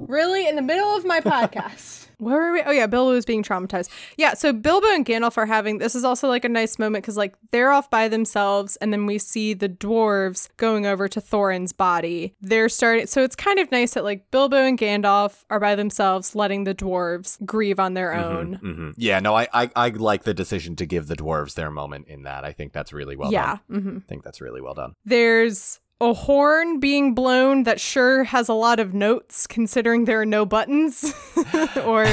Really? 0.09 0.47
In 0.47 0.55
the 0.55 0.63
middle 0.63 0.95
of 0.95 1.05
my 1.07 1.21
podcast. 1.33 2.06
Where 2.19 2.39
were 2.39 2.53
we? 2.53 2.63
Oh, 2.63 2.71
yeah, 2.71 2.87
Bilbo 2.87 3.13
is 3.13 3.25
being 3.27 3.43
traumatized. 3.43 3.91
Yeah, 4.17 4.35
so 4.35 4.53
Bilbo 4.53 4.87
and 4.89 5.05
Gandalf 5.05 5.37
are 5.37 5.47
having 5.47 5.79
this 5.79 5.95
is 5.95 6.05
also 6.05 6.29
like 6.29 6.45
a 6.45 6.49
nice 6.49 6.79
moment 6.79 7.05
because, 7.05 7.17
like, 7.17 7.35
they're 7.51 7.71
off 7.71 7.91
by 7.91 8.09
themselves, 8.09 8.77
and 8.77 8.93
then 8.93 9.07
we 9.07 9.19
see 9.19 9.53
the 9.55 9.69
dwarves 9.69 10.49
going 10.57 10.87
over 10.87 11.09
to 11.09 11.21
Thorin's 11.21 11.73
body. 11.73 12.35
They're 12.41 12.69
starting, 12.69 13.07
so 13.07 13.23
it's 13.23 13.37
kind 13.37 13.59
of 13.59 13.71
nice 13.71 13.95
that, 13.95 14.05
like, 14.05 14.31
Bilbo 14.31 14.57
and 14.57 14.79
Gandalf 14.79 15.45
are 15.51 15.61
by 15.61 15.75
themselves, 15.75 16.35
letting 16.35 16.65
the 16.65 16.75
dwarves 16.75 17.45
grieve 17.45 17.79
on 17.79 17.95
their 17.95 18.15
own. 18.15 18.55
hmm 18.55 18.91
Yeah, 18.97 19.21
no, 19.21 19.35
I, 19.35 19.49
I 19.53 19.71
I 19.77 19.89
like 19.91 20.25
the 20.25 20.35
decision 20.35 20.77
to 20.77 20.87
give 20.87 21.09
the 21.09 21.17
dwarves 21.17 21.55
their 21.55 21.71
moment 21.71 22.09
in 22.09 22.23
that. 22.23 22.45
I 22.45 22.53
think 22.53 22.73
that's 22.73 22.93
really 22.93 23.17
well 23.17 23.33
yeah. 23.33 23.59
done. 23.69 23.81
hmm 23.81 23.97
I 23.99 24.09
think 24.09 24.25
that's 24.25 24.41
really 24.41 24.61
well 24.61 24.75
done. 24.75 24.95
There's 25.05 25.81
a 26.01 26.13
horn 26.13 26.79
being 26.79 27.15
blown 27.15 27.63
that 27.63 27.81
sure 27.81 28.25
has 28.25 28.49
a 28.49 28.55
lot 28.55 28.79
of 28.81 28.93
notes 28.93 29.47
considering 29.47 30.05
there 30.05 30.21
are 30.21 30.27
no 30.27 30.45
buttons 30.45 31.15
or 31.85 32.07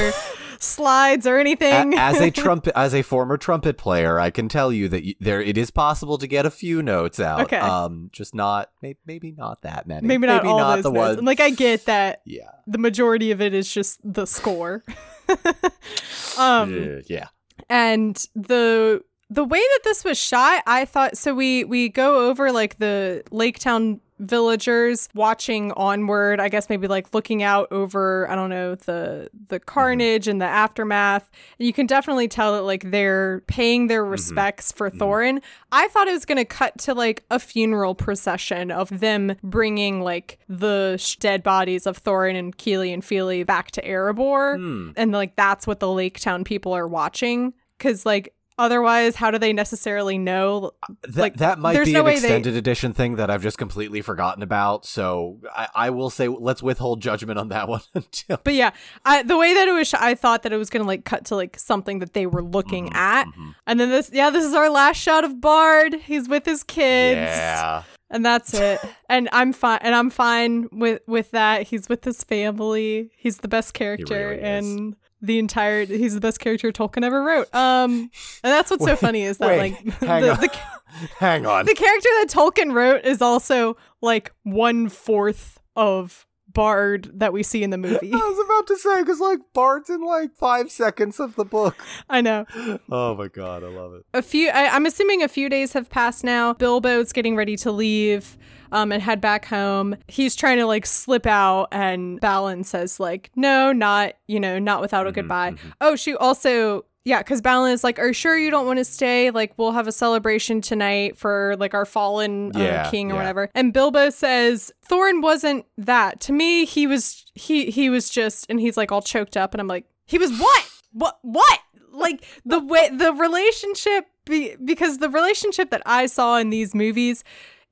slides 0.58 1.26
or 1.26 1.38
anything. 1.38 1.94
as 1.94 2.18
a 2.20 2.30
trumpet, 2.32 2.72
as 2.74 2.94
a 2.94 3.02
former 3.02 3.36
trumpet 3.36 3.76
player, 3.76 4.18
I 4.18 4.30
can 4.30 4.48
tell 4.48 4.72
you 4.72 4.88
that 4.88 5.04
y- 5.04 5.14
there 5.20 5.40
it 5.42 5.58
is 5.58 5.70
possible 5.70 6.16
to 6.16 6.26
get 6.26 6.46
a 6.46 6.50
few 6.50 6.82
notes 6.82 7.20
out. 7.20 7.42
Okay. 7.42 7.58
Um, 7.58 8.08
just 8.12 8.34
not 8.34 8.70
may- 8.80 8.96
maybe 9.04 9.32
not 9.32 9.62
that 9.62 9.86
many. 9.86 10.06
Maybe 10.06 10.26
not 10.26 10.46
all 10.46 10.58
those 10.76 10.84
the 10.84 10.90
notes. 10.90 11.16
ones. 11.16 11.22
Like 11.22 11.40
I 11.40 11.50
get 11.50 11.84
that 11.84 12.22
yeah. 12.24 12.50
the 12.66 12.78
majority 12.78 13.30
of 13.32 13.42
it 13.42 13.52
is 13.52 13.72
just 13.72 14.00
the 14.02 14.26
score. 14.26 14.82
um, 16.38 17.02
yeah. 17.06 17.28
and 17.68 18.16
the 18.34 19.02
the 19.34 19.44
way 19.44 19.58
that 19.58 19.80
this 19.84 20.04
was 20.04 20.18
shot 20.18 20.62
i 20.66 20.84
thought 20.84 21.16
so 21.16 21.34
we 21.34 21.64
we 21.64 21.88
go 21.88 22.28
over 22.28 22.52
like 22.52 22.78
the 22.78 23.22
lake 23.30 23.58
town 23.58 24.00
villagers 24.20 25.08
watching 25.14 25.72
onward 25.72 26.40
i 26.40 26.48
guess 26.48 26.68
maybe 26.68 26.86
like 26.86 27.12
looking 27.12 27.42
out 27.42 27.66
over 27.72 28.30
i 28.30 28.34
don't 28.34 28.50
know 28.50 28.74
the 28.74 29.28
the 29.48 29.56
mm-hmm. 29.56 29.64
carnage 29.64 30.28
and 30.28 30.40
the 30.40 30.46
aftermath. 30.46 31.30
And 31.58 31.66
you 31.66 31.72
can 31.72 31.86
definitely 31.86 32.28
tell 32.28 32.54
that 32.54 32.62
like 32.62 32.90
they're 32.90 33.40
paying 33.46 33.86
their 33.86 34.02
mm-hmm. 34.02 34.12
respects 34.12 34.72
for 34.72 34.90
mm-hmm. 34.90 35.02
thorin. 35.02 35.42
I 35.72 35.88
thought 35.88 36.08
it 36.08 36.12
was 36.12 36.24
going 36.24 36.38
to 36.38 36.44
cut 36.44 36.78
to 36.78 36.94
like 36.94 37.24
a 37.30 37.38
funeral 37.38 37.94
procession 37.94 38.70
of 38.70 39.00
them 39.00 39.36
bringing 39.42 40.00
like 40.00 40.38
the 40.48 40.96
sh- 40.98 41.16
dead 41.16 41.42
bodies 41.42 41.86
of 41.86 42.02
thorin 42.02 42.36
and 42.36 42.56
kili 42.56 42.92
and 42.92 43.04
fili 43.04 43.44
back 43.44 43.70
to 43.72 43.82
erebor. 43.82 44.56
Hmm. 44.56 44.90
And 44.96 45.12
like 45.12 45.36
that's 45.36 45.66
what 45.66 45.80
the 45.80 45.90
lake 45.90 46.20
town 46.20 46.44
people 46.44 46.72
are 46.72 46.88
watching. 46.88 47.54
Because 47.78 48.06
like 48.06 48.33
otherwise 48.58 49.16
how 49.16 49.30
do 49.30 49.38
they 49.38 49.52
necessarily 49.52 50.16
know 50.18 50.72
That, 51.02 51.16
like, 51.16 51.36
that 51.38 51.58
might 51.58 51.84
be 51.84 51.92
no 51.92 52.00
an 52.00 52.06
way 52.06 52.12
they- 52.12 52.18
extended 52.18 52.54
edition 52.56 52.92
thing 52.92 53.16
that 53.16 53.30
I've 53.30 53.42
just 53.42 53.58
completely 53.58 54.00
forgotten 54.00 54.42
about. 54.42 54.86
So 54.86 55.40
I, 55.54 55.68
I 55.74 55.90
will 55.90 56.10
say 56.10 56.28
let's 56.28 56.62
withhold 56.62 57.02
judgment 57.02 57.38
on 57.38 57.48
that 57.48 57.68
one 57.74 57.80
until. 57.94 58.38
but 58.44 58.54
yeah 58.54 58.70
I, 59.04 59.22
the 59.22 59.36
way 59.36 59.54
that 59.54 59.66
it 59.68 59.72
was 59.72 59.92
i 59.94 60.14
thought 60.14 60.42
that 60.44 60.52
it 60.52 60.56
was 60.56 60.70
gonna 60.70 60.84
like 60.84 61.04
cut 61.04 61.24
to 61.26 61.36
like 61.36 61.58
something 61.58 61.98
that 61.98 62.12
they 62.12 62.26
were 62.26 62.42
looking 62.42 62.86
Mm-hmm, 62.90 62.96
at 62.96 63.26
and 63.66 63.80
then 63.80 63.88
this 63.90 64.10
yeah 64.12 64.30
this 64.30 64.44
is 64.44 64.54
our 64.54 64.70
last 64.70 64.96
shot 65.00 65.24
of 65.24 65.40
bard 65.40 65.94
he's 65.94 66.28
with 66.28 66.44
his 66.44 66.62
kids 66.62 67.16
Yeah. 67.18 67.82
and 68.10 68.24
that's 68.24 68.52
it 68.54 68.80
and 69.08 69.28
i'm 69.32 69.52
fine 69.52 69.78
and 69.82 69.94
i'm 69.94 70.10
fine 70.10 70.68
with 70.72 71.00
with 71.06 71.30
that 71.32 71.62
he's 71.64 71.88
with 71.88 72.04
his 72.04 72.22
family 72.24 73.10
he's 73.16 73.38
the 73.38 73.48
best 73.48 73.74
character 73.74 74.28
really 74.30 74.42
is. 74.42 74.94
The 75.26 75.38
entire 75.38 75.84
he's 75.86 76.14
the 76.14 76.20
best 76.20 76.38
character 76.40 76.70
tolkien 76.72 77.02
ever 77.04 77.22
wrote 77.22 77.52
um 77.54 78.10
and 78.42 78.52
that's 78.52 78.70
what's 78.70 78.84
so 78.84 78.94
funny 78.96 79.22
is 79.22 79.38
that 79.38 79.48
Wait, 79.48 79.58
like 79.58 79.94
hang 80.00 80.22
the, 80.22 80.30
on. 80.32 80.40
the, 80.40 80.58
Hang 81.18 81.46
on. 81.46 81.66
the 81.66 81.74
character 81.74 82.08
that 82.20 82.26
tolkien 82.28 82.72
wrote 82.72 83.04
is 83.04 83.20
also 83.20 83.76
like 84.00 84.32
one 84.44 84.88
fourth 84.88 85.58
of 85.74 86.26
bard 86.52 87.10
that 87.14 87.32
we 87.32 87.42
see 87.42 87.64
in 87.64 87.70
the 87.70 87.78
movie 87.78 88.10
I 88.14 88.16
was 88.16 88.44
about 88.46 88.66
to 88.68 88.76
say 88.78 89.02
because 89.02 89.18
like 89.18 89.40
Bard's 89.52 89.90
in 89.90 90.02
like 90.04 90.36
five 90.36 90.70
seconds 90.70 91.18
of 91.18 91.34
the 91.34 91.44
book. 91.44 91.82
i 92.08 92.20
know 92.20 92.46
Oh 92.90 93.16
my 93.16 93.26
god, 93.26 93.64
I 93.64 93.68
love 93.68 93.94
it. 93.94 94.04
a 94.14 94.22
few 94.22 94.50
I, 94.50 94.68
i'm 94.68 94.86
assuming 94.86 95.22
a 95.22 95.28
few 95.28 95.48
days 95.48 95.72
have 95.72 95.90
passed 95.90 96.22
now 96.22 96.52
bilbo's 96.52 97.12
getting 97.12 97.34
ready 97.34 97.56
to 97.56 97.72
leave 97.72 98.36
um, 98.74 98.92
and 98.92 99.02
head 99.02 99.20
back 99.20 99.46
home 99.46 99.96
he's 100.08 100.36
trying 100.36 100.58
to 100.58 100.66
like 100.66 100.84
slip 100.84 101.26
out 101.26 101.68
and 101.72 102.20
balin 102.20 102.62
says 102.64 103.00
like 103.00 103.30
no 103.36 103.72
not 103.72 104.14
you 104.26 104.38
know 104.40 104.58
not 104.58 104.80
without 104.80 105.06
a 105.06 105.12
goodbye. 105.12 105.54
oh 105.80 105.96
she 105.96 106.14
also 106.16 106.84
yeah 107.04 107.18
because 107.18 107.40
balin 107.40 107.72
is 107.72 107.84
like 107.84 107.98
are 107.98 108.08
you 108.08 108.12
sure 108.12 108.36
you 108.36 108.50
don't 108.50 108.66
want 108.66 108.78
to 108.78 108.84
stay? 108.84 109.30
Like 109.30 109.52
we'll 109.56 109.72
have 109.72 109.86
a 109.86 109.92
celebration 109.92 110.60
tonight 110.60 111.16
for 111.16 111.54
like 111.58 111.74
our 111.74 111.84
fallen 111.84 112.50
uh, 112.56 112.58
Yeah, 112.60 112.90
king 112.90 113.10
or 113.10 113.14
yeah. 113.14 113.20
whatever. 113.20 113.48
And 113.54 113.72
bilbo 113.72 114.10
says 114.10 114.72
thorin 114.88 115.22
wasn't 115.22 115.66
that. 115.78 116.20
To 116.20 116.32
me 116.32 116.64
he 116.64 116.86
was 116.86 117.24
he 117.34 117.70
he 117.70 117.90
was 117.90 118.10
just 118.10 118.46
and 118.48 118.58
he's 118.60 118.76
like 118.76 118.90
all 118.90 119.02
choked 119.02 119.36
up 119.36 119.54
and 119.54 119.60
i'm 119.60 119.68
like 119.68 119.86
he 120.06 120.18
was 120.18 120.30
what? 120.38 120.68
What 120.92 121.18
what? 121.22 121.60
Like 121.92 122.24
the 122.44 122.58
way 122.60 122.88
the 122.92 123.12
relationship 123.12 124.06
be, 124.24 124.56
because 124.64 124.98
the 124.98 125.08
relationship 125.10 125.70
that 125.70 125.82
I 125.86 126.06
saw 126.06 126.38
in 126.38 126.50
these 126.50 126.74
movies 126.74 127.22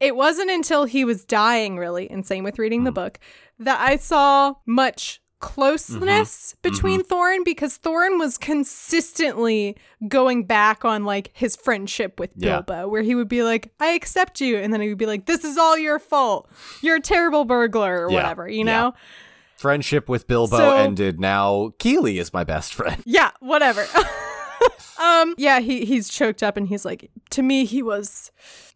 it 0.02 0.16
wasn't 0.16 0.50
until 0.50 0.84
he 0.84 1.04
was 1.04 1.24
dying 1.24 1.78
really 1.78 2.10
and 2.10 2.26
same 2.26 2.44
with 2.44 2.58
reading 2.58 2.84
the 2.84 2.90
mm-hmm. 2.90 3.04
book 3.04 3.20
that 3.60 3.80
I 3.80 3.96
saw 3.96 4.54
much 4.66 5.20
closeness 5.38 6.54
mm-hmm. 6.54 6.70
between 6.70 7.02
mm-hmm. 7.02 7.12
Thorin 7.12 7.44
because 7.44 7.78
Thorin 7.78 8.18
was 8.18 8.36
consistently 8.36 9.76
going 10.06 10.44
back 10.44 10.84
on 10.84 11.04
like 11.04 11.30
his 11.34 11.56
friendship 11.56 12.20
with 12.20 12.32
Yeah. 12.36 12.60
Bilbo 12.60 12.88
where 12.88 13.02
he 13.02 13.14
would 13.14 13.28
be 13.28 13.42
like 13.42 13.72
I 13.80 13.90
accept 13.92 14.40
you 14.40 14.56
and 14.56 14.72
then 14.72 14.80
he 14.80 14.88
would 14.88 14.98
be 14.98 15.06
like 15.06 15.26
this 15.26 15.44
is 15.44 15.56
all 15.56 15.78
your 15.78 15.98
fault 15.98 16.50
you're 16.80 16.96
a 16.96 17.00
terrible 17.00 17.44
burglar 17.44 18.06
or 18.06 18.10
Yeah. 18.10 18.16
whatever 18.16 18.48
you 18.48 18.58
Yeah. 18.58 18.64
know 18.64 18.94
Friendship 19.56 20.08
with 20.08 20.26
Bilbo 20.26 20.56
So- 20.56 20.76
ended. 20.76 21.20
Now 21.20 21.72
Kili 21.78 22.20
is 22.20 22.32
my 22.32 22.42
best 22.42 22.74
friend. 22.74 23.00
Yeah, 23.06 23.30
whatever. 23.38 23.86
um, 25.00 25.34
yeah, 25.38 25.60
he 25.60 25.84
he's 25.84 26.08
choked 26.08 26.42
up 26.42 26.56
and 26.56 26.66
he's 26.66 26.84
like, 26.84 27.10
to 27.30 27.42
me, 27.42 27.64
he 27.64 27.80
was. 27.80 28.32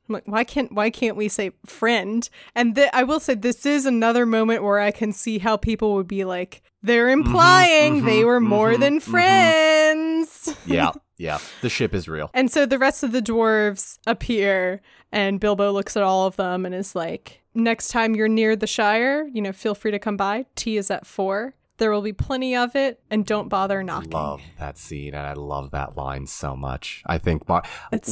I'm 0.08 0.12
like, 0.12 0.26
why 0.26 0.44
can't 0.44 0.72
why 0.72 0.90
can't 0.90 1.16
we 1.16 1.28
say 1.28 1.52
friend? 1.64 2.28
And 2.54 2.74
th- 2.74 2.90
I 2.92 3.02
will 3.02 3.20
say 3.20 3.34
this 3.34 3.66
is 3.66 3.86
another 3.86 4.26
moment 4.26 4.62
where 4.62 4.78
I 4.78 4.90
can 4.90 5.12
see 5.12 5.38
how 5.38 5.56
people 5.56 5.94
would 5.94 6.08
be 6.08 6.24
like, 6.24 6.62
they're 6.82 7.08
mm-hmm, 7.08 7.26
implying 7.28 7.96
mm-hmm, 7.96 8.06
they 8.06 8.24
were 8.24 8.40
more 8.40 8.72
mm-hmm, 8.72 8.80
than 8.80 9.00
friends. 9.00 10.56
Yeah, 10.66 10.92
yeah. 11.16 11.38
The 11.62 11.68
ship 11.68 11.94
is 11.94 12.08
real. 12.08 12.30
And 12.34 12.50
so 12.50 12.66
the 12.66 12.78
rest 12.78 13.02
of 13.02 13.12
the 13.12 13.22
dwarves 13.22 13.98
appear, 14.06 14.80
and 15.12 15.40
Bilbo 15.40 15.70
looks 15.72 15.96
at 15.96 16.02
all 16.02 16.26
of 16.26 16.36
them 16.36 16.66
and 16.66 16.74
is 16.74 16.94
like, 16.94 17.42
Next 17.54 17.88
time 17.88 18.14
you're 18.14 18.28
near 18.28 18.54
the 18.54 18.66
Shire, 18.66 19.26
you 19.32 19.40
know, 19.40 19.52
feel 19.52 19.74
free 19.74 19.90
to 19.90 19.98
come 19.98 20.16
by. 20.16 20.44
Tea 20.56 20.76
is 20.76 20.90
at 20.90 21.06
four. 21.06 21.54
There 21.78 21.90
will 21.90 22.02
be 22.02 22.12
plenty 22.12 22.56
of 22.56 22.74
it, 22.74 23.00
and 23.10 23.26
don't 23.26 23.48
bother 23.48 23.82
knocking. 23.82 24.10
Love 24.10 24.40
that 24.58 24.78
scene, 24.78 25.14
and 25.14 25.26
I 25.26 25.34
love 25.34 25.72
that 25.72 25.96
line 25.96 26.26
so 26.26 26.56
much. 26.56 27.02
I 27.06 27.18
think 27.18 27.48
Mar- 27.48 27.64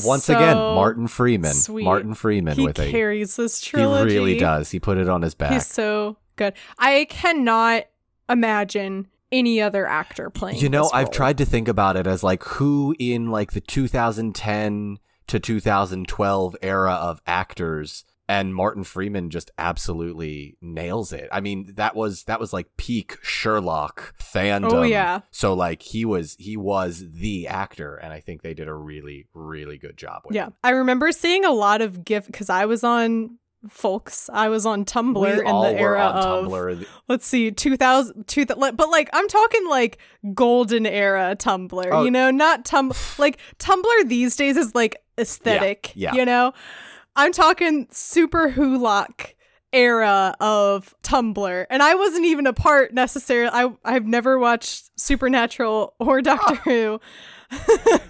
once 0.04 0.28
again, 0.28 0.56
Martin 0.56 1.06
Freeman. 1.06 1.54
sweet. 1.54 1.84
Martin 1.84 2.14
Freeman 2.14 2.56
He 2.56 2.66
with 2.66 2.78
a 2.78 2.90
carries 2.90 3.36
this 3.36 3.64
he 3.64 3.76
really 3.76 4.38
does. 4.38 4.70
He 4.70 4.80
put 4.80 4.98
it 4.98 5.08
on 5.08 5.22
his 5.22 5.34
back. 5.34 5.52
He's 5.52 5.66
so 5.66 6.16
good. 6.36 6.54
I 6.78 7.06
cannot 7.08 7.84
imagine 8.28 9.08
any 9.32 9.60
other 9.60 9.86
actor 9.86 10.30
playing. 10.30 10.58
You 10.58 10.68
know, 10.68 10.90
I've 10.92 11.10
tried 11.10 11.38
to 11.38 11.44
think 11.44 11.68
about 11.68 11.96
it 11.96 12.06
as 12.06 12.22
like 12.22 12.42
who 12.44 12.94
in 12.98 13.30
like 13.30 13.52
the 13.52 13.60
2010 13.60 14.98
to 15.26 15.40
2012 15.40 16.56
era 16.62 16.92
of 16.92 17.20
actors 17.26 18.04
and 18.28 18.54
Martin 18.54 18.84
Freeman 18.84 19.28
just 19.30 19.50
absolutely 19.58 20.56
nails 20.62 21.12
it. 21.12 21.28
I 21.30 21.40
mean, 21.40 21.72
that 21.76 21.94
was 21.94 22.24
that 22.24 22.40
was 22.40 22.52
like 22.52 22.74
peak 22.76 23.18
Sherlock 23.22 24.14
fandom. 24.18 24.72
Oh, 24.72 24.82
yeah. 24.82 25.20
So 25.30 25.52
like 25.54 25.82
he 25.82 26.04
was 26.04 26.36
he 26.38 26.56
was 26.56 27.04
the 27.12 27.46
actor 27.48 27.96
and 27.96 28.12
I 28.12 28.20
think 28.20 28.42
they 28.42 28.54
did 28.54 28.68
a 28.68 28.74
really 28.74 29.26
really 29.34 29.76
good 29.78 29.96
job 29.96 30.22
with 30.24 30.34
Yeah, 30.34 30.46
him. 30.46 30.54
I 30.64 30.70
remember 30.70 31.12
seeing 31.12 31.44
a 31.44 31.52
lot 31.52 31.82
of 31.82 32.04
gift 32.04 32.26
because 32.28 32.48
I 32.50 32.64
was 32.66 32.82
on 32.84 33.38
Folks. 33.70 34.28
I 34.30 34.50
was 34.50 34.66
on 34.66 34.84
Tumblr 34.84 35.18
We 35.22 35.30
in 35.30 35.60
the 35.60 35.80
era 35.80 36.02
of 36.02 36.44
Tumblr. 36.46 36.86
let's 37.08 37.26
see 37.26 37.50
2000 37.50 38.26
two, 38.26 38.44
but 38.44 38.76
like 38.90 39.08
i'm 39.14 39.26
talking 39.26 39.66
like 39.70 39.96
golden 40.34 40.84
era 40.84 41.34
tumblr 41.38 41.88
Oh. 41.90 42.04
you 42.04 42.10
know 42.10 42.30
not 42.30 42.66
tum 42.66 42.92
like 43.16 43.38
tumblr 43.58 44.06
these 44.06 44.36
days 44.36 44.58
is 44.58 44.74
like 44.74 44.96
aesthetic 45.18 45.92
yeah. 45.94 46.12
you 46.12 46.26
know 46.26 46.52
i'm 47.16 47.32
talking 47.32 47.86
superwholock 47.86 49.34
era 49.72 50.36
of 50.40 50.94
tumblr 51.02 51.66
and 51.68 51.82
i 51.82 51.94
wasn't 51.94 52.24
even 52.24 52.46
a 52.46 52.52
part 52.52 52.94
necessarily. 52.94 53.50
I 53.52 53.72
i've 53.84 54.06
never 54.06 54.38
watched 54.38 54.90
supernatural 54.98 55.94
or 55.98 56.22
doctor 56.22 56.54
who. 56.64 57.00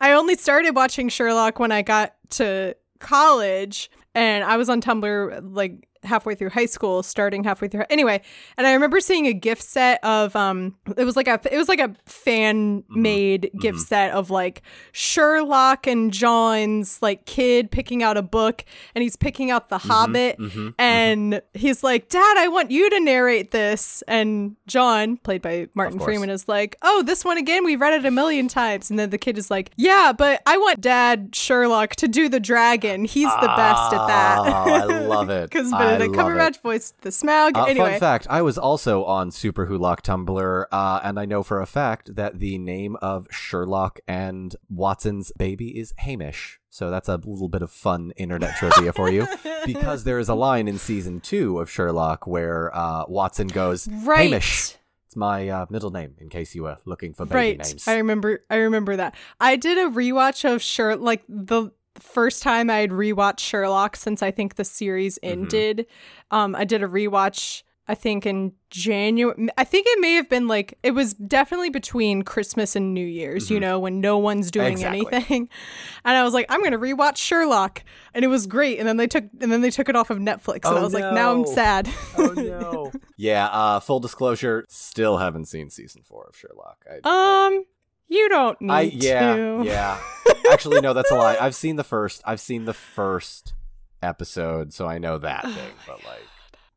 I 0.00 0.12
only 0.12 0.36
started 0.36 0.76
watching 0.76 1.08
sherlock 1.08 1.58
when 1.58 1.72
i 1.72 1.82
got 1.82 2.14
to 2.30 2.76
college 3.00 3.90
and 4.14 4.44
I 4.44 4.56
was 4.56 4.68
on 4.68 4.80
Tumblr 4.80 5.40
like 5.42 5.88
halfway 6.04 6.34
through 6.34 6.50
high 6.50 6.66
school, 6.66 7.02
starting 7.02 7.44
halfway 7.44 7.68
through. 7.68 7.84
Anyway, 7.90 8.20
and 8.56 8.66
I 8.66 8.72
remember 8.72 9.00
seeing 9.00 9.26
a 9.26 9.32
gift 9.32 9.62
set 9.62 10.02
of 10.04 10.34
um 10.36 10.74
it 10.96 11.04
was 11.04 11.16
like 11.16 11.28
a 11.28 11.40
it 11.50 11.58
was 11.58 11.68
like 11.68 11.80
a 11.80 11.94
fan 12.06 12.84
made 12.88 13.42
mm-hmm. 13.42 13.58
gift 13.58 13.78
mm-hmm. 13.78 13.84
set 13.84 14.10
of 14.12 14.30
like 14.30 14.62
Sherlock 14.92 15.86
and 15.86 16.12
John's 16.12 17.00
like 17.02 17.26
kid 17.26 17.70
picking 17.70 18.02
out 18.02 18.16
a 18.16 18.22
book 18.22 18.64
and 18.94 19.02
he's 19.02 19.16
picking 19.16 19.50
out 19.50 19.68
The 19.68 19.78
mm-hmm. 19.78 19.88
Hobbit 19.88 20.38
and 20.78 21.42
he's 21.52 21.82
like, 21.82 22.08
"Dad, 22.08 22.36
I 22.38 22.48
want 22.48 22.70
you 22.70 22.90
to 22.90 23.00
narrate 23.00 23.50
this." 23.50 24.02
And 24.08 24.56
John, 24.66 25.16
played 25.18 25.42
by 25.42 25.68
Martin. 25.74 25.98
Freeman 25.98 26.30
is 26.30 26.48
like, 26.48 26.76
"Oh, 26.82 27.02
this 27.02 27.24
one 27.24 27.38
again. 27.38 27.64
We've 27.64 27.80
read 27.80 27.94
it 27.94 28.04
a 28.04 28.10
million 28.10 28.48
times." 28.48 28.90
And 28.90 28.98
then 28.98 29.10
the 29.10 29.18
kid 29.18 29.38
is 29.38 29.50
like, 29.50 29.70
"Yeah, 29.76 30.12
but 30.16 30.42
I 30.46 30.56
want 30.56 30.80
Dad 30.80 31.34
Sherlock 31.34 31.96
to 31.96 32.08
do 32.08 32.28
the 32.28 32.40
dragon. 32.40 33.04
He's 33.04 33.32
the 33.40 33.52
best 33.56 33.92
at 33.92 34.06
that." 34.06 34.38
Oh, 34.38 34.72
I 34.72 34.84
love 34.84 35.30
it. 35.30 35.50
Because 35.50 35.70
Benedict 35.98 36.16
love 36.16 36.30
it. 36.32 36.34
Cumberbatch 36.34 36.62
voiced 36.62 37.00
the 37.02 37.10
Smaug. 37.10 37.56
Uh, 37.56 37.64
anyway, 37.64 37.90
Fun 37.92 38.00
fact: 38.00 38.26
I 38.30 38.42
was 38.42 38.58
also 38.58 39.04
on 39.04 39.30
Superwholock 39.30 40.02
Tumblr, 40.02 40.64
uh, 40.70 41.00
and 41.02 41.18
I 41.18 41.24
know 41.24 41.42
for 41.42 41.60
a 41.60 41.66
fact 41.66 42.14
that 42.16 42.40
the 42.40 42.58
name 42.58 42.96
of 43.02 43.26
Sherlock 43.30 44.00
and 44.06 44.54
Watson's 44.68 45.32
baby 45.38 45.78
is 45.78 45.92
Hamish. 45.98 46.60
So 46.70 46.90
that's 46.90 47.08
a 47.08 47.16
little 47.16 47.48
bit 47.48 47.62
of 47.62 47.70
fun 47.70 48.12
internet 48.16 48.56
trivia 48.56 48.92
for 48.92 49.08
you, 49.08 49.26
because 49.66 50.04
there 50.04 50.18
is 50.18 50.28
a 50.28 50.34
line 50.34 50.66
in 50.66 50.78
season 50.78 51.20
two 51.20 51.60
of 51.60 51.70
Sherlock 51.70 52.26
where 52.26 52.74
uh, 52.76 53.04
Watson 53.08 53.46
goes, 53.46 53.88
right. 53.88 54.30
"Hamish." 54.30 54.76
It's 55.06 55.16
my 55.16 55.48
uh, 55.48 55.66
middle 55.70 55.90
name, 55.92 56.16
in 56.18 56.28
case 56.28 56.56
you 56.56 56.64
were 56.64 56.78
looking 56.86 57.14
for 57.14 57.24
baby 57.24 57.34
Right. 57.36 57.58
names. 57.58 57.86
I 57.86 57.98
remember 57.98 58.44
I 58.50 58.56
remember 58.56 58.96
that. 58.96 59.14
I 59.38 59.54
did 59.54 59.78
a 59.78 59.88
rewatch 59.88 60.44
of 60.52 60.60
Sherlock, 60.60 61.00
like 61.04 61.22
the 61.28 61.70
first 62.04 62.42
time 62.42 62.70
I 62.70 62.76
had 62.78 62.90
rewatched 62.90 63.40
Sherlock 63.40 63.96
since 63.96 64.22
I 64.22 64.30
think 64.30 64.54
the 64.56 64.64
series 64.64 65.18
Mm-hmm. 65.22 65.32
ended. 65.40 65.86
Um 66.30 66.54
I 66.54 66.64
did 66.64 66.82
a 66.82 66.88
rewatch 66.88 67.62
I 67.86 67.94
think 67.94 68.24
in 68.24 68.52
January. 68.70 69.50
I 69.58 69.64
think 69.64 69.86
it 69.86 70.00
may 70.00 70.14
have 70.14 70.30
been 70.30 70.48
like 70.48 70.78
it 70.82 70.92
was 70.92 71.12
definitely 71.12 71.68
between 71.68 72.22
Christmas 72.22 72.74
and 72.76 72.94
New 72.94 73.04
Year's. 73.06 73.50
You 73.50 73.60
know, 73.60 73.78
when 73.78 74.00
no 74.00 74.16
one's 74.16 74.50
doing 74.50 74.72
Exactly. 74.72 75.06
anything, 75.12 75.50
and 76.06 76.16
I 76.16 76.22
was 76.24 76.32
like, 76.32 76.46
I'm 76.48 76.62
gonna 76.62 76.78
rewatch 76.78 77.18
Sherlock, 77.18 77.84
and 78.14 78.24
it 78.24 78.28
was 78.28 78.46
great. 78.46 78.78
And 78.78 78.88
then 78.88 78.96
they 78.96 79.06
took 79.06 79.24
and 79.38 79.52
then 79.52 79.60
they 79.60 79.68
took 79.70 79.90
it 79.90 79.96
off 79.96 80.08
of 80.08 80.16
Netflix, 80.16 80.64
and 80.64 80.76
Oh, 80.76 80.78
I 80.78 80.82
was 80.82 80.94
like, 80.94 81.12
now 81.12 81.30
I'm 81.32 81.44
sad. 81.46 81.90
Oh 82.16 82.32
no. 82.34 82.90
yeah, 83.18 83.48
uh 83.48 83.80
full 83.80 84.00
disclosure, 84.00 84.64
still 84.70 85.18
haven't 85.18 85.44
seen 85.46 85.68
season 85.68 86.00
4 86.04 86.28
of 86.30 86.36
Sherlock. 86.38 86.86
I, 86.90 87.46
um, 87.48 87.64
you 88.08 88.28
don't 88.28 88.60
need 88.60 88.70
I 88.70 88.80
yeah, 88.82 89.36
to. 89.36 89.62
yeah. 89.64 89.98
Actually 90.52 90.80
no, 90.80 90.92
that's 90.92 91.10
a 91.10 91.14
lie. 91.14 91.36
I've 91.40 91.54
seen 91.54 91.76
the 91.76 91.84
first. 91.84 92.22
I've 92.24 92.40
seen 92.40 92.64
the 92.64 92.74
first 92.74 93.54
episode, 94.02 94.72
so 94.72 94.86
I 94.86 94.98
know 94.98 95.18
that 95.18 95.44
oh 95.44 95.52
thing, 95.52 95.72
but 95.86 96.04
like 96.04 96.22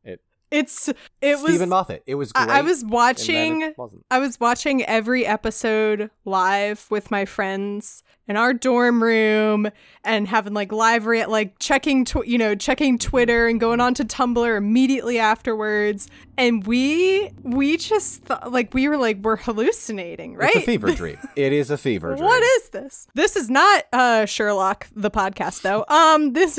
it 0.04 0.20
It's 0.50 0.88
it 1.20 1.38
was. 1.38 1.50
Steven 1.50 1.68
Moffat. 1.68 2.02
It 2.06 2.14
was 2.14 2.32
I 2.34 2.62
was 2.62 2.84
watching. 2.84 3.74
I 4.10 4.18
was 4.18 4.40
watching 4.40 4.84
every 4.84 5.26
episode 5.26 6.10
live 6.24 6.86
with 6.90 7.10
my 7.10 7.24
friends 7.24 8.02
in 8.28 8.36
our 8.36 8.52
dorm 8.52 9.02
room 9.02 9.68
and 10.04 10.28
having 10.28 10.54
like 10.54 10.70
live 10.70 11.06
re- 11.06 11.26
like 11.26 11.58
checking 11.58 12.04
tw- 12.04 12.26
you 12.26 12.38
know 12.38 12.54
checking 12.54 12.98
Twitter 12.98 13.48
and 13.48 13.58
going 13.58 13.80
on 13.80 13.94
to 13.94 14.04
Tumblr 14.04 14.56
immediately 14.56 15.18
afterwards 15.18 16.08
and 16.36 16.66
we 16.66 17.30
we 17.42 17.76
just 17.76 18.22
thought 18.24 18.52
like 18.52 18.72
we 18.74 18.86
were 18.88 18.96
like 18.96 19.18
we're 19.18 19.36
hallucinating 19.36 20.36
right 20.36 20.54
It's 20.54 20.64
a 20.64 20.66
fever 20.66 20.92
dream. 20.94 21.18
It 21.36 21.52
is 21.52 21.70
a 21.70 21.78
fever 21.78 22.14
dream. 22.14 22.24
what 22.24 22.42
is 22.42 22.68
this? 22.70 23.06
This 23.14 23.34
is 23.36 23.50
not 23.50 23.84
uh 23.92 24.26
Sherlock 24.26 24.86
the 24.94 25.10
podcast 25.10 25.62
though. 25.62 25.84
Um 25.88 26.32
this 26.34 26.58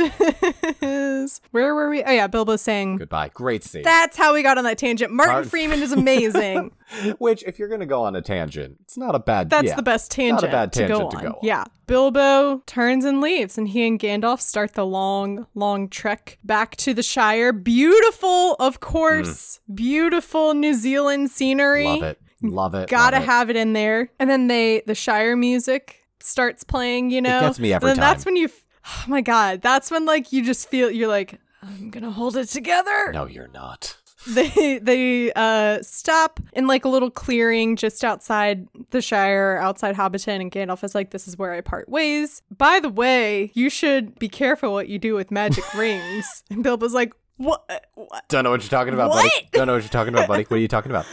is 0.81 1.41
where 1.51 1.73
were 1.75 1.89
we? 1.89 2.03
Oh 2.03 2.11
yeah, 2.11 2.27
Bilbo 2.27 2.55
saying 2.55 2.97
Goodbye. 2.97 3.29
Great 3.33 3.63
scene. 3.63 3.83
that's 3.83 4.17
how 4.17 4.33
we 4.33 4.43
got 4.43 4.57
on 4.57 4.63
that 4.63 4.77
tangent. 4.77 5.11
Martin 5.13 5.33
Martin- 5.35 5.49
Freeman 5.49 5.81
is 5.81 5.91
amazing. 5.91 6.71
Which, 7.19 7.43
if 7.43 7.59
you're 7.59 7.67
going 7.67 7.81
to 7.81 7.85
go 7.85 8.01
on 8.01 8.15
a 8.15 8.21
tangent, 8.21 8.77
it's 8.81 8.97
not 8.97 9.13
a 9.13 9.19
bad. 9.19 9.51
That's 9.51 9.67
yeah. 9.67 9.75
the 9.75 9.83
best 9.83 10.09
tangent 10.09 10.41
Not 10.51 10.65
a 10.65 10.69
tangent, 10.69 10.73
bad 10.73 10.73
to, 10.73 10.87
go 10.87 10.99
tangent 11.01 11.11
to 11.11 11.17
on. 11.17 11.23
go 11.23 11.29
on. 11.29 11.39
Yeah. 11.43 11.58
Bilbo 11.87 12.61
turns 12.65 13.05
and 13.05 13.21
leaves, 13.21 13.57
and 13.57 13.67
he 13.67 13.87
and 13.87 13.99
Gandalf 13.99 14.41
start 14.41 14.73
the 14.73 14.85
long, 14.85 15.47
long 15.55 15.89
trek 15.89 16.37
back 16.43 16.75
to 16.77 16.93
the 16.93 17.03
Shire. 17.03 17.51
Beautiful, 17.51 18.55
of 18.59 18.79
course. 18.79 19.59
Beautiful 19.73 20.53
New 20.53 20.73
Zealand 20.73 21.31
scenery. 21.31 21.85
Mm. 21.85 21.99
Love 21.99 22.03
it. 22.03 22.21
Love 22.41 22.75
it. 22.75 22.89
Gotta 22.89 23.17
love 23.17 23.23
it. 23.23 23.25
have 23.25 23.49
it 23.49 23.55
in 23.55 23.73
there. 23.73 24.09
And 24.19 24.29
then 24.29 24.47
they 24.47 24.83
the 24.85 24.95
Shire 24.95 25.35
music 25.35 25.99
starts 26.19 26.63
playing, 26.63 27.09
you 27.11 27.21
know. 27.21 27.41
gets 27.41 27.59
me 27.59 27.73
every 27.73 27.89
and 27.89 27.97
then 27.97 28.01
That's 28.01 28.25
when 28.25 28.35
you 28.35 28.49
Oh 28.85 29.05
my 29.07 29.21
god, 29.21 29.61
that's 29.61 29.91
when 29.91 30.05
like 30.05 30.31
you 30.31 30.43
just 30.43 30.69
feel 30.69 30.89
you're 30.89 31.09
like 31.09 31.39
I'm 31.61 31.91
to 31.91 32.11
hold 32.11 32.37
it 32.37 32.47
together 32.47 33.11
No, 33.11 33.25
you're 33.25 33.49
not. 33.49 33.97
they 34.27 34.79
they 34.79 35.31
uh 35.33 35.81
stop 35.81 36.39
in 36.53 36.67
like 36.67 36.83
a 36.83 36.89
little 36.89 37.09
clearing 37.09 37.75
just 37.75 38.03
outside 38.03 38.67
the 38.91 39.01
Shire, 39.01 39.57
outside 39.61 39.95
Hobbiton, 39.95 40.41
and 40.41 40.51
Gandalf 40.51 40.83
is 40.83 40.93
like, 40.93 41.11
"This 41.11 41.27
is 41.27 41.37
where 41.37 41.53
I 41.53 41.61
part 41.61 41.87
ways." 41.87 42.41
By 42.55 42.79
the 42.79 42.89
way, 42.89 43.51
you 43.53 43.69
should 43.69 44.19
be 44.19 44.27
careful 44.27 44.73
what 44.73 44.89
you 44.89 44.99
do 44.99 45.15
with 45.15 45.31
magic 45.31 45.63
rings. 45.73 46.43
And 46.49 46.63
Bilbo's 46.63 46.93
like, 46.93 47.13
"What?" 47.37 47.63
what? 47.95 48.27
Don't 48.27 48.43
know 48.43 48.51
what 48.51 48.61
you're 48.61 48.69
talking 48.69 48.93
about, 48.93 49.11
buddy. 49.11 49.29
What? 49.29 49.51
Don't 49.51 49.67
know 49.67 49.73
what 49.73 49.83
you're 49.83 49.89
talking 49.89 50.13
about, 50.13 50.27
buddy. 50.27 50.43
What 50.43 50.57
are 50.57 50.61
you 50.61 50.67
talking 50.67 50.91
about? 50.91 51.05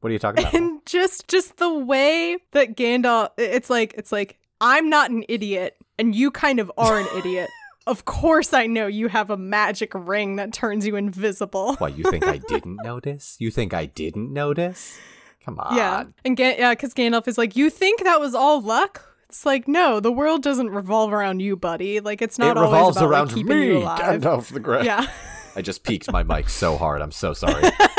What 0.00 0.10
are 0.10 0.12
you 0.12 0.18
talking 0.18 0.42
about? 0.42 0.54
And 0.54 0.80
just 0.86 1.28
just 1.28 1.58
the 1.58 1.72
way 1.72 2.38
that 2.52 2.76
Gandalf, 2.76 3.30
it's 3.36 3.68
like 3.68 3.94
it's 3.98 4.12
like 4.12 4.38
I'm 4.60 4.88
not 4.88 5.10
an 5.10 5.24
idiot, 5.28 5.76
and 5.98 6.14
you 6.14 6.30
kind 6.30 6.60
of 6.60 6.72
are 6.78 6.98
an 6.98 7.06
idiot. 7.16 7.50
Of 7.88 8.04
course, 8.04 8.52
I 8.52 8.66
know 8.66 8.86
you 8.86 9.08
have 9.08 9.30
a 9.30 9.36
magic 9.38 9.92
ring 9.94 10.36
that 10.36 10.52
turns 10.52 10.86
you 10.86 10.94
invisible. 10.94 11.74
What, 11.76 11.96
you 11.96 12.04
think 12.10 12.26
I 12.28 12.36
didn't 12.48 12.76
notice? 12.84 13.36
You 13.38 13.50
think 13.50 13.72
I 13.72 13.86
didn't 13.86 14.30
notice? 14.30 14.98
Come 15.42 15.58
on. 15.58 15.74
Yeah, 15.74 16.04
and 16.22 16.36
Ga- 16.36 16.58
yeah, 16.58 16.72
because 16.72 16.92
Gandalf 16.92 17.26
is 17.26 17.38
like, 17.38 17.56
you 17.56 17.70
think 17.70 18.04
that 18.04 18.20
was 18.20 18.34
all 18.34 18.60
luck? 18.60 19.06
It's 19.30 19.46
like, 19.46 19.66
no, 19.66 20.00
the 20.00 20.12
world 20.12 20.42
doesn't 20.42 20.68
revolve 20.68 21.14
around 21.14 21.40
you, 21.40 21.56
buddy. 21.56 22.00
Like, 22.00 22.20
it's 22.20 22.38
not 22.38 22.50
It 22.50 22.56
always 22.58 22.72
revolves 22.72 22.96
about, 22.98 23.06
like, 23.06 23.12
around 23.18 23.28
keeping 23.28 23.58
me, 23.58 23.66
you 23.68 23.78
alive. 23.78 24.20
Gandalf 24.20 24.52
the 24.52 24.60
Grey. 24.60 24.84
Yeah, 24.84 25.06
I 25.56 25.62
just 25.62 25.82
peaked 25.82 26.12
my 26.12 26.22
mic 26.22 26.50
so 26.50 26.76
hard. 26.76 27.00
I'm 27.00 27.10
so 27.12 27.32
sorry. 27.32 27.62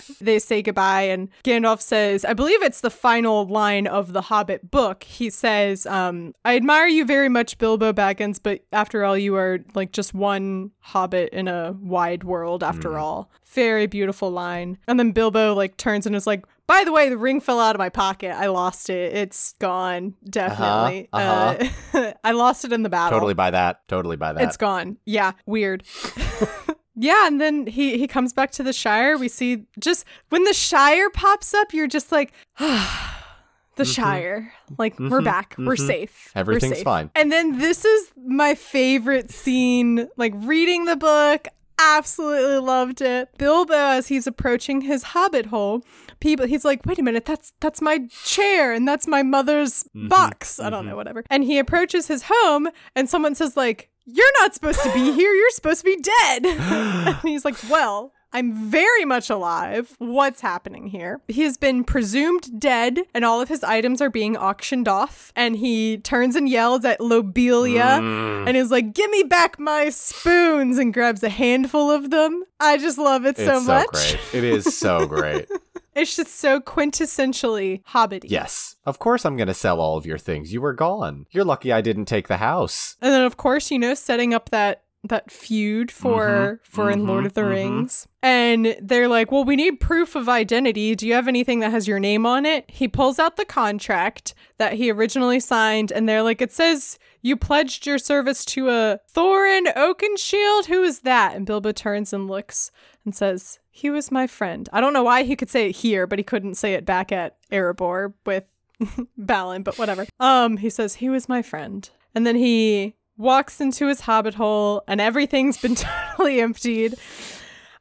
they 0.20 0.38
say 0.38 0.62
goodbye, 0.62 1.02
and 1.02 1.28
Gandalf 1.44 1.80
says, 1.80 2.24
I 2.24 2.32
believe 2.32 2.62
it's 2.62 2.80
the 2.80 2.90
final 2.90 3.46
line 3.46 3.86
of 3.86 4.12
the 4.12 4.22
Hobbit 4.22 4.70
book. 4.70 5.04
He 5.04 5.30
says, 5.30 5.86
um, 5.86 6.34
"I 6.44 6.56
admire 6.56 6.86
you 6.86 7.04
very 7.04 7.28
much, 7.28 7.58
Bilbo 7.58 7.92
Baggins, 7.92 8.38
but 8.42 8.60
after 8.72 9.04
all, 9.04 9.16
you 9.16 9.36
are 9.36 9.60
like 9.74 9.92
just 9.92 10.14
one 10.14 10.70
Hobbit 10.80 11.32
in 11.32 11.48
a 11.48 11.72
wide 11.80 12.24
world. 12.24 12.62
After 12.62 12.98
all, 12.98 13.30
very 13.46 13.86
beautiful 13.86 14.30
line." 14.30 14.78
And 14.86 14.98
then 14.98 15.12
Bilbo 15.12 15.54
like 15.54 15.76
turns 15.76 16.06
and 16.06 16.14
is 16.16 16.26
like. 16.26 16.44
By 16.68 16.84
the 16.84 16.92
way, 16.92 17.10
the 17.10 17.18
ring 17.18 17.40
fell 17.40 17.60
out 17.60 17.74
of 17.74 17.78
my 17.80 17.90
pocket. 17.90 18.30
I 18.30 18.46
lost 18.46 18.88
it. 18.88 19.14
It's 19.14 19.52
gone. 19.58 20.14
Definitely. 20.24 21.08
uh-huh. 21.12 21.68
Uh, 21.92 22.12
I 22.24 22.30
lost 22.30 22.64
it 22.64 22.72
in 22.72 22.82
the 22.82 22.88
battle. 22.88 23.18
totally 23.18 23.34
by 23.34 23.50
that. 23.50 23.86
Totally 23.88 24.16
by 24.16 24.32
that. 24.32 24.42
It's 24.44 24.56
gone. 24.56 24.96
Yeah, 25.04 25.32
weird. 25.44 25.82
yeah, 27.02 27.26
and 27.26 27.40
then 27.40 27.66
he 27.66 27.98
he 27.98 28.06
comes 28.06 28.32
back 28.32 28.52
to 28.52 28.62
the 28.62 28.72
Shire. 28.72 29.18
We 29.18 29.28
see 29.28 29.66
just 29.78 30.04
when 30.28 30.44
the 30.44 30.52
Shire 30.52 31.10
pops 31.10 31.52
up, 31.52 31.74
you're 31.74 31.88
just 31.88 32.12
like, 32.12 32.32
the 32.58 32.64
mm-hmm. 32.64 33.84
Shire. 33.84 34.54
Like 34.78 34.98
we're 35.00 35.08
mm-hmm. 35.08 35.24
back. 35.24 35.54
We're 35.58 35.74
mm-hmm. 35.74 35.86
safe. 35.86 36.30
We're 36.34 36.40
Everything's 36.40 36.76
safe. 36.76 36.84
fine. 36.84 37.10
And 37.16 37.32
then 37.32 37.58
this 37.58 37.84
is 37.84 38.12
my 38.24 38.54
favorite 38.54 39.30
scene. 39.32 40.08
Like 40.16 40.32
reading 40.36 40.84
the 40.84 40.96
book. 40.96 41.48
Absolutely 41.78 42.58
loved 42.58 43.00
it. 43.00 43.30
Bilbo, 43.38 43.74
as 43.74 44.06
he's 44.06 44.28
approaching 44.28 44.82
his 44.82 45.02
hobbit 45.02 45.46
hole, 45.46 45.84
people 46.20 46.46
he's 46.46 46.64
like, 46.64 46.86
wait 46.86 47.00
a 47.00 47.02
minute, 47.02 47.24
that's 47.24 47.52
that's 47.58 47.82
my 47.82 48.06
chair 48.24 48.72
and 48.72 48.86
that's 48.86 49.08
my 49.08 49.24
mother's 49.24 49.84
box. 49.92 50.60
I 50.60 50.70
don't 50.70 50.86
know, 50.86 50.94
whatever. 50.94 51.24
And 51.28 51.42
he 51.42 51.58
approaches 51.58 52.06
his 52.06 52.24
home 52.28 52.68
and 52.94 53.10
someone 53.10 53.34
says, 53.34 53.56
like, 53.56 53.90
You're 54.04 54.32
not 54.40 54.54
supposed 54.54 54.82
to 54.82 54.92
be 54.92 55.12
here, 55.14 55.32
you're 55.32 55.50
supposed 55.50 55.80
to 55.80 55.84
be 55.84 55.96
dead. 55.96 56.46
and 56.46 57.16
he's 57.22 57.44
like, 57.44 57.56
Well, 57.70 58.12
I'm 58.34 58.70
very 58.70 59.04
much 59.04 59.28
alive. 59.28 59.94
What's 59.98 60.40
happening 60.40 60.86
here? 60.86 61.20
He 61.28 61.42
has 61.42 61.58
been 61.58 61.84
presumed 61.84 62.58
dead, 62.58 63.00
and 63.12 63.26
all 63.26 63.42
of 63.42 63.50
his 63.50 63.62
items 63.62 64.00
are 64.00 64.08
being 64.08 64.38
auctioned 64.38 64.88
off. 64.88 65.34
And 65.36 65.54
he 65.56 65.98
turns 65.98 66.34
and 66.34 66.48
yells 66.48 66.82
at 66.86 66.98
Lobelia 67.00 67.98
Mm. 68.00 68.48
and 68.48 68.56
is 68.56 68.70
like, 68.70 68.94
Give 68.94 69.10
me 69.10 69.22
back 69.22 69.58
my 69.58 69.90
spoons, 69.90 70.78
and 70.78 70.94
grabs 70.94 71.22
a 71.22 71.28
handful 71.28 71.90
of 71.90 72.08
them. 72.10 72.44
I 72.58 72.78
just 72.78 72.96
love 72.96 73.26
it 73.26 73.38
It's 73.38 73.44
so 73.44 73.60
so 73.60 73.66
much. 73.66 73.86
great. 73.92 74.18
It 74.32 74.44
is 74.44 74.78
so 74.78 75.06
great. 75.06 75.48
It's 75.94 76.16
just 76.16 76.34
so 76.34 76.60
quintessentially 76.60 77.82
hobbity. 77.90 78.26
yes. 78.28 78.76
Of 78.86 78.98
course 78.98 79.24
I'm 79.24 79.36
going 79.36 79.48
to 79.48 79.54
sell 79.54 79.80
all 79.80 79.96
of 79.96 80.06
your 80.06 80.18
things. 80.18 80.52
You 80.52 80.60
were 80.60 80.72
gone. 80.72 81.26
You're 81.30 81.44
lucky 81.44 81.72
I 81.72 81.80
didn't 81.80 82.06
take 82.06 82.28
the 82.28 82.38
house. 82.38 82.96
And 83.00 83.12
then 83.12 83.22
of 83.22 83.36
course, 83.36 83.70
you 83.70 83.78
know, 83.78 83.94
setting 83.94 84.34
up 84.34 84.50
that 84.50 84.82
that 85.04 85.32
feud 85.32 85.90
for 85.90 86.60
Mm-hmm. 86.62 86.70
for 86.70 86.88
in 86.90 87.06
Lord 87.08 87.26
of 87.26 87.32
the 87.34 87.44
Rings. 87.44 88.06
And 88.22 88.76
they're 88.80 89.08
like, 89.08 89.32
"Well, 89.32 89.44
we 89.44 89.56
need 89.56 89.80
proof 89.80 90.14
of 90.14 90.28
identity. 90.28 90.94
Do 90.94 91.08
you 91.08 91.14
have 91.14 91.26
anything 91.26 91.58
that 91.58 91.72
has 91.72 91.88
your 91.88 91.98
name 91.98 92.24
on 92.24 92.46
it?" 92.46 92.64
He 92.68 92.86
pulls 92.86 93.18
out 93.18 93.36
the 93.36 93.44
contract 93.44 94.32
that 94.58 94.74
he 94.74 94.92
originally 94.92 95.40
signed 95.40 95.90
and 95.90 96.08
they're 96.08 96.22
like, 96.22 96.40
"It 96.40 96.52
says 96.52 97.00
you 97.20 97.36
pledged 97.36 97.84
your 97.84 97.98
service 97.98 98.44
to 98.46 98.68
a 98.70 99.00
Thorin 99.12 99.74
Oakenshield. 99.74 100.66
Who 100.66 100.84
is 100.84 101.00
that?" 101.00 101.34
And 101.34 101.46
Bilbo 101.46 101.72
turns 101.72 102.12
and 102.12 102.28
looks 102.28 102.70
and 103.04 103.12
says, 103.12 103.58
"He 103.72 103.90
was 103.90 104.12
my 104.12 104.26
friend." 104.28 104.68
I 104.72 104.80
don't 104.80 104.92
know 104.92 105.02
why 105.02 105.24
he 105.24 105.34
could 105.34 105.50
say 105.50 105.68
it 105.70 105.76
here, 105.76 106.06
but 106.06 106.18
he 106.20 106.22
couldn't 106.22 106.54
say 106.54 106.74
it 106.74 106.84
back 106.84 107.10
at 107.10 107.36
Erebor 107.50 108.12
with 108.24 108.44
Balin, 109.16 109.62
but 109.64 109.78
whatever. 109.78 110.06
Um, 110.20 110.58
he 110.58 110.70
says 110.70 110.96
he 110.96 111.08
was 111.08 111.28
my 111.28 111.42
friend, 111.42 111.88
and 112.14 112.24
then 112.26 112.36
he 112.36 112.94
walks 113.16 113.60
into 113.60 113.86
his 113.88 114.02
hobbit 114.02 114.34
hole, 114.34 114.84
and 114.86 115.00
everything's 115.00 115.56
been 115.58 115.74
totally 116.16 116.40
emptied. 116.40 116.94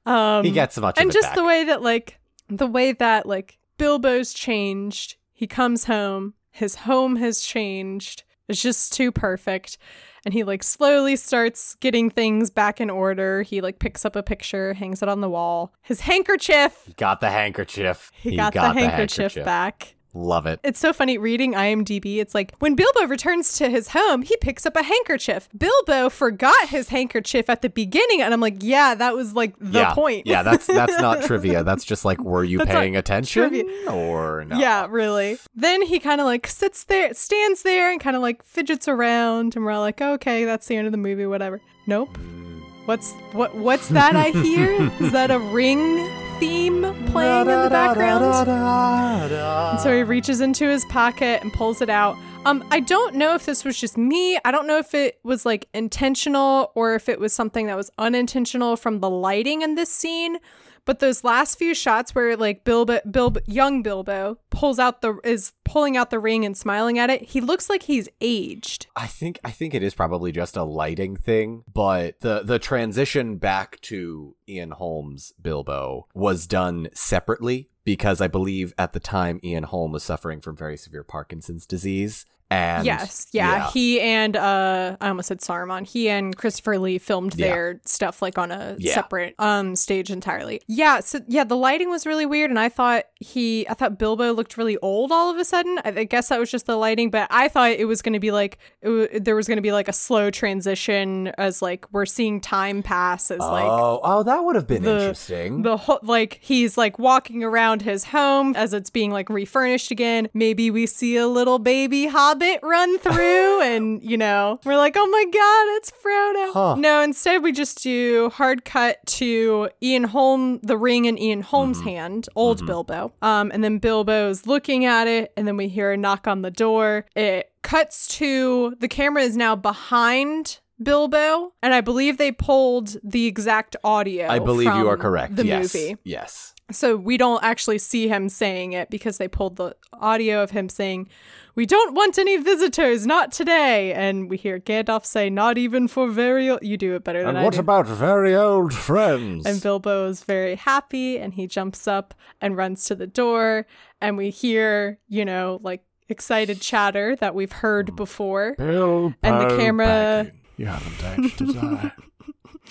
Um, 0.06 0.44
He 0.44 0.52
gets 0.52 0.78
much 0.78 0.98
of 0.98 1.02
and 1.02 1.12
just 1.12 1.28
back. 1.30 1.36
the 1.36 1.44
way 1.44 1.64
that 1.66 1.82
like 1.84 2.20
the 2.50 2.68
way 2.68 2.92
that 2.94 3.26
like 3.28 3.60
Bilbo's 3.78 4.34
changed. 4.34 5.16
He 5.34 5.48
comes 5.48 5.86
home. 5.86 6.34
His 6.52 6.76
home 6.76 7.16
has 7.18 7.42
changed. 7.42 8.24
It's 8.48 8.62
just 8.62 8.94
too 8.94 9.12
perfect. 9.12 9.78
And 10.24 10.34
he 10.34 10.44
like 10.44 10.64
slowly 10.64 11.16
starts 11.16 11.76
getting 11.76 12.10
things 12.10 12.50
back 12.50 12.80
in 12.80 12.90
order. 12.90 13.42
He 13.42 13.62
like 13.62 13.80
picks 13.80 14.06
up 14.06 14.16
a 14.16 14.24
picture, 14.24 14.74
hangs 14.74 15.02
it 15.02 15.10
on 15.10 15.22
the 15.22 15.30
wall. 15.30 15.74
His 15.82 16.02
handkerchief. 16.02 16.94
Got 16.98 17.22
the 17.22 17.30
handkerchief. 17.32 18.12
He, 18.14 18.36
got, 18.36 18.54
the, 18.54 18.62
handkerchief 18.74 19.36
back. 19.44 19.96
Love 20.14 20.46
it. 20.46 20.60
It's 20.64 20.80
so 20.80 20.92
funny 20.92 21.18
reading 21.18 21.54
IMDb. 21.54 22.18
It's 22.18 22.36
like 22.36 22.54
when 22.60 22.76
Bilbo 22.76 23.08
returns 23.08 23.58
to 23.58 23.70
his 23.70 23.90
home, 23.90 24.24
he 24.24 24.36
picks 24.38 24.66
up 24.66 24.76
a 24.76 24.84
handkerchief. 24.84 25.48
Bilbo 25.58 26.10
forgot 26.10 26.68
his 26.68 26.90
handkerchief 26.90 27.50
at 27.50 27.62
the 27.62 27.70
beginning, 27.70 28.22
and 28.22 28.34
I'm 28.34 28.42
like, 28.42 28.58
yeah, 28.60 28.94
that 28.96 29.16
was 29.16 29.34
like 29.34 29.58
the 29.60 29.80
yeah. 29.80 29.94
point. 29.94 30.28
yeah, 30.28 30.44
that's 30.44 30.68
that's 30.68 31.00
not 31.00 31.22
trivia. 31.26 31.64
That's 31.64 31.86
just 31.86 32.04
like, 32.04 32.22
were 32.22 32.44
you 32.44 32.58
That's 32.58 32.72
paying 32.72 32.98
attention 32.98 33.50
trivia. 33.50 33.90
or 33.90 34.44
no? 34.44 34.58
Yeah, 34.58 34.88
really. 34.90 35.38
Then 35.56 35.82
he 35.82 36.00
kind 36.00 36.20
of 36.20 36.26
like 36.26 36.46
sits 36.46 36.84
there, 36.84 37.14
stands 37.14 37.64
there, 37.64 37.90
and 37.90 38.02
kind 38.02 38.18
of 38.18 38.22
like 38.22 38.44
fidgets 38.44 38.90
around, 38.90 39.56
and 39.56 39.64
we're 39.64 39.72
all 39.72 39.82
like, 39.82 40.02
okay, 40.02 40.44
that's 40.44 40.68
the 40.68 40.76
end 40.76 40.88
of 40.88 40.92
the 40.92 40.98
movie, 40.98 41.26
whatever. 41.26 41.62
Nope. 41.88 42.10
Mm. 42.18 42.62
What's 42.86 43.14
what? 43.32 43.56
What's 43.56 43.88
that 43.90 44.16
I 44.16 44.32
hear? 44.32 44.72
Is 45.00 45.12
that 45.14 45.32
a 45.32 45.40
ring 45.54 46.00
theme 46.42 46.82
playing 47.12 47.48
in 47.50 47.62
the 47.62 47.70
background? 47.70 48.24
And 48.24 49.80
so 49.80 49.96
he 49.96 50.02
reaches 50.02 50.42
into 50.42 50.68
his 50.68 50.84
pocket 50.86 51.44
and 51.44 51.54
pulls 51.54 51.82
it 51.82 51.90
out. 51.90 52.18
Um, 52.46 52.68
I 52.72 52.80
don't 52.80 53.14
know 53.14 53.36
if 53.36 53.46
this 53.46 53.64
was 53.64 53.80
just 53.80 53.96
me. 53.96 54.40
I 54.44 54.50
don't 54.50 54.66
know 54.66 54.80
if 54.80 54.96
it 54.96 55.20
was 55.24 55.46
like 55.46 55.70
intentional 55.76 56.72
or 56.74 56.96
if 56.96 57.08
it 57.08 57.20
was 57.20 57.32
something 57.32 57.68
that 57.68 57.78
was 57.78 57.92
unintentional 58.00 58.76
from 58.76 59.00
the 59.02 59.10
lighting 59.10 59.62
in 59.62 59.76
this 59.76 59.92
scene. 59.92 60.38
But 60.86 61.00
those 61.00 61.24
last 61.24 61.58
few 61.58 61.74
shots 61.74 62.16
where 62.16 62.36
like 62.36 62.64
Bilbo, 62.64 63.00
Bilbo, 63.10 63.40
young 63.46 63.84
Bilbo 63.84 64.38
pulls 64.50 64.80
out 64.80 65.02
the 65.02 65.20
is 65.24 65.54
pulling 65.64 65.96
out 65.96 66.10
the 66.10 66.20
ring 66.20 66.46
and 66.46 66.58
smiling 66.58 66.98
at 66.98 67.10
it, 67.10 67.22
he 67.22 67.42
looks 67.42 67.70
like 67.70 67.84
he's 67.84 68.10
aged. 68.20 68.88
I 68.96 69.08
think 69.08 69.40
I 69.44 69.52
think 69.52 69.74
it 69.74 69.84
is 69.84 69.94
probably 69.94 70.32
just 70.32 70.58
a 70.58 70.64
lighting 70.64 71.16
thing, 71.16 71.64
but 71.72 72.20
the 72.22 72.42
the 72.44 72.60
transition 72.60 73.38
back 73.38 73.80
to 73.82 74.36
Ian 74.48 74.72
Holm's 74.72 75.34
Bilbo 75.42 76.08
was 76.14 76.48
done 76.48 76.90
separately 76.94 77.70
because 77.84 78.22
I 78.22 78.28
believe 78.28 78.74
at 78.78 78.94
the 78.94 79.00
time 79.00 79.40
Ian 79.44 79.64
Holm 79.64 79.92
was 79.92 80.04
suffering 80.04 80.42
from 80.42 80.56
very 80.56 80.78
severe 80.78 81.04
Parkinson's 81.04 81.66
disease. 81.66 82.26
And 82.52 82.86
yes, 82.86 83.28
yeah, 83.32 83.70
he 83.72 84.02
and 84.02 84.36
uh, 84.36 84.98
I 85.00 85.08
almost 85.08 85.30
said 85.30 85.40
Saruman. 85.40 85.88
He 85.88 86.10
and 86.10 86.36
Christopher 86.36 86.78
Lee 86.78 86.98
filmed 86.98 87.34
Yeah. 87.36 87.48
their 87.48 87.82
stuff 87.86 88.22
like 88.22 88.38
on 88.38 88.52
a 88.52 88.76
Yeah. 88.78 88.94
separate 88.94 89.36
um 89.40 89.76
stage 89.78 90.12
entirely. 90.12 90.62
Yeah, 90.68 91.00
so 91.00 91.22
yeah, 91.28 91.46
the 91.46 91.56
lighting 91.56 91.90
was 91.90 92.06
really 92.06 92.26
weird, 92.26 92.50
and 92.52 92.60
I 92.60 92.68
thought 92.68 93.06
he, 93.20 93.66
I 93.70 93.74
thought 93.74 93.98
Bilbo 93.98 94.34
looked 94.34 94.58
really 94.58 94.78
old 94.82 95.12
all 95.14 95.30
of 95.32 95.38
a 95.38 95.46
sudden. 95.46 95.80
I, 95.86 95.90
I 96.02 96.04
guess 96.04 96.28
that 96.30 96.40
was 96.40 96.52
just 96.52 96.66
the 96.66 96.76
lighting, 96.76 97.10
but 97.10 97.28
I 97.32 97.48
thought 97.48 97.72
it 97.72 97.86
was 97.86 98.02
going 98.02 98.14
to 98.14 98.20
be 98.20 98.32
like 98.32 98.58
it 98.82 98.88
w- 98.88 99.20
there 99.20 99.36
was 99.36 99.48
going 99.48 99.58
to 99.58 99.62
be 99.62 99.72
like 99.72 99.88
a 99.88 99.94
slow 99.94 100.30
transition 100.30 101.28
as 101.38 101.62
like 101.62 101.86
we're 101.94 102.06
seeing 102.06 102.42
time 102.42 102.84
pass 102.84 103.32
as 103.32 103.40
like 103.40 103.64
oh, 103.64 104.00
oh, 104.04 104.24
that 104.24 104.44
would 104.44 104.56
have 104.56 104.68
been 104.68 104.84
the- 104.84 104.92
interesting. 105.00 105.62
the 105.62 105.78
whole 105.78 106.00
like 106.04 106.38
he's 106.42 106.78
like 106.78 107.00
walking 107.00 107.44
around 107.44 107.82
his 107.82 108.04
home 108.06 108.56
as 108.58 108.74
it's 108.74 108.90
being 108.90 109.12
like 109.12 109.30
refurnished 109.30 109.90
again 109.92 110.28
maybe 110.34 110.70
we 110.70 110.86
see 110.86 111.16
a 111.16 111.28
little 111.28 111.58
baby 111.60 112.08
hobbit 112.08 112.41
run 112.64 112.98
through 113.00 113.62
and 113.72 114.02
you 114.04 114.18
know 114.18 114.60
we're 114.66 114.78
like 114.78 114.96
oh 114.98 115.06
my 115.08 115.26
god 115.26 115.78
it's 115.78 115.92
frodo 115.92 116.54
Huh. 116.54 116.76
no 116.78 117.02
instead 117.02 117.44
we 117.44 117.52
just 117.52 117.82
do 117.84 118.30
hard 118.34 118.66
cut 118.66 118.98
to 119.08 119.70
ian 119.82 120.04
holm 120.06 120.60
the 120.64 120.78
ring 120.78 121.06
in 121.06 121.18
ian 121.18 121.42
holm's 121.42 121.78
Mm-hmm. 121.80 121.88
hand 121.90 122.30
old 122.36 122.66
bilbo 122.66 123.14
um 123.22 123.52
and 123.54 123.64
then 123.64 123.78
bilbo's 123.78 124.46
looking 124.48 124.86
at 124.86 125.08
it 125.08 125.32
and 125.38 125.48
then 125.48 125.58
we 125.58 125.68
hear 125.68 125.92
a 125.92 125.98
knock 125.98 126.28
on 126.28 126.42
the 126.42 126.52
door 126.52 127.06
it 127.16 127.52
cuts 127.62 128.08
to 128.20 128.76
the 128.80 128.88
camera 128.88 129.22
is 129.22 129.38
now 129.38 129.56
behind 129.56 130.60
Bilbo, 130.84 131.54
and 131.62 131.76
I 131.76 131.82
believe 131.82 132.18
they 132.18 132.32
pulled 132.32 132.98
the 133.04 133.28
exact 133.28 133.76
audio. 133.84 134.28
I 134.28 134.40
believe 134.40 134.74
you 134.76 134.88
are 134.88 134.98
correct. 134.98 135.36
The 135.36 135.46
yes. 135.46 135.76
movie. 135.76 135.96
Yes. 136.04 136.56
So 136.72 136.96
we 136.98 137.18
don't 137.18 137.44
actually 137.44 137.78
see 137.78 138.08
him 138.08 138.30
saying 138.30 138.74
it 138.74 138.90
because 138.90 139.20
they 139.20 139.28
pulled 139.28 139.58
the 139.58 139.76
audio 139.94 140.42
of 140.42 140.50
him 140.50 140.70
saying, 140.70 141.08
"We 141.56 141.66
don't 141.66 141.94
want 141.94 142.18
any 142.18 142.38
visitors, 142.38 143.06
not 143.06 143.32
today." 143.32 143.94
And 143.94 144.30
we 144.30 144.38
hear 144.38 144.60
Gandalf 144.60 145.06
say, 145.06 145.30
"Not 145.30 145.58
even 145.58 145.88
for 145.88 146.08
very 146.08 146.50
old." 146.50 146.64
You 146.64 146.78
do 146.78 146.96
it 146.96 147.04
better 147.04 147.24
than 147.24 147.38
I 147.38 147.50
do. 147.50 147.60
about 147.60 147.88
very 147.88 148.36
old 148.36 148.74
friends? 148.74 149.46
and 149.46 149.62
Bilbo 149.62 150.08
is 150.08 150.24
very 150.24 150.56
happy, 150.56 151.18
and 151.18 151.34
he 151.34 151.48
jumps 151.48 151.88
up 151.88 152.14
and 152.40 152.58
runs 152.58 152.86
to 152.86 152.96
the 152.96 153.08
door, 153.08 153.66
and 154.00 154.18
we 154.18 154.30
hear, 154.30 155.00
you 155.08 155.26
know, 155.26 155.60
like 155.62 155.84
excited 156.10 156.62
chatter 156.62 157.16
that 157.16 157.34
we've 157.34 157.52
heard 157.52 157.88
mm. 157.88 157.96
before. 157.96 158.56
Bilbo 158.58 159.14
And 159.24 159.42
the 159.42 159.58
camera- 159.58 160.32
You 160.58 160.68
haven't 160.68 161.26
aged 161.26 161.42
a. 161.42 161.94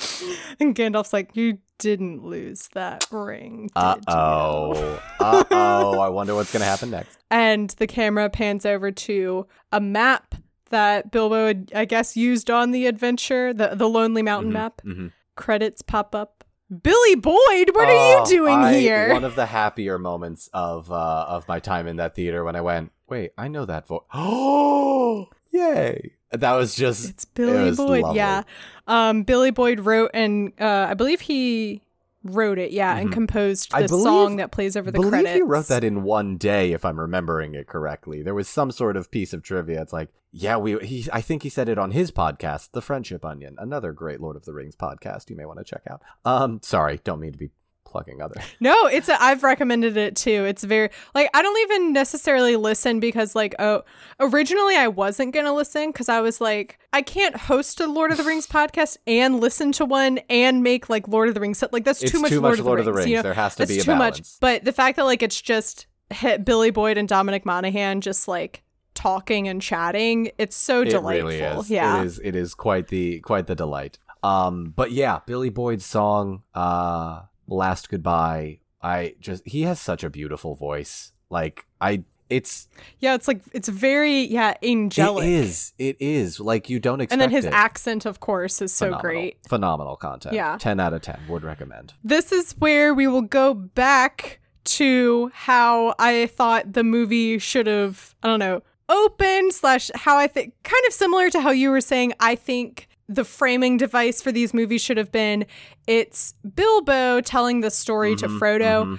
And 0.60 0.74
Gandalf's 0.74 1.12
like, 1.12 1.34
"You 1.36 1.58
didn't 1.78 2.24
lose 2.24 2.68
that 2.74 3.06
ring, 3.10 3.70
Uh 3.76 3.96
oh. 4.08 5.00
uh 5.20 5.44
oh. 5.50 5.98
I 6.00 6.08
wonder 6.08 6.34
what's 6.34 6.52
gonna 6.52 6.64
happen 6.64 6.90
next. 6.90 7.18
and 7.30 7.70
the 7.70 7.86
camera 7.86 8.28
pans 8.30 8.66
over 8.66 8.90
to 8.90 9.46
a 9.72 9.80
map 9.80 10.34
that 10.70 11.10
Bilbo 11.10 11.46
had, 11.48 11.72
I 11.74 11.84
guess, 11.84 12.16
used 12.16 12.50
on 12.50 12.70
the 12.72 12.86
adventure, 12.86 13.52
the 13.54 13.68
the 13.74 13.88
Lonely 13.88 14.22
Mountain 14.22 14.52
map. 14.52 14.80
mhm. 14.84 15.12
Credits 15.36 15.82
pop 15.82 16.14
up. 16.14 16.44
Billy 16.82 17.16
Boyd, 17.16 17.70
what 17.74 17.88
are 17.88 18.10
you 18.10 18.18
Oh, 18.20 18.26
doing 18.28 18.54
I- 18.58 18.74
here? 18.74 19.12
One 19.12 19.24
of 19.24 19.34
the 19.34 19.46
happier 19.46 19.98
moments 19.98 20.48
of 20.52 20.90
uh, 20.92 21.24
of 21.28 21.48
my 21.48 21.58
time 21.60 21.86
in 21.88 21.96
that 21.96 22.14
theater 22.14 22.44
when 22.44 22.54
I 22.56 22.60
went, 22.60 22.92
wait, 23.08 23.32
I 23.38 23.48
know 23.48 23.64
that 23.64 23.86
voice. 23.88 24.02
Oh, 24.14 25.28
yay! 25.50 26.12
That 26.32 26.52
was 26.54 26.74
just 26.74 27.08
it's 27.10 27.24
it 27.24 27.34
Billy 27.34 27.64
was 27.70 27.76
Boyd. 27.76 28.02
lovely. 28.02 28.16
Yeah. 28.18 28.42
Um, 28.86 29.22
Billy 29.24 29.50
Boyd 29.50 29.80
wrote 29.80 30.10
and 30.14 30.52
uh, 30.60 30.86
I 30.90 30.94
believe 30.94 31.20
he 31.20 31.82
wrote 32.22 32.58
it. 32.58 32.70
Yeah, 32.70 32.96
and 32.96 33.10
composed 33.12 33.70
Mm-hmm. 33.70 33.82
The 33.82 33.88
believe- 33.88 34.04
song 34.04 34.36
that 34.36 34.50
plays 34.52 34.76
over 34.76 34.90
the 34.90 34.98
believe 34.98 35.10
credits. 35.10 35.34
he 35.34 35.42
wrote 35.42 35.66
that 35.68 35.84
in 35.84 36.02
one 36.02 36.36
day, 36.36 36.72
if 36.72 36.84
I'm 36.84 37.00
remembering 37.00 37.54
it 37.54 37.66
correctly. 37.66 38.22
There 38.22 38.34
was 38.34 38.48
some 38.48 38.70
sort 38.70 38.96
of 38.96 39.10
piece 39.10 39.32
of 39.32 39.42
trivia. 39.42 39.80
It's 39.82 39.92
like, 39.92 40.08
yeah, 40.32 40.56
we. 40.56 40.78
He, 40.86 41.08
I 41.12 41.20
think 41.20 41.42
he 41.42 41.48
said 41.48 41.68
it 41.68 41.78
on 41.78 41.90
his 41.90 42.12
podcast, 42.12 42.70
The 42.72 42.82
Friendship 42.82 43.24
Onion, 43.24 43.56
another 43.58 43.92
great 43.92 44.20
Lord 44.20 44.36
of 44.36 44.44
the 44.44 44.52
Rings 44.52 44.76
podcast. 44.76 45.28
You 45.30 45.36
may 45.36 45.44
want 45.46 45.58
to 45.58 45.64
check 45.64 45.82
out. 45.90 46.02
Um, 46.24 46.60
sorry, 46.62 47.00
don't 47.02 47.18
mean 47.20 47.32
to 47.32 47.38
be 47.38 47.50
plugging 47.90 48.20
other. 48.22 48.40
No, 48.60 48.86
it's 48.86 49.08
a, 49.08 49.20
I've 49.22 49.42
recommended 49.42 49.96
it 49.96 50.16
too. 50.16 50.44
It's 50.44 50.64
very 50.64 50.90
like 51.14 51.28
I 51.34 51.42
don't 51.42 51.58
even 51.60 51.92
necessarily 51.92 52.56
listen 52.56 53.00
because 53.00 53.34
like 53.34 53.54
oh 53.58 53.82
originally 54.18 54.76
I 54.76 54.88
wasn't 54.88 55.32
gonna 55.34 55.54
listen 55.54 55.90
because 55.90 56.08
I 56.08 56.20
was 56.20 56.40
like 56.40 56.78
I 56.92 57.02
can't 57.02 57.36
host 57.36 57.80
a 57.80 57.86
Lord 57.86 58.10
of 58.10 58.16
the 58.18 58.24
Rings 58.24 58.46
podcast 58.46 58.96
and 59.06 59.40
listen 59.40 59.72
to 59.72 59.84
one 59.84 60.18
and 60.28 60.62
make 60.62 60.88
like 60.88 61.08
Lord 61.08 61.28
of 61.28 61.34
the 61.34 61.40
Rings 61.40 61.62
like 61.72 61.84
that's 61.84 62.02
It's 62.02 62.12
too 62.12 62.20
much 62.20 62.30
too 62.30 62.40
Lord, 62.40 62.52
much 62.52 62.58
of, 62.60 62.64
the 62.64 62.72
of 62.72 62.84
the 62.84 62.92
Rings, 62.92 63.08
you 63.10 63.16
know? 63.16 63.22
There 63.22 63.34
has 63.34 63.56
to 63.56 63.62
It's 63.64 63.72
be 63.72 63.78
a 63.78 63.82
too 63.82 63.94
much. 63.96 64.22
But 64.40 64.64
the 64.64 64.72
fact 64.72 64.96
that 64.96 65.04
like 65.04 65.22
it's 65.22 65.40
just 65.40 65.86
hit 66.10 66.44
Billy 66.44 66.70
Boyd 66.70 66.98
and 66.98 67.08
Dominic 67.08 67.46
Monaghan 67.46 68.00
just 68.00 68.28
like 68.28 68.62
talking 68.94 69.48
and 69.48 69.62
chatting, 69.62 70.30
it's 70.36 70.56
so 70.56 70.82
It 70.82 70.90
delightful. 70.90 71.28
really. 71.30 71.66
Yeah. 71.68 72.00
It 72.02 72.06
is 72.06 72.18
it 72.22 72.36
is 72.36 72.54
quite 72.54 72.88
the 72.88 73.20
quite 73.20 73.46
the 73.46 73.54
delight. 73.54 73.98
Um 74.22 74.74
but 74.76 74.90
yeah, 74.92 75.20
Billy 75.26 75.48
Boyd's 75.48 75.86
song 75.86 76.42
uh 76.54 77.22
Last 77.50 77.90
Goodbye. 77.90 78.60
I 78.82 79.14
just 79.20 79.46
he 79.46 79.62
has 79.62 79.78
such 79.80 80.02
a 80.04 80.08
beautiful 80.10 80.54
voice. 80.54 81.12
Like 81.28 81.66
I 81.80 82.04
it's 82.30 82.68
Yeah, 83.00 83.14
it's 83.14 83.26
like 83.28 83.42
it's 83.52 83.68
very 83.68 84.20
yeah 84.22 84.54
angelic. 84.62 85.26
it 85.26 85.30
is. 85.30 85.72
It 85.78 85.96
is. 86.00 86.40
Like 86.40 86.70
you 86.70 86.78
don't 86.78 87.00
expect 87.00 87.12
and 87.12 87.20
then 87.20 87.30
his 87.30 87.44
it. 87.44 87.52
accent, 87.52 88.06
of 88.06 88.20
course, 88.20 88.62
is 88.62 88.72
so 88.72 88.86
Phenomenal. 88.86 89.02
great. 89.02 89.36
Phenomenal 89.48 89.96
content. 89.96 90.34
Yeah. 90.34 90.56
10 90.58 90.80
out 90.80 90.94
of 90.94 91.02
10 91.02 91.18
would 91.28 91.42
recommend. 91.42 91.92
This 92.04 92.32
is 92.32 92.52
where 92.52 92.94
we 92.94 93.06
will 93.08 93.22
go 93.22 93.52
back 93.52 94.38
to 94.62 95.30
how 95.34 95.94
I 95.98 96.26
thought 96.26 96.72
the 96.72 96.84
movie 96.84 97.38
should 97.38 97.66
have, 97.66 98.14
I 98.22 98.28
don't 98.28 98.38
know, 98.38 98.62
opened, 98.88 99.52
slash, 99.54 99.90
how 99.94 100.16
I 100.16 100.26
think, 100.26 100.52
kind 100.62 100.82
of 100.86 100.92
similar 100.92 101.30
to 101.30 101.40
how 101.40 101.50
you 101.50 101.70
were 101.70 101.80
saying, 101.80 102.12
I 102.20 102.34
think 102.34 102.86
the 103.10 103.24
framing 103.24 103.76
device 103.76 104.22
for 104.22 104.30
these 104.30 104.54
movies 104.54 104.80
should 104.80 104.96
have 104.96 105.10
been 105.10 105.44
it's 105.88 106.34
Bilbo 106.54 107.20
telling 107.20 107.60
the 107.60 107.70
story 107.70 108.14
to 108.14 108.28
mm-hmm, 108.28 108.38
Frodo. 108.38 108.84
Mm-hmm. 108.84 108.94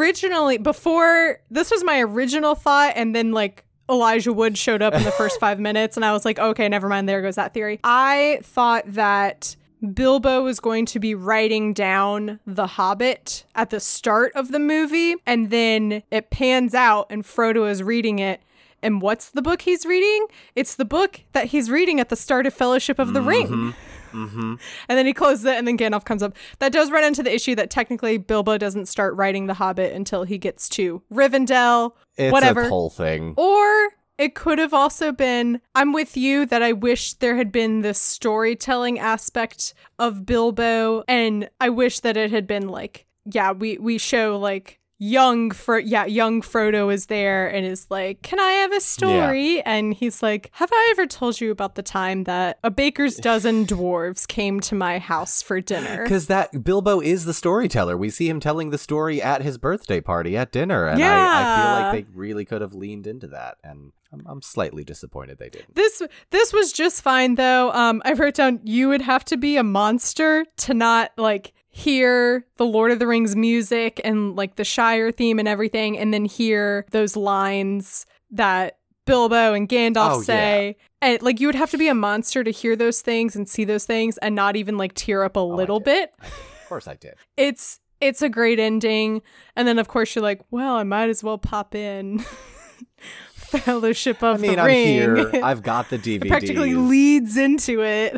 Originally, 0.00 0.58
before, 0.58 1.38
this 1.50 1.70
was 1.70 1.84
my 1.84 2.00
original 2.00 2.56
thought, 2.56 2.94
and 2.96 3.14
then 3.14 3.30
like, 3.30 3.64
Elijah 3.88 4.32
Wood 4.32 4.58
showed 4.58 4.82
up 4.82 4.94
in 4.94 5.04
the 5.04 5.12
first 5.12 5.38
five 5.38 5.60
minutes, 5.68 5.96
and 5.96 6.04
I 6.04 6.12
was 6.12 6.24
like, 6.24 6.38
okay, 6.40 6.68
never 6.68 6.88
mind. 6.88 7.08
There 7.08 7.22
goes 7.22 7.36
that 7.36 7.54
theory. 7.54 7.78
I 7.84 8.40
thought 8.42 8.84
that 8.88 9.54
Bilbo 9.94 10.42
was 10.42 10.58
going 10.58 10.86
to 10.86 10.98
be 10.98 11.14
writing 11.14 11.72
down 11.72 12.40
The 12.44 12.66
Hobbit 12.66 13.44
at 13.54 13.70
the 13.70 13.78
start 13.78 14.32
of 14.34 14.50
the 14.50 14.58
movie, 14.58 15.14
and 15.26 15.50
then 15.50 16.02
it 16.10 16.30
pans 16.30 16.74
out, 16.74 17.06
and 17.10 17.22
Frodo 17.22 17.70
is 17.70 17.84
reading 17.84 18.18
it. 18.18 18.42
And 18.82 19.00
what's 19.00 19.30
the 19.30 19.42
book 19.42 19.62
he's 19.62 19.86
reading? 19.86 20.26
It's 20.54 20.74
the 20.74 20.84
book 20.84 21.20
that 21.32 21.46
he's 21.46 21.70
reading 21.70 22.00
at 22.00 22.08
the 22.08 22.16
start 22.16 22.46
of 22.46 22.54
Fellowship 22.54 22.98
of 22.98 23.12
the 23.12 23.20
mm-hmm. 23.20 23.28
Ring. 23.28 23.74
Mm-hmm. 24.12 24.54
And 24.88 24.98
then 24.98 25.06
he 25.06 25.12
closes 25.12 25.44
it, 25.44 25.56
and 25.56 25.66
then 25.66 25.78
Gandalf 25.78 26.04
comes 26.04 26.22
up. 26.22 26.36
That 26.58 26.72
does 26.72 26.90
run 26.90 27.04
into 27.04 27.22
the 27.22 27.34
issue 27.34 27.54
that 27.54 27.70
technically 27.70 28.18
Bilbo 28.18 28.58
doesn't 28.58 28.86
start 28.86 29.14
writing 29.14 29.46
The 29.46 29.54
Hobbit 29.54 29.92
until 29.94 30.24
he 30.24 30.38
gets 30.38 30.68
to 30.70 31.02
Rivendell, 31.12 31.92
It's 32.16 32.32
whatever. 32.32 32.62
a 32.62 32.68
whole 32.68 32.90
thing. 32.90 33.34
Or 33.36 33.90
it 34.18 34.34
could 34.34 34.58
have 34.58 34.74
also 34.74 35.12
been 35.12 35.60
I'm 35.74 35.92
with 35.92 36.16
you 36.16 36.46
that 36.46 36.62
I 36.62 36.72
wish 36.72 37.14
there 37.14 37.36
had 37.36 37.50
been 37.50 37.80
this 37.80 37.98
storytelling 37.98 38.98
aspect 38.98 39.74
of 39.98 40.26
Bilbo 40.26 41.02
and 41.08 41.48
I 41.60 41.70
wish 41.70 42.00
that 42.00 42.16
it 42.16 42.30
had 42.30 42.46
been 42.46 42.68
like 42.68 43.06
yeah, 43.24 43.52
we 43.52 43.78
we 43.78 43.98
show 43.98 44.38
like 44.38 44.78
young 45.02 45.50
Fro 45.50 45.78
yeah, 45.78 46.04
young 46.04 46.42
Frodo 46.42 46.92
is 46.92 47.06
there 47.06 47.48
and 47.48 47.66
is 47.66 47.88
like, 47.90 48.22
"Can 48.22 48.38
I 48.38 48.52
have 48.52 48.72
a 48.72 48.80
story?" 48.80 49.60
And 49.62 49.92
he's 49.92 50.22
like, 50.22 50.50
"Have 50.52 50.70
I 50.72 50.88
ever 50.92 51.06
told 51.06 51.40
you 51.40 51.50
about 51.50 51.74
the 51.74 51.82
time 51.82 52.24
that 52.24 52.60
a 52.62 52.70
baker's 52.70 53.16
dozen 53.16 53.66
dwarves 53.66 54.28
came 54.28 54.60
to 54.60 54.76
my 54.76 55.00
house 55.00 55.42
for 55.42 55.60
dinner?" 55.60 56.04
Because 56.04 56.28
that 56.28 56.62
Bilbo 56.62 57.00
is 57.00 57.24
the 57.24 57.34
storyteller. 57.34 57.96
We 57.96 58.10
see 58.10 58.28
him 58.28 58.38
telling 58.38 58.70
the 58.70 58.78
story 58.78 59.20
at 59.20 59.42
his 59.42 59.58
birthday 59.58 60.00
party 60.00 60.36
at 60.36 60.52
dinner, 60.52 60.86
and 60.86 61.02
I, 61.02 61.06
I 61.06 61.56
feel 61.56 61.82
like 61.82 62.06
they 62.06 62.12
really 62.14 62.44
could 62.44 62.60
have 62.60 62.74
leaned 62.74 63.08
into 63.08 63.26
that, 63.28 63.56
and 63.64 63.90
I'm, 64.12 64.24
I'm 64.26 64.42
slightly 64.42 64.84
disappointed 64.84 65.38
they 65.38 65.48
didn't. 65.48 65.74
This 65.74 66.00
this 66.30 66.52
was 66.52 66.72
just 66.72 67.02
fine 67.02 67.34
though. 67.34 67.72
Um, 67.72 68.02
I 68.04 68.12
wrote 68.12 68.34
down 68.34 68.60
you 68.62 68.88
would 68.88 69.02
have 69.02 69.24
to 69.26 69.36
be 69.36 69.56
a 69.56 69.64
monster 69.64 70.44
to 70.58 70.74
not 70.74 71.10
like 71.16 71.54
hear 71.72 72.46
the 72.58 72.64
Lord 72.66 72.92
of 72.92 72.98
the 73.00 73.06
Rings 73.06 73.34
music 73.34 74.00
and 74.04 74.36
like 74.36 74.54
the 74.56 74.64
Shire 74.64 75.10
theme 75.10 75.38
and 75.38 75.48
everything, 75.48 75.98
and 75.98 76.12
then 76.14 76.24
hear 76.26 76.86
those 76.92 77.16
lines 77.16 78.06
that 78.30 78.76
Bilbo 79.06 79.52
and 79.54 79.68
Gandalf 79.68 80.10
Oh, 80.12 80.18
yeah. 80.18 80.22
say. 80.24 80.76
And 81.00 81.20
like 81.22 81.40
you 81.40 81.48
would 81.48 81.56
have 81.56 81.70
to 81.72 81.78
be 81.78 81.88
a 81.88 81.94
monster 81.94 82.44
to 82.44 82.50
hear 82.52 82.76
those 82.76 83.00
things 83.00 83.34
and 83.34 83.48
see 83.48 83.64
those 83.64 83.84
things 83.84 84.16
and 84.18 84.34
not 84.36 84.54
even 84.54 84.78
like 84.78 84.94
tear 84.94 85.24
up 85.24 85.36
a 85.36 85.40
Oh, 85.40 85.46
little 85.48 85.80
bit. 85.80 86.14
Of 86.62 86.68
course, 86.68 86.88
I 86.88 86.94
did. 86.94 87.14
It's 87.36 87.80
it's 88.00 88.22
a 88.22 88.28
great 88.30 88.58
ending. 88.58 89.20
And 89.56 89.68
then 89.68 89.78
of 89.78 89.88
course 89.88 90.14
you're 90.14 90.22
like, 90.22 90.40
well, 90.50 90.76
I 90.76 90.84
might 90.84 91.10
as 91.10 91.22
well 91.22 91.36
pop 91.36 91.74
in 91.74 92.20
Fellowship 93.34 94.22
of. 94.22 94.38
I 94.38 94.40
mean, 94.40 94.52
the 94.52 94.60
I'm 94.60 94.66
Ring. 94.66 94.86
Here. 94.86 95.30
I've 95.44 95.62
got 95.62 95.90
the 95.90 95.98
DVD. 95.98 96.24
It 96.24 96.28
practically 96.28 96.74
leads 96.74 97.36
into 97.36 97.82
it. 97.82 98.16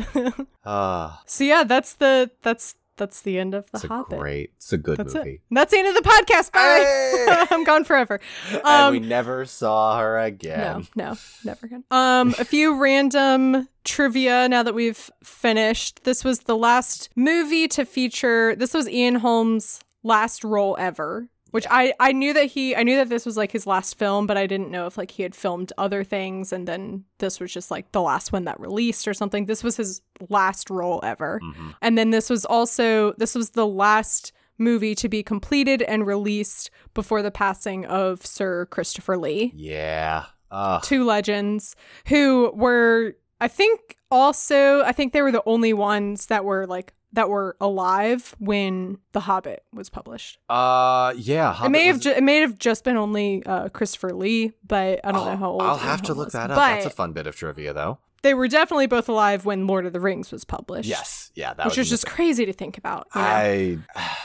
Ah, 0.65 1.21
so 1.25 1.43
yeah, 1.43 1.63
that's 1.65 1.95
the 1.95 2.31
that's 2.41 2.75
that's 2.97 3.21
the 3.21 3.37
end 3.39 3.53
of 3.53 3.65
the 3.71 3.77
it's 3.77 3.83
a 3.83 3.87
Hobbit. 3.87 4.19
great. 4.19 4.51
It's 4.57 4.71
a 4.73 4.77
good 4.77 4.97
that's 4.97 5.13
movie. 5.13 5.31
it. 5.35 5.41
That's 5.51 5.71
the 5.71 5.79
end 5.79 5.87
of 5.89 5.95
the 5.95 6.09
podcast. 6.09 6.51
Bye. 6.51 6.59
Hey! 6.59 7.45
I'm 7.55 7.63
gone 7.63 7.83
forever. 7.83 8.19
and 8.51 8.61
Um, 8.65 8.91
we 8.93 8.99
never 8.99 9.45
saw 9.45 9.99
her 9.99 10.17
again. 10.19 10.87
no, 10.95 11.11
no, 11.11 11.17
never 11.43 11.65
again. 11.65 11.83
Um, 11.91 12.29
a 12.39 12.45
few 12.45 12.79
random 12.81 13.67
trivia 13.83 14.47
now 14.49 14.63
that 14.63 14.73
we've 14.73 15.09
finished. 15.23 16.03
This 16.03 16.23
was 16.23 16.39
the 16.41 16.55
last 16.57 17.09
movie 17.15 17.67
to 17.69 17.85
feature. 17.85 18.55
This 18.55 18.73
was 18.73 18.87
Ian 18.89 19.15
Holm's 19.15 19.79
last 20.03 20.43
role 20.43 20.75
ever. 20.79 21.27
Which 21.55 21.65
I 21.71 21.93
I 22.01 22.11
knew 22.11 22.33
that 22.33 22.47
he 22.47 22.75
I 22.75 22.83
knew 22.83 22.97
that 22.97 23.07
this 23.07 23.25
was 23.25 23.37
like 23.37 23.51
his 23.53 23.65
last 23.65 23.97
film, 23.97 24.27
but 24.27 24.35
I 24.35 24.45
didn't 24.45 24.71
know 24.71 24.87
if 24.87 24.97
like 24.97 25.11
he 25.11 25.23
had 25.23 25.33
filmed 25.33 25.71
other 25.77 26.03
things 26.03 26.51
and 26.51 26.67
then 26.67 27.05
this 27.19 27.39
was 27.39 27.53
just 27.53 27.71
like 27.71 27.91
the 27.93 28.01
last 28.01 28.33
one 28.33 28.43
that 28.43 28.59
released 28.59 29.07
or 29.07 29.13
something. 29.13 29.45
This 29.45 29.63
was 29.63 29.77
his 29.77 30.01
last 30.29 30.69
role 30.69 30.99
ever. 31.03 31.39
Mhm. 31.41 31.73
And 31.81 31.97
then 31.97 32.09
this 32.09 32.29
was 32.29 32.43
also 32.43 33.13
this 33.13 33.35
was 33.35 33.51
the 33.51 33.65
last 33.65 34.33
movie 34.57 34.95
to 34.95 35.07
be 35.07 35.23
completed 35.23 35.81
and 35.81 36.05
released 36.05 36.71
before 36.93 37.21
the 37.21 37.31
passing 37.31 37.85
of 37.85 38.25
Sir 38.25 38.65
Christopher 38.65 39.17
Lee 39.17 39.53
Yeah. 39.55 40.25
Uh, 40.51 40.79
two 40.81 41.05
legends 41.05 41.75
who 42.07 42.51
were 42.53 43.15
I 43.39 43.47
think 43.47 43.97
also 44.11 44.81
I 44.83 44.91
think 44.91 45.13
they 45.13 45.21
were 45.21 45.31
the 45.31 45.43
only 45.45 45.71
ones 45.73 46.25
that 46.27 46.43
were 46.43 46.67
like 46.67 46.93
that 47.15 47.29
were 47.29 47.57
alive 47.59 48.35
when 48.39 48.99
The 49.13 49.19
Hobbit 49.21 49.63
was 49.73 49.89
published. 49.89 50.37
uh, 50.49 51.13
yeah. 51.17 51.49
it 51.51 51.55
Hobbit 51.55 51.71
may 51.71 51.85
have 51.87 51.95
was- 51.97 52.03
ju- 52.03 52.11
it 52.11 52.23
may 52.23 52.37
have 52.41 52.57
just 52.59 52.83
been 52.83 52.97
only 52.97 53.43
uh, 53.45 53.69
Christopher 53.69 54.13
Lee, 54.13 54.53
but 54.65 54.99
I 55.03 55.11
don't 55.11 55.25
know 55.25 55.31
Oh, 55.31 55.35
how 55.37 55.49
old. 55.51 55.61
I'll 55.63 55.77
have 55.77 56.01
to 56.03 56.13
look 56.13 56.27
was. 56.27 56.33
that 56.33 56.51
up. 56.51 56.57
But 56.57 56.75
That's 56.75 56.85
a 56.85 56.89
fun 56.91 57.11
bit 57.13 57.27
of 57.27 57.35
trivia, 57.35 57.73
though. 57.73 57.97
they 58.21 58.33
were 58.33 58.47
definitely 58.47 58.87
both 58.87 59.09
alive 59.09 59.45
when 59.45 59.67
Lord 59.67 59.85
of 59.85 59.93
the 59.93 59.99
Rings 59.99 60.31
was 60.31 60.45
published. 60.45 60.87
Yes. 60.89 61.31
Yeah. 61.35 61.53
That 61.53 61.65
which 61.67 61.77
was 61.77 61.87
is 61.87 61.91
just 61.91 62.05
crazy 62.07 62.45
to 62.45 62.53
think 62.53 62.77
about. 62.77 63.07
you 63.15 63.21
know? 63.21 63.27
I. 63.27 63.77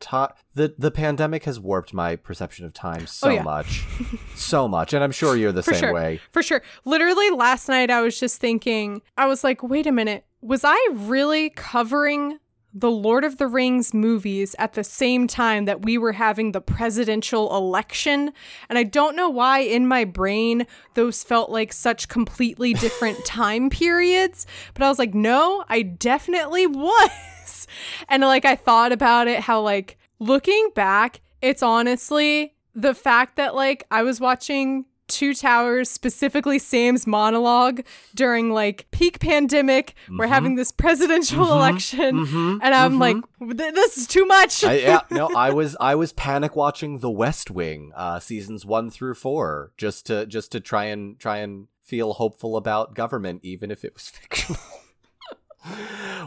Ta- 0.00 0.32
the 0.56 0.74
the 0.76 0.90
pandemic 0.90 1.44
has 1.44 1.60
warped 1.60 1.94
my 1.94 2.16
perception 2.16 2.64
of 2.66 2.72
time 2.72 3.06
so 3.06 3.28
Oh, 3.28 3.30
yeah. 3.30 3.42
much, 3.44 3.84
so 4.34 4.66
much, 4.66 4.92
and 4.92 5.04
I'm 5.04 5.12
sure 5.12 5.36
you're 5.36 5.52
the 5.52 5.62
For 5.62 5.74
same 5.74 5.80
sure. 5.80 5.94
way. 5.94 6.20
For 6.32 6.42
sure. 6.42 6.60
Literally 6.84 7.30
last 7.30 7.68
night 7.68 7.88
I 7.88 8.00
was 8.00 8.18
just 8.18 8.40
thinking, 8.40 9.00
I 9.16 9.28
was 9.28 9.44
like, 9.44 9.62
wait 9.62 9.86
a 9.86 9.92
minute, 9.92 10.24
was 10.42 10.64
I 10.64 10.88
really 10.92 11.50
covering 11.50 12.38
the 12.74 12.90
Lord 12.90 13.22
of 13.24 13.36
the 13.36 13.46
Rings 13.46 13.94
movies 13.94 14.56
at 14.58 14.72
the 14.72 14.82
same 14.82 15.26
time 15.26 15.66
that 15.66 15.84
we 15.84 15.98
were 15.98 16.12
having 16.12 16.50
the 16.52 16.60
presidential 16.60 17.54
election? 17.54 18.32
And 18.68 18.76
I 18.78 18.82
don't 18.82 19.14
know 19.14 19.30
why 19.30 19.60
in 19.60 19.86
my 19.86 20.04
brain 20.04 20.66
those 20.94 21.22
felt 21.22 21.50
like 21.50 21.72
such 21.72 22.08
completely 22.08 22.74
different 22.74 23.24
time 23.24 23.70
periods, 23.70 24.46
but 24.74 24.82
I 24.82 24.88
was 24.88 24.98
like, 24.98 25.14
no, 25.14 25.64
I 25.68 25.82
definitely 25.82 26.66
was. 26.66 27.66
And 28.08 28.22
like 28.22 28.44
I 28.44 28.56
thought 28.56 28.90
about 28.90 29.28
it 29.28 29.40
how 29.40 29.60
like 29.60 29.96
looking 30.18 30.70
back, 30.74 31.20
it's 31.40 31.62
honestly 31.62 32.54
the 32.74 32.94
fact 32.94 33.36
that 33.36 33.54
like 33.54 33.84
I 33.90 34.02
was 34.02 34.20
watching 34.20 34.86
Two 35.12 35.34
Towers, 35.34 35.90
specifically 35.90 36.58
Sam's 36.58 37.06
monologue 37.06 37.82
during 38.14 38.50
like 38.52 38.86
peak 38.90 39.18
pandemic. 39.20 39.94
We're 40.10 40.26
having 40.26 40.54
this 40.56 40.72
presidential 40.72 41.52
election, 41.52 42.58
and 42.62 42.74
I'm 42.74 42.98
like, 42.98 43.16
this 43.40 43.98
is 43.98 44.06
too 44.06 44.24
much. 44.26 44.64
I, 44.64 44.74
yeah, 44.78 45.00
no, 45.10 45.30
I 45.36 45.50
was 45.50 45.76
I 45.80 45.94
was 45.94 46.12
panic 46.12 46.56
watching 46.56 46.98
The 46.98 47.10
West 47.10 47.50
Wing, 47.50 47.92
uh, 47.94 48.18
seasons 48.20 48.64
one 48.64 48.90
through 48.90 49.14
four, 49.14 49.72
just 49.76 50.06
to 50.06 50.26
just 50.26 50.52
to 50.52 50.60
try 50.60 50.84
and 50.86 51.18
try 51.18 51.38
and 51.38 51.68
feel 51.82 52.14
hopeful 52.14 52.56
about 52.56 52.94
government, 52.94 53.40
even 53.42 53.70
if 53.70 53.84
it 53.84 53.92
was 53.94 54.08
fictional. 54.10 54.60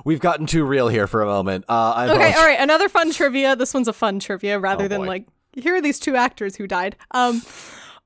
We've 0.06 0.20
gotten 0.20 0.45
too 0.45 0.64
real 0.64 0.88
here 0.88 1.07
for 1.07 1.22
a 1.22 1.26
moment. 1.26 1.66
Uh, 1.68 1.94
I 1.95 2.10
okay, 2.10 2.34
all 2.34 2.45
right. 2.45 2.60
Another 2.60 2.88
fun 2.88 3.12
trivia. 3.12 3.56
This 3.56 3.74
one's 3.74 3.88
a 3.88 3.94
fun 3.94 4.20
trivia 4.20 4.60
rather 4.60 4.86
Oh, 4.86 4.88
than 4.88 5.02
boy. 5.02 5.07
like 5.07 5.28
here 5.53 5.76
are 5.76 5.82
these 5.82 5.99
two 5.99 6.16
actors 6.16 6.56
who 6.56 6.68
died. 6.68 6.95
Um, 7.12 7.41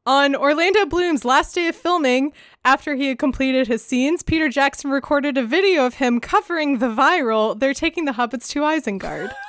on 0.10 0.36
Orlando 0.36 0.88
Bloom's 0.88 1.24
last 1.24 1.54
day 1.54 1.68
of 1.68 1.76
filming, 1.76 2.34
after 2.66 2.96
he 2.96 3.10
had 3.10 3.20
completed 3.20 3.68
his 3.68 3.86
scenes, 3.86 4.24
Peter 4.24 4.50
Jackson 4.50 4.90
recorded 4.90 5.38
a 5.38 5.46
video 5.46 5.86
of 5.86 5.94
him 5.94 6.20
covering 6.20 6.80
the 6.80 6.88
viral 6.88 7.58
"They're 7.58 7.76
taking 7.76 8.06
the 8.06 8.14
hobbits 8.14 8.50
to 8.50 8.62
Isengard." 8.62 9.32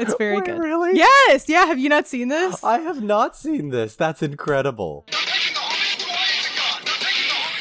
It's 0.00 0.14
very 0.14 0.36
Wait, 0.36 0.44
good. 0.44 0.60
really? 0.60 0.96
Yes, 0.96 1.48
yeah. 1.48 1.64
Have 1.66 1.80
you 1.80 1.88
not 1.88 2.06
seen 2.06 2.28
this? 2.28 2.62
I 2.62 2.78
have 2.78 3.02
not 3.02 3.34
seen 3.34 3.70
this. 3.70 3.96
That's 3.96 4.22
incredible. 4.22 5.04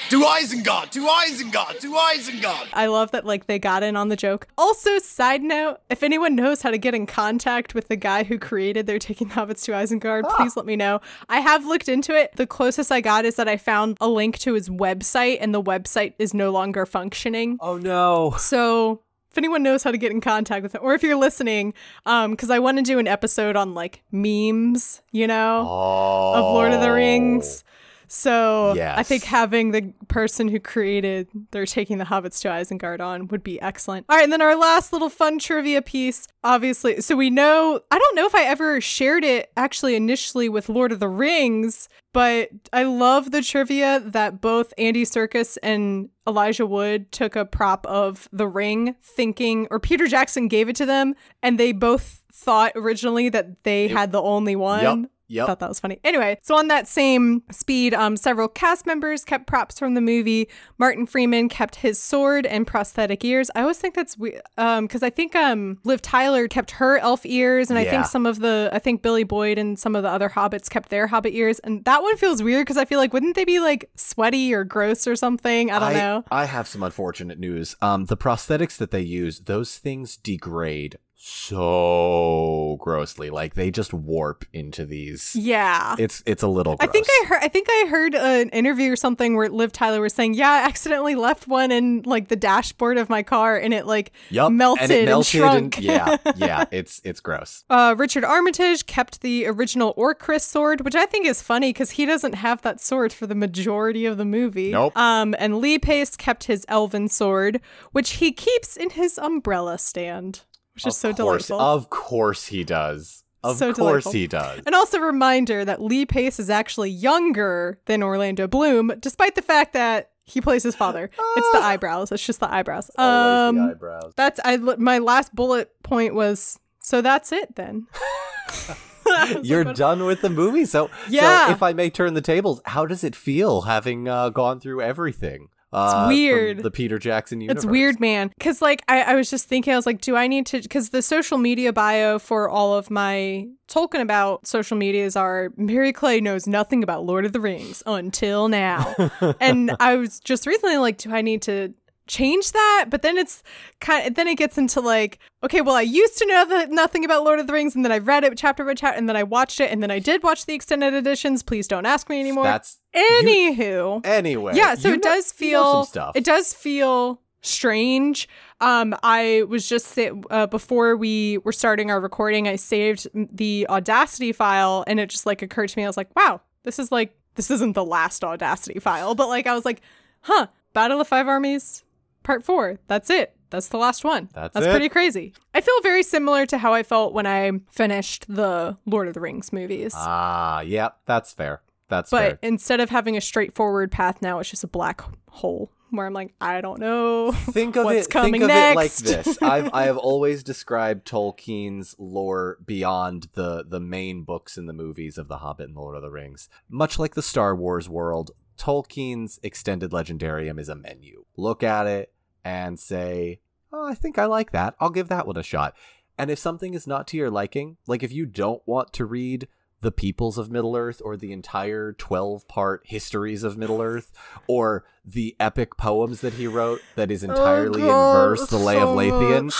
To 0.10 0.22
Isengard! 0.22 0.90
To 0.92 1.06
Isengard! 1.06 1.80
To 1.82 1.92
Isengard! 1.92 2.70
I 2.72 2.86
love 2.86 3.12
that 3.12 3.26
like 3.26 3.48
they 3.48 3.60
got 3.60 3.84
in 3.84 3.98
on 3.98 4.08
the 4.08 4.16
joke. 4.16 4.48
Also, 4.58 5.00
side 5.00 5.44
note, 5.44 5.80
if 5.90 6.02
anyone 6.02 6.34
knows 6.34 6.62
how 6.62 6.72
to 6.72 6.78
get 6.78 6.96
in 6.96 7.06
contact 7.06 7.76
with 7.76 7.90
the 7.90 7.98
guy 7.98 8.24
who 8.24 8.40
created 8.40 8.88
They're 8.88 9.00
Taking 9.00 9.28
the 9.28 9.34
Hobbits 9.36 9.64
to 9.66 9.74
Isengard, 9.74 10.24
please 10.38 10.56
let 10.56 10.66
me 10.66 10.78
know. 10.78 11.02
I 11.28 11.42
have 11.42 11.66
looked 11.66 11.90
into 11.90 12.16
it. 12.16 12.32
The 12.38 12.48
closest 12.48 12.90
I 12.90 13.02
got 13.02 13.26
is 13.26 13.36
that 13.36 13.50
I 13.50 13.58
found 13.58 13.98
a 14.00 14.08
link 14.08 14.40
to 14.40 14.54
his 14.54 14.70
website 14.70 15.40
and 15.42 15.54
the 15.54 15.62
website 15.62 16.14
is 16.20 16.34
no 16.34 16.52
longer 16.52 16.86
functioning. 16.86 17.58
Oh 17.60 17.78
no. 17.78 18.34
So 18.38 19.02
if 19.30 19.38
anyone 19.38 19.62
knows 19.62 19.84
how 19.84 19.92
to 19.92 19.98
get 19.98 20.12
in 20.14 20.22
contact 20.22 20.64
with 20.64 20.74
him, 20.74 20.82
or 20.84 20.94
if 20.94 21.04
you're 21.04 21.18
listening, 21.18 21.74
um, 22.06 22.32
because 22.32 22.50
I 22.50 22.60
want 22.60 22.78
to 22.78 22.84
do 22.84 22.98
an 22.98 23.08
episode 23.08 23.58
on 23.58 23.74
like 23.74 24.04
memes, 24.12 25.02
you 25.12 25.28
know, 25.28 25.66
Oh. 25.68 26.34
of 26.36 26.44
Lord 26.54 26.72
of 26.72 26.80
the 26.80 26.92
Rings. 26.94 27.66
So 28.08 28.76
I 28.98 29.04
think 29.04 29.24
having 29.24 29.72
the 29.72 29.94
person 30.08 30.48
who 30.48 30.60
created 30.60 31.28
they're 31.52 31.66
taking 31.66 31.98
the 31.98 32.06
hobbits 32.06 32.42
to 32.42 32.48
Isengard 32.48 33.02
on 33.02 33.28
would 33.28 33.44
be 33.44 33.60
excellent. 33.62 34.06
All 34.10 34.16
right, 34.16 34.24
and 34.24 34.32
then 34.32 34.42
our 34.42 34.56
last 34.56 34.94
little 34.94 35.10
fun 35.10 35.40
trivia 35.40 35.82
piece, 35.82 36.28
obviously. 36.44 37.02
So 37.02 37.16
we 37.16 37.30
know 37.30 37.82
I 37.92 38.00
don't 38.00 38.16
know 38.16 38.26
if 38.26 38.36
I 38.36 38.44
ever 38.44 38.80
shared 38.82 39.24
it 39.24 39.52
actually 39.58 39.96
initially 39.96 40.50
with 40.50 40.70
Lord 40.70 40.92
of 40.92 41.00
the 41.00 41.10
Rings, 41.10 41.90
but 42.14 42.50
I 42.72 42.84
love 42.84 43.32
the 43.32 43.42
trivia 43.42 44.00
that 44.00 44.42
both 44.42 44.74
Andy 44.78 45.04
Serkis 45.04 45.58
and 45.62 46.10
Elijah 46.28 46.66
Wood 46.66 47.12
took 47.12 47.36
a 47.36 47.46
prop 47.46 47.86
of 47.86 48.28
the 48.32 48.48
ring 48.48 48.96
thinking 49.02 49.68
or 49.70 49.80
Peter 49.80 50.08
Jackson 50.08 50.48
gave 50.48 50.70
it 50.70 50.76
to 50.78 50.86
them 50.86 51.14
and 51.44 51.60
they 51.60 51.72
both 51.72 52.24
thought 52.34 52.72
originally 52.76 53.30
that 53.30 53.64
they 53.64 53.88
had 53.88 54.12
the 54.12 54.22
only 54.22 54.56
one. 54.56 55.02
Yep. 55.02 55.12
Yep. 55.30 55.48
Thought 55.48 55.60
that 55.60 55.70
was 55.70 55.80
funny. 55.80 56.00
Anyway, 56.04 56.40
so 56.42 56.56
on 56.56 56.70
that 56.70 56.88
same 56.88 57.44
speed, 57.52 57.94
um, 57.94 58.16
several 58.16 58.48
cast 58.48 58.86
members 58.86 59.26
kept 59.26 59.46
props 59.48 59.78
from 59.78 59.94
the 59.94 60.02
movie. 60.02 60.48
Martin 60.78 61.06
Freeman 61.06 61.50
kept 61.50 61.76
his 61.76 62.02
sword 62.02 62.46
and 62.46 62.66
prosthetic 62.66 63.26
ears. 63.26 63.52
I 63.56 63.62
always 63.62 63.78
think 63.78 63.94
that's 63.94 64.18
weird, 64.18 64.42
um, 64.58 64.86
because 64.86 65.04
I 65.04 65.10
think 65.10 65.36
um, 65.36 65.80
Liv 65.84 66.02
Tyler 66.02 66.48
kept 66.48 66.72
her 66.72 66.98
elf 67.00 67.26
ears, 67.26 67.70
and 67.70 67.78
I 67.78 67.84
think 67.84 68.06
some 68.06 68.26
of 68.26 68.40
the, 68.40 68.70
I 68.72 68.80
think 68.80 69.02
Billy 69.02 69.24
Boyd 69.24 69.58
and 69.58 69.78
some 69.78 69.96
of 69.96 70.04
the 70.04 70.10
other 70.10 70.30
hobbits 70.30 70.70
kept 70.70 70.90
their 70.90 71.08
hobbit 71.08 71.34
ears, 71.34 71.60
and 71.60 71.84
that 71.86 72.02
one 72.02 72.16
feels 72.18 72.42
weird 72.42 72.66
because 72.66 72.78
I 72.78 72.86
feel 72.86 73.00
like 73.00 73.14
wouldn't 73.14 73.36
they 73.36 73.46
be 73.46 73.60
like 73.60 73.90
sweaty 73.96 74.54
or 74.54 74.64
gross 74.64 75.08
or 75.08 75.16
something? 75.16 75.72
I 75.72 75.80
don't 75.80 75.94
know. 75.94 76.24
I 76.32 76.46
have 76.46 76.68
some 76.68 76.84
unfortunate 76.84 77.40
news. 77.40 77.76
Um, 77.82 78.06
the 78.06 78.18
prosthetics 78.18 78.78
that 78.78 78.92
they 78.92 79.02
use, 79.02 79.42
those 79.42 79.78
things 79.78 80.16
degrade 80.18 80.98
so 81.28 82.78
grossly. 82.80 83.30
Like 83.30 83.56
they 83.56 83.70
just 83.70 83.94
warp 83.94 84.46
into 84.54 84.86
these. 84.86 85.36
Yeah. 85.36 85.96
It's 86.00 86.24
it's 86.26 86.44
a 86.44 86.48
little. 86.48 86.78
I 86.80 86.88
think 86.88 87.08
I 87.10 87.26
heard. 87.28 87.40
I 87.42 87.48
think 87.48 87.68
I 87.70 87.88
heard 87.90 88.16
an 88.16 88.50
interview 88.50 88.92
or 88.92 88.96
something 88.96 89.36
where 89.36 89.50
Liv 89.50 89.72
Tyler 89.72 90.02
was 90.02 90.14
saying, 90.14 90.36
"Yeah, 90.36 90.50
I 90.50 90.66
accidentally 90.66 91.16
left 91.16 91.48
one 91.48 91.72
in 91.72 92.04
like 92.06 92.30
the 92.30 92.36
dashboard 92.36 92.98
of 92.98 93.10
my 93.10 93.24
car, 93.24 93.58
and 93.58 93.74
it 93.74 93.86
like 93.86 94.12
Yup, 94.30 94.52
melted 94.52 94.84
and, 94.84 94.92
it 94.92 95.00
and 95.00 95.08
melted 95.08 95.28
shrunk." 95.28 95.82
yeah, 95.82 96.18
yeah. 96.36 96.66
It's 96.72 97.02
it's 97.04 97.20
gross. 97.20 97.64
Uh, 97.70 97.96
Richard 97.98 98.24
Armitage 98.24 98.86
kept 98.86 99.22
the 99.22 99.48
original 99.48 99.94
Orcrist 99.96 100.48
sword, 100.48 100.82
which 100.82 100.96
I 100.96 101.06
think 101.06 101.26
is 101.26 101.42
funny 101.42 101.72
because 101.72 101.92
he 101.92 102.06
doesn't 102.06 102.36
have 102.36 102.62
that 102.62 102.80
sword 102.80 103.12
for 103.12 103.28
the 103.28 103.36
majority 103.36 104.06
of 104.06 104.18
the 104.18 104.26
movie. 104.26 104.72
Nope. 104.72 104.98
Um, 104.98 105.36
and 105.40 105.58
Lee 105.58 105.80
Pace 105.80 106.16
kept 106.16 106.46
his 106.46 106.66
elven 106.70 107.10
sword, 107.10 107.60
which 107.92 108.12
he 108.12 108.32
keeps 108.32 108.78
in 108.78 108.92
his 108.92 109.18
umbrella 109.18 109.78
stand, 109.78 110.42
which 110.78 110.88
is 110.88 110.98
so 110.98 111.10
of 111.10 111.18
course, 111.18 111.48
delightful. 111.48 111.60
Of 111.60 111.90
course 111.90 112.46
he 112.48 112.64
does. 112.64 113.24
Of 113.44 113.58
So 113.58 113.74
course 113.74 114.04
delightful. 114.06 114.12
he 114.14 114.28
does. 114.28 114.62
And 114.66 114.74
also, 114.76 115.00
reminder 115.00 115.64
that 115.66 115.82
Lee 115.82 116.06
Pace 116.06 116.40
is 116.40 116.50
actually 116.50 116.90
younger 116.90 117.80
than 117.86 118.02
Orlando 118.04 118.48
Bloom, 118.48 118.92
despite 119.00 119.36
the 119.36 119.42
fact 119.42 119.74
that 119.74 120.12
he 120.26 120.42
plays 120.42 120.64
his 120.64 120.76
father. 120.76 121.10
It's 121.38 121.52
the 121.52 121.60
eyebrows. 121.60 122.12
It's 122.12 122.26
just 122.26 122.40
the 122.42 122.52
eyebrows. 122.52 122.90
Always 122.98 123.56
the 123.56 123.62
Um, 123.62 123.70
eyebrows. 123.70 124.14
that's 124.18 124.40
I. 124.44 124.58
My 124.58 124.98
last 124.98 125.34
bullet 125.36 125.72
point 125.84 126.14
was 126.16 126.60
so. 126.80 127.02
That's 127.02 127.32
it 127.32 127.56
then. 127.56 127.88
You're 129.42 129.64
what- 129.64 129.76
done 129.78 130.06
with 130.06 130.22
the 130.22 130.30
movie, 130.30 130.66
so 130.66 130.90
Yeah. 131.10 131.46
So 131.48 131.52
if 131.54 131.64
I 131.64 131.74
may 131.74 131.90
turn 131.90 132.14
the 132.14 132.22
tables, 132.22 132.62
how 132.66 132.86
does 132.86 133.04
it 133.04 133.16
feel 133.16 133.62
having 133.62 134.08
uh, 134.08 134.30
gone 134.30 134.60
through 134.60 134.82
everything? 134.82 135.48
Uh, 135.78 135.92
from 135.92 136.08
weird. 136.10 136.64
The 136.64 136.72
Peter 136.72 136.98
Jackson 136.98 137.42
universe. 137.42 137.64
It's 137.64 137.70
weird, 137.70 138.00
man. 138.00 138.32
Because, 138.38 138.62
like, 138.62 138.84
I, 138.88 139.02
I 139.02 139.16
was 139.16 139.30
just 139.30 139.48
thinking, 139.48 139.74
I 139.74 139.76
was 139.76 139.86
like, 139.86 140.02
do 140.02 140.16
I 140.16 140.28
need 140.28 140.46
to? 140.48 140.62
Because 140.62 140.90
the 140.90 141.02
social 141.02 141.38
media 141.38 141.72
bio 141.72 142.20
for 142.20 142.50
all 142.50 142.74
of 142.74 142.90
my 142.90 143.48
Tolkien 143.68 144.02
about 144.02 144.48
social 144.48 144.78
medias 144.78 145.16
are 145.16 145.52
Mary 145.58 145.94
Clay 145.94 146.22
knows 146.22 146.48
nothing 146.48 146.84
about 146.84 147.06
Lord 147.06 147.26
of 147.26 147.34
the 147.34 147.42
Rings 147.42 147.84
until 147.86 148.48
now. 148.48 148.96
and 149.40 149.76
I 149.80 149.96
was 149.96 150.20
just 150.20 150.48
recently 150.48 150.78
like, 150.78 150.98
do 150.98 151.14
I 151.14 151.22
need 151.22 151.42
to 151.44 151.74
change 152.08 152.52
that? 152.54 152.86
But 152.90 153.02
then 153.02 153.18
it's 153.18 153.44
kind 153.80 154.08
of, 154.08 154.16
then 154.16 154.28
it 154.28 154.36
gets 154.38 154.58
into 154.58 154.82
like, 154.82 155.20
okay, 155.44 155.62
well, 155.62 155.76
I 155.76 155.82
used 155.82 156.18
to 156.18 156.26
know 156.26 156.46
that 156.46 156.70
nothing 156.72 157.06
about 157.06 157.24
Lord 157.24 157.40
of 157.40 157.48
the 157.48 157.54
Rings, 157.54 157.76
and 157.76 157.84
then 157.86 157.92
I 157.92 157.98
read 158.00 158.24
it 158.24 158.38
chapter 158.38 158.64
by 158.66 158.74
chapter, 158.74 158.98
and 158.98 159.08
then 159.08 159.16
I 159.16 159.24
watched 159.24 159.60
it, 159.60 159.72
and 159.72 159.84
then 159.84 159.92
I 159.92 160.00
did 160.00 160.24
watch 160.24 160.46
the 160.46 160.54
extended 160.54 160.94
editions. 160.94 161.44
Please 161.44 161.68
don't 161.68 161.86
ask 161.86 162.10
me 162.10 162.20
anymore. 162.20 162.46
That's 162.46 162.80
Anywho. 162.96 164.06
anyway. 164.06 164.54
Yeah, 164.56 164.76
so 164.76 164.90
it 164.90 164.92
know- 164.94 164.98
does 165.02 165.34
you 165.40 165.52
know 165.52 165.64
feel 165.64 165.74
some 165.74 165.86
stuff. 165.86 166.16
it 166.16 166.24
does 166.24 166.54
feel 166.54 167.22
strange. 167.42 168.28
Um, 168.60 168.96
I 169.04 169.44
was 169.48 169.68
just 169.70 169.98
uh, 170.32 170.48
before 170.48 170.96
we 170.98 171.38
were 171.40 171.52
starting 171.52 171.92
our 171.92 172.00
recording, 172.00 172.48
I 172.48 172.56
saved 172.56 173.08
the 173.14 173.68
Audacity 173.70 174.32
file, 174.32 174.84
and 174.88 175.00
it 175.00 175.10
just 175.10 175.26
like 175.26 175.42
occurred 175.42 175.70
to 175.70 175.78
me. 175.78 175.84
I 175.84 175.88
was 175.88 175.98
like, 175.98 176.14
wow, 176.16 176.42
this 176.64 176.80
is 176.80 176.92
like 176.92 177.16
this 177.36 177.52
isn't 177.52 177.74
the 177.74 177.86
last 177.86 178.24
Audacity 178.24 178.80
file, 178.80 179.14
but 179.16 179.28
like 179.28 179.46
I 179.48 179.54
was 179.54 179.64
like, 179.66 179.82
huh, 180.22 180.48
Battle 180.74 181.00
of 181.00 181.08
Five 181.08 181.28
Armies, 181.28 181.84
Part 182.28 182.44
Four. 182.44 182.78
That's 182.88 183.10
it. 183.10 183.38
That's 183.52 183.70
the 183.70 183.78
last 183.78 184.04
one. 184.04 184.28
That's 184.34 184.54
That's 184.54 184.66
it. 184.66 184.70
pretty 184.72 184.90
crazy. 184.90 185.34
I 185.54 185.62
feel 185.62 185.80
very 185.82 186.04
similar 186.04 186.46
to 186.48 186.58
how 186.58 186.74
I 186.74 186.84
felt 186.84 187.14
when 187.14 187.26
I 187.26 187.50
finished 187.72 188.26
the 188.28 188.78
Lord 188.86 189.08
of 189.08 189.14
the 189.14 189.22
Rings 189.22 189.54
movies. 189.54 189.94
Ah, 189.96 190.60
yeah, 190.60 190.90
that's 191.06 191.32
fair. 191.32 191.62
That's 191.88 192.12
But 192.12 192.22
fair. 192.22 192.40
instead 192.42 192.82
of 192.82 192.90
having 192.90 193.16
a 193.16 193.22
straightforward 193.22 193.94
path 193.94 194.22
now, 194.22 194.40
it's 194.40 194.50
just 194.50 194.66
a 194.66 194.68
black 194.68 195.02
hole 195.30 195.72
where 195.92 196.06
I'm 196.06 196.12
like, 196.12 196.34
I 196.42 196.60
don't 196.60 196.82
know. 196.82 197.32
Think 197.32 197.78
of 197.78 197.86
what's 197.86 198.08
it. 198.08 198.12
coming 198.12 198.34
think 198.42 198.44
of 198.44 198.50
it 198.50 198.76
like 198.76 198.94
this. 198.94 199.38
I've 199.42 199.74
I 199.74 199.84
have 199.84 199.96
always 199.98 200.44
described 200.44 201.08
Tolkien's 201.08 201.96
lore 201.98 202.58
beyond 202.66 203.30
the 203.36 203.64
the 203.66 203.80
main 203.80 204.24
books 204.24 204.58
and 204.58 204.68
the 204.68 204.74
movies 204.74 205.18
of 205.18 205.30
The 205.30 205.38
Hobbit 205.38 205.68
and 205.70 205.78
Lord 205.78 205.96
of 205.96 206.02
the 206.02 206.12
Rings. 206.12 206.50
Much 206.70 207.00
like 207.00 207.16
the 207.16 207.22
Star 207.22 207.56
Wars 207.56 207.88
world, 207.88 208.32
Tolkien's 208.60 209.40
extended 209.44 209.92
legendarium 209.92 210.60
is 210.60 210.68
a 210.68 210.76
menu. 210.76 211.24
Look 211.38 211.64
at 211.64 211.88
it 211.88 212.12
and 212.48 212.80
say, 212.80 213.40
"Oh, 213.74 213.86
I 213.88 213.94
think 213.94 214.18
I 214.18 214.26
like 214.26 214.52
that. 214.52 214.76
I'll 214.80 214.90
give 214.90 215.10
that 215.10 215.28
one 215.28 215.38
a 215.38 215.44
shot." 215.44 215.76
And 216.18 216.32
if 216.32 216.40
something 216.40 216.74
is 216.74 216.88
not 216.88 217.06
to 217.08 217.18
your 217.18 217.30
liking, 217.30 217.78
like 217.86 218.04
if 218.04 218.12
you 218.12 218.26
don't 218.26 218.62
want 218.66 218.94
to 218.94 219.06
read 219.06 219.48
the 219.82 219.92
peoples 219.92 220.40
of 220.40 220.50
Middle 220.50 220.76
Earth 220.76 221.00
or 221.06 221.16
the 221.16 221.32
entire 221.32 221.94
12 221.94 222.48
part 222.48 222.82
histories 222.86 223.44
of 223.44 223.58
Middle 223.58 223.80
Earth 223.80 224.12
or 224.48 224.86
the 225.06 225.36
epic 225.40 225.78
poems 225.78 226.22
that 226.22 226.34
he 226.34 226.48
wrote 226.48 226.82
that 226.96 227.12
is 227.12 227.24
entirely 227.24 227.82
in 227.82 227.88
verse, 227.88 228.48
The 228.48 228.58
Lay 228.58 228.80
of 228.80 228.90
Leithian, 228.90 229.54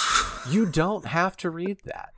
you 0.52 0.66
don't 0.66 1.06
have 1.06 1.38
to 1.38 1.52
read 1.52 1.78
that. 1.86 2.14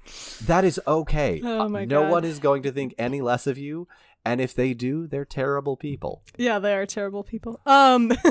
That 0.46 0.64
is 0.64 0.80
okay. 0.88 1.42
Oh 1.44 1.68
my 1.68 1.84
no 1.84 2.04
God. 2.04 2.12
one 2.12 2.24
is 2.24 2.40
going 2.40 2.64
to 2.64 2.72
think 2.72 2.94
any 2.98 3.20
less 3.20 3.46
of 3.48 3.58
you. 3.58 3.90
And 4.24 4.40
if 4.40 4.54
they 4.56 4.74
do, 4.74 5.06
they're 5.08 5.26
terrible 5.26 5.76
people. 5.76 6.24
yeah, 6.38 6.58
they 6.60 6.76
are 6.76 6.86
terrible 6.86 7.24
people. 7.26 7.60
Um 7.66 8.14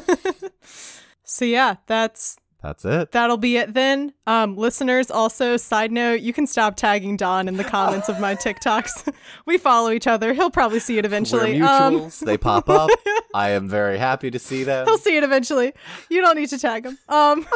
So 1.30 1.44
yeah, 1.44 1.76
that's 1.86 2.38
That's 2.62 2.84
it. 2.86 3.12
that'll 3.12 3.36
be 3.36 3.56
it 3.58 3.74
then. 3.74 4.14
Um 4.26 4.56
listeners 4.56 5.10
also 5.10 5.56
side 5.58 5.92
note, 5.92 6.20
you 6.20 6.32
can 6.32 6.46
stop 6.46 6.76
tagging 6.76 7.16
Don 7.16 7.48
in 7.48 7.56
the 7.58 7.64
comments 7.64 8.08
of 8.08 8.18
my 8.18 8.34
TikToks. 8.44 9.12
we 9.46 9.58
follow 9.58 9.90
each 9.90 10.06
other. 10.06 10.32
He'll 10.32 10.50
probably 10.50 10.80
see 10.80 10.96
it 10.98 11.04
eventually. 11.04 11.60
We're 11.60 11.66
Um 11.68 11.94
mutuals. 12.00 12.20
they 12.24 12.38
pop 12.38 12.70
up. 12.70 12.90
I 13.34 13.50
am 13.50 13.68
very 13.68 13.98
happy 13.98 14.30
to 14.30 14.38
see 14.38 14.64
them. 14.64 14.86
He'll 14.86 14.96
see 14.96 15.16
it 15.18 15.22
eventually. 15.22 15.74
You 16.08 16.22
don't 16.22 16.36
need 16.36 16.48
to 16.48 16.58
tag 16.58 16.86
him. 16.86 16.96
Um, 17.08 17.46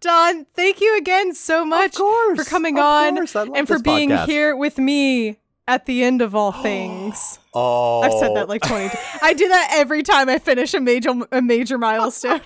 Don, 0.00 0.44
thank 0.54 0.80
you 0.80 0.96
again 0.98 1.34
so 1.34 1.64
much 1.64 1.94
course, 1.94 2.38
for 2.38 2.44
coming 2.50 2.78
on 2.78 3.16
course. 3.16 3.36
I 3.36 3.42
love 3.44 3.56
and 3.56 3.66
for 3.68 3.78
being 3.78 4.10
podcast. 4.10 4.26
here 4.26 4.56
with 4.56 4.76
me 4.78 5.38
at 5.68 5.86
the 5.86 6.02
end 6.02 6.20
of 6.22 6.34
all 6.34 6.52
things. 6.52 7.38
Oh, 7.60 8.02
I've 8.02 8.12
said 8.12 8.36
that 8.36 8.48
like 8.48 8.62
20. 8.62 8.88
I 9.20 9.32
do 9.34 9.48
that 9.48 9.70
every 9.74 10.04
time 10.04 10.28
I 10.28 10.38
finish 10.38 10.74
a 10.74 10.80
major 10.80 11.10
a 11.32 11.42
major 11.42 11.76
milestone. 11.76 12.40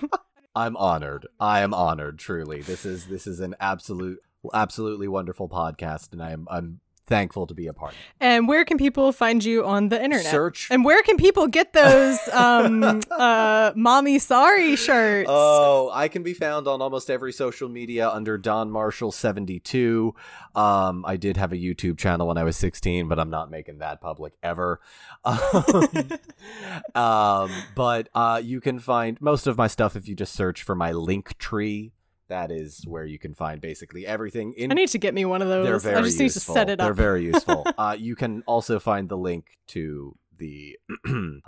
I'm 0.55 0.77
honored. 0.77 1.27
I 1.39 1.61
am 1.61 1.73
honored. 1.73 2.19
Truly, 2.19 2.61
this 2.61 2.85
is 2.85 3.07
this 3.07 3.25
is 3.25 3.39
an 3.39 3.55
absolute, 3.59 4.19
absolutely 4.53 5.07
wonderful 5.07 5.49
podcast, 5.49 6.13
and 6.13 6.21
I'm 6.21 6.47
I'm 6.49 6.79
thankful 7.05 7.47
to 7.47 7.53
be 7.53 7.67
a 7.67 7.73
part. 7.73 7.91
Of. 7.93 7.97
And 8.19 8.47
where 8.47 8.65
can 8.65 8.77
people 8.77 9.11
find 9.11 9.43
you 9.43 9.65
on 9.65 9.89
the 9.89 10.01
internet? 10.01 10.31
Search. 10.31 10.67
And 10.71 10.83
where 10.83 11.01
can 11.03 11.17
people 11.17 11.47
get 11.47 11.73
those 11.73 12.19
um 12.31 12.83
uh 13.11 13.71
mommy 13.75 14.19
sorry 14.19 14.75
shirts? 14.75 15.29
Oh, 15.31 15.89
I 15.93 16.07
can 16.07 16.23
be 16.23 16.33
found 16.33 16.67
on 16.67 16.81
almost 16.81 17.09
every 17.09 17.33
social 17.33 17.69
media 17.69 18.09
under 18.09 18.37
Don 18.37 18.71
Marshall 18.71 19.11
seventy 19.11 19.59
two. 19.59 20.15
Um, 20.55 21.03
I 21.07 21.17
did 21.17 21.37
have 21.37 21.51
a 21.51 21.57
YouTube 21.57 21.97
channel 21.97 22.27
when 22.27 22.37
I 22.37 22.43
was 22.43 22.57
sixteen, 22.57 23.07
but 23.07 23.19
I'm 23.19 23.29
not 23.29 23.49
making 23.49 23.79
that 23.79 24.01
public 24.01 24.33
ever. 24.43 24.79
Um, 26.95 27.03
um, 27.43 27.49
but 27.75 28.09
uh, 28.13 28.41
you 28.43 28.59
can 28.59 28.79
find 28.79 29.19
most 29.21 29.47
of 29.47 29.57
my 29.57 29.67
stuff 29.67 29.95
if 29.95 30.07
you 30.07 30.15
just 30.15 30.33
search 30.33 30.63
for 30.63 30.75
my 30.75 30.91
Linktree. 30.91 31.92
That 32.29 32.51
is 32.51 32.83
where 32.87 33.05
you 33.05 33.19
can 33.19 33.33
find 33.33 33.59
basically 33.61 34.07
everything. 34.07 34.53
In 34.53 34.71
I 34.71 34.75
need 34.75 34.89
to 34.89 34.97
get 34.97 35.13
me 35.13 35.25
one 35.25 35.41
of 35.41 35.47
those. 35.47 35.85
I 35.85 36.01
just 36.01 36.19
need 36.19 36.31
to 36.31 36.39
set 36.39 36.69
it 36.69 36.79
up. 36.79 36.87
They're 36.87 36.93
very 36.93 37.23
useful. 37.23 37.65
uh, 37.77 37.95
you 37.97 38.15
can 38.15 38.43
also 38.47 38.79
find 38.79 39.09
the 39.09 39.17
link 39.17 39.57
to 39.67 40.17
the 40.37 40.77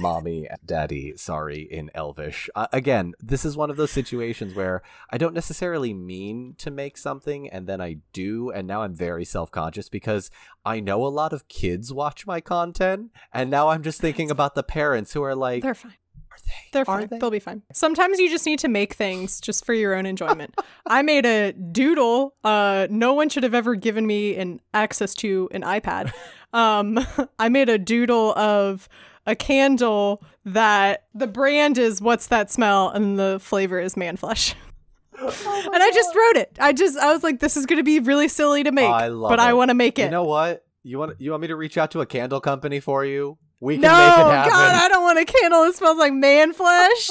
mommy 0.00 0.48
daddy 0.64 1.14
sorry 1.16 1.60
in 1.60 1.90
elvish 1.94 2.48
uh, 2.54 2.66
again 2.72 3.12
this 3.20 3.44
is 3.44 3.56
one 3.56 3.70
of 3.70 3.76
those 3.76 3.90
situations 3.90 4.54
where 4.54 4.82
i 5.10 5.18
don't 5.18 5.34
necessarily 5.34 5.92
mean 5.92 6.54
to 6.56 6.70
make 6.70 6.96
something 6.96 7.48
and 7.50 7.66
then 7.66 7.80
i 7.80 7.96
do 8.12 8.50
and 8.50 8.66
now 8.66 8.82
i'm 8.82 8.94
very 8.94 9.24
self-conscious 9.24 9.88
because 9.88 10.30
i 10.64 10.80
know 10.80 11.04
a 11.04 11.08
lot 11.08 11.32
of 11.32 11.48
kids 11.48 11.92
watch 11.92 12.26
my 12.26 12.40
content 12.40 13.10
and 13.32 13.50
now 13.50 13.68
i'm 13.68 13.82
just 13.82 14.00
thinking 14.00 14.30
about 14.30 14.54
the 14.54 14.62
parents 14.62 15.12
who 15.12 15.22
are 15.22 15.34
like 15.34 15.62
They're 15.62 15.74
fine. 15.74 15.92
They're 16.72 16.82
Are 16.82 16.84
fine. 17.00 17.06
they? 17.08 17.18
They'll 17.18 17.30
be 17.30 17.38
fine. 17.38 17.62
Sometimes 17.72 18.18
you 18.18 18.28
just 18.28 18.46
need 18.46 18.58
to 18.60 18.68
make 18.68 18.94
things 18.94 19.40
just 19.40 19.64
for 19.64 19.72
your 19.74 19.94
own 19.94 20.06
enjoyment. 20.06 20.54
I 20.86 21.02
made 21.02 21.24
a 21.26 21.52
doodle. 21.52 22.34
Uh, 22.42 22.86
no 22.90 23.14
one 23.14 23.28
should 23.28 23.42
have 23.44 23.54
ever 23.54 23.74
given 23.74 24.06
me 24.06 24.36
an 24.36 24.60
access 24.72 25.14
to 25.16 25.48
an 25.52 25.62
iPad. 25.62 26.12
Um, 26.54 27.04
I 27.36 27.48
made 27.48 27.68
a 27.68 27.78
doodle 27.78 28.30
of 28.38 28.88
a 29.26 29.34
candle 29.34 30.22
that 30.44 31.06
the 31.12 31.26
brand 31.26 31.78
is 31.78 32.00
"What's 32.00 32.28
that 32.28 32.48
smell?" 32.48 32.90
and 32.90 33.18
the 33.18 33.40
flavor 33.40 33.80
is 33.80 33.96
man 33.96 34.16
flesh. 34.16 34.54
Oh 35.18 35.70
and 35.72 35.82
I 35.82 35.90
just 35.92 36.14
wrote 36.14 36.36
it. 36.36 36.56
I 36.60 36.72
just 36.72 36.96
I 36.96 37.12
was 37.12 37.24
like, 37.24 37.40
this 37.40 37.56
is 37.56 37.66
gonna 37.66 37.82
be 37.82 37.98
really 37.98 38.28
silly 38.28 38.62
to 38.62 38.70
make, 38.70 38.88
I 38.88 39.08
love 39.08 39.30
but 39.30 39.40
I 39.40 39.52
want 39.54 39.70
to 39.70 39.74
make 39.74 39.98
it. 39.98 40.04
you 40.04 40.10
know 40.10 40.22
what 40.24 40.64
you 40.84 40.98
want 40.98 41.20
you 41.20 41.30
want 41.32 41.40
me 41.40 41.48
to 41.48 41.56
reach 41.56 41.76
out 41.78 41.90
to 41.92 42.00
a 42.00 42.06
candle 42.06 42.40
company 42.40 42.78
for 42.78 43.04
you 43.04 43.36
we 43.64 43.76
can 43.76 43.82
no, 43.82 43.88
make 43.88 43.98
it 43.98 44.30
happen 44.30 44.52
God, 44.52 44.74
I 44.74 44.88
don't 44.88 45.02
want 45.02 45.18
a 45.18 45.24
candle 45.24 45.64
that 45.64 45.74
smells 45.74 45.96
like 45.96 46.12
man 46.12 46.52
flesh. 46.52 47.10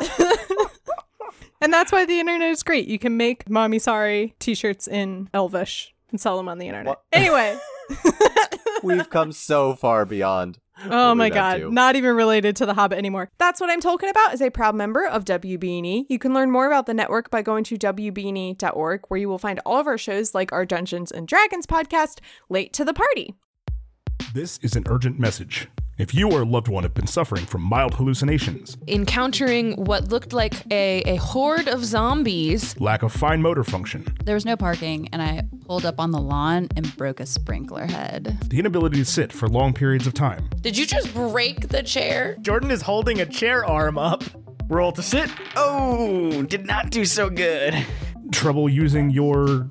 and 1.60 1.72
that's 1.72 1.92
why 1.92 2.04
the 2.04 2.18
internet 2.18 2.50
is 2.50 2.64
great. 2.64 2.88
You 2.88 2.98
can 2.98 3.16
make 3.16 3.48
mommy 3.48 3.78
sorry 3.78 4.34
t-shirts 4.40 4.88
in 4.88 5.30
Elvish 5.32 5.94
and 6.10 6.20
sell 6.20 6.36
them 6.36 6.48
on 6.48 6.58
the 6.58 6.66
internet. 6.66 6.88
What? 6.88 7.02
Anyway, 7.12 7.56
We've 8.82 9.08
come 9.10 9.32
so 9.32 9.74
far 9.74 10.04
beyond. 10.04 10.58
Oh 10.84 11.14
my 11.14 11.28
god, 11.28 11.58
too. 11.58 11.70
not 11.70 11.96
even 11.96 12.14
related 12.14 12.54
to 12.56 12.66
The 12.66 12.74
Hobbit 12.74 12.98
anymore. 12.98 13.30
That's 13.38 13.60
what 13.60 13.70
I'm 13.70 13.80
Tolkien 13.80 14.10
about 14.10 14.32
as 14.32 14.40
a 14.40 14.50
proud 14.50 14.76
member 14.76 15.06
of 15.06 15.24
WBNE. 15.24 16.06
You 16.08 16.18
can 16.18 16.32
learn 16.32 16.50
more 16.50 16.66
about 16.66 16.86
the 16.86 16.94
network 16.94 17.30
by 17.30 17.42
going 17.42 17.64
to 17.64 17.76
WBNE.org, 17.76 19.00
where 19.08 19.18
you 19.18 19.28
will 19.28 19.38
find 19.38 19.60
all 19.66 19.80
of 19.80 19.88
our 19.88 19.98
shows 19.98 20.34
like 20.34 20.52
our 20.52 20.64
Dungeons 20.64 21.10
and 21.10 21.26
Dragons 21.26 21.66
podcast, 21.66 22.20
Late 22.48 22.72
to 22.74 22.84
the 22.84 22.94
Party. 22.94 23.34
This 24.34 24.58
is 24.62 24.76
an 24.76 24.84
urgent 24.86 25.18
message. 25.18 25.68
If 25.96 26.14
you 26.14 26.30
or 26.30 26.42
a 26.42 26.44
loved 26.44 26.68
one 26.68 26.84
have 26.84 26.94
been 26.94 27.08
suffering 27.08 27.44
from 27.44 27.62
mild 27.62 27.94
hallucinations, 27.94 28.76
encountering 28.86 29.72
what 29.84 30.08
looked 30.10 30.32
like 30.32 30.54
a, 30.70 31.00
a 31.06 31.16
horde 31.16 31.66
of 31.66 31.84
zombies. 31.84 32.78
lack 32.80 33.02
of 33.02 33.12
fine 33.12 33.42
motor 33.42 33.64
function, 33.64 34.06
There 34.24 34.34
was 34.34 34.44
no 34.44 34.56
parking, 34.56 35.08
and 35.12 35.20
I 35.20 35.42
pulled 35.66 35.84
up 35.84 35.98
on 35.98 36.12
the 36.12 36.20
lawn 36.20 36.68
and 36.76 36.96
broke 36.96 37.18
a 37.18 37.26
sprinkler 37.26 37.86
head. 37.86 38.38
the 38.48 38.60
inability 38.60 38.98
to 38.98 39.04
sit 39.04 39.32
for 39.32 39.48
long 39.48 39.72
periods 39.72 40.06
of 40.06 40.14
time, 40.14 40.48
Did 40.60 40.76
you 40.78 40.86
just 40.86 41.12
break 41.14 41.68
the 41.68 41.82
chair? 41.82 42.36
Jordan 42.42 42.70
is 42.70 42.82
holding 42.82 43.20
a 43.20 43.26
chair 43.26 43.64
arm 43.64 43.98
up. 43.98 44.22
Roll 44.68 44.92
to 44.92 45.02
sit. 45.02 45.30
Oh, 45.56 46.42
did 46.42 46.66
not 46.66 46.90
do 46.90 47.04
so 47.06 47.28
good. 47.30 47.74
trouble 48.30 48.68
using 48.68 49.08
your 49.10 49.68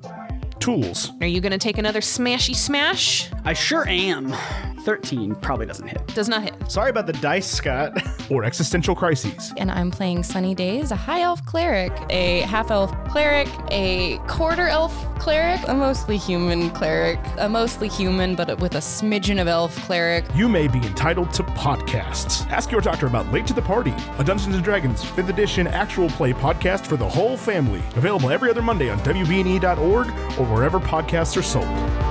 tools, 0.60 1.12
Are 1.20 1.26
you 1.26 1.40
gonna 1.40 1.58
take 1.58 1.78
another 1.78 2.00
smashy 2.00 2.54
smash? 2.54 3.30
I 3.44 3.52
sure 3.52 3.86
am. 3.88 4.34
13 4.88 5.34
probably 5.34 5.66
doesn't 5.66 5.86
hit. 5.86 6.06
Does 6.14 6.30
not 6.30 6.42
hit. 6.42 6.54
Sorry 6.66 6.88
about 6.88 7.06
the 7.06 7.12
dice, 7.12 7.46
Scott. 7.46 7.92
or 8.30 8.42
existential 8.42 8.94
crises. 8.94 9.52
and 9.58 9.70
I'm 9.70 9.90
playing 9.90 10.22
Sunny 10.22 10.54
Days, 10.54 10.90
a 10.92 10.96
high 10.96 11.20
elf 11.20 11.44
cleric, 11.44 11.92
a 12.08 12.40
half 12.40 12.70
elf 12.70 12.90
cleric, 13.08 13.48
a 13.70 14.16
quarter 14.28 14.66
elf 14.66 14.94
cleric, 15.18 15.60
a 15.68 15.74
mostly 15.74 16.16
human 16.16 16.70
cleric, 16.70 17.18
a 17.36 17.50
mostly 17.50 17.86
human 17.86 18.34
but 18.34 18.58
with 18.60 18.76
a 18.76 18.78
smidgen 18.78 19.38
of 19.38 19.46
elf 19.46 19.76
cleric. 19.84 20.24
You 20.34 20.48
may 20.48 20.68
be 20.68 20.78
entitled 20.78 21.34
to 21.34 21.42
podcasts. 21.42 22.50
Ask 22.50 22.70
your 22.70 22.80
doctor 22.80 23.08
about 23.08 23.30
Late 23.30 23.46
to 23.48 23.52
the 23.52 23.60
Party, 23.60 23.92
a 24.18 24.24
Dungeons 24.24 24.54
and 24.54 24.64
Dragons 24.64 25.04
5th 25.04 25.28
edition 25.28 25.66
actual 25.66 26.08
play 26.08 26.32
podcast 26.32 26.86
for 26.86 26.96
the 26.96 27.08
whole 27.08 27.36
family. 27.36 27.82
Available 27.96 28.30
every 28.30 28.48
other 28.48 28.62
Monday 28.62 28.88
on 28.88 28.98
WBNE.org 29.00 30.06
or 30.38 30.46
wherever 30.46 30.80
podcasts 30.80 31.36
are 31.36 31.42
sold. 31.42 32.07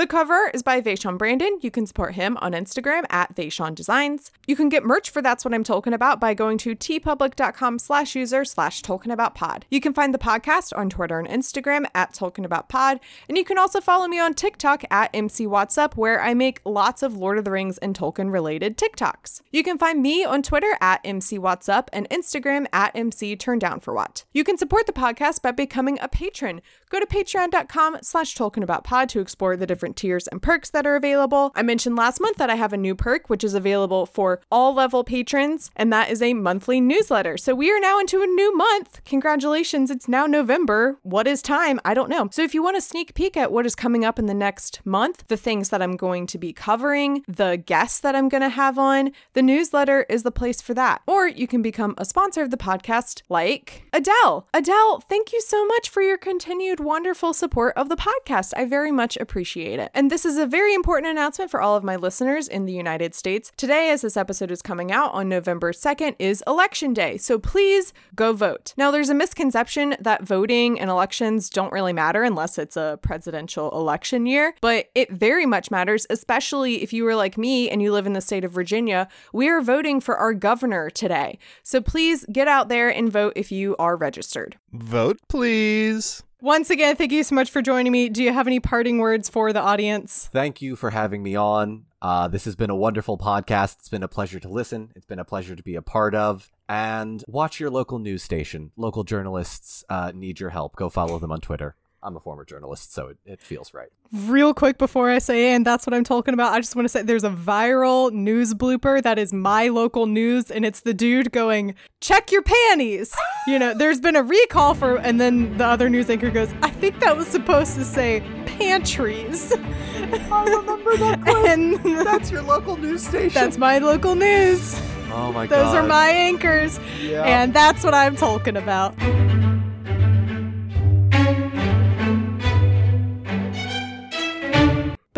The 0.00 0.06
cover 0.06 0.50
is 0.54 0.62
by 0.62 0.80
Vaishon 0.80 1.18
Brandon. 1.18 1.58
You 1.60 1.70
can 1.70 1.84
support 1.84 2.14
him 2.14 2.38
on 2.38 2.52
Instagram 2.52 3.04
at 3.10 3.36
Vaishon 3.36 3.74
Designs. 3.74 4.32
You 4.46 4.56
can 4.56 4.70
get 4.70 4.82
merch 4.82 5.10
for 5.10 5.20
That's 5.20 5.44
What 5.44 5.52
I'm 5.52 5.62
Tolkien 5.62 5.92
About 5.92 6.18
by 6.18 6.32
going 6.32 6.56
to 6.56 6.74
teepublic.com 6.74 7.78
slash 7.78 8.16
user 8.16 8.46
slash 8.46 8.80
Tolkien 8.80 9.12
About 9.12 9.34
Pod. 9.34 9.66
You 9.68 9.78
can 9.78 9.92
find 9.92 10.14
the 10.14 10.18
podcast 10.18 10.72
on 10.74 10.88
Twitter 10.88 11.18
and 11.18 11.28
Instagram 11.28 11.84
at 11.94 12.14
Tolkien 12.14 12.46
About 12.46 12.70
Pod. 12.70 12.98
And 13.28 13.36
you 13.36 13.44
can 13.44 13.58
also 13.58 13.78
follow 13.78 14.08
me 14.08 14.18
on 14.18 14.32
TikTok 14.32 14.84
at 14.90 15.10
MC 15.12 15.46
What's 15.46 15.76
Up, 15.76 15.98
where 15.98 16.22
I 16.22 16.32
make 16.32 16.62
lots 16.64 17.02
of 17.02 17.18
Lord 17.18 17.36
of 17.36 17.44
the 17.44 17.50
Rings 17.50 17.76
and 17.76 17.94
Tolkien 17.94 18.32
related 18.32 18.78
TikToks. 18.78 19.42
You 19.52 19.62
can 19.62 19.76
find 19.76 20.00
me 20.00 20.24
on 20.24 20.42
Twitter 20.42 20.78
at 20.80 21.02
MC 21.04 21.36
What's 21.36 21.68
Up 21.68 21.90
and 21.92 22.08
Instagram 22.08 22.64
at 22.72 22.96
MC 22.96 23.36
Turn 23.36 23.58
Down 23.58 23.80
for 23.80 23.92
What. 23.92 24.24
You 24.32 24.44
can 24.44 24.56
support 24.56 24.86
the 24.86 24.94
podcast 24.94 25.42
by 25.42 25.50
becoming 25.50 25.98
a 26.00 26.08
patron. 26.08 26.62
Go 26.90 26.98
to 26.98 27.06
patreon.com 27.06 27.98
slash 28.02 28.34
Tolkien 28.34 28.64
About 28.64 28.82
Pod 28.82 29.08
to 29.10 29.20
explore 29.20 29.56
the 29.56 29.66
different 29.66 29.96
tiers 29.96 30.26
and 30.26 30.42
perks 30.42 30.70
that 30.70 30.86
are 30.86 30.96
available. 30.96 31.52
I 31.54 31.62
mentioned 31.62 31.94
last 31.94 32.20
month 32.20 32.36
that 32.38 32.50
I 32.50 32.56
have 32.56 32.72
a 32.72 32.76
new 32.76 32.96
perk, 32.96 33.30
which 33.30 33.44
is 33.44 33.54
available 33.54 34.06
for 34.06 34.40
all 34.50 34.74
level 34.74 35.04
patrons, 35.04 35.70
and 35.76 35.92
that 35.92 36.10
is 36.10 36.20
a 36.20 36.34
monthly 36.34 36.80
newsletter. 36.80 37.36
So 37.36 37.54
we 37.54 37.70
are 37.70 37.78
now 37.78 38.00
into 38.00 38.22
a 38.22 38.26
new 38.26 38.56
month. 38.56 39.00
Congratulations, 39.04 39.88
it's 39.88 40.08
now 40.08 40.26
November. 40.26 40.98
What 41.02 41.28
is 41.28 41.42
time? 41.42 41.78
I 41.84 41.94
don't 41.94 42.10
know. 42.10 42.28
So 42.32 42.42
if 42.42 42.54
you 42.54 42.62
want 42.62 42.76
a 42.76 42.80
sneak 42.80 43.14
peek 43.14 43.36
at 43.36 43.52
what 43.52 43.66
is 43.66 43.76
coming 43.76 44.04
up 44.04 44.18
in 44.18 44.26
the 44.26 44.34
next 44.34 44.80
month, 44.84 45.28
the 45.28 45.36
things 45.36 45.68
that 45.68 45.80
I'm 45.80 45.96
going 45.96 46.26
to 46.26 46.38
be 46.38 46.52
covering, 46.52 47.22
the 47.28 47.56
guests 47.56 48.00
that 48.00 48.16
I'm 48.16 48.28
going 48.28 48.42
to 48.42 48.48
have 48.48 48.78
on, 48.78 49.12
the 49.34 49.42
newsletter 49.42 50.06
is 50.08 50.24
the 50.24 50.32
place 50.32 50.60
for 50.60 50.74
that. 50.74 51.02
Or 51.06 51.28
you 51.28 51.46
can 51.46 51.62
become 51.62 51.94
a 51.98 52.04
sponsor 52.04 52.42
of 52.42 52.50
the 52.50 52.56
podcast, 52.56 53.22
like 53.28 53.84
Adele. 53.92 54.48
Adele, 54.52 55.00
thank 55.08 55.32
you 55.32 55.40
so 55.40 55.64
much 55.66 55.88
for 55.88 56.02
your 56.02 56.18
continued 56.18 56.79
wonderful 56.80 57.32
support 57.32 57.76
of 57.76 57.88
the 57.88 57.96
podcast. 57.96 58.52
I 58.56 58.64
very 58.64 58.90
much 58.90 59.16
appreciate 59.16 59.78
it. 59.78 59.90
And 59.94 60.10
this 60.10 60.24
is 60.24 60.36
a 60.38 60.46
very 60.46 60.74
important 60.74 61.10
announcement 61.10 61.50
for 61.50 61.60
all 61.60 61.76
of 61.76 61.84
my 61.84 61.96
listeners 61.96 62.48
in 62.48 62.66
the 62.66 62.72
United 62.72 63.14
States. 63.14 63.52
Today, 63.56 63.90
as 63.90 64.02
this 64.02 64.16
episode 64.16 64.50
is 64.50 64.62
coming 64.62 64.90
out 64.90 65.12
on 65.12 65.28
November 65.28 65.72
2nd, 65.72 66.16
is 66.18 66.42
election 66.46 66.92
day. 66.92 67.16
So 67.16 67.38
please 67.38 67.92
go 68.14 68.32
vote. 68.32 68.74
Now, 68.76 68.90
there's 68.90 69.10
a 69.10 69.14
misconception 69.14 69.96
that 70.00 70.22
voting 70.22 70.80
and 70.80 70.90
elections 70.90 71.50
don't 71.50 71.72
really 71.72 71.92
matter 71.92 72.22
unless 72.22 72.58
it's 72.58 72.76
a 72.76 72.98
presidential 73.02 73.70
election 73.70 74.26
year, 74.26 74.54
but 74.60 74.86
it 74.94 75.12
very 75.12 75.46
much 75.46 75.70
matters, 75.70 76.06
especially 76.10 76.82
if 76.82 76.92
you 76.92 77.04
were 77.04 77.14
like 77.14 77.36
me 77.36 77.68
and 77.68 77.82
you 77.82 77.92
live 77.92 78.06
in 78.06 78.14
the 78.14 78.20
state 78.20 78.44
of 78.44 78.52
Virginia. 78.52 79.08
We 79.32 79.48
are 79.48 79.60
voting 79.60 80.00
for 80.00 80.16
our 80.16 80.34
governor 80.34 80.90
today. 80.90 81.38
So 81.62 81.80
please 81.80 82.24
get 82.32 82.48
out 82.48 82.68
there 82.68 82.88
and 82.88 83.12
vote 83.12 83.34
if 83.36 83.52
you 83.52 83.76
are 83.78 83.96
registered. 83.96 84.56
Vote, 84.72 85.18
please. 85.28 86.22
Once 86.42 86.70
again, 86.70 86.96
thank 86.96 87.12
you 87.12 87.22
so 87.22 87.34
much 87.34 87.50
for 87.50 87.60
joining 87.60 87.92
me. 87.92 88.08
Do 88.08 88.22
you 88.22 88.32
have 88.32 88.46
any 88.46 88.60
parting 88.60 88.96
words 88.96 89.28
for 89.28 89.52
the 89.52 89.60
audience? 89.60 90.30
Thank 90.32 90.62
you 90.62 90.74
for 90.74 90.88
having 90.88 91.22
me 91.22 91.36
on. 91.36 91.84
Uh, 92.00 92.28
this 92.28 92.46
has 92.46 92.56
been 92.56 92.70
a 92.70 92.76
wonderful 92.76 93.18
podcast. 93.18 93.80
It's 93.80 93.90
been 93.90 94.02
a 94.02 94.08
pleasure 94.08 94.40
to 94.40 94.48
listen. 94.48 94.90
It's 94.96 95.04
been 95.04 95.18
a 95.18 95.24
pleasure 95.24 95.54
to 95.54 95.62
be 95.62 95.74
a 95.74 95.82
part 95.82 96.14
of. 96.14 96.50
And 96.66 97.22
watch 97.28 97.60
your 97.60 97.68
local 97.68 97.98
news 97.98 98.22
station. 98.22 98.70
Local 98.76 99.04
journalists 99.04 99.84
uh, 99.90 100.12
need 100.14 100.40
your 100.40 100.50
help. 100.50 100.76
Go 100.76 100.88
follow 100.88 101.18
them 101.18 101.30
on 101.30 101.42
Twitter. 101.42 101.76
I'm 102.02 102.16
a 102.16 102.20
former 102.20 102.44
journalist, 102.44 102.94
so 102.94 103.08
it, 103.08 103.18
it 103.26 103.40
feels 103.42 103.74
right. 103.74 103.88
Real 104.12 104.54
quick 104.54 104.78
before 104.78 105.10
I 105.10 105.18
say, 105.18 105.52
and 105.52 105.66
that's 105.66 105.86
what 105.86 105.92
I'm 105.94 106.02
talking 106.02 106.32
about, 106.34 106.52
I 106.52 106.60
just 106.60 106.74
want 106.74 106.84
to 106.86 106.88
say 106.88 107.02
there's 107.02 107.24
a 107.24 107.30
viral 107.30 108.10
news 108.10 108.54
blooper 108.54 109.02
that 109.02 109.18
is 109.18 109.32
my 109.32 109.68
local 109.68 110.06
news, 110.06 110.50
and 110.50 110.64
it's 110.64 110.80
the 110.80 110.94
dude 110.94 111.30
going, 111.30 111.74
check 112.00 112.32
your 112.32 112.42
panties. 112.42 113.14
You 113.46 113.58
know, 113.58 113.74
there's 113.74 114.00
been 114.00 114.16
a 114.16 114.22
recall 114.22 114.74
for, 114.74 114.96
and 114.96 115.20
then 115.20 115.56
the 115.58 115.66
other 115.66 115.88
news 115.90 116.08
anchor 116.10 116.30
goes, 116.30 116.48
I 116.62 116.70
think 116.70 117.00
that 117.00 117.16
was 117.16 117.26
supposed 117.26 117.74
to 117.76 117.84
say 117.84 118.20
pantries. 118.46 119.52
I 119.52 120.44
remember 120.44 120.96
that. 120.96 121.22
and 121.48 121.74
That's 122.06 122.30
your 122.30 122.42
local 122.42 122.76
news 122.76 123.06
station. 123.06 123.34
that's 123.34 123.58
my 123.58 123.78
local 123.78 124.14
news. 124.14 124.74
oh 125.12 125.32
my 125.32 125.46
god. 125.46 125.66
Those 125.66 125.74
are 125.74 125.82
my 125.86 126.08
anchors. 126.10 126.80
Yeah. 127.00 127.22
And 127.24 127.52
that's 127.54 127.84
what 127.84 127.94
I'm 127.94 128.16
talking 128.16 128.56
about. 128.56 128.94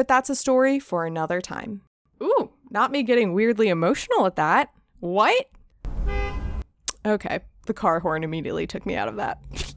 But 0.02 0.08
that's 0.08 0.30
a 0.30 0.34
story 0.34 0.80
for 0.80 1.06
another 1.06 1.40
time. 1.40 1.82
Ooh, 2.20 2.50
not 2.72 2.90
me 2.90 3.04
getting 3.04 3.34
weirdly 3.34 3.68
emotional 3.68 4.26
at 4.26 4.34
that. 4.34 4.70
What? 4.98 5.48
Okay, 7.06 7.38
the 7.66 7.72
car 7.72 8.00
horn 8.00 8.24
immediately 8.24 8.66
took 8.66 8.84
me 8.84 8.96
out 8.96 9.06
of 9.06 9.14
that. 9.14 9.40